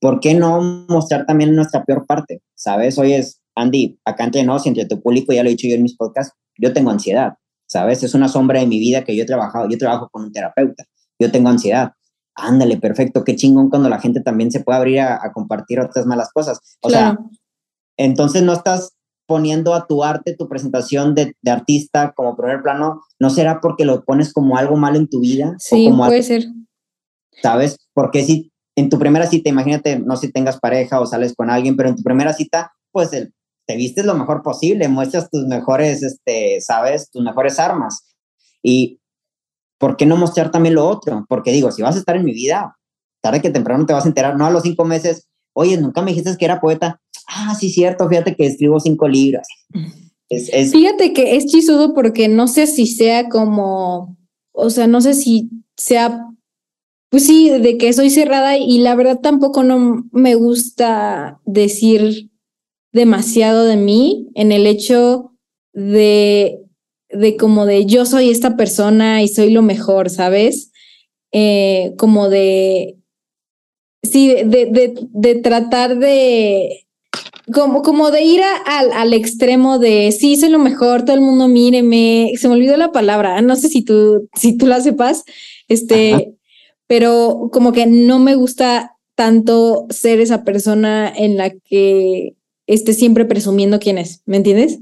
¿Por 0.00 0.20
qué 0.20 0.34
no 0.34 0.60
mostrar 0.88 1.26
también 1.26 1.54
nuestra 1.54 1.84
peor 1.84 2.06
parte? 2.06 2.42
¿Sabes? 2.54 2.98
Hoy 2.98 3.14
es, 3.14 3.40
Andy, 3.54 3.98
acá 4.04 4.24
entre 4.24 4.44
nos, 4.44 4.66
entre 4.66 4.86
tu 4.86 5.00
público, 5.00 5.32
ya 5.32 5.42
lo 5.42 5.48
he 5.48 5.52
dicho 5.52 5.68
yo 5.68 5.74
en 5.74 5.82
mis 5.82 5.96
podcasts, 5.96 6.34
yo 6.58 6.72
tengo 6.72 6.90
ansiedad, 6.90 7.34
¿sabes? 7.66 8.02
Es 8.02 8.14
una 8.14 8.28
sombra 8.28 8.60
de 8.60 8.66
mi 8.66 8.78
vida 8.78 9.04
que 9.04 9.16
yo 9.16 9.22
he 9.22 9.26
trabajado, 9.26 9.68
yo 9.68 9.78
trabajo 9.78 10.08
con 10.10 10.24
un 10.24 10.32
terapeuta, 10.32 10.84
yo 11.18 11.30
tengo 11.30 11.48
ansiedad 11.48 11.92
ándale, 12.36 12.76
perfecto, 12.76 13.24
qué 13.24 13.34
chingón 13.34 13.70
cuando 13.70 13.88
la 13.88 13.98
gente 13.98 14.20
también 14.20 14.52
se 14.52 14.60
puede 14.60 14.78
abrir 14.78 15.00
a, 15.00 15.32
compartir 15.32 15.80
otras 15.80 16.06
malas 16.06 16.30
cosas. 16.32 16.60
O 16.82 16.90
sea, 16.90 17.18
entonces 17.96 18.42
no 18.42 18.52
estás 18.52 18.92
poniendo 19.26 19.74
a 19.74 19.86
tu 19.86 20.04
arte, 20.04 20.36
tu 20.36 20.48
presentación 20.48 21.14
de, 21.14 21.34
artista 21.46 22.12
como 22.14 22.36
primer 22.36 22.62
plano, 22.62 23.02
¿no 23.18 23.30
será 23.30 23.60
porque 23.60 23.84
lo 23.84 24.04
pones 24.04 24.32
como 24.32 24.56
algo 24.56 24.76
malo 24.76 24.98
en 24.98 25.08
tu 25.08 25.20
vida? 25.20 25.54
Sí, 25.58 25.90
puede 25.96 26.22
ser. 26.22 26.44
¿Sabes? 27.42 27.78
Porque 27.92 28.22
si 28.22 28.52
en 28.76 28.90
tu 28.90 28.98
primera 28.98 29.26
cita, 29.26 29.48
imagínate, 29.48 29.98
no 29.98 30.16
si 30.16 30.30
tengas 30.30 30.60
pareja 30.60 31.00
o 31.00 31.06
sales 31.06 31.34
con 31.34 31.50
alguien, 31.50 31.76
pero 31.76 31.88
en 31.88 31.96
tu 31.96 32.02
primera 32.02 32.32
cita, 32.32 32.72
pues 32.92 33.12
el, 33.12 33.32
te 33.66 33.76
vistes 33.76 34.04
lo 34.04 34.14
mejor 34.14 34.42
posible, 34.42 34.88
muestras 34.88 35.30
tus 35.30 35.46
mejores, 35.46 36.02
este, 36.02 36.60
¿sabes? 36.60 37.10
Tus 37.10 37.22
mejores 37.22 37.58
armas. 37.58 38.14
Y 38.62 39.00
¿por 39.78 39.96
qué 39.96 40.06
no 40.06 40.16
mostrar 40.16 40.50
también 40.50 40.74
lo 40.74 40.86
otro? 40.88 41.24
Porque 41.28 41.52
digo, 41.52 41.72
si 41.72 41.82
vas 41.82 41.96
a 41.96 41.98
estar 41.98 42.16
en 42.16 42.24
mi 42.24 42.32
vida, 42.32 42.76
tarde 43.22 43.40
que 43.40 43.50
temprano 43.50 43.86
te 43.86 43.92
vas 43.92 44.04
a 44.04 44.08
enterar, 44.08 44.36
no 44.36 44.46
a 44.46 44.50
los 44.50 44.62
cinco 44.62 44.84
meses, 44.84 45.26
oye, 45.54 45.76
nunca 45.78 46.02
me 46.02 46.10
dijiste 46.10 46.36
que 46.36 46.44
era 46.44 46.60
poeta. 46.60 47.00
Ah, 47.26 47.54
sí, 47.58 47.70
cierto, 47.70 48.08
fíjate 48.08 48.36
que 48.36 48.46
escribo 48.46 48.78
cinco 48.78 49.08
libros. 49.08 49.46
Es, 50.28 50.72
Fíjate 50.72 51.12
que 51.12 51.36
es 51.36 51.46
chisudo 51.46 51.94
porque 51.94 52.28
no 52.28 52.48
sé 52.48 52.66
si 52.66 52.86
sea 52.86 53.28
como, 53.28 54.16
o 54.52 54.70
sea, 54.70 54.86
no 54.86 55.00
sé 55.00 55.14
si 55.14 55.50
sea, 55.76 56.26
pues 57.10 57.26
sí, 57.26 57.50
de 57.50 57.78
que 57.78 57.92
soy 57.92 58.10
cerrada 58.10 58.58
y 58.58 58.78
la 58.78 58.94
verdad 58.94 59.20
tampoco 59.20 59.62
no 59.62 60.04
me 60.12 60.34
gusta 60.34 61.40
decir 61.44 62.30
demasiado 62.92 63.64
de 63.64 63.76
mí 63.76 64.28
en 64.34 64.52
el 64.52 64.66
hecho 64.66 65.32
de 65.72 66.60
de 67.10 67.36
como 67.36 67.66
de 67.66 67.86
yo 67.86 68.04
soy 68.04 68.30
esta 68.30 68.56
persona 68.56 69.22
y 69.22 69.28
soy 69.28 69.50
lo 69.50 69.62
mejor, 69.62 70.10
¿sabes? 70.10 70.72
Eh, 71.32 71.92
como 71.98 72.28
de, 72.28 72.96
sí, 74.02 74.28
de, 74.28 74.66
de, 74.66 74.94
de 75.10 75.34
tratar 75.36 75.98
de, 75.98 76.86
como, 77.52 77.82
como 77.82 78.10
de 78.10 78.22
ir 78.22 78.40
al, 78.66 78.92
al 78.92 79.12
extremo 79.12 79.78
de 79.78 80.12
sí, 80.12 80.36
soy 80.36 80.50
lo 80.50 80.58
mejor, 80.58 81.04
todo 81.04 81.14
el 81.14 81.22
mundo 81.22 81.48
míreme, 81.48 82.32
se 82.38 82.48
me 82.48 82.54
olvidó 82.54 82.76
la 82.76 82.92
palabra, 82.92 83.40
no 83.42 83.56
sé 83.56 83.68
si 83.68 83.82
tú, 83.84 84.28
si 84.34 84.56
tú 84.56 84.66
la 84.66 84.80
sepas, 84.80 85.24
este, 85.68 86.35
pero 86.86 87.48
como 87.52 87.72
que 87.72 87.86
no 87.86 88.18
me 88.18 88.34
gusta 88.34 88.96
tanto 89.14 89.86
ser 89.90 90.20
esa 90.20 90.44
persona 90.44 91.12
en 91.14 91.36
la 91.36 91.50
que 91.50 92.34
esté 92.66 92.92
siempre 92.92 93.24
presumiendo 93.24 93.78
quién 93.78 93.98
es, 93.98 94.22
¿me 94.26 94.36
entiendes? 94.36 94.78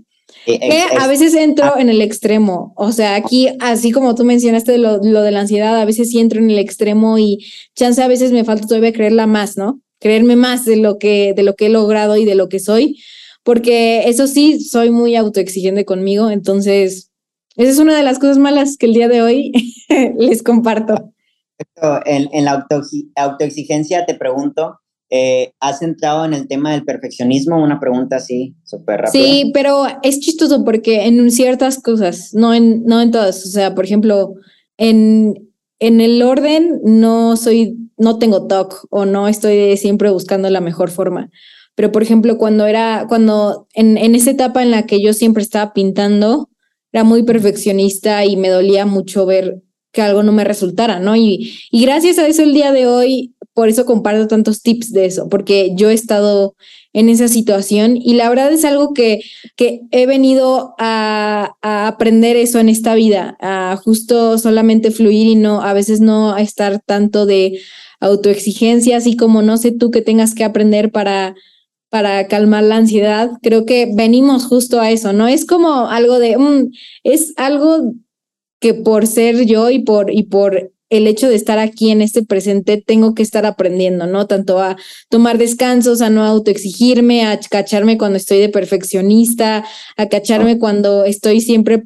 Eh, 0.46 0.58
que 0.58 0.82
a 0.98 1.06
veces 1.06 1.34
entro 1.34 1.66
ah. 1.74 1.80
en 1.80 1.88
el 1.88 2.02
extremo. 2.02 2.74
O 2.76 2.92
sea, 2.92 3.14
aquí, 3.14 3.48
así 3.60 3.92
como 3.92 4.14
tú 4.14 4.24
mencionaste 4.24 4.76
lo, 4.78 4.98
lo, 5.02 5.22
de 5.22 5.30
la 5.30 5.40
ansiedad, 5.40 5.80
a 5.80 5.84
veces 5.84 6.10
sí 6.10 6.18
entro 6.18 6.40
en 6.40 6.50
el 6.50 6.58
extremo 6.58 7.18
y 7.18 7.46
chance 7.74 8.02
a 8.02 8.08
veces 8.08 8.32
me 8.32 8.44
falta 8.44 8.66
todavía 8.66 8.92
creerla 8.92 9.26
más, 9.26 9.56
¿no? 9.56 9.80
Creerme 10.00 10.36
más 10.36 10.64
de 10.64 10.76
lo 10.76 10.98
que, 10.98 11.32
de 11.34 11.42
lo 11.42 11.54
que 11.54 11.66
he 11.66 11.70
logrado 11.70 12.16
y 12.16 12.24
de 12.24 12.34
lo 12.34 12.48
que 12.48 12.58
soy. 12.58 13.00
Porque 13.42 14.08
eso 14.08 14.26
sí, 14.26 14.60
soy 14.60 14.90
muy 14.90 15.16
autoexigente 15.16 15.84
conmigo. 15.84 16.30
Entonces, 16.30 17.10
esa 17.56 17.70
es 17.70 17.78
una 17.78 17.96
de 17.96 18.02
las 18.02 18.18
cosas 18.18 18.38
malas 18.38 18.76
que 18.76 18.86
el 18.86 18.94
día 18.94 19.08
de 19.08 19.22
hoy 19.22 19.52
les 20.18 20.42
comparto. 20.42 21.13
En, 22.04 22.44
la 22.44 22.66
autoexigencia 23.16 24.06
te 24.06 24.14
pregunto, 24.14 24.78
eh, 25.16 25.52
¿Has 25.60 25.82
entrado 25.82 26.24
en 26.24 26.34
el 26.34 26.48
tema 26.48 26.72
del 26.72 26.84
perfeccionismo? 26.84 27.62
Una 27.62 27.78
pregunta 27.78 28.16
así, 28.16 28.56
súper 28.64 29.02
rápida. 29.02 29.12
Sí, 29.12 29.50
pero 29.54 29.86
es 30.02 30.18
chistoso 30.18 30.64
porque 30.64 31.04
en 31.04 31.30
ciertas 31.30 31.80
cosas, 31.80 32.30
no 32.32 32.54
en, 32.54 32.84
no 32.84 33.00
en 33.00 33.10
todas. 33.10 33.44
O 33.46 33.48
sea, 33.48 33.74
por 33.76 33.84
ejemplo, 33.84 34.34
en, 34.76 35.52
en 35.78 36.00
el 36.00 36.20
orden 36.22 36.80
no 36.82 37.36
soy, 37.36 37.76
no 37.96 38.18
tengo 38.18 38.48
TOC 38.48 38.86
o 38.90 39.04
no 39.04 39.28
estoy 39.28 39.76
siempre 39.76 40.10
buscando 40.10 40.50
la 40.50 40.60
mejor 40.60 40.90
forma. 40.90 41.30
Pero, 41.76 41.92
por 41.92 42.02
ejemplo, 42.02 42.38
cuando 42.38 42.66
era, 42.66 43.06
cuando 43.08 43.68
en, 43.74 43.98
en 43.98 44.14
esa 44.14 44.30
etapa 44.30 44.62
en 44.62 44.70
la 44.70 44.86
que 44.86 45.02
yo 45.02 45.12
siempre 45.12 45.42
estaba 45.42 45.72
pintando, 45.74 46.48
era 46.92 47.04
muy 47.04 47.24
perfeccionista 47.24 48.24
y 48.24 48.36
me 48.36 48.48
dolía 48.48 48.86
mucho 48.86 49.26
ver 49.26 49.62
que 49.94 50.02
algo 50.02 50.22
no 50.22 50.32
me 50.32 50.44
resultara, 50.44 50.98
¿no? 50.98 51.16
Y, 51.16 51.54
gracias 51.72 52.18
a 52.18 52.26
eso 52.26 52.42
el 52.42 52.52
día 52.52 52.72
de 52.72 52.86
hoy, 52.86 53.34
por 53.54 53.68
eso 53.68 53.86
comparto 53.86 54.26
tantos 54.26 54.60
tips 54.60 54.92
de 54.92 55.06
eso, 55.06 55.28
porque 55.30 55.72
yo 55.76 55.88
he 55.88 55.94
estado 55.94 56.56
en 56.92 57.08
esa 57.08 57.28
situación 57.28 57.96
y 57.96 58.14
la 58.14 58.28
verdad 58.28 58.52
es 58.52 58.64
algo 58.64 58.92
que, 58.92 59.22
que 59.56 59.80
he 59.92 60.06
venido 60.06 60.74
a, 60.78 61.54
aprender 61.62 62.36
eso 62.36 62.58
en 62.58 62.68
esta 62.68 62.94
vida, 62.94 63.36
a 63.40 63.78
justo 63.82 64.36
solamente 64.38 64.90
fluir 64.90 65.28
y 65.28 65.36
no, 65.36 65.62
a 65.62 65.72
veces 65.72 66.00
no 66.00 66.36
estar 66.36 66.80
tanto 66.84 67.24
de 67.24 67.60
autoexigencia, 68.00 68.96
así 68.96 69.16
como 69.16 69.42
no 69.42 69.56
sé 69.56 69.72
tú 69.72 69.90
que 69.90 70.02
tengas 70.02 70.34
que 70.34 70.44
aprender 70.44 70.90
para 70.90 71.34
para 71.94 72.26
calmar 72.26 72.64
la 72.64 72.78
ansiedad, 72.78 73.30
creo 73.40 73.66
que 73.66 73.88
venimos 73.94 74.46
justo 74.46 74.80
a 74.80 74.90
eso, 74.90 75.12
¿no? 75.12 75.28
Es 75.28 75.46
como 75.46 75.86
algo 75.86 76.18
de, 76.18 76.36
mm, 76.36 76.72
es 77.04 77.32
algo 77.36 77.92
que 78.64 78.72
por 78.72 79.06
ser 79.06 79.44
yo 79.44 79.68
y 79.68 79.80
por, 79.80 80.10
y 80.10 80.22
por 80.22 80.72
el 80.88 81.06
hecho 81.06 81.28
de 81.28 81.34
estar 81.34 81.58
aquí 81.58 81.90
en 81.90 82.00
este 82.00 82.24
presente, 82.24 82.82
tengo 82.82 83.14
que 83.14 83.22
estar 83.22 83.44
aprendiendo, 83.44 84.06
¿no? 84.06 84.26
Tanto 84.26 84.58
a 84.58 84.78
tomar 85.10 85.36
descansos, 85.36 86.00
a 86.00 86.08
no 86.08 86.24
autoexigirme, 86.24 87.26
a 87.26 87.38
cacharme 87.38 87.98
cuando 87.98 88.16
estoy 88.16 88.38
de 88.38 88.48
perfeccionista, 88.48 89.66
a 89.98 90.08
cacharme 90.08 90.58
cuando 90.58 91.04
estoy 91.04 91.42
siempre 91.42 91.82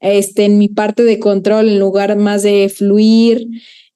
este, 0.00 0.46
en 0.46 0.56
mi 0.56 0.70
parte 0.70 1.02
de 1.02 1.18
control 1.18 1.68
en 1.68 1.78
lugar 1.78 2.16
más 2.16 2.42
de 2.42 2.72
fluir. 2.74 3.46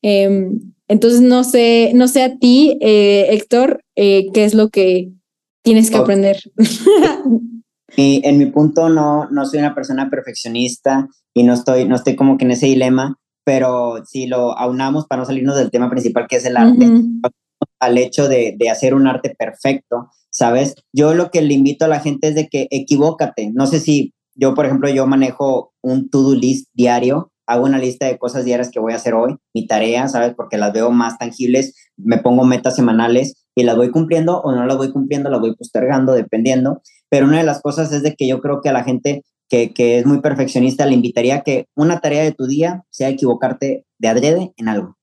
Em, 0.03 0.75
entonces, 0.87 1.23
no 1.23 1.45
sé, 1.45 1.93
no 1.95 2.09
sé 2.09 2.25
a 2.25 2.37
ti, 2.37 2.77
eh, 2.83 3.29
Héctor, 3.31 3.83
eh, 3.97 4.27
qué 4.35 4.45
es 4.45 4.53
lo 4.53 4.69
que 4.69 5.13
tienes 5.63 5.91
que 5.91 5.97
aprender. 5.97 6.43
Y 7.97 8.21
en 8.25 8.39
mi 8.39 8.47
punto 8.47 8.89
no, 8.89 9.29
no 9.31 9.47
soy 9.47 9.61
una 9.61 9.75
persona 9.75 10.11
perfeccionista 10.11 11.09
y 11.35 11.43
no 11.43 11.55
estoy, 11.55 11.87
no 11.87 11.97
estoy 11.97 12.17
como 12.17 12.37
que 12.37 12.45
en 12.45 12.51
ese 12.53 12.67
dilema, 12.67 13.19
pero 13.45 14.05
si 14.05 14.27
lo 14.27 14.57
aunamos 14.59 15.07
para 15.07 15.21
no 15.21 15.27
salirnos 15.27 15.57
del 15.57 15.71
tema 15.71 15.91
principal 15.91 16.27
que 16.29 16.37
es 16.37 16.45
el 16.45 16.57
arte, 16.57 16.87
al 17.81 17.99
hecho 17.99 18.29
de, 18.29 18.55
de, 18.59 18.71
hacer 18.71 18.95
un 18.95 19.07
arte 19.07 19.35
perfecto, 19.39 20.11
¿sabes? 20.31 20.75
Yo 20.93 21.15
lo 21.15 21.31
que 21.31 21.43
le 21.43 21.55
invito 21.55 21.85
a 21.85 21.89
la 21.89 22.01
gente 22.01 22.29
es 22.29 22.35
de 22.35 22.49
que 22.49 22.69
equivócate. 22.71 23.51
No 23.53 23.67
sé 23.67 23.81
si 23.81 24.13
yo, 24.35 24.55
por 24.55 24.67
ejemplo, 24.67 24.89
yo 24.91 25.07
manejo 25.07 25.73
un 25.83 26.11
to-do 26.11 26.35
list 26.35 26.69
diario 26.75 27.33
hago 27.49 27.65
una 27.65 27.79
lista 27.79 28.07
de 28.07 28.19
cosas 28.19 28.45
diarias 28.45 28.71
que 28.71 28.79
voy 28.79 28.93
a 28.93 28.97
hacer 28.97 29.15
hoy, 29.15 29.35
mi 29.55 29.67
tarea, 29.67 30.07
¿sabes? 30.07 30.35
Porque 30.37 30.59
las 30.59 30.73
veo 30.73 30.91
más 30.91 31.17
tangibles, 31.17 31.75
me 31.97 32.19
pongo 32.19 32.45
metas 32.45 32.77
semanales 32.77 33.47
y 33.59 33.65
las 33.65 33.75
voy 33.75 33.91
cumpliendo 33.91 34.41
o 34.41 34.53
no 34.53 34.65
las 34.67 34.77
voy 34.77 34.93
cumpliendo, 34.93 35.31
las 35.31 35.41
voy 35.41 35.57
postergando, 35.57 36.13
dependiendo. 36.13 36.81
Pero 37.09 37.27
una 37.27 37.39
de 37.39 37.43
las 37.45 37.61
cosas 37.61 37.93
es 37.93 38.05
de 38.05 38.15
que 38.15 38.29
yo 38.29 38.41
creo 38.41 38.61
que 38.61 38.69
a 38.69 38.73
la 38.73 38.85
gente 38.85 39.25
que, 39.49 39.73
que 39.75 39.99
es 39.99 40.07
muy 40.07 40.21
perfeccionista 40.21 40.87
le 40.87 40.95
invitaría 40.95 41.37
a 41.37 41.41
que 41.43 41.67
una 41.75 41.99
tarea 41.99 42.23
de 42.23 42.31
tu 42.31 42.47
día 42.47 42.85
sea 42.91 43.09
equivocarte 43.09 43.85
de 43.99 44.09
adrede 44.09 44.53
en 44.57 44.69
algo, 44.69 44.97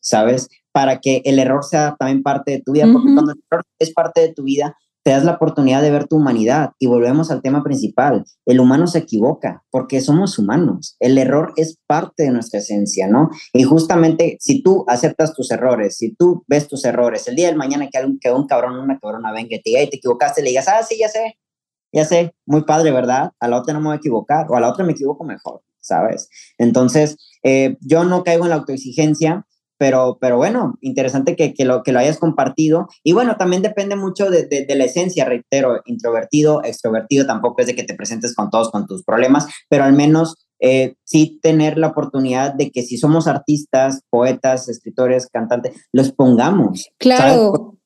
¿sabes? 0.00 0.48
Para 0.72 0.98
que 0.98 1.22
el 1.24 1.38
error 1.38 1.62
sea 1.62 1.94
también 2.00 2.24
parte 2.24 2.50
de 2.50 2.62
tu 2.62 2.72
vida, 2.72 2.88
porque 2.92 3.12
cuando 3.14 3.30
el 3.30 3.40
error 3.48 3.64
es 3.78 3.92
parte 3.92 4.20
de 4.20 4.34
tu 4.34 4.42
vida, 4.42 4.76
te 5.02 5.12
das 5.12 5.24
la 5.24 5.32
oportunidad 5.32 5.82
de 5.82 5.90
ver 5.90 6.06
tu 6.06 6.16
humanidad. 6.16 6.72
Y 6.78 6.86
volvemos 6.86 7.30
al 7.30 7.42
tema 7.42 7.62
principal. 7.62 8.24
El 8.46 8.60
humano 8.60 8.86
se 8.86 8.98
equivoca 8.98 9.62
porque 9.70 10.00
somos 10.00 10.38
humanos. 10.38 10.96
El 11.00 11.18
error 11.18 11.52
es 11.56 11.78
parte 11.86 12.24
de 12.24 12.30
nuestra 12.30 12.60
esencia, 12.60 13.08
¿no? 13.08 13.30
Y 13.52 13.64
justamente 13.64 14.36
si 14.40 14.62
tú 14.62 14.84
aceptas 14.88 15.34
tus 15.34 15.50
errores, 15.50 15.96
si 15.96 16.14
tú 16.14 16.44
ves 16.46 16.68
tus 16.68 16.84
errores, 16.84 17.26
el 17.28 17.36
día 17.36 17.46
del 17.48 17.56
mañana 17.56 17.88
que, 17.90 17.98
algún, 17.98 18.18
que 18.18 18.30
un 18.30 18.46
cabrón, 18.46 18.78
una 18.78 18.98
cabrona 18.98 19.32
venga 19.32 19.56
y 19.56 19.62
te 19.62 19.70
diga, 19.70 19.80
te 19.90 19.96
equivocaste, 19.96 20.42
le 20.42 20.50
digas, 20.50 20.68
ah, 20.68 20.82
sí, 20.82 20.96
ya 20.98 21.08
sé, 21.08 21.38
ya 21.92 22.04
sé, 22.04 22.34
muy 22.46 22.64
padre, 22.64 22.92
¿verdad? 22.92 23.32
A 23.40 23.48
la 23.48 23.58
otra 23.58 23.74
no 23.74 23.80
me 23.80 23.86
voy 23.86 23.94
a 23.94 23.98
equivocar 23.98 24.46
o 24.48 24.56
a 24.56 24.60
la 24.60 24.68
otra 24.68 24.84
me 24.84 24.92
equivoco 24.92 25.24
mejor, 25.24 25.62
¿sabes? 25.80 26.28
Entonces, 26.58 27.16
eh, 27.42 27.76
yo 27.80 28.04
no 28.04 28.22
caigo 28.22 28.44
en 28.44 28.50
la 28.50 28.56
autoexigencia 28.56 29.46
pero, 29.80 30.18
pero 30.20 30.36
bueno, 30.36 30.76
interesante 30.82 31.34
que, 31.34 31.54
que, 31.54 31.64
lo, 31.64 31.82
que 31.82 31.92
lo 31.92 32.00
hayas 32.00 32.18
compartido. 32.18 32.86
Y 33.02 33.14
bueno, 33.14 33.36
también 33.38 33.62
depende 33.62 33.96
mucho 33.96 34.28
de, 34.28 34.46
de, 34.46 34.74
la 34.74 34.84
esencia, 34.84 35.24
reitero, 35.24 35.80
introvertido, 35.86 36.62
extrovertido, 36.62 37.24
tampoco 37.24 37.62
es 37.62 37.66
de 37.66 37.74
que 37.74 37.84
te 37.84 37.94
presentes 37.94 38.34
con 38.34 38.50
todos 38.50 38.70
con 38.70 38.86
tus 38.86 39.02
problemas, 39.04 39.46
pero 39.70 39.84
al 39.84 39.94
menos 39.94 40.46
eh, 40.60 40.96
sí 41.04 41.40
tener 41.40 41.78
la 41.78 41.86
oportunidad 41.86 42.52
de 42.52 42.70
que 42.70 42.82
si 42.82 42.98
somos 42.98 43.26
artistas, 43.26 44.02
poetas, 44.10 44.68
escritores, 44.68 45.28
cantantes, 45.28 45.72
los 45.92 46.12
pongamos. 46.12 46.90
Claro. 46.98 47.78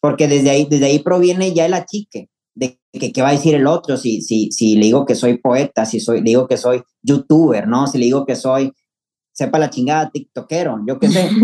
Porque 0.00 0.28
desde 0.28 0.50
ahí, 0.50 0.68
desde 0.70 0.86
ahí 0.86 1.00
proviene 1.00 1.52
ya 1.52 1.66
el 1.66 1.74
achique 1.74 2.28
de 2.54 2.78
que, 2.92 3.12
qué 3.12 3.22
va 3.22 3.30
a 3.30 3.32
decir 3.32 3.56
el 3.56 3.66
otro 3.66 3.96
si, 3.96 4.20
si, 4.20 4.52
si 4.52 4.76
le 4.76 4.86
digo 4.86 5.04
que 5.04 5.16
soy 5.16 5.38
poeta, 5.38 5.84
si 5.84 5.98
soy, 5.98 6.18
le 6.18 6.30
digo 6.30 6.46
que 6.46 6.56
soy 6.56 6.82
youtuber, 7.02 7.66
¿no? 7.66 7.88
Si 7.88 7.98
le 7.98 8.04
digo 8.04 8.24
que 8.24 8.36
soy 8.36 8.72
sepa 9.32 9.58
la 9.58 9.70
chingada 9.70 10.10
tiktokero, 10.10 10.80
yo 10.86 10.98
qué 10.98 11.08
sé. 11.08 11.30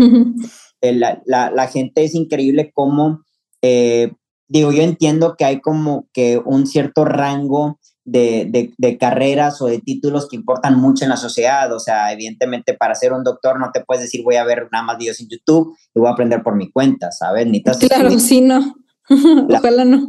Eh, 0.81 0.93
la, 0.93 1.21
la, 1.25 1.51
la, 1.51 1.67
gente 1.67 2.05
es 2.05 2.15
increíble 2.15 2.71
como, 2.73 3.25
eh, 3.61 4.13
digo, 4.47 4.71
yo 4.71 4.81
entiendo 4.81 5.35
que 5.37 5.43
hay 5.43 5.59
como 5.59 6.07
que 6.13 6.37
un 6.37 6.67
cierto 6.67 7.03
rango 7.03 7.79
de, 8.05 8.47
de, 8.49 8.73
de, 8.77 8.97
carreras 8.97 9.61
o 9.61 9.67
de 9.67 9.79
títulos 9.79 10.29
que 10.29 10.37
importan 10.37 10.79
mucho 10.79 11.03
en 11.03 11.09
la 11.09 11.17
sociedad. 11.17 11.73
O 11.73 11.79
sea, 11.79 12.13
evidentemente 12.13 12.73
para 12.73 12.95
ser 12.95 13.13
un 13.13 13.25
doctor 13.25 13.59
no 13.59 13.71
te 13.73 13.83
puedes 13.83 14.03
decir 14.03 14.23
voy 14.23 14.37
a 14.37 14.45
ver 14.45 14.69
nada 14.71 14.85
más 14.85 14.97
videos 14.97 15.19
en 15.19 15.27
YouTube 15.27 15.75
y 15.93 15.99
voy 15.99 16.07
a 16.07 16.13
aprender 16.13 16.41
por 16.43 16.55
mi 16.55 16.71
cuenta, 16.71 17.11
¿sabes? 17.11 17.45
claro, 17.87 18.17
sí, 18.19 18.41
no. 18.41 18.75
Ojalá 19.49 19.85
no. 19.85 20.07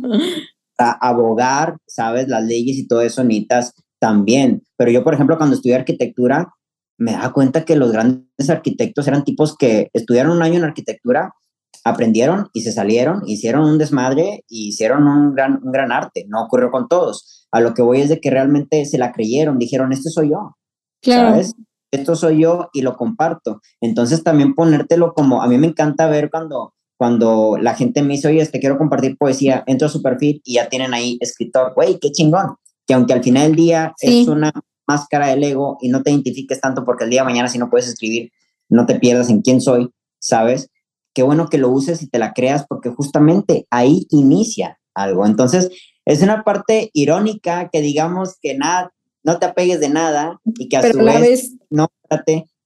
A 0.79 1.09
abogar, 1.09 1.79
¿sabes? 1.87 2.29
Las 2.29 2.45
leyes 2.45 2.77
y 2.77 2.87
todo 2.87 3.03
eso 3.03 3.25
necesitas 3.25 3.75
también. 3.99 4.63
Pero 4.77 4.91
yo, 4.91 5.05
por 5.05 5.15
ejemplo, 5.15 5.37
cuando 5.37 5.57
estudié 5.57 5.75
arquitectura, 5.75 6.55
me 7.01 7.13
daba 7.13 7.33
cuenta 7.33 7.65
que 7.65 7.77
los 7.77 7.93
grandes 7.93 8.51
arquitectos 8.51 9.09
eran 9.09 9.25
tipos 9.25 9.57
que 9.57 9.91
estudiaron 9.95 10.37
un 10.37 10.43
año 10.43 10.59
en 10.59 10.65
arquitectura, 10.65 11.35
aprendieron 11.83 12.49
y 12.53 12.61
se 12.61 12.73
salieron, 12.73 13.23
hicieron 13.27 13.65
un 13.65 13.79
desmadre 13.79 14.45
y 14.49 14.69
hicieron 14.69 15.09
un 15.09 15.35
gran, 15.35 15.61
un 15.65 15.73
gran 15.73 15.93
arte. 15.93 16.27
No 16.29 16.45
ocurrió 16.45 16.71
con 16.71 16.89
todos. 16.89 17.49
A 17.53 17.61
lo 17.61 17.73
que 17.73 17.81
voy 17.81 18.03
es 18.03 18.11
de 18.11 18.21
que 18.21 18.31
realmente 18.31 18.85
se 18.85 18.99
la 18.99 19.13
creyeron, 19.13 19.59
dijeron, 19.59 19.93
este 19.93 20.11
soy 20.11 20.31
yo. 20.31 20.57
Claro. 21.01 21.31
¿Sabes? 21.31 21.55
Esto 21.91 22.15
soy 22.15 22.43
yo 22.43 22.69
y 22.75 22.83
lo 22.83 22.97
comparto. 22.97 23.63
Entonces 23.81 24.23
también 24.23 24.55
ponértelo 24.55 25.15
como, 25.15 25.43
a 25.43 25.49
mí 25.49 25.57
me 25.57 25.69
encanta 25.69 26.07
ver 26.07 26.31
cuando, 26.31 26.75
cuando 26.99 27.57
la 27.59 27.75
gente 27.75 28.03
me 28.03 28.15
dice, 28.15 28.29
oye, 28.29 28.45
te 28.45 28.61
quiero 28.61 28.77
compartir 28.77 29.17
poesía, 29.17 29.65
entro 29.67 29.87
a 29.87 29.91
su 29.91 30.03
perfil 30.03 30.43
y 30.45 30.57
ya 30.57 30.69
tienen 30.69 30.93
ahí 30.93 31.17
escritor, 31.21 31.73
güey, 31.75 31.99
qué 31.99 32.13
chingón. 32.13 32.57
Que 32.87 32.93
aunque 32.93 33.15
al 33.15 33.23
final 33.23 33.49
del 33.49 33.57
día 33.57 33.95
es 34.03 34.29
una 34.29 34.53
máscara 34.91 35.29
del 35.29 35.45
ego 35.45 35.79
y 35.81 35.89
no 35.89 36.03
te 36.03 36.11
identifiques 36.11 36.61
tanto 36.61 36.85
porque 36.85 37.05
el 37.05 37.11
día 37.11 37.21
de 37.21 37.27
mañana 37.27 37.49
si 37.49 37.59
no 37.59 37.71
puedes 37.71 37.89
escribir, 37.89 38.33
no 38.69 38.87
te 38.87 38.99
pierdas 38.99 39.31
en 39.31 39.43
quién 39.43 39.61
soy, 39.61 39.91
¿sabes? 40.19 40.69
Qué 41.15 41.23
bueno 41.23 41.49
que 41.49 41.59
lo 41.59 41.69
uses 41.71 42.03
y 42.03 42.09
te 42.09 42.19
la 42.19 42.33
creas 42.33 42.67
porque 42.69 42.91
justamente 42.91 43.67
ahí 43.71 44.07
inicia 44.11 44.79
algo. 44.95 45.27
Entonces, 45.27 45.71
es 46.05 46.23
una 46.23 46.43
parte 46.43 46.91
irónica 46.93 47.69
que 47.73 47.81
digamos 47.81 48.37
que 48.41 48.57
nada, 48.57 48.93
no 49.23 49.39
te 49.39 49.47
apegues 49.47 49.81
de 49.81 49.89
nada 49.89 50.41
y 50.45 50.69
que 50.69 50.77
a 50.77 50.93
su 50.93 50.99
vez, 50.99 51.53
no, 51.69 51.89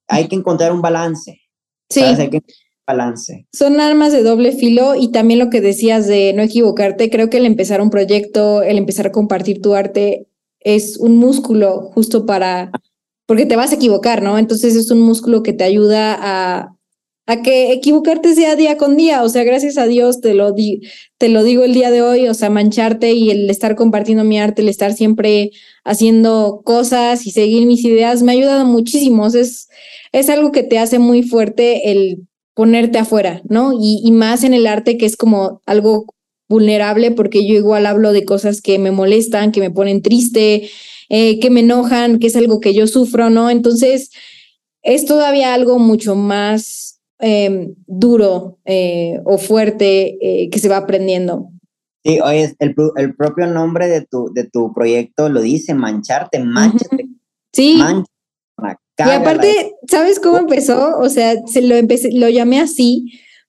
hay 0.08 0.28
que 0.28 0.36
encontrar 0.36 0.72
un 0.72 0.82
balance. 0.82 1.40
Sí. 1.90 2.02
Hay 2.02 2.30
que 2.30 2.42
balance. 2.86 3.46
Son 3.52 3.80
armas 3.80 4.12
de 4.12 4.22
doble 4.22 4.52
filo 4.52 4.94
y 4.94 5.10
también 5.10 5.40
lo 5.40 5.50
que 5.50 5.60
decías 5.60 6.06
de 6.06 6.32
no 6.34 6.42
equivocarte, 6.42 7.10
creo 7.10 7.30
que 7.30 7.38
el 7.38 7.46
empezar 7.46 7.80
un 7.80 7.90
proyecto, 7.90 8.62
el 8.62 8.78
empezar 8.78 9.06
a 9.06 9.12
compartir 9.12 9.62
tu 9.62 9.74
arte 9.74 10.26
es 10.64 10.96
un 10.96 11.16
músculo 11.18 11.90
justo 11.94 12.26
para, 12.26 12.72
porque 13.26 13.46
te 13.46 13.56
vas 13.56 13.72
a 13.72 13.76
equivocar, 13.76 14.22
¿no? 14.22 14.38
Entonces 14.38 14.74
es 14.74 14.90
un 14.90 15.00
músculo 15.00 15.42
que 15.42 15.52
te 15.52 15.64
ayuda 15.64 16.18
a, 16.20 16.74
a 17.26 17.42
que 17.42 17.72
equivocarte 17.72 18.34
sea 18.34 18.56
día 18.56 18.76
con 18.76 18.96
día, 18.96 19.22
o 19.22 19.28
sea, 19.28 19.44
gracias 19.44 19.78
a 19.78 19.86
Dios 19.86 20.20
te 20.20 20.34
lo, 20.34 20.52
di, 20.52 20.80
te 21.18 21.28
lo 21.28 21.42
digo 21.42 21.64
el 21.64 21.72
día 21.72 21.90
de 21.90 22.02
hoy, 22.02 22.28
o 22.28 22.34
sea, 22.34 22.50
mancharte 22.50 23.12
y 23.12 23.30
el 23.30 23.48
estar 23.48 23.76
compartiendo 23.76 24.24
mi 24.24 24.38
arte, 24.38 24.62
el 24.62 24.68
estar 24.68 24.92
siempre 24.92 25.50
haciendo 25.84 26.62
cosas 26.64 27.26
y 27.26 27.30
seguir 27.30 27.66
mis 27.66 27.84
ideas, 27.84 28.22
me 28.22 28.32
ha 28.32 28.34
ayudado 28.34 28.66
muchísimo, 28.66 29.26
es, 29.26 29.68
es 30.12 30.28
algo 30.28 30.52
que 30.52 30.62
te 30.62 30.78
hace 30.78 30.98
muy 30.98 31.22
fuerte 31.22 31.90
el 31.92 32.26
ponerte 32.54 32.98
afuera, 32.98 33.42
¿no? 33.48 33.72
Y 33.72 34.10
más 34.12 34.44
en 34.44 34.54
el 34.54 34.66
arte 34.66 34.96
que 34.96 35.06
es 35.06 35.16
como 35.16 35.60
algo 35.66 36.06
vulnerable 36.54 37.10
porque 37.10 37.44
yo 37.46 37.54
igual 37.54 37.84
hablo 37.84 38.12
de 38.12 38.24
cosas 38.24 38.62
que 38.62 38.78
me 38.78 38.92
molestan, 38.92 39.50
que 39.50 39.60
me 39.60 39.72
ponen 39.72 40.02
triste, 40.02 40.70
eh, 41.08 41.40
que 41.40 41.50
me 41.50 41.60
enojan, 41.60 42.20
que 42.20 42.28
es 42.28 42.36
algo 42.36 42.60
que 42.60 42.72
yo 42.74 42.86
sufro, 42.86 43.28
¿no? 43.28 43.50
Entonces, 43.50 44.10
es 44.82 45.04
todavía 45.04 45.52
algo 45.52 45.80
mucho 45.80 46.14
más 46.14 47.00
em, 47.18 47.74
duro 47.86 48.58
eh, 48.64 49.20
o 49.24 49.36
fuerte 49.38 50.16
eh, 50.20 50.48
que 50.50 50.58
se 50.60 50.68
va 50.68 50.76
aprendiendo. 50.76 51.50
Sí, 52.04 52.20
oye, 52.20 52.54
el, 52.60 52.74
el, 52.96 53.16
propio 53.16 53.46
nombre 53.46 53.88
de 53.88 54.02
tu, 54.02 54.30
de 54.32 54.44
tu 54.44 54.72
proyecto 54.72 55.28
lo 55.28 55.40
dice, 55.40 55.74
mancharte, 55.74 56.38
manchate. 56.38 57.08
Sí. 57.52 57.80
y 58.98 59.10
aparte, 59.10 59.72
¿sabes 59.88 60.20
cómo 60.20 60.38
empezó? 60.38 60.98
O 60.98 61.08
sea, 61.08 61.34
se 61.46 61.62
lo 61.62 61.74
empecé, 61.74 62.10
lo 62.12 62.28
llamé 62.28 62.60
así, 62.60 63.06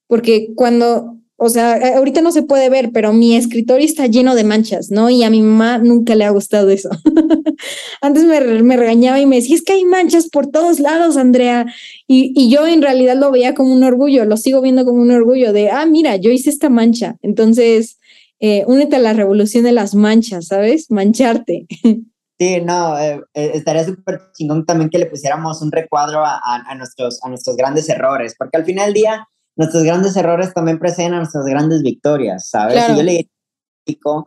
porque 0.07 0.47
cuando 0.55 1.14
o 1.37 1.49
sea, 1.49 1.97
ahorita 1.97 2.21
no 2.21 2.31
se 2.31 2.43
puede 2.43 2.69
ver, 2.69 2.91
pero 2.93 3.11
mi 3.11 3.35
escritorio 3.35 3.85
está 3.85 4.07
lleno 4.07 4.35
de 4.35 4.45
manchas, 4.45 4.89
¿no? 4.89 5.09
Y 5.09 5.23
a 5.23 5.29
mi 5.29 5.41
mamá 5.41 5.79
nunca 5.79 6.15
le 6.15 6.23
ha 6.23 6.29
gustado 6.29 6.69
eso. 6.69 6.89
Antes 8.01 8.23
me, 8.23 8.39
me, 8.63 8.77
regañaba 8.77 9.19
y 9.19 9.25
me 9.25 9.37
decía, 9.37 9.55
es 9.55 9.63
que 9.63 9.73
hay 9.73 9.83
manchas 9.83 10.29
por 10.29 10.47
todos 10.47 10.79
lados, 10.79 11.17
Andrea. 11.17 11.65
Y, 12.07 12.31
y, 12.35 12.49
yo 12.49 12.65
en 12.65 12.81
realidad 12.81 13.17
lo 13.17 13.31
veía 13.31 13.53
como 13.53 13.73
un 13.73 13.83
orgullo, 13.83 14.23
lo 14.23 14.37
sigo 14.37 14.61
viendo 14.61 14.85
como 14.85 15.01
un 15.01 15.11
orgullo 15.11 15.51
de, 15.51 15.71
ah, 15.71 15.85
mira, 15.85 16.15
yo 16.15 16.31
hice 16.31 16.49
esta 16.49 16.69
mancha. 16.69 17.17
Entonces, 17.21 17.99
eh, 18.39 18.63
únete 18.67 18.95
a 18.95 18.99
la 18.99 19.13
revolución 19.13 19.65
de 19.65 19.73
las 19.73 19.93
manchas, 19.93 20.47
¿sabes? 20.47 20.89
Mancharte. 20.89 21.67
Sí, 22.37 22.59
no, 22.59 22.99
eh, 22.99 23.21
eh, 23.33 23.51
estaría 23.53 23.85
súper 23.85 24.19
chingón 24.33 24.65
también 24.65 24.89
que 24.89 24.97
le 24.97 25.05
pusiéramos 25.05 25.61
un 25.61 25.71
recuadro 25.71 26.19
a, 26.25 26.41
a, 26.43 26.75
nuestros, 26.75 27.23
a 27.23 27.29
nuestros 27.29 27.55
grandes 27.55 27.87
errores, 27.87 28.35
porque 28.37 28.57
al 28.57 28.65
final 28.65 28.87
del 28.87 28.93
día 28.93 29.29
nuestros 29.55 29.83
grandes 29.83 30.15
errores 30.15 30.53
también 30.53 30.79
preceden 30.79 31.13
a 31.13 31.17
nuestras 31.17 31.45
grandes 31.45 31.81
victorias, 31.81 32.49
¿sabes? 32.49 32.83
Y 32.89 32.95
yo 32.95 33.03
le 33.03 33.29
digo 33.85 34.25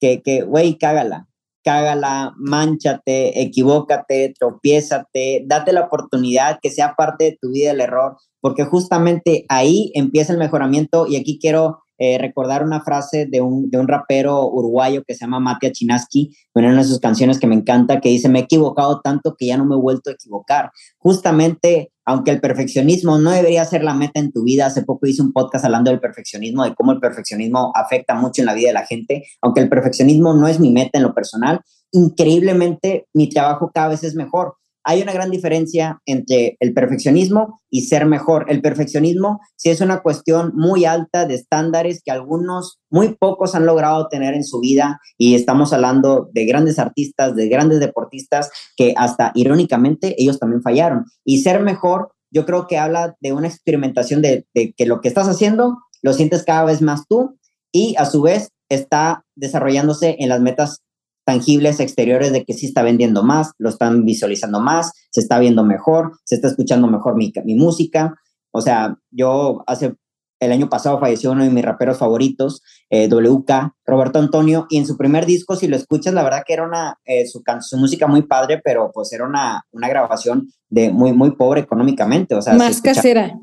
que, 0.00 0.22
que, 0.22 0.42
güey, 0.42 0.76
cágala, 0.76 1.28
cágala, 1.62 2.34
manchate, 2.36 3.40
equivócate, 3.40 4.34
tropiézate, 4.38 5.44
date 5.46 5.72
la 5.72 5.82
oportunidad 5.82 6.58
que 6.60 6.70
sea 6.70 6.94
parte 6.94 7.24
de 7.24 7.38
tu 7.40 7.50
vida 7.50 7.70
el 7.70 7.80
error, 7.80 8.16
porque 8.40 8.64
justamente 8.64 9.46
ahí 9.48 9.90
empieza 9.94 10.32
el 10.32 10.38
mejoramiento 10.38 11.06
y 11.06 11.16
aquí 11.16 11.38
quiero 11.40 11.83
eh, 12.04 12.18
recordar 12.18 12.62
una 12.62 12.82
frase 12.82 13.26
de 13.26 13.40
un, 13.40 13.70
de 13.70 13.78
un 13.78 13.88
rapero 13.88 14.46
uruguayo 14.46 15.02
que 15.06 15.14
se 15.14 15.20
llama 15.20 15.40
Matia 15.40 15.72
Chinaski, 15.72 16.36
una 16.52 16.76
de 16.76 16.84
sus 16.84 17.00
canciones 17.00 17.38
que 17.38 17.46
me 17.46 17.54
encanta, 17.54 18.00
que 18.00 18.10
dice, 18.10 18.28
me 18.28 18.40
he 18.40 18.42
equivocado 18.42 19.00
tanto 19.00 19.36
que 19.38 19.46
ya 19.46 19.56
no 19.56 19.64
me 19.64 19.74
he 19.74 19.78
vuelto 19.78 20.10
a 20.10 20.12
equivocar. 20.12 20.70
Justamente, 20.98 21.92
aunque 22.04 22.30
el 22.30 22.40
perfeccionismo 22.40 23.18
no 23.18 23.30
debería 23.30 23.64
ser 23.64 23.82
la 23.82 23.94
meta 23.94 24.20
en 24.20 24.32
tu 24.32 24.44
vida, 24.44 24.66
hace 24.66 24.82
poco 24.82 25.06
hice 25.06 25.22
un 25.22 25.32
podcast 25.32 25.64
hablando 25.64 25.90
del 25.90 26.00
perfeccionismo, 26.00 26.64
de 26.64 26.74
cómo 26.74 26.92
el 26.92 27.00
perfeccionismo 27.00 27.72
afecta 27.74 28.14
mucho 28.14 28.42
en 28.42 28.46
la 28.46 28.54
vida 28.54 28.68
de 28.68 28.74
la 28.74 28.86
gente, 28.86 29.24
aunque 29.40 29.62
el 29.62 29.70
perfeccionismo 29.70 30.34
no 30.34 30.46
es 30.46 30.60
mi 30.60 30.72
meta 30.72 30.98
en 30.98 31.04
lo 31.04 31.14
personal, 31.14 31.60
increíblemente 31.90 33.06
mi 33.14 33.30
trabajo 33.30 33.70
cada 33.72 33.88
vez 33.88 34.04
es 34.04 34.14
mejor 34.14 34.56
hay 34.84 35.02
una 35.02 35.12
gran 35.12 35.30
diferencia 35.30 36.00
entre 36.06 36.56
el 36.60 36.74
perfeccionismo 36.74 37.60
y 37.70 37.82
ser 37.82 38.06
mejor. 38.06 38.46
El 38.48 38.60
perfeccionismo 38.60 39.40
sí 39.56 39.70
es 39.70 39.80
una 39.80 40.02
cuestión 40.02 40.52
muy 40.54 40.84
alta 40.84 41.26
de 41.26 41.34
estándares 41.34 42.02
que 42.04 42.10
algunos, 42.10 42.78
muy 42.90 43.16
pocos 43.16 43.54
han 43.54 43.66
logrado 43.66 44.08
tener 44.08 44.34
en 44.34 44.44
su 44.44 44.60
vida 44.60 45.00
y 45.18 45.34
estamos 45.34 45.72
hablando 45.72 46.28
de 46.32 46.44
grandes 46.44 46.78
artistas, 46.78 47.34
de 47.34 47.48
grandes 47.48 47.80
deportistas 47.80 48.50
que 48.76 48.94
hasta 48.96 49.32
irónicamente 49.34 50.14
ellos 50.18 50.38
también 50.38 50.62
fallaron. 50.62 51.06
Y 51.24 51.42
ser 51.42 51.62
mejor, 51.62 52.12
yo 52.30 52.44
creo 52.44 52.66
que 52.66 52.78
habla 52.78 53.16
de 53.20 53.32
una 53.32 53.48
experimentación 53.48 54.20
de, 54.20 54.46
de 54.54 54.74
que 54.76 54.86
lo 54.86 55.00
que 55.00 55.08
estás 55.08 55.28
haciendo 55.28 55.78
lo 56.02 56.12
sientes 56.12 56.44
cada 56.44 56.64
vez 56.64 56.82
más 56.82 57.06
tú 57.08 57.38
y 57.72 57.96
a 57.96 58.04
su 58.04 58.20
vez 58.22 58.50
está 58.68 59.24
desarrollándose 59.34 60.16
en 60.18 60.28
las 60.28 60.40
metas 60.40 60.83
tangibles 61.24 61.80
exteriores 61.80 62.32
de 62.32 62.44
que 62.44 62.54
sí 62.54 62.66
está 62.66 62.82
vendiendo 62.82 63.22
más, 63.22 63.52
lo 63.58 63.70
están 63.70 64.04
visualizando 64.04 64.60
más, 64.60 64.92
se 65.10 65.20
está 65.20 65.38
viendo 65.38 65.64
mejor, 65.64 66.12
se 66.24 66.34
está 66.34 66.48
escuchando 66.48 66.86
mejor 66.86 67.16
mi, 67.16 67.32
mi 67.44 67.54
música. 67.54 68.14
O 68.50 68.60
sea, 68.60 68.96
yo 69.10 69.64
hace 69.66 69.94
el 70.40 70.52
año 70.52 70.68
pasado 70.68 71.00
falleció 71.00 71.32
uno 71.32 71.44
de 71.44 71.50
mis 71.50 71.64
raperos 71.64 71.98
favoritos, 71.98 72.62
eh, 72.90 73.08
WK, 73.08 73.74
Roberto 73.86 74.18
Antonio, 74.18 74.66
y 74.68 74.78
en 74.78 74.86
su 74.86 74.96
primer 74.96 75.26
disco, 75.26 75.56
si 75.56 75.68
lo 75.68 75.76
escuchas, 75.76 76.12
la 76.12 76.22
verdad 76.22 76.42
que 76.46 76.52
era 76.52 76.64
una, 76.64 76.98
eh, 77.04 77.26
su, 77.26 77.42
su, 77.60 77.78
música 77.78 78.06
muy 78.06 78.22
padre, 78.22 78.60
pero 78.62 78.90
pues 78.92 79.12
era 79.12 79.26
una, 79.26 79.64
una 79.72 79.88
grabación 79.88 80.50
de 80.68 80.90
muy, 80.90 81.12
muy 81.12 81.32
pobre 81.36 81.62
económicamente, 81.62 82.34
o 82.34 82.42
sea. 82.42 82.54
Más 82.54 82.80
casera. 82.80 83.38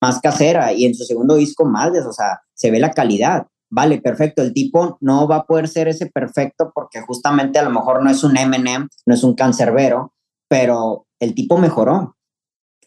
Más 0.00 0.20
casera, 0.20 0.72
y 0.72 0.84
en 0.84 0.94
su 0.94 1.04
segundo 1.04 1.36
disco 1.36 1.64
más, 1.64 1.90
o 2.06 2.12
sea, 2.12 2.40
se 2.54 2.70
ve 2.70 2.78
la 2.78 2.90
calidad 2.90 3.46
vale, 3.70 4.00
perfecto, 4.00 4.42
el 4.42 4.52
tipo 4.52 4.98
no 5.00 5.26
va 5.28 5.36
a 5.36 5.46
poder 5.46 5.68
ser 5.68 5.88
ese 5.88 6.06
perfecto 6.06 6.70
porque 6.74 7.00
justamente 7.00 7.58
a 7.58 7.64
lo 7.64 7.70
mejor 7.70 8.02
no 8.02 8.10
es 8.10 8.24
un 8.24 8.32
MM, 8.32 8.88
no 9.06 9.14
es 9.14 9.24
un 9.24 9.34
cancerbero, 9.34 10.12
pero 10.48 11.06
el 11.20 11.34
tipo 11.34 11.58
mejoró. 11.58 12.16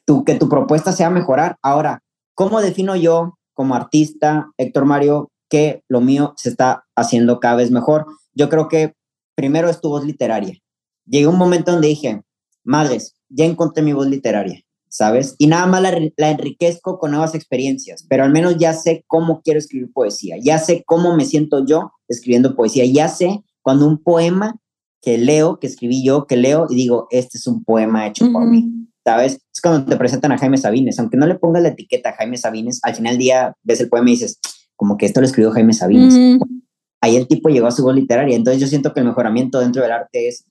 Tú, 0.05 0.23
que 0.23 0.35
tu 0.35 0.49
propuesta 0.49 0.91
sea 0.91 1.09
mejorar. 1.09 1.57
Ahora, 1.61 2.01
¿cómo 2.33 2.61
defino 2.61 2.95
yo 2.95 3.37
como 3.53 3.75
artista, 3.75 4.49
Héctor 4.57 4.85
Mario, 4.85 5.29
que 5.49 5.83
lo 5.87 6.01
mío 6.01 6.33
se 6.35 6.49
está 6.49 6.85
haciendo 6.95 7.39
cada 7.39 7.57
vez 7.57 7.69
mejor? 7.69 8.07
Yo 8.33 8.49
creo 8.49 8.67
que 8.67 8.93
primero 9.35 9.69
es 9.69 9.81
tu 9.81 9.89
voz 9.89 10.03
literaria. 10.03 10.57
Llegué 11.05 11.27
un 11.27 11.37
momento 11.37 11.71
donde 11.71 11.89
dije, 11.89 12.23
madres, 12.63 13.15
ya 13.29 13.45
encontré 13.45 13.83
mi 13.83 13.93
voz 13.93 14.07
literaria 14.07 14.63
¿sabes? 14.89 15.35
Y 15.37 15.47
nada 15.47 15.67
más 15.67 15.81
la, 16.17 16.29
enriquezco 16.29 16.97
con 16.99 17.11
nuevas 17.11 17.35
experiencias, 17.35 18.05
pero 18.09 18.23
al 18.23 18.31
menos 18.31 18.57
ya 18.57 18.73
sé 18.73 19.05
cómo 19.07 19.41
quiero 19.43 19.59
escribir 19.59 19.91
poesía, 19.93 20.35
ya 20.41 20.57
sé 20.57 20.83
cómo 20.85 21.15
me 21.15 21.25
siento 21.25 21.65
yo 21.65 21.91
escribiendo 22.07 22.55
poesía, 22.55 22.85
ya 22.85 23.07
sé 23.07 23.43
cuando 23.61 23.87
un 23.87 24.01
poema 24.01 24.59
que 25.01 25.17
leo, 25.17 25.59
que 25.59 25.67
escribí 25.67 26.03
yo, 26.03 26.25
que 26.25 26.35
leo 26.35 26.65
y 26.69 26.75
digo, 26.75 27.07
este 27.11 27.37
es 27.37 27.47
un 27.47 27.63
poema 27.63 28.07
hecho 28.07 28.31
por 28.33 28.45
mí, 28.45 28.67
¿sabes? 29.05 29.39
Es 29.53 29.61
cuando 29.61 29.85
te 29.85 29.95
presentan 29.95 30.31
a 30.31 30.37
Jaime 30.37 30.57
Sabines, 30.57 30.99
aunque 30.99 31.17
no 31.17 31.27
le 31.27 31.35
pongas 31.35 31.61
la 31.61 31.69
etiqueta 31.69 32.09
a 32.09 32.15
Jaime 32.15 32.37
Sabines, 32.37 32.79
al 32.83 32.95
final 32.95 33.13
del 33.13 33.19
día 33.19 33.55
ves 33.63 33.79
el 33.79 33.89
poema 33.89 34.09
y 34.09 34.13
dices, 34.13 34.39
como 34.75 34.97
que 34.97 35.05
esto 35.05 35.21
lo 35.21 35.27
escribió 35.27 35.51
Jaime 35.51 35.73
Sabines. 35.73 36.39
Ahí 37.01 37.15
el 37.15 37.27
tipo 37.27 37.49
llegó 37.49 37.67
a 37.67 37.71
su 37.71 37.83
voz 37.83 37.95
literaria, 37.95 38.35
entonces 38.35 38.59
yo 38.59 38.67
siento 38.67 38.93
que 38.93 38.99
el 39.01 39.05
mejoramiento 39.05 39.59
dentro 39.59 39.83
del 39.83 39.91
arte 39.91 40.27
es 40.27 40.45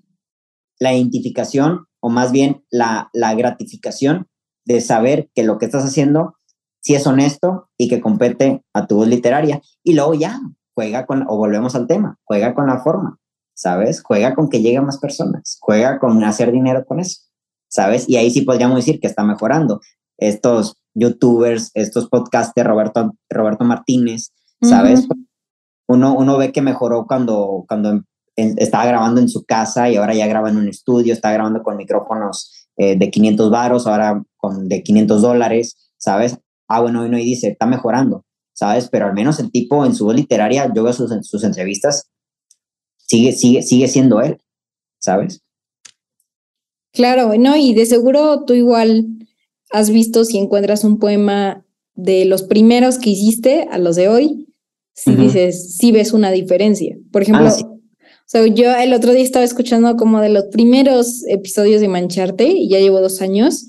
la 0.78 0.94
identificación 0.94 1.86
o 2.00 2.08
más 2.08 2.32
bien 2.32 2.62
la, 2.70 3.10
la 3.12 3.34
gratificación 3.34 4.27
de 4.68 4.82
saber 4.82 5.30
que 5.34 5.44
lo 5.44 5.56
que 5.58 5.64
estás 5.64 5.82
haciendo 5.82 6.36
sí 6.80 6.94
es 6.94 7.06
honesto 7.06 7.70
y 7.78 7.88
que 7.88 8.02
compete 8.02 8.62
a 8.74 8.86
tu 8.86 8.96
voz 8.96 9.08
literaria. 9.08 9.62
Y 9.82 9.94
luego 9.94 10.12
ya, 10.12 10.38
juega 10.74 11.06
con, 11.06 11.24
o 11.26 11.38
volvemos 11.38 11.74
al 11.74 11.86
tema, 11.86 12.18
juega 12.24 12.54
con 12.54 12.66
la 12.66 12.80
forma, 12.80 13.18
¿sabes? 13.54 14.02
Juega 14.02 14.34
con 14.34 14.50
que 14.50 14.60
lleguen 14.60 14.84
más 14.84 14.98
personas, 14.98 15.56
juega 15.60 15.98
con 15.98 16.22
hacer 16.22 16.52
dinero 16.52 16.84
con 16.84 17.00
eso, 17.00 17.22
¿sabes? 17.68 18.06
Y 18.08 18.16
ahí 18.16 18.30
sí 18.30 18.42
podríamos 18.42 18.76
decir 18.76 19.00
que 19.00 19.06
está 19.06 19.24
mejorando. 19.24 19.80
Estos 20.18 20.76
youtubers, 20.94 21.70
estos 21.72 22.08
podcasters, 22.10 22.68
Roberto, 22.68 23.14
Roberto 23.30 23.64
Martínez, 23.64 24.32
¿sabes? 24.60 25.08
uno, 25.86 26.14
uno 26.14 26.36
ve 26.36 26.52
que 26.52 26.60
mejoró 26.60 27.06
cuando, 27.06 27.64
cuando 27.66 28.02
estaba 28.36 28.84
grabando 28.84 29.20
en 29.20 29.30
su 29.30 29.44
casa 29.44 29.88
y 29.88 29.96
ahora 29.96 30.14
ya 30.14 30.26
graba 30.26 30.50
en 30.50 30.58
un 30.58 30.68
estudio, 30.68 31.14
está 31.14 31.32
grabando 31.32 31.62
con 31.62 31.78
micrófonos 31.78 32.57
eh, 32.78 32.96
de 32.96 33.10
500 33.10 33.50
varos, 33.50 33.86
ahora 33.86 34.22
con 34.36 34.68
de 34.68 34.82
500 34.82 35.20
dólares, 35.20 35.92
¿sabes? 35.98 36.38
Ah, 36.68 36.80
bueno, 36.80 37.06
y 37.18 37.24
dice, 37.24 37.48
está 37.48 37.66
mejorando, 37.66 38.24
¿sabes? 38.52 38.88
Pero 38.88 39.06
al 39.06 39.14
menos 39.14 39.40
el 39.40 39.50
tipo 39.50 39.84
en 39.84 39.94
su 39.94 40.04
voz 40.04 40.14
literaria, 40.14 40.72
yo 40.74 40.84
veo 40.84 40.92
sus, 40.92 41.10
sus 41.26 41.42
entrevistas, 41.44 42.08
sigue, 42.96 43.32
sigue, 43.32 43.62
sigue 43.62 43.88
siendo 43.88 44.20
él, 44.20 44.38
¿sabes? 45.00 45.42
Claro, 46.92 47.32
no, 47.38 47.56
y 47.56 47.74
de 47.74 47.84
seguro 47.84 48.44
tú 48.44 48.54
igual 48.54 49.06
has 49.70 49.90
visto 49.90 50.24
si 50.24 50.38
encuentras 50.38 50.84
un 50.84 50.98
poema 50.98 51.64
de 51.94 52.24
los 52.26 52.44
primeros 52.44 52.98
que 52.98 53.10
hiciste 53.10 53.66
a 53.70 53.78
los 53.78 53.96
de 53.96 54.08
hoy, 54.08 54.46
si 54.94 55.14
dices, 55.14 55.76
si 55.76 55.92
ves 55.92 56.12
una 56.12 56.30
diferencia. 56.30 56.96
Por 57.12 57.22
ejemplo, 57.22 57.48
ah, 57.48 57.77
sea, 58.30 58.46
yo 58.46 58.74
el 58.74 58.92
otro 58.94 59.12
día 59.12 59.22
estaba 59.22 59.44
escuchando 59.44 59.96
como 59.96 60.20
de 60.20 60.28
los 60.28 60.44
primeros 60.44 61.24
episodios 61.28 61.80
de 61.80 61.88
Mancharte 61.88 62.46
y 62.46 62.68
ya 62.68 62.78
llevo 62.78 63.00
dos 63.00 63.22
años 63.22 63.68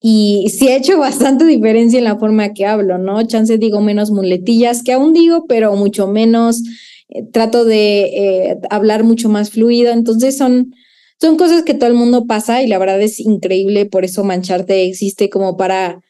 y 0.00 0.48
sí 0.48 0.68
ha 0.68 0.76
hecho 0.76 0.98
bastante 0.98 1.44
diferencia 1.44 1.98
en 1.98 2.04
la 2.04 2.18
forma 2.18 2.54
que 2.54 2.64
hablo, 2.64 2.96
¿no? 2.96 3.22
Chance 3.26 3.58
digo 3.58 3.80
menos 3.80 4.10
muletillas 4.10 4.82
que 4.82 4.92
aún 4.92 5.12
digo, 5.12 5.44
pero 5.46 5.74
mucho 5.76 6.06
menos. 6.08 6.62
Eh, 7.10 7.24
trato 7.32 7.64
de 7.64 8.02
eh, 8.02 8.58
hablar 8.70 9.04
mucho 9.04 9.28
más 9.28 9.50
fluido. 9.50 9.92
Entonces 9.92 10.38
son, 10.38 10.74
son 11.20 11.36
cosas 11.36 11.64
que 11.64 11.74
todo 11.74 11.88
el 11.88 11.94
mundo 11.96 12.26
pasa 12.26 12.62
y 12.62 12.66
la 12.66 12.78
verdad 12.78 13.00
es 13.02 13.20
increíble. 13.20 13.84
Por 13.86 14.04
eso 14.04 14.24
Mancharte 14.24 14.84
existe 14.84 15.28
como 15.28 15.58
para, 15.58 16.00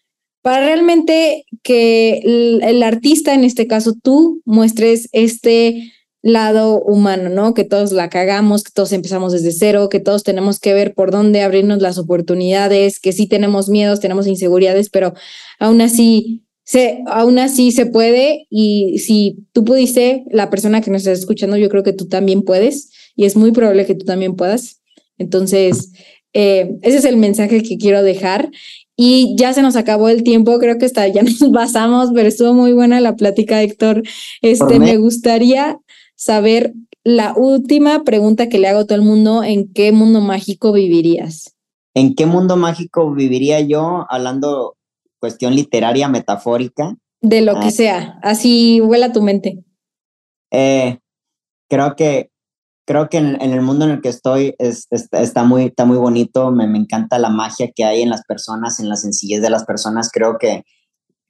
para 0.43 0.67
realmente 0.67 1.45
que 1.65 2.21
el 2.63 2.83
artista, 2.85 3.35
en 3.35 3.43
este 3.43 3.67
caso 3.67 3.95
tú, 4.01 4.41
muestres 4.45 5.09
este 5.13 5.93
lado 6.23 6.81
humano, 6.83 7.29
¿no? 7.31 7.55
Que 7.55 7.65
todos 7.65 7.93
la 7.93 8.11
cagamos, 8.11 8.63
que 8.63 8.73
todos 8.73 8.93
empezamos 8.93 9.33
desde 9.33 9.53
cero, 9.53 9.89
que 9.89 10.01
todos 10.01 10.23
tenemos 10.23 10.61
que 10.61 10.75
ver 10.75 10.95
por 10.95 11.11
dónde 11.11 11.43
abrirnos 11.43 11.81
las 11.81 11.99
oportunidades, 11.99 13.01
que 13.01 13.13
sí 13.13 13.27
tenemos 13.27 13.69
miedos, 13.69 14.01
tenemos 14.01 14.27
inseguridades, 14.27 14.91
pero 14.91 15.15
aún 15.59 15.81
así 15.81 16.45
se, 16.65 17.03
aún 17.07 17.39
así 17.39 17.73
se 17.73 17.87
puede 17.87 18.47
y 18.51 18.99
si 18.99 19.47
tú 19.53 19.65
pudiste, 19.65 20.25
la 20.31 20.51
persona 20.51 20.81
que 20.81 20.91
nos 20.91 21.01
está 21.01 21.13
escuchando, 21.13 21.57
yo 21.57 21.69
creo 21.69 21.83
que 21.83 21.93
tú 21.93 22.07
también 22.07 22.43
puedes 22.43 22.91
y 23.17 23.25
es 23.25 23.37
muy 23.37 23.53
probable 23.53 23.87
que 23.87 23.95
tú 23.95 24.05
también 24.05 24.37
puedas. 24.37 24.81
Entonces, 25.19 25.93
eh, 26.33 26.77
ese 26.83 26.99
es 26.99 27.05
el 27.05 27.17
mensaje 27.17 27.63
que 27.63 27.77
quiero 27.77 28.03
dejar. 28.03 28.51
Y 28.97 29.35
ya 29.39 29.53
se 29.55 29.63
nos 29.63 29.77
acabó 29.77 30.11
el 30.11 30.23
tiempo, 30.23 30.59
creo 30.59 30.77
que 30.79 30.85
hasta 30.85 31.09
ya 31.09 31.23
nos 31.41 31.51
basamos, 31.51 32.11
pero 32.15 32.29
estuvo 32.29 32.53
muy 32.53 32.73
buena 32.73 33.01
la 33.01 33.17
plática, 33.17 33.63
Héctor. 33.63 34.03
Este, 34.43 34.79
me 34.79 34.97
gustaría 34.99 35.79
saber 36.21 36.75
la 37.03 37.33
última 37.35 38.05
pregunta 38.05 38.51
que 38.51 38.59
le 38.59 38.69
hago 38.69 38.81
a 38.81 38.85
todo 38.85 38.97
el 38.97 39.05
mundo, 39.05 39.43
¿en 39.43 39.73
qué 39.73 39.91
mundo 39.91 40.21
mágico 40.21 40.71
vivirías? 40.71 41.57
¿En 41.95 42.15
qué 42.15 42.27
mundo 42.27 42.59
mágico 42.59 43.11
viviría 43.15 43.61
yo 43.61 44.07
hablando 44.11 44.77
cuestión 45.19 45.55
literaria, 45.55 46.09
metafórica? 46.09 46.95
De 47.23 47.41
lo 47.41 47.55
que 47.55 47.69
ah. 47.69 47.71
sea, 47.71 48.19
así 48.23 48.81
vuela 48.81 49.13
tu 49.13 49.23
mente. 49.23 49.65
Eh, 50.51 50.99
creo 51.71 51.97
que 51.97 52.31
creo 52.87 53.09
que 53.09 53.19
en, 53.19 53.41
el 53.41 53.63
mundo 53.63 53.87
en 53.87 53.93
el 53.93 54.01
que 54.03 54.09
estoy 54.09 54.55
es, 54.59 54.89
está, 54.91 55.45
muy, 55.45 55.67
está 55.67 55.85
muy 55.85 55.97
bonito, 55.97 56.51
me, 56.51 56.67
me, 56.67 56.77
encanta 56.77 57.19
la 57.19 57.31
magia 57.31 57.71
que 57.75 57.85
hay 57.85 58.03
en 58.03 58.11
las 58.11 58.25
personas, 58.27 58.81
en 58.81 58.89
la 58.89 58.97
sencillez 58.97 59.41
de 59.41 59.49
las 59.49 59.65
personas, 59.65 60.11
creo 60.13 60.39
que, 60.39 60.65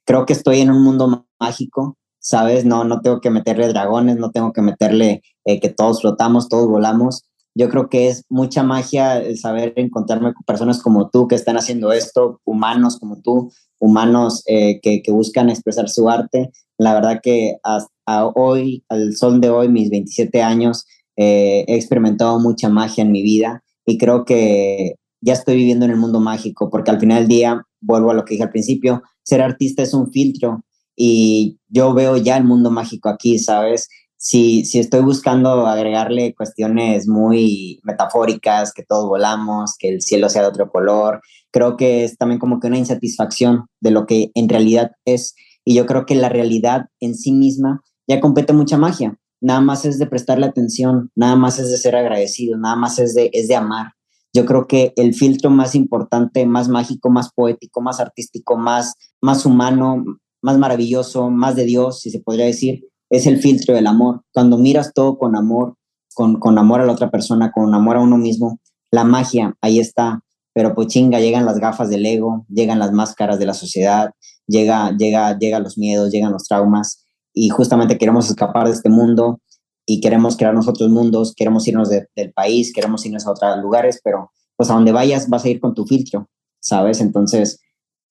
creo 0.05 0.25
que 0.25 0.33
estoy 0.33 0.59
en 0.61 0.71
un 0.71 0.83
mundo 0.83 1.27
mágico, 1.39 1.97
¿sabes? 2.21 2.63
No, 2.63 2.85
no 2.85 3.01
tengo 3.01 3.19
que 3.19 3.29
meterle 3.29 3.67
dragones, 3.67 4.17
no 4.17 4.31
tengo 4.31 4.53
que 4.53 4.61
meterle 4.61 5.23
eh, 5.43 5.59
que 5.59 5.69
todos 5.69 6.01
flotamos, 6.01 6.47
todos 6.47 6.69
volamos. 6.69 7.25
Yo 7.53 7.67
creo 7.69 7.89
que 7.89 8.07
es 8.07 8.23
mucha 8.29 8.63
magia 8.63 9.17
el 9.17 9.37
saber 9.37 9.73
encontrarme 9.75 10.33
con 10.33 10.45
personas 10.45 10.81
como 10.81 11.09
tú 11.09 11.27
que 11.27 11.35
están 11.35 11.57
haciendo 11.57 11.91
esto, 11.91 12.39
humanos 12.45 12.97
como 12.97 13.21
tú, 13.21 13.51
humanos 13.79 14.43
eh, 14.47 14.79
que, 14.81 15.01
que, 15.01 15.11
buscan 15.11 15.49
expresar 15.49 15.89
su 15.89 16.09
arte. 16.09 16.51
La 16.77 16.93
verdad 16.93 17.19
que 17.21 17.57
hasta 17.63 18.27
hoy, 18.35 18.85
al 18.87 19.13
sol 19.17 19.41
de 19.41 19.49
hoy, 19.49 19.67
mis 19.67 19.89
27 19.89 20.41
años, 20.41 20.85
eh, 21.17 21.65
he 21.67 21.75
experimentado 21.75 22.39
mucha 22.39 22.69
magia 22.69 23.03
en 23.03 23.11
mi 23.11 23.21
vida 23.21 23.63
y 23.85 23.97
creo 23.97 24.23
que 24.23 24.95
ya 25.19 25.33
estoy 25.33 25.55
viviendo 25.57 25.85
en 25.85 25.91
el 25.91 25.97
mundo 25.97 26.19
mágico, 26.19 26.69
porque 26.69 26.91
al 26.91 26.99
final 26.99 27.19
del 27.19 27.27
día, 27.27 27.63
vuelvo 27.81 28.11
a 28.11 28.13
lo 28.13 28.23
que 28.23 28.35
dije 28.35 28.43
al 28.43 28.49
principio, 28.49 29.03
ser 29.23 29.41
artista 29.41 29.83
es 29.83 29.93
un 29.93 30.11
filtro 30.11 30.63
y 31.03 31.57
yo 31.67 31.93
veo 31.95 32.15
ya 32.17 32.37
el 32.37 32.43
mundo 32.43 32.69
mágico 32.69 33.09
aquí, 33.09 33.39
¿sabes? 33.39 33.89
Si, 34.17 34.65
si 34.65 34.77
estoy 34.77 35.01
buscando 35.01 35.65
agregarle 35.65 36.35
cuestiones 36.35 37.07
muy 37.07 37.79
metafóricas, 37.83 38.71
que 38.71 38.83
todos 38.83 39.07
volamos, 39.07 39.75
que 39.79 39.89
el 39.89 40.01
cielo 40.01 40.29
sea 40.29 40.43
de 40.43 40.49
otro 40.49 40.69
color, 40.69 41.21
creo 41.49 41.75
que 41.75 42.03
es 42.03 42.17
también 42.17 42.39
como 42.39 42.59
que 42.59 42.67
una 42.67 42.77
insatisfacción 42.77 43.65
de 43.79 43.89
lo 43.89 44.05
que 44.05 44.29
en 44.35 44.47
realidad 44.47 44.91
es. 45.05 45.33
Y 45.65 45.73
yo 45.73 45.87
creo 45.87 46.05
que 46.05 46.13
la 46.13 46.29
realidad 46.29 46.85
en 46.99 47.15
sí 47.15 47.31
misma 47.31 47.81
ya 48.07 48.19
compete 48.19 48.53
mucha 48.53 48.77
magia 48.77 49.17
nada 49.41 49.59
más 49.59 49.85
es 49.85 49.97
de 49.97 50.05
prestarle 50.05 50.45
atención, 50.45 51.09
nada 51.15 51.35
más 51.35 51.57
es 51.59 51.71
de 51.71 51.77
ser 51.77 51.95
agradecido, 51.95 52.57
nada 52.57 52.75
más 52.75 52.99
es 52.99 53.15
de, 53.15 53.31
es 53.33 53.47
de 53.47 53.55
amar. 53.55 53.93
Yo 54.33 54.45
creo 54.45 54.67
que 54.67 54.93
el 54.95 55.13
filtro 55.13 55.49
más 55.49 55.75
importante, 55.75 56.45
más 56.45 56.69
mágico, 56.69 57.09
más 57.09 57.33
poético, 57.33 57.81
más 57.81 57.99
artístico, 57.99 58.55
más, 58.55 58.93
más 59.19 59.45
humano, 59.45 60.05
más 60.41 60.57
maravilloso, 60.57 61.29
más 61.29 61.55
de 61.55 61.65
Dios, 61.65 62.01
si 62.01 62.09
se 62.09 62.19
podría 62.19 62.45
decir, 62.45 62.85
es 63.09 63.27
el 63.27 63.39
filtro 63.39 63.75
del 63.75 63.87
amor. 63.87 64.23
Cuando 64.33 64.57
miras 64.57 64.93
todo 64.93 65.17
con 65.17 65.35
amor, 65.35 65.75
con, 66.13 66.39
con 66.39 66.57
amor 66.57 66.81
a 66.81 66.85
la 66.85 66.93
otra 66.93 67.11
persona, 67.11 67.51
con 67.51 67.73
amor 67.73 67.97
a 67.97 68.01
uno 68.01 68.17
mismo, 68.17 68.59
la 68.91 69.03
magia 69.03 69.55
ahí 69.61 69.79
está. 69.79 70.21
Pero 70.53 70.75
pues 70.75 70.87
llegan 70.87 71.45
las 71.45 71.59
gafas 71.59 71.89
del 71.89 72.05
ego, 72.05 72.45
llegan 72.49 72.79
las 72.79 72.91
máscaras 72.91 73.39
de 73.39 73.45
la 73.45 73.53
sociedad, 73.53 74.11
llega, 74.47 74.95
llega, 74.97 75.37
llegan 75.37 75.63
los 75.63 75.77
miedos, 75.77 76.11
llegan 76.11 76.33
los 76.33 76.43
traumas 76.43 77.05
y 77.33 77.49
justamente 77.49 77.97
queremos 77.97 78.29
escapar 78.29 78.67
de 78.67 78.73
este 78.73 78.89
mundo 78.89 79.39
y 79.85 80.01
queremos 80.01 80.37
crear 80.37 80.53
nosotros 80.53 80.89
mundos, 80.89 81.33
queremos 81.35 81.67
irnos 81.67 81.89
del 81.89 82.33
país, 82.33 82.71
queremos 82.73 83.05
irnos 83.05 83.25
a 83.25 83.31
otros 83.31 83.57
lugares, 83.59 83.99
pero 84.03 84.31
pues 84.55 84.69
a 84.69 84.73
donde 84.73 84.91
vayas 84.91 85.29
vas 85.29 85.43
a 85.45 85.49
ir 85.49 85.59
con 85.59 85.73
tu 85.73 85.85
filtro, 85.85 86.29
¿sabes? 86.59 87.01
Entonces, 87.01 87.59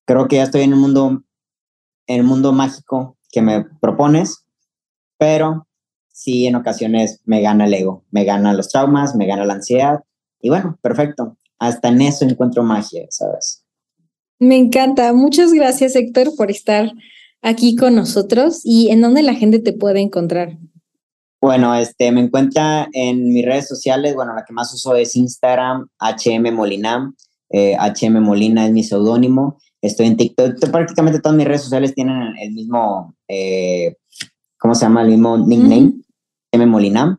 creo 0.06 0.26
que 0.26 0.36
ya 0.36 0.44
estoy 0.44 0.62
en 0.62 0.74
un 0.74 0.80
mundo, 0.80 1.22
el 2.10 2.24
mundo 2.24 2.52
mágico 2.52 3.16
que 3.30 3.42
me 3.42 3.64
propones, 3.80 4.44
pero 5.18 5.66
sí 6.12 6.46
en 6.46 6.56
ocasiones 6.56 7.20
me 7.24 7.40
gana 7.40 7.66
el 7.66 7.74
ego, 7.74 8.04
me 8.10 8.24
gana 8.24 8.52
los 8.52 8.68
traumas, 8.68 9.14
me 9.14 9.26
gana 9.26 9.44
la 9.44 9.54
ansiedad 9.54 10.00
y 10.40 10.48
bueno, 10.48 10.78
perfecto. 10.82 11.36
Hasta 11.58 11.88
en 11.88 12.00
eso 12.00 12.24
encuentro 12.24 12.62
magia, 12.62 13.06
¿sabes? 13.10 13.64
Me 14.38 14.56
encanta. 14.56 15.12
Muchas 15.12 15.52
gracias, 15.52 15.94
Héctor, 15.94 16.34
por 16.36 16.50
estar 16.50 16.90
aquí 17.42 17.76
con 17.76 17.94
nosotros 17.94 18.62
y 18.64 18.90
en 18.90 19.02
dónde 19.02 19.22
la 19.22 19.34
gente 19.34 19.58
te 19.58 19.74
puede 19.74 20.00
encontrar. 20.00 20.56
Bueno, 21.40 21.74
este, 21.74 22.12
me 22.12 22.20
encuentra 22.20 22.88
en 22.92 23.32
mis 23.32 23.44
redes 23.44 23.68
sociales, 23.68 24.14
bueno, 24.14 24.34
la 24.34 24.44
que 24.44 24.52
más 24.52 24.72
uso 24.74 24.94
es 24.96 25.16
Instagram, 25.16 25.88
HM 25.98 26.52
Molina, 26.52 27.14
eh, 27.50 27.76
HM 27.76 28.20
Molina 28.20 28.66
es 28.66 28.72
mi 28.72 28.82
seudónimo, 28.82 29.58
estoy 29.82 30.06
en 30.06 30.16
TikTok, 30.16 30.58
prácticamente 30.70 31.20
todas 31.20 31.36
mis 31.36 31.46
redes 31.46 31.62
sociales 31.62 31.94
tienen 31.94 32.36
el 32.38 32.52
mismo, 32.52 33.14
eh, 33.28 33.96
¿cómo 34.58 34.74
se 34.74 34.82
llama? 34.82 35.02
El 35.02 35.08
mismo 35.08 35.38
nickname, 35.38 35.94
M 36.52 36.66
Molina, 36.66 37.18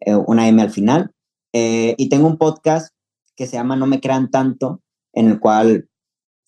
eh, 0.00 0.14
una 0.14 0.48
M 0.48 0.60
al 0.60 0.70
final, 0.70 1.12
y 1.52 2.08
tengo 2.08 2.28
un 2.28 2.36
podcast 2.36 2.94
que 3.34 3.46
se 3.46 3.56
llama 3.56 3.74
No 3.74 3.86
me 3.86 4.00
crean 4.00 4.30
tanto, 4.30 4.82
en 5.12 5.28
el 5.28 5.40
cual 5.40 5.88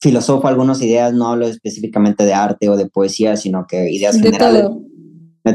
filosofo 0.01 0.49
algunas 0.49 0.83
ideas, 0.83 1.15
no 1.15 1.29
hablo 1.29 1.47
específicamente 1.47 2.25
de 2.25 2.35
arte 2.35 2.69
o 2.69 2.77
de 2.77 2.89
poesía, 2.89 3.37
sino 3.37 3.67
que 3.69 3.91
ideas 3.91 4.17
de 4.17 4.25
generales. 4.25 4.63
Todo. 4.63 4.83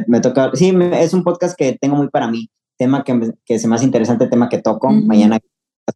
Me, 0.08 0.20
toca, 0.20 0.52
sí, 0.54 0.74
es 0.94 1.14
un 1.14 1.24
podcast 1.24 1.58
que 1.58 1.78
tengo 1.80 1.96
muy 1.96 2.10
para 2.10 2.30
mí, 2.30 2.50
tema 2.78 3.04
que, 3.04 3.34
que 3.46 3.60
se 3.60 3.68
me 3.68 3.76
hace 3.76 3.86
interesante, 3.86 4.28
tema 4.28 4.50
que 4.50 4.62
toco. 4.62 4.90
Mañana 4.90 5.40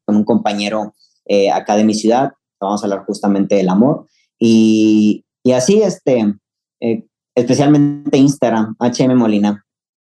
con 0.05 0.15
un 0.15 0.23
compañero 0.23 0.93
eh, 1.25 1.49
acá 1.51 1.75
de 1.75 1.83
mi 1.83 1.93
ciudad, 1.93 2.33
vamos 2.65 2.83
a 2.83 2.85
hablar 2.85 3.05
justamente 3.05 3.55
del 3.55 3.69
amor. 3.69 4.07
Y, 4.39 5.25
y 5.43 5.51
así, 5.51 5.81
este, 5.81 6.35
eh, 6.79 7.05
especialmente 7.35 8.17
Instagram, 8.17 8.75
HM 8.79 9.15
Molina. 9.15 9.65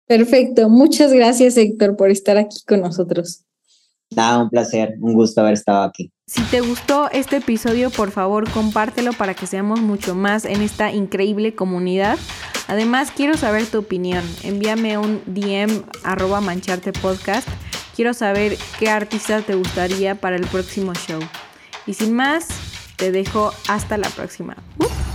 Perfecto, 0.08 0.70
muchas 0.70 1.14
gracias 1.14 1.56
Héctor 1.58 1.96
por 1.96 2.10
estar 2.10 2.38
aquí 2.38 2.58
con 2.68 2.82
nosotros. 2.82 3.46
Nada, 4.14 4.44
un 4.44 4.50
placer, 4.50 4.96
un 5.00 5.14
gusto 5.14 5.40
haber 5.40 5.54
estado 5.54 5.84
aquí. 5.84 6.12
Si 6.28 6.42
te 6.44 6.60
gustó 6.60 7.10
este 7.12 7.38
episodio, 7.38 7.90
por 7.90 8.12
favor 8.12 8.50
compártelo 8.52 9.14
para 9.14 9.34
que 9.34 9.48
seamos 9.48 9.80
mucho 9.80 10.16
más 10.16 10.44
en 10.44 10.62
esta 10.62 10.92
increíble 10.92 11.56
comunidad. 11.56 12.18
Además, 12.68 13.12
quiero 13.12 13.38
saber 13.38 13.66
tu 13.66 13.80
opinión. 13.80 14.24
Envíame 14.44 14.98
un 14.98 15.22
DM 15.26 15.84
arroba 16.04 16.42
mancharte 16.42 16.94
podcast. 16.94 17.48
Quiero 17.96 18.14
saber 18.14 18.58
qué 18.80 18.90
artista 18.90 19.42
te 19.42 19.56
gustaría 19.56 20.16
para 20.16 20.36
el 20.36 20.46
próximo 20.48 20.94
show. 20.94 21.20
Y 21.86 21.94
sin 21.94 22.14
más, 22.14 22.48
te 22.96 23.12
dejo 23.12 23.52
hasta 23.68 23.98
la 23.98 24.10
próxima. 24.10 24.56
Uh. 24.78 25.11